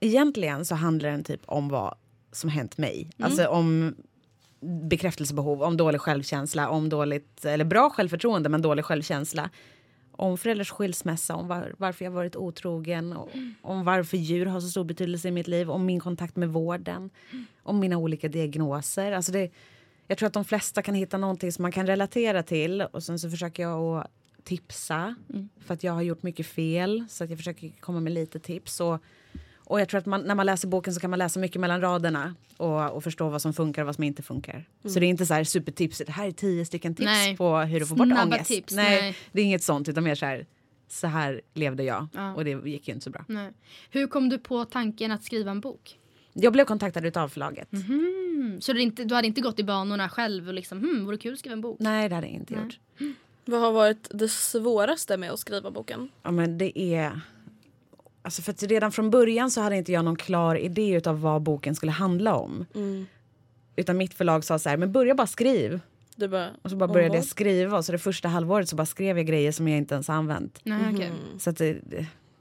Egentligen 0.00 0.64
så 0.64 0.74
handlar 0.74 1.10
den 1.10 1.24
typ 1.24 1.40
om 1.46 1.68
vad 1.68 1.94
som 2.32 2.50
hänt 2.50 2.78
mig. 2.78 3.10
Alltså 3.18 3.46
om 3.46 3.94
bekräftelsebehov, 4.60 5.62
om 5.62 5.76
dålig 5.76 6.00
självkänsla, 6.00 6.68
om 6.68 6.88
dåligt, 6.88 7.44
eller 7.44 7.64
bra 7.64 7.90
självförtroende 7.90 8.48
men 8.48 8.62
dålig 8.62 8.84
självkänsla. 8.84 9.50
Om 10.12 10.38
föräldrars 10.38 10.70
skilsmässa, 10.70 11.34
om 11.34 11.48
var, 11.48 11.74
varför 11.78 12.04
jag 12.04 12.12
varit 12.12 12.36
otrogen, 12.36 13.12
och, 13.12 13.30
om 13.62 13.84
varför 13.84 14.16
djur 14.16 14.46
har 14.46 14.60
så 14.60 14.68
stor 14.68 14.84
betydelse 14.84 15.28
i 15.28 15.30
mitt 15.30 15.48
liv, 15.48 15.70
om 15.70 15.86
min 15.86 16.00
kontakt 16.00 16.36
med 16.36 16.48
vården, 16.48 17.10
om 17.62 17.80
mina 17.80 17.98
olika 17.98 18.28
diagnoser. 18.28 19.12
Alltså 19.12 19.32
det, 19.32 19.50
jag 20.06 20.18
tror 20.18 20.26
att 20.26 20.32
de 20.32 20.44
flesta 20.44 20.82
kan 20.82 20.94
hitta 20.94 21.18
någonting 21.18 21.52
som 21.52 21.62
man 21.62 21.72
kan 21.72 21.86
relatera 21.86 22.42
till 22.42 22.82
och 22.82 23.02
sen 23.02 23.18
så 23.18 23.30
försöker 23.30 23.62
jag 23.62 23.98
att 23.98 24.10
tipsa 24.44 25.14
för 25.60 25.74
att 25.74 25.84
jag 25.84 25.92
har 25.92 26.02
gjort 26.02 26.22
mycket 26.22 26.46
fel 26.46 27.04
så 27.08 27.24
att 27.24 27.30
jag 27.30 27.38
försöker 27.38 27.68
komma 27.80 28.00
med 28.00 28.12
lite 28.12 28.38
tips. 28.38 28.80
Och, 28.80 29.02
och 29.68 29.80
jag 29.80 29.88
tror 29.88 29.98
att 29.98 30.06
man, 30.06 30.20
när 30.22 30.34
man 30.34 30.46
läser 30.46 30.68
boken 30.68 30.94
så 30.94 31.00
kan 31.00 31.10
man 31.10 31.18
läsa 31.18 31.40
mycket 31.40 31.60
mellan 31.60 31.80
raderna 31.80 32.34
och, 32.56 32.90
och 32.90 33.04
förstå 33.04 33.28
vad 33.28 33.42
som 33.42 33.52
funkar 33.52 33.82
och 33.82 33.86
vad 33.86 33.94
som 33.94 34.04
inte 34.04 34.22
funkar. 34.22 34.64
Så 34.82 35.00
det 35.00 35.06
är 35.06 35.08
inte 35.08 35.26
så 35.26 35.34
här 35.34 35.44
supertips, 35.44 35.98
det 36.06 36.12
här 36.12 36.26
är 36.26 36.32
tio 36.32 36.64
stycken 36.64 36.94
tips 36.94 37.04
Nej. 37.06 37.36
på 37.36 37.58
hur 37.58 37.80
du 37.80 37.86
får 37.86 37.96
bort 37.96 38.06
Snabba 38.06 38.22
ångest. 38.22 38.46
tips, 38.48 38.74
nej, 38.74 39.00
nej. 39.00 39.16
det 39.32 39.40
är 39.40 39.44
inget 39.44 39.62
sånt 39.62 39.88
utan 39.88 40.04
mer 40.04 40.14
så 40.14 40.26
här, 40.26 40.46
så 40.88 41.06
här 41.06 41.40
levde 41.54 41.82
jag 41.82 42.08
Ja. 42.14 42.34
och 42.34 42.44
det 42.44 42.50
gick 42.50 42.88
ju 42.88 42.94
inte 42.94 43.04
så 43.04 43.10
bra. 43.10 43.24
Nej. 43.28 43.50
Hur 43.90 44.06
kom 44.06 44.28
du 44.28 44.38
på 44.38 44.64
tanken 44.64 45.12
att 45.12 45.24
skriva 45.24 45.50
en 45.50 45.60
bok? 45.60 45.98
Jag 46.32 46.52
blev 46.52 46.64
kontaktad 46.64 47.16
av 47.16 47.28
förlaget. 47.28 47.72
Mm, 47.72 48.60
så 48.60 48.72
du, 48.72 48.80
inte, 48.80 49.04
du 49.04 49.14
hade 49.14 49.26
inte 49.26 49.40
gått 49.40 49.58
i 49.58 49.64
banorna 49.64 50.08
själv 50.08 50.48
och 50.48 50.54
liksom, 50.54 50.78
hmm, 50.78 51.04
vore 51.04 51.16
kul 51.16 51.32
att 51.32 51.38
skriva 51.38 51.52
en 51.52 51.60
bok? 51.60 51.76
Nej, 51.80 52.08
det 52.08 52.14
hade 52.14 52.26
jag 52.26 52.34
inte 52.36 52.54
Nej. 52.54 52.64
gjort. 52.64 52.78
Vad 53.44 53.60
har 53.60 53.72
varit 53.72 54.08
det 54.10 54.28
svåraste 54.28 55.16
med 55.16 55.30
att 55.30 55.38
skriva 55.38 55.70
boken? 55.70 56.08
Ja, 56.22 56.30
men 56.30 56.58
det 56.58 56.78
är... 56.78 57.20
Alltså 58.28 58.42
för 58.42 58.52
att 58.52 58.62
redan 58.62 58.92
från 58.92 59.10
början 59.10 59.50
så 59.50 59.60
hade 59.60 59.76
inte 59.76 59.92
jag 59.92 60.04
någon 60.04 60.16
klar 60.16 60.54
idé 60.54 61.00
av 61.06 61.20
vad 61.20 61.42
boken 61.42 61.74
skulle 61.74 61.92
handla 61.92 62.34
om. 62.34 62.66
Utan 63.76 63.96
mitt 63.96 64.14
förlag 64.14 64.44
sa 64.44 64.58
så 64.58 64.68
här, 64.68 64.76
men 64.76 64.92
börja 64.92 65.14
bara 65.14 65.26
skriv. 65.26 65.80
Du 66.16 66.28
bara, 66.28 66.50
Och 66.62 66.70
så 66.70 66.76
bara 66.76 66.88
började 66.92 67.16
jag 67.16 67.24
skriva 67.24 67.76
och 67.78 67.84
så 67.84 67.92
det 67.92 67.98
första 67.98 68.28
halvåret 68.28 68.68
så 68.68 68.76
bara 68.76 68.86
skrev 68.86 69.16
jag 69.18 69.26
grejer 69.26 69.52
som 69.52 69.68
jag 69.68 69.78
inte 69.78 69.94
ens 69.94 70.10
använt. 70.10 70.60
Nej, 70.62 70.78
okej. 70.94 71.12
Så 71.38 71.50
att 71.50 71.56
det, 71.56 71.78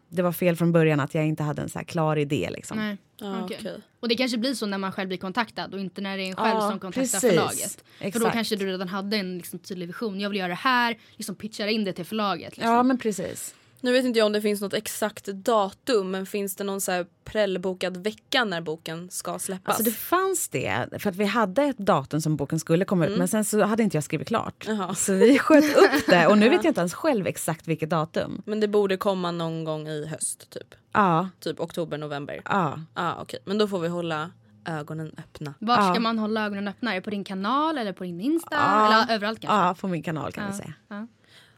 det- 0.10 0.22
var 0.22 0.32
fel 0.32 0.56
från 0.56 0.72
början 0.72 1.00
att 1.00 1.14
jag 1.16 1.26
inte 1.28 1.44
hade 1.44 1.62
en 1.62 1.70
så 1.70 1.80
här 1.80 1.86
klar 1.86 2.16
idé 2.16 2.50
liksom. 2.52 2.78
Nej. 2.78 2.98
Ja, 3.20 3.44
Okej. 3.44 3.58
okej. 3.62 3.78
Och 4.00 4.08
det 4.10 4.16
kanske 4.16 4.38
blir 4.38 4.54
så 4.54 4.66
när 4.66 4.78
man 4.78 4.92
själv 4.92 5.08
blir 5.08 5.18
kontaktad 5.18 5.74
och 5.74 5.80
inte 5.80 6.02
när 6.02 6.18
det 6.18 6.24
är 6.24 6.28
en 6.30 6.36
själv 6.36 6.58
Ja, 6.58 6.70
som 6.70 6.80
kontaktar 6.80 7.02
precis. 7.02 7.20
förlaget. 7.22 7.84
För 7.98 8.04
då 8.04 8.08
Exakt. 8.08 8.34
kanske 8.34 8.56
du 8.56 8.66
redan 8.68 8.88
hade 8.88 9.18
en 9.18 9.38
liksom, 9.38 9.60
tydlig 9.60 9.88
vision. 9.88 10.20
Jag 10.20 10.30
vill 10.30 10.40
göra 10.40 10.48
det 10.48 10.54
här, 10.54 10.98
liksom 11.16 11.36
pitchar 11.36 11.68
in 11.68 11.84
det 11.84 11.94
till 11.94 12.06
förlaget. 12.06 12.58
Liksom. 12.58 12.74
Ja 12.74 12.84
men 12.84 12.98
precis. 12.98 13.56
Nu 13.82 13.92
vet 13.92 14.06
inte 14.06 14.20
jag 14.20 14.26
om 14.26 14.34
det 14.34 14.42
finns 14.42 14.62
något 14.62 14.74
exakt 14.74 15.26
datum 15.26 16.12
men 16.12 16.26
finns 16.26 16.56
det 16.56 16.64
någon 16.64 16.82
så 16.82 16.92
här 16.92 17.06
prellbokad 17.24 17.98
vecka 17.98 18.44
när 18.46 18.62
boken 18.62 19.10
ska 19.10 19.40
släppas? 19.40 19.68
Alltså 19.76 19.84
det 19.84 19.92
fanns 19.98 20.50
det, 20.50 20.88
för 21.00 21.10
att 21.10 21.16
vi 21.16 21.26
hade 21.26 21.64
ett 21.64 21.78
datum 21.78 22.22
som 22.22 22.36
boken 22.36 22.60
skulle 22.60 22.86
komma 22.86 23.06
ut 23.06 23.18
men 23.18 23.28
sen 23.28 23.46
så 23.46 23.64
hade 23.64 23.84
inte 23.84 23.98
jag 23.98 24.04
skrivit 24.04 24.28
klart. 24.28 24.66
Jaha. 24.68 24.96
Så 24.96 25.14
vi 25.14 25.40
sköt 25.40 25.78
upp 25.78 26.06
det 26.08 26.28
och 26.28 26.38
nu 26.38 26.50
vet 26.50 26.64
jag 26.64 26.72
inte 26.72 26.82
ens 26.82 26.94
själv 26.94 27.28
exakt 27.28 27.68
vilket 27.68 27.90
datum. 27.90 28.42
Men 28.46 28.60
det 28.60 28.68
borde 28.68 28.98
komma 28.98 29.32
någon 29.32 29.64
gång 29.64 29.88
i 29.88 30.06
höst 30.06 30.50
typ? 30.50 30.76
Ja, 30.94 31.30
Typ 31.40 31.60
oktober, 31.60 31.98
november? 31.98 32.42
ja. 32.46 32.80
ah, 32.94 33.14
okej. 33.22 33.40
Men 33.46 33.58
då 33.58 33.68
får 33.68 33.80
vi 33.80 33.88
hålla 33.88 34.32
ögonen 34.66 35.12
öppna. 35.18 35.54
Vart 35.60 35.80
Ja. 35.80 35.92
ska 35.94 36.00
man 36.00 36.20
hålla 36.20 36.46
ögonen 36.46 36.68
öppna? 36.68 36.92
Är 36.92 36.96
det 36.96 37.02
på 37.02 37.10
din 37.10 37.24
kanal 37.24 37.78
eller 37.78 37.94
på 37.94 38.04
din 38.04 38.22
Insta? 38.22 38.48
Ja. 38.52 38.86
Eller 39.04 39.16
överallt 39.16 39.40
kanske? 39.42 39.58
Ja, 39.68 39.76
på 39.82 39.88
min 39.88 40.04
kanal 40.04 40.32
kan 40.32 40.48
vi 40.52 40.58
säga. 40.58 40.74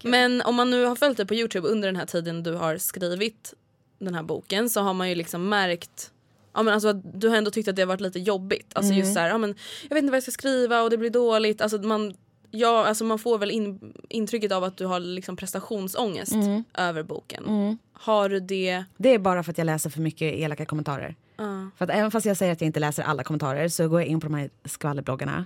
Men 0.03 0.41
om 0.41 0.55
man 0.55 0.69
nu 0.69 0.85
har 0.85 0.95
följt 0.95 1.17
dig 1.17 1.25
på 1.25 1.35
Youtube 1.35 1.67
under 1.67 1.87
den 1.87 1.95
här 1.95 2.05
tiden 2.05 2.43
du 2.43 2.53
har 2.53 2.77
skrivit 2.77 3.53
den 3.99 4.15
här 4.15 4.23
boken 4.23 4.69
så 4.69 4.81
har 4.81 4.93
man 4.93 5.09
ju 5.09 5.15
liksom 5.15 5.49
märkt 5.49 6.11
Ja, 6.53 6.63
men 6.63 6.73
alltså, 6.73 6.93
du 6.93 7.29
har 7.29 7.37
ändå 7.37 7.51
tyckt 7.51 7.67
att 7.67 7.75
det 7.75 7.81
har 7.81 7.87
varit 7.87 8.01
lite 8.01 8.19
jobbigt. 8.19 8.71
Alltså 8.75 8.93
just 8.93 9.13
så 9.13 9.19
här, 9.19 9.29
ja, 9.29 9.37
men, 9.37 9.55
jag 9.89 9.95
vet 9.95 10.03
inte 10.03 10.11
vad 10.11 10.15
jag 10.15 10.23
ska 10.23 10.31
skriva 10.31 10.81
och 10.81 10.89
det 10.89 10.97
blir 10.97 11.09
dåligt. 11.09 11.61
Alltså, 11.61 11.77
man, 11.77 12.13
ja, 12.51 12.85
alltså, 12.85 13.03
man 13.03 13.19
får 13.19 13.37
väl 13.37 13.51
in, 13.51 13.93
intrycket 14.09 14.51
av 14.51 14.63
att 14.63 14.77
du 14.77 14.85
har 14.85 14.99
liksom 14.99 15.35
prestationsångest 15.35 16.33
över 16.73 17.03
boken. 17.03 17.77
Har 17.93 18.29
du 18.29 18.39
det? 18.39 18.83
Det 18.97 19.09
är 19.09 19.19
bara 19.19 19.43
för 19.43 19.51
att 19.51 19.57
jag 19.57 19.65
läser 19.65 19.89
för 19.89 20.01
mycket 20.01 20.33
elaka 20.33 20.65
kommentarer. 20.65 21.15
Ja. 21.37 21.69
För 21.77 21.85
att 21.85 21.91
även 21.91 22.11
fast 22.11 22.25
jag 22.25 22.37
säger 22.37 22.53
att 22.53 22.61
jag 22.61 22.65
inte 22.65 22.79
läser 22.79 23.03
alla 23.03 23.23
kommentarer 23.23 23.67
så 23.67 23.87
går 23.87 24.01
jag 24.01 24.07
in 24.07 24.19
på 24.19 24.27
de 24.27 24.33
här 24.33 24.49
skvallerbloggarna. 24.65 25.45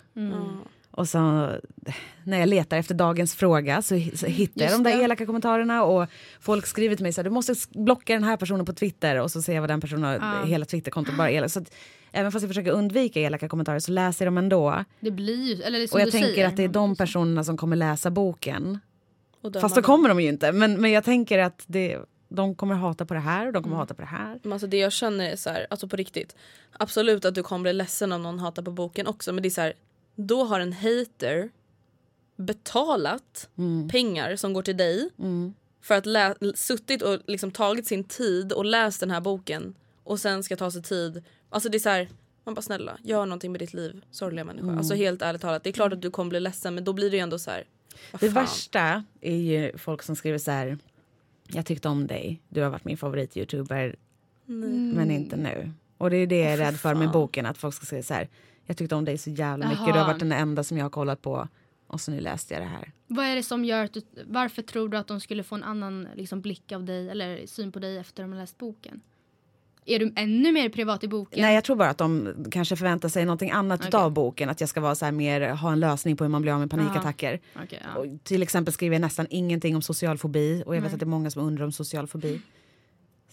Och 0.96 1.10
så 1.10 1.20
när 2.24 2.40
jag 2.40 2.50
letar 2.50 2.78
efter 2.78 2.96
dagens 2.96 3.36
fråga 3.36 3.82
så, 3.82 4.00
så 4.16 4.26
hittar 4.26 4.62
jag 4.62 4.70
Just 4.72 4.84
de 4.84 4.90
där 4.92 4.98
det. 4.98 5.04
elaka 5.04 5.26
kommentarerna 5.26 5.84
och 5.84 6.08
folk 6.40 6.66
skriver 6.66 6.96
till 6.96 7.04
mig 7.04 7.14
så 7.14 7.22
här, 7.22 7.24
du 7.24 7.30
måste 7.30 7.56
blocka 7.70 8.14
den 8.14 8.24
här 8.24 8.38
personen 8.38 8.66
på 8.66 8.74
Twitter 8.74 9.20
och 9.20 9.32
så 9.32 9.42
ser 9.42 9.54
jag 9.54 9.62
vad 9.62 9.70
den 9.70 9.82
personen 9.82 10.04
har, 10.04 10.14
Ja. 10.14 10.46
hela 10.46 10.66
Twitterkontot 10.66 11.18
bara 11.18 11.32
elak. 11.32 11.52
Så 11.52 11.60
att, 11.60 11.74
även 12.12 12.32
fast 12.32 12.44
jag 12.44 12.50
försöker 12.50 12.72
undvika 12.72 13.20
elaka 13.20 13.50
kommentarer 13.50 13.80
så 13.80 13.92
läser 13.92 14.26
jag 14.26 14.28
dem 14.34 14.38
ändå. 14.38 14.84
Det 15.00 15.12
blir 15.12 15.62
eller 15.66 15.88
som 15.88 15.96
Och 15.96 16.02
jag 16.02 16.12
tänker 16.12 16.28
säger. 16.30 16.48
att 16.48 16.58
det 16.58 16.64
är 16.64 16.68
de 16.68 16.96
personerna 16.96 17.44
som 17.44 17.58
kommer 17.58 17.76
läsa 17.76 18.12
boken. 18.12 18.80
Fast 19.62 19.76
då 19.76 19.82
kommer 19.82 20.10
de 20.10 20.20
ju 20.22 20.30
inte. 20.30 20.52
Men, 20.52 20.82
men 20.82 20.92
jag 20.92 21.04
tänker 21.04 21.40
att 21.40 21.64
det, 21.68 21.98
de 22.30 22.56
kommer 22.56 22.76
hata 22.76 23.06
på 23.06 23.14
det 23.14 23.20
här 23.20 23.48
och 23.48 23.54
de 23.54 23.64
kommer 23.64 23.76
hata 23.76 23.94
på 23.94 24.02
det 24.02 24.08
här. 24.08 24.40
Men 24.44 24.54
alltså 24.54 24.68
det 24.68 24.78
jag 24.78 24.92
känner 24.94 25.30
är 25.32 25.36
så 25.36 25.50
här, 25.50 25.68
alltså 25.70 25.88
på 25.88 25.96
riktigt. 25.96 26.36
Absolut 26.72 27.26
att 27.26 27.36
du 27.36 27.44
kommer 27.44 27.62
bli 27.62 27.74
ledsen 27.74 28.12
om 28.12 28.24
någon 28.24 28.40
hatar 28.40 28.64
på 28.64 28.72
boken 28.72 29.08
också 29.08 29.34
men 29.34 29.44
det 29.44 29.48
är 29.48 29.52
så 29.52 29.62
här, 29.62 29.74
då 30.16 30.44
har 30.44 30.60
en 30.60 30.74
hater 30.74 31.50
betalat 32.36 33.50
pengar 33.92 34.36
som 34.36 34.54
går 34.54 34.62
till 34.62 34.78
dig 34.78 35.10
för 35.82 35.96
att 35.96 36.06
lä- 36.06 36.36
suttit 36.56 37.02
och 37.02 37.20
liksom 37.28 37.52
tagit 37.52 37.88
sin 37.88 38.04
tid 38.04 38.52
och 38.54 38.66
läst 38.66 39.00
den 39.00 39.12
här 39.12 39.22
boken 39.22 39.76
och 40.04 40.20
sen 40.20 40.44
ska 40.44 40.56
ta 40.56 40.72
sig 40.72 40.84
tid. 40.84 41.24
Alltså 41.50 41.70
det 41.70 41.78
är 41.78 41.80
så 41.80 41.90
här, 41.90 42.10
man 42.44 42.54
bara 42.56 42.62
snälla 42.62 42.98
gör 43.04 43.26
någonting 43.26 43.52
med 43.52 43.62
ditt 43.62 43.74
liv 43.74 44.06
sorgliga 44.12 44.46
människa. 44.46 44.66
Alltså 44.78 44.94
helt 44.96 45.22
ärligt 45.22 45.42
talat 45.42 45.64
det 45.64 45.70
är 45.70 45.72
klart 45.74 45.94
att 45.94 46.02
du 46.02 46.12
kommer 46.12 46.30
bli 46.30 46.40
ledsen 46.40 46.76
men 46.76 46.84
då 46.84 46.94
blir 46.94 47.10
det 47.12 47.18
ju 47.18 47.22
ändå 47.24 47.40
så 47.40 47.52
här. 47.52 47.64
Det 48.20 48.30
värsta 48.30 49.04
är 49.22 49.36
ju 49.38 49.78
folk 49.78 50.02
som 50.04 50.16
skriver 50.16 50.38
så 50.38 50.52
här. 50.52 50.78
Jag 51.48 51.66
tyckte 51.66 51.88
om 51.90 52.08
dig, 52.08 52.42
du 52.50 52.62
har 52.62 52.70
varit 52.70 52.86
min 52.86 52.98
favorit-youtuber. 52.98 53.96
Men 54.46 55.12
inte 55.12 55.36
nu. 55.36 55.72
Och 55.98 56.10
det 56.10 56.18
är 56.18 56.28
det 56.28 56.38
jag 56.40 56.54
är 56.54 56.58
rädd 56.58 56.76
för 56.80 56.96
med 56.96 57.12
boken, 57.12 57.46
att 57.46 57.58
folk 57.58 57.76
ska 57.76 57.86
säga 57.86 58.04
så 58.04 58.14
här. 58.14 58.30
Jag 58.66 58.78
tyckte 58.78 58.96
om 58.96 59.06
dig 59.06 59.18
så 59.18 59.30
jävla 59.30 59.70
mycket, 59.70 59.86
du 59.86 59.92
har 59.92 60.08
varit 60.08 60.20
den 60.20 60.32
enda 60.32 60.64
som 60.64 60.78
jag 60.78 60.86
har 60.86 60.90
kollat 60.90 61.22
på. 61.22 61.48
Och 61.88 62.02
så 62.02 62.12
nu 62.12 62.20
läste 62.20 62.54
jag 62.54 62.64
det 62.64 62.68
här. 62.68 62.92
Vad 63.08 63.26
är 63.26 63.36
det 63.36 63.44
som 63.44 63.66
gör 63.66 63.86
att 63.86 63.94
du, 63.94 64.02
varför 64.28 64.62
tror 64.62 64.90
du 64.90 64.98
att 64.98 65.08
de 65.08 65.20
skulle 65.20 65.44
få 65.44 65.56
en 65.56 65.64
annan 65.64 66.08
liksom, 66.16 66.42
blick 66.42 66.72
av 66.72 66.84
dig 66.84 67.10
eller 67.10 67.48
syn 67.48 67.72
på 67.72 67.80
dig 67.80 67.98
efter 67.98 68.24
att 68.24 68.30
de 68.30 68.34
har 68.34 68.40
läst 68.40 68.58
boken? 68.58 69.02
Är 69.86 70.00
du 70.00 70.14
ännu 70.16 70.52
mer 70.52 70.70
privat 70.70 71.04
i 71.04 71.08
boken? 71.08 71.42
Nej 71.42 71.56
jag 71.56 71.64
tror 71.64 71.76
bara 71.76 71.90
att 71.90 71.98
de 71.98 72.36
kanske 72.52 72.76
förväntar 72.76 73.10
sig 73.10 73.26
någonting 73.26 73.52
annat 73.52 73.86
Okej. 73.88 74.00
av 74.00 74.12
boken. 74.12 74.50
Att 74.50 74.60
jag 74.60 74.70
ska 74.70 74.82
vara 74.82 74.96
så 74.96 75.06
här 75.06 75.12
mer, 75.12 75.50
ha 75.50 75.72
en 75.72 75.80
lösning 75.80 76.18
på 76.18 76.24
hur 76.24 76.30
man 76.30 76.42
blir 76.42 76.52
av 76.52 76.60
med 76.60 76.72
panikattacker. 76.72 77.40
Okej, 77.64 77.82
ja. 77.94 78.00
Och 78.00 78.06
till 78.24 78.44
exempel 78.44 78.74
skriver 78.74 78.96
jag 78.96 79.02
nästan 79.02 79.28
ingenting 79.30 79.76
om 79.76 79.82
social 79.82 80.18
fobi. 80.18 80.64
Och 80.66 80.76
jag 80.76 80.82
vet 80.82 80.92
Nej. 80.92 80.94
att 80.94 81.00
det 81.00 81.04
är 81.04 81.08
många 81.08 81.32
som 81.32 81.42
undrar 81.42 81.66
om 81.66 81.72
social 81.72 82.08
fobi. 82.08 82.42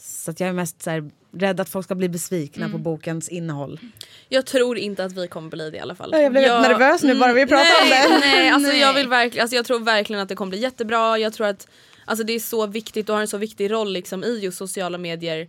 Så 0.03 0.31
att 0.31 0.41
jag 0.41 0.49
är 0.49 0.53
mest 0.53 0.83
så 0.83 0.91
här, 0.91 1.11
rädd 1.33 1.61
att 1.61 1.69
folk 1.69 1.85
ska 1.85 1.95
bli 1.95 2.09
besvikna 2.09 2.65
Mm. 2.65 2.73
på 2.73 2.79
bokens 2.79 3.29
innehåll. 3.29 3.81
Jag 4.29 4.47
tror 4.47 4.79
inte 4.79 5.05
att 5.05 5.13
vi 5.13 5.29
kommer 5.29 5.51
bli 5.51 5.71
det 5.71 5.77
i 5.77 5.81
alla 5.81 5.95
fall. 5.95 6.11
Jag 6.13 6.33
blev 6.33 6.43
nervös 6.43 7.03
nu 7.03 7.15
bara 7.15 7.33
vi 7.33 7.47
pratar 7.47 7.83
om 7.83 7.89
nej, 7.91 8.09
det. 8.09 8.19
Nej, 8.19 8.51
alltså 8.51 8.71
Nej. 8.71 8.81
jag, 8.81 8.95
vill 8.95 9.09
verkligen, 9.09 9.43
alltså 9.43 9.57
jag 9.57 9.65
tror 9.65 9.79
verkligen 9.81 10.23
att 10.23 10.29
det 10.29 10.35
kommer 10.35 10.51
bli 10.51 10.59
jättebra. 10.59 11.19
Jag 11.19 11.33
tror 11.33 11.47
att 11.47 11.69
alltså 12.05 12.25
det 12.25 12.33
är 12.33 12.41
så 12.41 12.67
viktigt 12.67 13.09
och 13.09 13.15
har 13.15 13.23
en 13.23 13.29
så 13.29 13.39
viktig 13.39 13.71
roll 13.71 13.93
liksom 13.93 14.25
i 14.25 14.39
just 14.39 14.59
sociala 14.59 14.99
medier. 14.99 15.49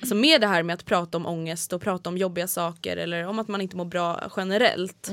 Alltså 0.00 0.14
med 0.14 0.40
det 0.40 0.46
här 0.46 0.62
med 0.62 0.74
att 0.74 0.84
prata 0.84 1.16
om 1.16 1.26
ångest 1.26 1.72
och 1.72 1.82
prata 1.82 2.10
om 2.10 2.18
jobbiga 2.18 2.46
saker 2.48 2.96
eller 2.96 3.26
om 3.26 3.38
att 3.38 3.48
man 3.48 3.60
inte 3.60 3.76
mår 3.76 3.84
bra 3.84 4.30
generellt. 4.36 5.10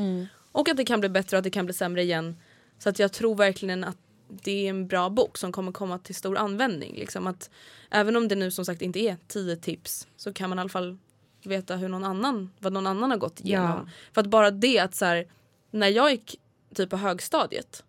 Och 0.51 0.69
att 0.69 0.77
det 0.77 0.85
kan 0.85 0.99
bli 0.99 1.09
bättre 1.09 1.37
och 1.37 1.39
att 1.39 1.43
det 1.43 1.49
kan 1.49 1.65
bli 1.65 1.73
sämre 1.73 2.01
igen. 2.01 2.35
Så 2.79 2.89
att 2.89 2.99
jag 2.99 3.11
tror 3.11 3.35
verkligen 3.35 3.83
att 3.83 3.97
det 4.43 4.65
är 4.65 4.69
en 4.69 4.87
bra 4.87 5.09
bok 5.09 5.37
som 5.37 5.51
kommer 5.51 5.71
komma 5.71 5.97
till 5.99 6.15
stor 6.15 6.37
användning. 6.37 6.95
Liksom 6.95 7.27
att, 7.27 7.49
även 7.91 8.15
om 8.15 8.27
det 8.27 8.35
nu 8.35 8.51
som 8.51 8.65
sagt 8.65 8.81
inte 8.81 8.99
är 8.99 9.17
tio 9.27 9.55
tips 9.55 10.07
så 10.17 10.33
kan 10.33 10.49
man 10.49 10.59
i 10.59 10.61
alla 10.61 10.69
fall 10.69 10.97
veta 11.43 11.75
hur 11.75 11.87
någon 11.89 12.03
annan, 12.03 12.51
vad 12.59 12.73
någon 12.73 12.87
annan 12.87 13.11
har 13.11 13.17
gått 13.17 13.39
igenom. 13.39 13.89
För 14.13 14.21
att 14.21 14.27
bara 14.27 14.51
det 14.51 14.79
att 14.79 14.95
så 14.95 15.05
här, 15.05 15.27
när 15.71 15.87
jag 15.87 16.11
gick 16.11 16.39
typ 16.75 16.89
på 16.89 16.97
högstadiet 16.97 17.83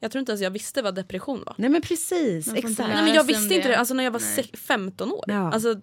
jag 0.00 0.12
tror 0.12 0.20
inte 0.20 0.32
ens 0.32 0.42
jag 0.42 0.50
visste 0.50 0.82
vad 0.82 0.94
depression 0.94 1.42
var. 1.46 1.54
Nej 1.58 1.70
men 1.70 1.82
precis, 1.82 2.54
exakt. 2.54 2.78
Nej, 2.78 3.04
men 3.04 3.14
jag 3.14 3.24
visste 3.24 3.54
inte 3.54 3.68
det. 3.68 3.78
alltså 3.78 3.94
när 3.94 4.04
jag 4.04 4.10
var 4.10 4.20
Nej. 4.20 4.34
sex- 4.34 4.60
15 4.60 5.12
år. 5.12 5.24
Ja. 5.26 5.52
Alltså, 5.52 5.80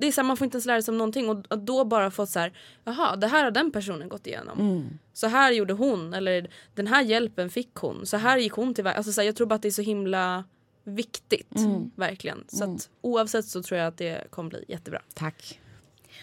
det 0.00 0.06
är 0.06 0.12
så 0.12 0.20
här, 0.20 0.26
man 0.26 0.36
får 0.36 0.44
inte 0.44 0.56
ens 0.56 0.66
lära 0.66 0.82
sig 0.82 0.92
om 0.92 0.98
någonting 0.98 1.28
och 1.28 1.46
och 1.48 1.58
då 1.58 1.84
bara 1.84 2.10
fått 2.10 2.30
så 2.30 2.38
här, 2.38 2.52
jaha 2.84 3.16
det 3.16 3.26
här 3.26 3.44
har 3.44 3.50
den 3.50 3.70
personen 3.70 4.08
gått 4.08 4.26
igenom. 4.26 4.60
Mm. 4.60 4.98
Så 5.12 5.26
här 5.26 5.52
gjorde 5.52 5.72
hon 5.72 6.14
eller 6.14 6.50
den 6.74 6.86
här 6.86 7.02
hjälpen 7.02 7.50
fick 7.50 7.74
hon. 7.74 8.06
Så 8.06 8.16
här 8.16 8.38
gick 8.38 8.52
hon 8.52 8.74
till 8.74 8.86
alltså, 8.86 9.12
så 9.12 9.20
här, 9.20 9.26
Jag 9.26 9.36
tror 9.36 9.46
bara 9.46 9.54
att 9.54 9.62
det 9.62 9.68
är 9.68 9.72
så 9.72 9.82
himla 9.82 10.44
viktigt. 10.84 11.56
Mm. 11.56 11.90
Verkligen. 11.96 12.44
Så 12.48 12.64
att, 12.64 12.88
oavsett 13.00 13.44
så 13.44 13.62
tror 13.62 13.78
jag 13.78 13.88
att 13.88 13.98
det 13.98 14.30
kommer 14.30 14.50
bli 14.50 14.64
jättebra. 14.68 15.02
Tack. 15.14 15.60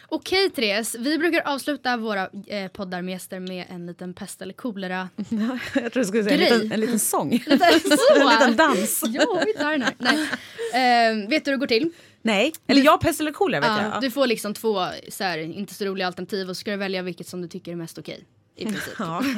Okej 0.09 0.49
Therese, 0.49 0.95
vi 0.95 1.17
brukar 1.17 1.41
avsluta 1.41 1.97
våra 1.97 2.30
eh, 2.47 2.71
poddar 2.71 3.01
med 3.01 3.11
gäster 3.11 3.39
med 3.39 3.65
en 3.69 3.86
liten 3.86 4.13
pest 4.13 4.41
eller 4.41 4.53
kolera. 4.53 5.09
Jag 5.73 5.93
tror 5.93 6.01
du 6.01 6.05
skulle 6.05 6.23
säga 6.23 6.34
en 6.36 6.39
liten, 6.39 6.71
en 6.71 6.80
liten 6.80 6.99
sång. 6.99 7.39
Så. 7.45 8.21
en 8.21 8.28
liten 8.30 8.55
dans. 8.55 9.03
Ja, 9.07 9.43
vi 9.45 9.53
tar 9.53 9.71
den 9.71 9.82
här. 9.82 9.95
Nej. 9.97 11.21
Eh, 11.21 11.30
vet 11.30 11.45
du 11.45 11.51
hur 11.51 11.57
det 11.57 11.59
går 11.59 11.67
till? 11.67 11.91
Nej, 12.28 12.53
eller 12.67 12.82
jag 12.82 13.01
pest 13.01 13.19
eller 13.19 13.32
kolera 13.32 13.61
vet 13.61 13.69
Ja, 13.69 13.84
jag. 13.93 14.01
du 14.01 14.11
får 14.11 14.28
liksom 14.28 14.53
två 14.53 14.86
så 15.09 15.23
här, 15.23 15.38
inte 15.38 15.73
så 15.73 15.86
roliga 15.86 16.07
alternativ 16.07 16.49
och 16.49 16.55
så 16.55 16.59
ska 16.59 16.71
du 16.71 16.78
välja 16.78 17.01
vilket 17.01 17.28
som 17.28 17.41
du 17.41 17.47
tycker 17.47 17.71
är 17.71 17.75
mest 17.75 17.97
okej. 17.97 18.25
I 18.55 18.65
princip. 18.65 18.93
Ja. 18.99 19.23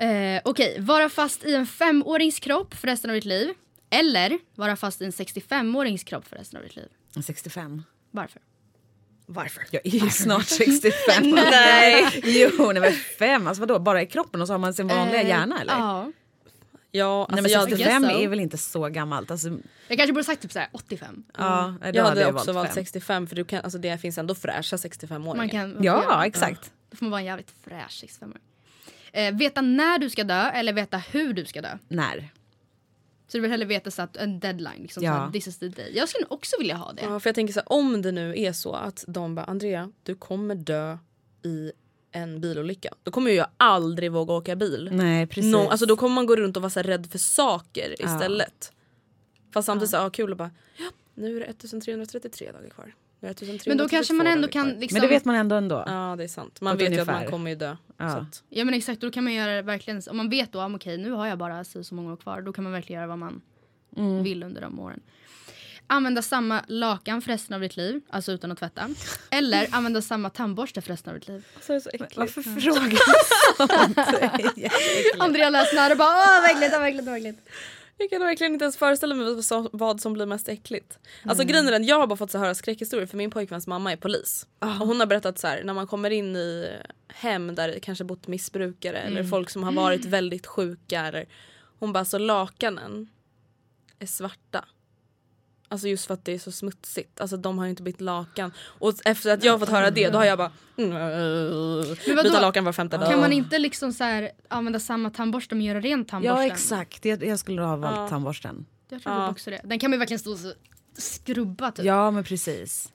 Eh, 0.00 0.40
okej, 0.44 0.76
vara 0.80 1.08
fast 1.08 1.44
i 1.44 1.54
en 1.54 1.66
femårings 1.66 2.40
kropp 2.40 2.74
för 2.74 2.86
resten 2.88 3.10
av 3.10 3.14
ditt 3.14 3.24
liv. 3.24 3.54
Eller 3.90 4.38
vara 4.54 4.76
fast 4.76 5.02
i 5.02 5.04
en 5.04 5.10
65-årings 5.10 6.04
kropp 6.04 6.28
för 6.28 6.36
resten 6.36 6.56
av 6.56 6.62
ditt 6.62 6.76
liv. 6.76 6.88
65. 7.24 7.82
Varför? 8.10 8.42
Varför? 9.26 9.64
Jag 9.70 9.86
är 9.86 9.90
ju 9.90 10.10
snart 10.10 10.46
65. 10.46 10.94
Nej. 11.30 12.20
Jo, 12.24 12.72
nej 12.72 12.80
men 12.80 12.92
fem, 13.18 13.46
alltså 13.46 13.60
vadå, 13.60 13.78
bara 13.78 14.02
i 14.02 14.06
kroppen 14.06 14.40
och 14.40 14.46
så 14.46 14.52
har 14.54 14.58
man 14.58 14.74
sin 14.74 14.88
vanliga 14.88 15.22
Eh, 15.22 15.28
hjärna 15.28 15.60
eller? 15.60 15.72
Ja. 15.72 16.12
Ja, 16.92 17.26
Nej 17.30 17.38
alltså, 17.38 17.42
men 17.42 17.50
jag, 17.52 17.58
hade, 17.58 17.70
65 17.70 18.02
guess 18.02 18.12
so. 18.12 18.18
är 18.20 18.28
väl 18.28 18.40
inte 18.40 18.58
så 18.58 18.88
gammalt? 18.88 19.30
Alltså, 19.30 19.48
Jag 19.88 19.98
kanske 19.98 20.12
borde 20.12 20.24
sagt 20.24 20.42
typ 20.42 20.52
så 20.52 20.58
här 20.58 20.68
85. 20.72 21.24
ja, 21.38 21.74
då 21.82 21.88
jag 21.92 22.04
hade 22.04 22.20
jag 22.20 22.34
också 22.36 22.52
valt 22.52 22.68
fem. 22.68 22.74
65 22.74 23.26
för 23.26 23.36
du 23.36 23.44
kan, 23.44 23.60
alltså, 23.64 23.78
det 23.78 23.98
finns 23.98 24.18
ändå 24.18 24.34
fräscha 24.34 24.76
65-åringar. 24.76 25.36
Man 25.36 25.48
kan, 25.48 25.68
man 25.68 25.76
får 25.76 25.86
Ja, 25.86 26.02
göra- 26.02 26.26
exakt. 26.26 26.72
Då 26.90 26.96
får 26.96 27.04
man 27.04 27.10
vara 27.10 27.20
en 27.20 27.26
jävligt 27.26 27.54
fräsch 27.64 27.90
65 28.00 28.34
eh, 29.12 29.34
Veta 29.34 29.60
när 29.60 29.98
du 29.98 30.10
ska 30.10 30.24
dö 30.24 30.50
eller 30.50 30.72
veta 30.72 30.96
hur 30.98 31.32
du 31.32 31.44
ska 31.44 31.62
dö. 31.62 31.78
När? 31.88 32.28
Så 33.28 33.36
du 33.36 33.40
vill 33.40 33.50
hellre 33.50 33.66
veta 33.66 33.90
så 33.90 34.02
att 34.02 34.16
en 34.16 34.40
deadline. 34.40 34.82
Liksom, 34.82 35.02
Ja. 35.04 35.12
så 35.14 35.18
här, 35.24 35.30
this 35.30 35.46
is 35.46 35.58
the 35.58 35.68
day. 35.68 35.92
Jag 35.96 36.08
skulle 36.08 36.26
också 36.30 36.56
vilja 36.58 36.74
ha 36.76 36.92
det. 36.92 37.02
Ja, 37.02 37.20
för 37.20 37.28
jag 37.28 37.34
tänker 37.34 37.52
så 37.54 37.60
här, 37.60 37.72
om 37.72 38.02
det 38.02 38.12
nu 38.12 38.34
är 38.38 38.52
så 38.52 38.72
att 38.72 39.04
de 39.08 39.34
bara 39.34 39.44
Andrea, 39.46 39.92
du 40.02 40.14
kommer 40.14 40.54
dö 40.54 40.98
i 41.44 41.72
en 42.12 42.40
bilolycka. 42.40 42.94
Då 43.02 43.10
kommer 43.10 43.30
ju 43.30 43.36
jag 43.36 43.46
aldrig 43.56 44.12
våga 44.12 44.32
åka 44.34 44.56
bil. 44.56 44.88
Nej 44.92 45.26
precis. 45.26 45.52
No, 45.52 45.56
alltså 45.56 45.86
då 45.86 45.96
kommer 45.96 46.14
man 46.14 46.26
gå 46.26 46.36
runt 46.36 46.56
och 46.56 46.62
vara 46.62 46.70
så 46.70 46.78
här 46.78 46.84
rädd 46.84 47.06
för 47.10 47.18
saker 47.18 48.02
istället. 48.02 48.72
Fast 49.52 49.66
samtidigt 49.66 49.90
så 49.90 49.96
här, 49.96 50.06
ah, 50.06 50.10
kul 50.10 50.32
att 50.32 50.38
bara, 50.38 50.50
ja, 50.78 50.84
nu 51.14 51.36
är 51.36 51.40
det 51.40 51.46
1333 51.46 52.52
dagar 52.52 52.70
kvar. 52.70 52.94
Nu 53.20 53.28
är 53.28 53.34
det 53.34 53.40
1332 53.40 53.70
Men 53.70 53.78
då 53.78 53.88
kanske 53.88 54.12
man 54.12 54.26
ändå 54.26 54.48
kan... 54.48 54.68
Liksom, 54.68 54.96
Men 54.96 55.02
det 55.02 55.08
vet 55.14 55.24
man 55.24 55.34
ändå 55.36 55.56
ändå. 55.56 55.84
Ja 55.86 56.14
det 56.18 56.24
är 56.24 56.28
sant. 56.28 56.60
Man 56.60 56.76
vet 56.76 56.92
ju 56.92 57.00
att 57.00 57.06
man 57.06 57.26
kommer 57.26 57.50
ju 57.50 57.56
dö. 57.56 57.76
Ja. 57.96 58.26
Så 58.32 58.42
Ja 58.48 58.64
men 58.64 58.74
exakt, 58.74 59.00
då 59.00 59.10
kan 59.10 59.24
man 59.24 59.32
göra 59.34 59.62
verkligen, 59.62 60.02
om 60.10 60.16
man 60.16 60.30
vet 60.30 60.52
då, 60.52 60.60
ah, 60.60 60.74
okej 60.74 60.98
nu 60.98 61.10
har 61.10 61.26
jag 61.26 61.38
bara 61.38 61.64
så, 61.64 61.84
så 61.84 61.94
många 61.94 62.12
år 62.12 62.16
kvar, 62.16 62.42
då 62.42 62.52
kan 62.52 62.64
man 62.64 62.72
verkligen 62.72 63.00
göra 63.00 63.08
vad 63.08 63.18
man 63.18 63.42
Mm. 63.96 64.22
vill 64.22 64.42
under 64.42 64.60
de 64.60 64.78
åren. 64.80 65.00
Använda 65.92 66.22
samma 66.22 66.64
lakan 66.68 67.22
för 67.22 67.28
resten 67.32 67.54
av 67.54 67.60
ditt 67.60 67.76
liv, 67.76 68.00
alltså 68.10 68.32
utan 68.32 68.52
att 68.52 68.58
tvätta. 68.58 68.88
Eller 69.30 69.68
använda 69.72 70.02
samma 70.02 70.30
tandborste 70.30 70.80
för 70.80 70.88
resten 70.90 71.12
av 71.14 71.18
ditt 71.20 71.28
liv. 71.28 71.44
alltså, 71.54 71.72
det 71.72 71.76
är 71.76 71.80
så 71.80 71.90
äckligt. 71.92 72.16
Varför 72.16 72.42
frågar 72.42 72.90
du 72.90 72.96
sånt? 73.56 73.96
Det 73.96 74.02
är 74.22 74.58
jätteäckligt. 74.58 75.20
Andrea 75.20 75.50
läser 75.50 75.74
när 75.76 75.90
och 75.92 75.98
bara 75.98 76.08
åh 76.08 76.40
vad 76.42 76.50
äckligt, 76.50 76.72
vad 76.72 76.88
äckligt, 76.88 77.06
vad 77.06 77.16
äckligt. 77.16 77.38
Jag 77.98 78.10
kan 78.10 78.20
verkligen 78.20 78.52
inte 78.52 78.64
ens 78.64 78.76
föreställa 78.76 79.14
mig 79.14 79.34
vad 79.72 80.00
som- 80.00 80.12
blir 80.12 80.26
mest 80.26 80.48
äckligt. 80.48 80.98
Mm. 81.22 81.30
Alltså 81.30 81.44
grejen 81.44 81.66
är 81.68 81.72
den, 81.72 81.84
jag 81.84 81.98
har 81.98 82.06
bara 82.06 82.16
fått 82.16 82.30
så 82.30 82.38
höra 82.38 82.54
skräckhistorier 82.54 83.06
för 83.06 83.16
min 83.16 83.30
pojkväns 83.30 83.66
mamma 83.66 83.92
är 83.92 83.96
polis. 83.96 84.46
Ah. 84.58 84.80
Och 84.80 84.86
hon 84.86 85.00
har 85.00 85.06
berättat 85.06 85.38
så 85.38 85.46
här, 85.46 85.62
när 85.64 85.74
man 85.74 85.86
kommer 85.86 86.10
in 86.10 86.36
i 86.36 86.70
hem 87.08 87.54
där 87.54 87.68
det 87.68 87.80
kanske 87.80 88.04
bott 88.04 88.26
missbrukare 88.28 88.98
Mm. 88.98 89.12
eller 89.16 89.28
folk 89.28 89.50
som 89.50 89.62
har 89.62 89.72
varit 89.72 90.04
väldigt 90.04 90.46
sjuka. 90.46 91.00
Eller, 91.06 91.26
hon 91.78 91.92
bara 91.92 92.04
så 92.04 92.18
lakanen 92.18 93.08
är 93.98 94.06
svarta. 94.06 94.64
Alltså 95.72 95.88
just 95.88 96.06
för 96.06 96.14
att 96.14 96.24
det 96.24 96.32
är 96.32 96.38
så 96.38 96.52
smutsigt. 96.52 97.20
Alltså 97.20 97.36
de 97.36 97.58
har 97.58 97.64
ju 97.64 97.70
inte 97.70 97.82
bytt 97.82 98.00
lakan. 98.00 98.52
Och 98.60 98.94
efter 99.04 99.32
att 99.34 99.44
jag 99.44 99.52
har 99.52 99.58
fått 99.58 99.68
höra 99.68 99.90
det 99.90 100.08
då 100.08 100.18
har 100.18 100.24
jag 100.24 100.38
bara 100.38 100.52
mm, 100.76 102.22
byta 102.22 102.40
lakan 102.40 102.64
var 102.64 102.72
femte 102.72 102.96
dag. 102.96 103.10
Kan 103.10 103.20
man 103.20 103.32
inte 103.32 103.58
liksom 103.58 103.92
så 103.92 104.04
här, 104.04 104.30
använda 104.48 104.80
samma 104.80 105.10
tandborste 105.10 105.54
men 105.54 105.64
göra 105.64 105.80
rent 105.80 106.08
tandborsten? 106.08 106.46
Ja 106.46 106.52
exakt, 106.52 107.04
jag, 107.04 107.24
jag 107.24 107.38
skulle 107.38 107.62
ha 107.62 107.76
valt 107.76 107.96
Ja. 107.96 108.08
tandborsten. 108.08 108.66
Jag 108.88 109.02
tror 109.02 109.14
Ja. 109.14 109.30
också 109.30 109.50
det. 109.50 109.60
Den 109.64 109.78
kan 109.78 109.90
man 109.90 109.94
ju 109.94 109.98
verkligen 109.98 110.18
stå 110.18 110.30
och 110.32 110.38
så 110.38 110.52
skrubba 110.98 111.70
typ. 111.72 111.84
Ja 111.84 112.10
men 112.10 112.24
precis. 112.24 112.92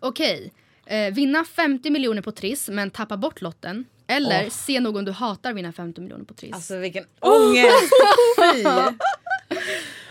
Okej, 0.00 0.52
eh, 0.86 1.14
vinna 1.14 1.44
50 1.44 1.90
miljoner 1.90 2.22
på 2.22 2.32
Triss 2.32 2.68
men 2.68 2.90
tappa 2.90 3.16
bort 3.16 3.40
lotten. 3.40 3.84
Eller 4.06 4.42
Åh. 4.44 4.50
se 4.50 4.80
någon 4.80 5.04
du 5.04 5.12
hatar 5.12 5.52
vinna 5.52 5.72
50 5.72 6.00
miljoner 6.00 6.24
på 6.24 6.34
Triss. 6.34 6.54
Alltså 6.54 6.76
vilken 6.78 7.04
ångest! 7.20 7.92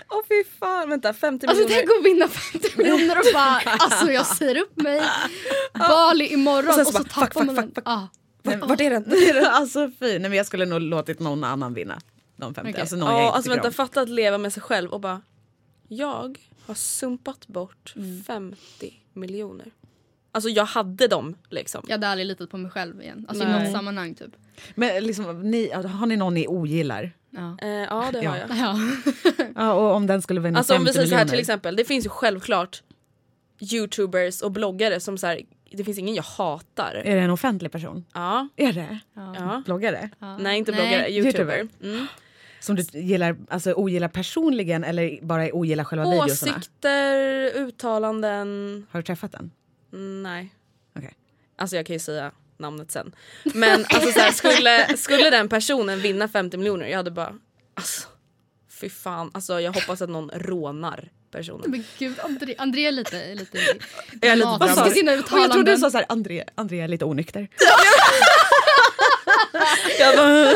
Åh 0.09 0.21
fy 0.29 0.43
fan, 0.59 0.89
vänta 0.89 1.13
50 1.13 1.45
Alltså 1.47 1.63
miljoner. 1.63 1.85
tänk 1.87 1.99
att 1.99 2.05
vinna 2.05 2.27
50 2.27 2.77
miljoner 2.77 3.17
och 3.17 3.23
bara 3.33 3.61
alltså 3.65 4.11
jag 4.11 4.25
säger 4.25 4.57
upp 4.61 4.81
mig. 4.81 5.01
Bali 5.73 6.27
imorgon 6.33 6.63
Och 6.63 6.69
och 6.69 6.75
sen 6.75 6.85
så, 6.85 6.91
så 6.91 6.97
bara, 6.97 7.03
fuck, 7.03 7.13
tappar 7.13 7.27
fuck, 7.27 7.45
man 7.45 7.55
fuck, 7.55 7.65
den. 7.65 7.73
fuck. 7.75 7.83
Ah. 7.85 8.07
Vart- 8.43 8.69
Vart 8.69 8.81
är 8.81 8.89
den? 8.89 9.45
alltså 9.45 9.91
fy, 9.99 10.05
nej 10.19 10.19
men 10.19 10.33
jag 10.33 10.45
skulle 10.45 10.65
nog 10.65 10.81
låtit 10.81 11.19
någon 11.19 11.43
annan 11.43 11.73
vinna. 11.73 11.99
De 12.37 12.53
50, 12.53 12.69
Okej. 12.71 12.81
alltså 12.81 12.95
någon 12.95 13.09
jag 13.09 13.17
Ja, 13.19 13.25
inte 13.25 13.35
alltså 13.35 13.49
vänta, 13.51 13.67
om. 13.67 13.73
fatta 13.73 14.01
att 14.01 14.09
leva 14.09 14.37
med 14.37 14.53
sig 14.53 14.63
själv 14.63 14.89
och 14.91 15.01
bara 15.01 15.21
Jag 15.87 16.37
har 16.65 16.75
sumpat 16.75 17.47
bort 17.47 17.93
Mm. 17.95 18.23
50 18.23 18.57
miljoner. 19.13 19.71
Alltså 20.31 20.49
jag 20.49 20.65
hade 20.65 21.07
dem 21.07 21.35
liksom. 21.49 21.81
Jag 21.87 21.93
hade 21.93 22.07
aldrig 22.07 22.25
litat 22.27 22.49
på 22.49 22.57
mig 22.57 22.71
själv 22.71 23.01
igen. 23.01 23.25
Alltså 23.29 23.43
i 23.43 23.47
Nej. 23.47 23.63
något 23.63 23.71
sammanhang 23.71 24.15
typ. 24.15 24.35
Men 24.75 25.03
liksom, 25.03 25.41
ni, 25.51 25.71
har 25.71 26.05
ni 26.05 26.15
någon 26.17 26.33
ni 26.33 26.47
ogillar? 26.47 27.11
Ja. 27.35 27.57
Eh, 27.61 27.69
ja 27.69 28.09
det 28.13 28.25
har 28.27 28.37
Ja. 28.37 28.41
jag. 28.49 28.57
Ja. 28.57 28.77
Ja, 29.55 29.73
och 29.73 29.95
om 29.95 30.07
den 30.07 30.21
skulle 30.21 30.39
vinna 30.41 30.57
Alltså 30.59 30.73
om 30.73 30.79
50 30.79 30.89
vi 30.89 30.93
säger 30.93 31.07
så 31.07 31.15
här 31.15 31.25
till 31.25 31.39
exempel, 31.39 31.75
det 31.75 31.85
finns 31.85 32.05
ju 32.05 32.09
självklart 32.09 32.83
youtubers 33.59 34.41
och 34.41 34.51
bloggare 34.51 34.99
som 34.99 35.17
så 35.17 35.27
här, 35.27 35.41
det 35.71 35.83
finns 35.83 35.97
ingen 35.97 36.15
jag 36.15 36.23
hatar. 36.23 37.01
Är 37.05 37.15
det 37.15 37.21
en 37.21 37.29
offentlig 37.29 37.71
person? 37.71 38.05
Ja. 38.13 38.47
Är 38.55 38.73
det? 38.73 38.99
ja. 39.13 39.61
Bloggare? 39.65 40.09
Nej 40.39 40.57
inte 40.57 40.71
Nej. 40.71 40.81
bloggare, 40.81 41.09
youtuber. 41.11 41.57
YouTuber. 41.59 41.67
Mm. 41.95 42.07
Som 42.59 42.75
du 42.75 42.83
gillar, 42.99 43.37
alltså 43.49 43.73
ogillar 43.73 44.07
personligen 44.07 44.83
eller 44.83 45.19
bara 45.21 45.49
ogillar 45.53 45.83
själva 45.83 46.05
videorna? 46.05 46.25
Åsikter, 46.25 47.51
uttalanden, 47.55 48.85
Har 48.91 48.99
du 48.99 49.03
träffat 49.03 49.31
den? 49.31 49.51
mm, 49.93 50.23
nej. 50.23 50.49
Okej. 50.95 51.13
Alltså 51.57 51.75
jag 51.75 51.85
kan 51.85 51.93
ju 51.93 51.99
säga 51.99 52.31
namnet 52.57 52.91
sen. 52.91 53.15
Men 53.43 53.85
alltså 53.89 54.11
så 54.11 54.19
här, 54.19 54.31
skulle, 54.31 54.97
skulle 54.97 55.29
den 55.29 55.49
personen 55.49 55.99
vinna 56.01 56.27
50 56.27 56.57
miljoner, 56.57 56.87
jag 56.87 56.97
hade 56.97 57.11
bara 57.11 57.33
alltså 57.73 58.07
fy 58.81 58.89
fan. 58.89 59.31
Alltså 59.33 59.61
jag 59.61 59.73
hoppas 59.73 60.01
att 60.01 60.09
någon 60.09 60.29
rånar 60.33 61.09
personen. 61.31 61.71
Men 61.71 61.83
gud, 61.97 62.19
André, 62.19 62.55
André 62.57 62.85
är 62.87 62.91
lite, 62.91 63.35
lite 63.35 63.57
Jag 64.21 64.31
är 64.31 64.35
lite 64.35 64.89
i 64.89 64.91
sina 64.93 65.11
Och 65.11 65.17
jag 65.17 65.25
trodde 65.25 65.43
uttalanden. 65.45 65.65
du 65.65 65.77
sa 65.77 65.89
såhär, 65.91 66.05
André, 66.09 66.43
André 66.55 66.79
är 66.79 66.87
lite 66.87 67.05
onykter. 67.05 67.47
Jag, 69.99 70.15
bara, 70.15 70.51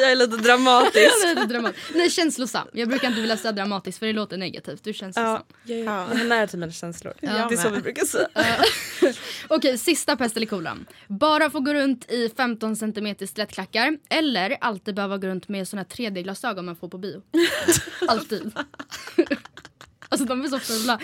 jag 0.00 0.10
är 0.12 0.16
lite 0.16 0.36
dramatisk. 0.36 1.10
Jag 1.22 1.30
är 1.30 1.34
lite 1.34 1.46
dramatisk. 1.46 1.94
Nej, 1.94 2.10
känslosam. 2.10 2.68
Jag 2.72 2.88
brukar 2.88 3.08
inte 3.08 3.20
vilja 3.20 3.36
säga 3.36 3.52
dramatiskt 3.52 3.98
för 3.98 4.06
det 4.06 4.12
låter 4.12 4.36
negativt. 4.36 4.84
Du 4.84 4.90
är 4.90 4.94
känslosam. 4.94 5.42
Jag, 5.64 5.78
jag 5.78 5.90
har 5.90 6.24
nära 6.24 6.46
till 6.46 6.58
mina 6.58 6.72
känslor. 6.72 7.14
det 7.20 7.26
är 7.26 7.56
så 7.56 7.68
vi 7.68 7.80
brukar 7.80 8.04
säga. 8.04 8.28
Okej, 9.48 9.78
sista 9.78 10.16
pest 10.16 10.36
eller 10.36 10.46
kolan. 10.46 10.86
Bara 11.06 11.50
få 11.50 11.60
gå 11.60 11.74
runt 11.74 12.10
i 12.10 12.32
15 12.36 12.76
cm 12.76 13.14
slättklackar 13.34 13.98
eller 14.10 14.56
alltid 14.60 14.94
behöva 14.94 15.18
gå 15.18 15.26
runt 15.26 15.48
med 15.48 15.68
såna 15.68 15.82
här 15.82 15.88
3D-glasögon 15.96 16.64
man 16.64 16.76
får 16.76 16.88
på 16.88 16.98
bio. 16.98 17.22
alltid. 18.08 18.52
Alltså 20.08 20.26
de 20.26 20.44
är 20.44 20.48
så 20.48 20.58
fula. 20.58 21.00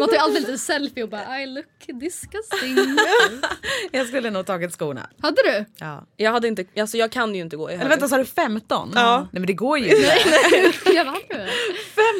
man 0.00 0.08
tar 0.08 0.14
ju 0.14 0.20
alltid 0.20 0.40
lite 0.40 0.58
selfie 0.58 1.02
och 1.02 1.08
bara 1.10 1.42
I 1.42 1.46
look 1.46 1.66
disgusting. 1.86 2.76
Jag 3.92 4.06
skulle 4.08 4.30
nog 4.30 4.46
tagit 4.46 4.72
skorna. 4.72 5.10
Hade 5.22 5.42
du? 5.42 5.64
Ja. 5.76 6.06
Jag, 6.16 6.30
hade 6.32 6.48
inte, 6.48 6.64
alltså 6.80 6.96
jag 6.96 7.12
kan 7.12 7.34
ju 7.34 7.40
inte 7.40 7.56
gå 7.56 7.70
i 7.70 7.72
Eller 7.72 7.78
höger. 7.82 7.90
vänta, 7.90 8.08
sa 8.08 8.16
du 8.18 8.24
15? 8.24 8.90
Ja. 8.94 9.18
Nej 9.20 9.28
men 9.40 9.46
det 9.46 9.52
går 9.52 9.78
ju 9.78 9.84
inte. 9.96 10.90
Jag 10.94 11.04
hade 11.04 11.18
du? 11.28 11.46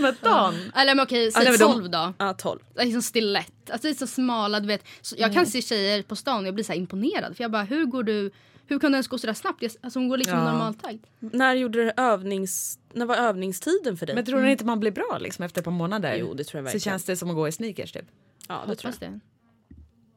15? 0.02 0.54
Eller 0.76 0.94
men 0.94 1.04
okej, 1.04 1.24
Ja, 1.24 1.30
säg 1.30 1.42
nej, 1.44 1.50
men 1.52 1.60
de- 1.60 1.72
12 1.72 1.90
då. 1.90 2.12
Ja, 2.18 2.34
12. 2.34 2.60
Det 2.74 2.80
är 2.80 2.84
liksom 2.84 3.02
stilett. 3.02 3.70
Alltså 3.70 3.88
det 3.88 3.92
är 3.92 3.94
så 3.94 4.06
smala, 4.06 4.60
du 4.60 4.66
vet. 4.66 4.84
Så 5.00 5.14
jag 5.18 5.32
kan 5.34 5.46
se 5.46 5.62
tjejer 5.62 6.02
på 6.02 6.16
stan 6.16 6.40
och 6.40 6.46
jag 6.46 6.54
blir 6.54 6.64
så 6.64 6.72
här 6.72 6.78
imponerad. 6.78 7.36
För 7.36 7.44
jag 7.44 7.50
bara, 7.50 7.62
hur 7.62 7.84
går 7.84 8.02
du, 8.02 8.30
Hur 8.66 8.78
kan 8.78 8.92
det 8.92 8.96
ens 8.96 9.08
gå 9.08 9.18
sådär 9.18 9.34
snabbt? 9.34 9.62
Alltså 9.82 9.98
hon 9.98 10.08
går 10.08 10.16
liksom 10.16 10.38
Ja. 10.38 10.48
i 10.48 10.52
normaltakt. 10.52 10.98
När 11.18 11.54
gjorde 11.54 11.84
du 11.84 11.92
övnings... 11.96 12.78
När 12.92 13.06
var 13.06 13.16
övningstiden 13.16 13.96
för 13.96 14.06
dig? 14.06 14.14
Men 14.14 14.24
tror 14.24 14.40
ni 14.40 14.50
inte 14.50 14.64
man 14.64 14.80
blir 14.80 14.90
bra 14.90 15.18
liksom 15.20 15.44
efter 15.44 15.60
ett 15.60 15.64
par 15.64 15.72
månader? 15.72 16.16
Jo, 16.20 16.34
det 16.34 16.44
tror 16.44 16.58
jag 16.58 16.62
Så 16.70 16.74
verkligen. 16.74 16.80
känns 16.80 17.04
det 17.04 17.16
som 17.16 17.30
att 17.30 17.36
gå 17.36 17.48
i 17.48 17.52
sneakers 17.52 17.92
typ. 17.92 18.04
ja, 18.48 18.64
det 18.68 18.74
tror 18.76 18.94
jag. 19.00 19.10
det. 19.10 19.20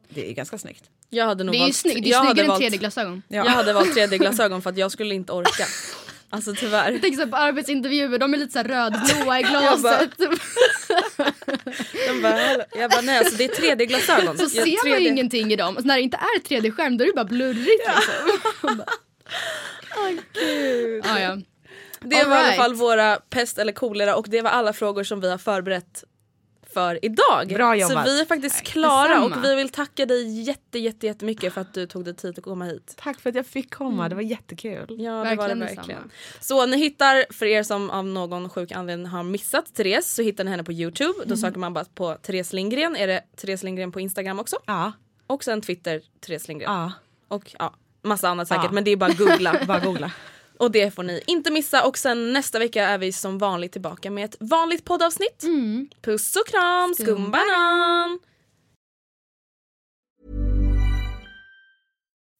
Det 0.08 0.30
är 0.30 0.32
ganska 0.34 0.58
snyggt. 0.58 0.84
Jag 1.10 1.26
hade 1.26 1.44
nog 1.44 1.52
Det 1.54 1.56
är 1.56 1.60
ju 1.60 1.64
valt... 1.64 1.76
snyggt. 1.76 2.02
Det 2.02 2.08
jag 2.08 2.22
är 2.22 2.26
hade 2.28 2.40
snyggare 2.40 2.56
än 2.56 2.60
valt- 2.60 2.74
3D-glasögon. 2.74 3.22
Jag 3.28 3.44
hade 3.44 3.72
valt 3.72 3.96
3D-glasögon 3.96 4.62
för 4.62 4.70
att 4.70 4.76
jag 4.78 4.92
skulle 4.92 5.14
inte 5.14 5.32
orka. 5.32 5.64
Alltså 6.30 6.54
tyvärr. 6.54 6.92
Jag 6.92 7.02
tänker 7.02 7.24
så 7.24 7.28
på 7.30 7.36
arbetsintervjuer, 7.36 8.18
de 8.18 8.34
är 8.34 8.38
lite 8.38 8.52
så 8.52 8.58
här 8.58 8.68
rödblåa 8.68 9.40
i 9.40 9.42
glaset. 9.50 10.10
De 12.08 12.22
bara, 12.22 12.40
jag 12.78 12.90
bara 12.90 13.00
nej 13.00 13.18
alltså 13.18 13.36
det 13.36 13.44
är 13.44 13.48
3D-glasögon. 13.76 14.36
så 14.36 14.42
Jag- 14.42 14.50
ser 14.50 14.88
man 14.90 14.98
3D. 14.98 15.02
ju 15.02 15.08
ingenting 15.08 15.52
i 15.52 15.56
dem. 15.56 15.68
Alltså, 15.68 15.86
när 15.86 15.96
det 15.96 16.02
inte 16.02 16.16
är 16.16 16.40
3D-skärm 16.48 16.96
då 16.98 17.04
är 17.04 17.08
det 17.08 17.14
bara 17.14 17.24
blurrigt. 17.24 17.66
Liksom. 17.66 18.82
ja, 21.04 21.20
ja. 21.20 21.38
Det 22.04 22.24
var 22.24 22.36
i 22.36 22.44
alla 22.44 22.52
fall 22.52 22.74
våra 22.74 23.16
pest 23.16 23.58
eller 23.58 23.72
kolera 23.72 24.16
och 24.16 24.26
det 24.28 24.42
var 24.42 24.50
alla 24.50 24.72
frågor 24.72 25.04
som 25.04 25.20
vi 25.20 25.30
har 25.30 25.38
förberett 25.38 26.04
för 26.74 27.04
idag. 27.04 27.48
Bra 27.48 27.72
Så 27.72 27.76
jobbat. 27.80 28.06
vi 28.06 28.20
är 28.20 28.24
faktiskt 28.24 28.62
klara 28.62 29.08
Detsamma. 29.08 29.36
och 29.36 29.44
vi 29.44 29.54
vill 29.54 29.68
tacka 29.68 30.06
dig 30.06 30.40
jätte, 30.42 30.78
jätte, 30.78 31.06
jättemycket 31.06 31.52
för 31.54 31.60
att 31.60 31.74
du 31.74 31.86
tog 31.86 32.04
dig 32.04 32.14
tid 32.16 32.38
att 32.38 32.44
komma 32.44 32.64
hit. 32.64 32.94
Tack 32.96 33.20
för 33.20 33.30
att 33.30 33.36
jag 33.36 33.46
fick 33.46 33.74
komma, 33.74 34.08
det 34.08 34.14
var 34.14 34.22
jättekul. 34.22 34.86
Ja 34.88 34.96
det 34.96 35.10
var 35.10 35.24
Verkligen 35.24 35.58
det 35.58 35.64
detsamma. 35.66 35.86
verkligen. 35.86 36.10
Så 36.40 36.66
ni 36.66 36.76
hittar, 36.76 37.32
för 37.32 37.46
er 37.46 37.62
som 37.62 37.90
av 37.90 38.04
någon 38.06 38.48
sjuk 38.50 38.72
anledning 38.72 39.06
har 39.06 39.22
missat 39.22 39.74
Therese 39.74 40.14
så 40.14 40.22
hittar 40.22 40.44
ni 40.44 40.50
henne 40.50 40.64
på 40.64 40.72
Youtube. 40.72 41.24
Då 41.26 41.36
söker 41.36 41.58
man 41.58 41.74
bara 41.74 41.84
på 41.94 42.14
Therese 42.14 42.52
Lindgren. 42.52 42.96
Är 42.96 43.06
det 43.06 43.20
Therese 43.36 43.62
Lindgren 43.62 43.92
på 43.92 44.00
Instagram 44.00 44.40
också? 44.40 44.56
Ja. 44.66 44.92
Och 45.26 45.44
sen 45.44 45.60
Twitter 45.60 46.00
Therese 46.26 46.48
Lindgren. 46.48 46.72
Ja. 46.72 46.92
Och 47.28 47.54
ja, 47.58 47.74
massa 48.02 48.28
annat 48.28 48.48
säkert 48.48 48.64
Ja. 48.64 48.72
men 48.72 48.84
det 48.84 48.90
är 48.90 48.96
bara 48.96 49.10
att 49.10 49.18
googla. 49.18 49.60
Bara 49.66 49.80
googla. 49.80 50.12
Och 50.58 50.70
det 50.70 50.90
får 50.90 51.02
ni 51.02 51.22
inte 51.26 51.50
missa 51.50 51.86
och 51.86 51.98
sen 51.98 52.32
nästa 52.32 52.58
vecka 52.58 52.84
är 52.84 52.98
vi 52.98 53.12
som 53.12 53.38
vanligt 53.38 53.72
tillbaka 53.72 54.10
med 54.10 54.24
ett 54.24 54.36
vanligt 54.40 54.84
poddavsnitt. 54.84 55.42
Mm. 55.42 55.88
Puss 56.02 56.36
och 56.36 56.46
kram, 56.46 56.94
skumbanan! 56.94 58.18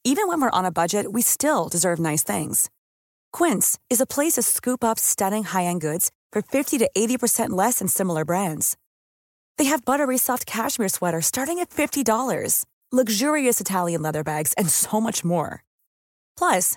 Even 0.07 0.29
when 0.29 0.39
we're 0.39 0.59
on 0.59 0.67
a 0.67 0.71
budget, 0.71 1.07
we 1.13 1.23
still 1.23 1.69
deserve 1.71 1.99
nice 1.99 2.23
things. 2.23 2.71
Quince 3.33 3.79
is 3.89 4.03
a 4.03 4.07
place 4.07 4.35
to 4.35 4.43
scoop 4.43 4.85
up 4.85 4.99
stunning 4.99 5.45
high-end 5.45 5.81
goods 5.81 6.11
for 6.31 6.43
50 6.43 6.79
to 6.79 6.91
80% 6.95 7.51
less 7.51 7.79
than 7.79 7.89
similar 7.89 8.25
brands. 8.25 8.77
They 9.57 9.65
have 9.65 9.85
buttery 9.85 10.19
soft 10.19 10.45
cashmere 10.45 10.91
sweaters 10.91 11.27
starting 11.27 11.59
at 11.59 11.71
$50, 11.71 12.65
luxurious 12.93 13.61
Italian 13.61 14.03
leather 14.03 14.23
bags, 14.23 14.53
and 14.59 14.69
so 14.69 15.01
much 15.01 15.25
more. 15.25 15.65
Plus, 16.37 16.77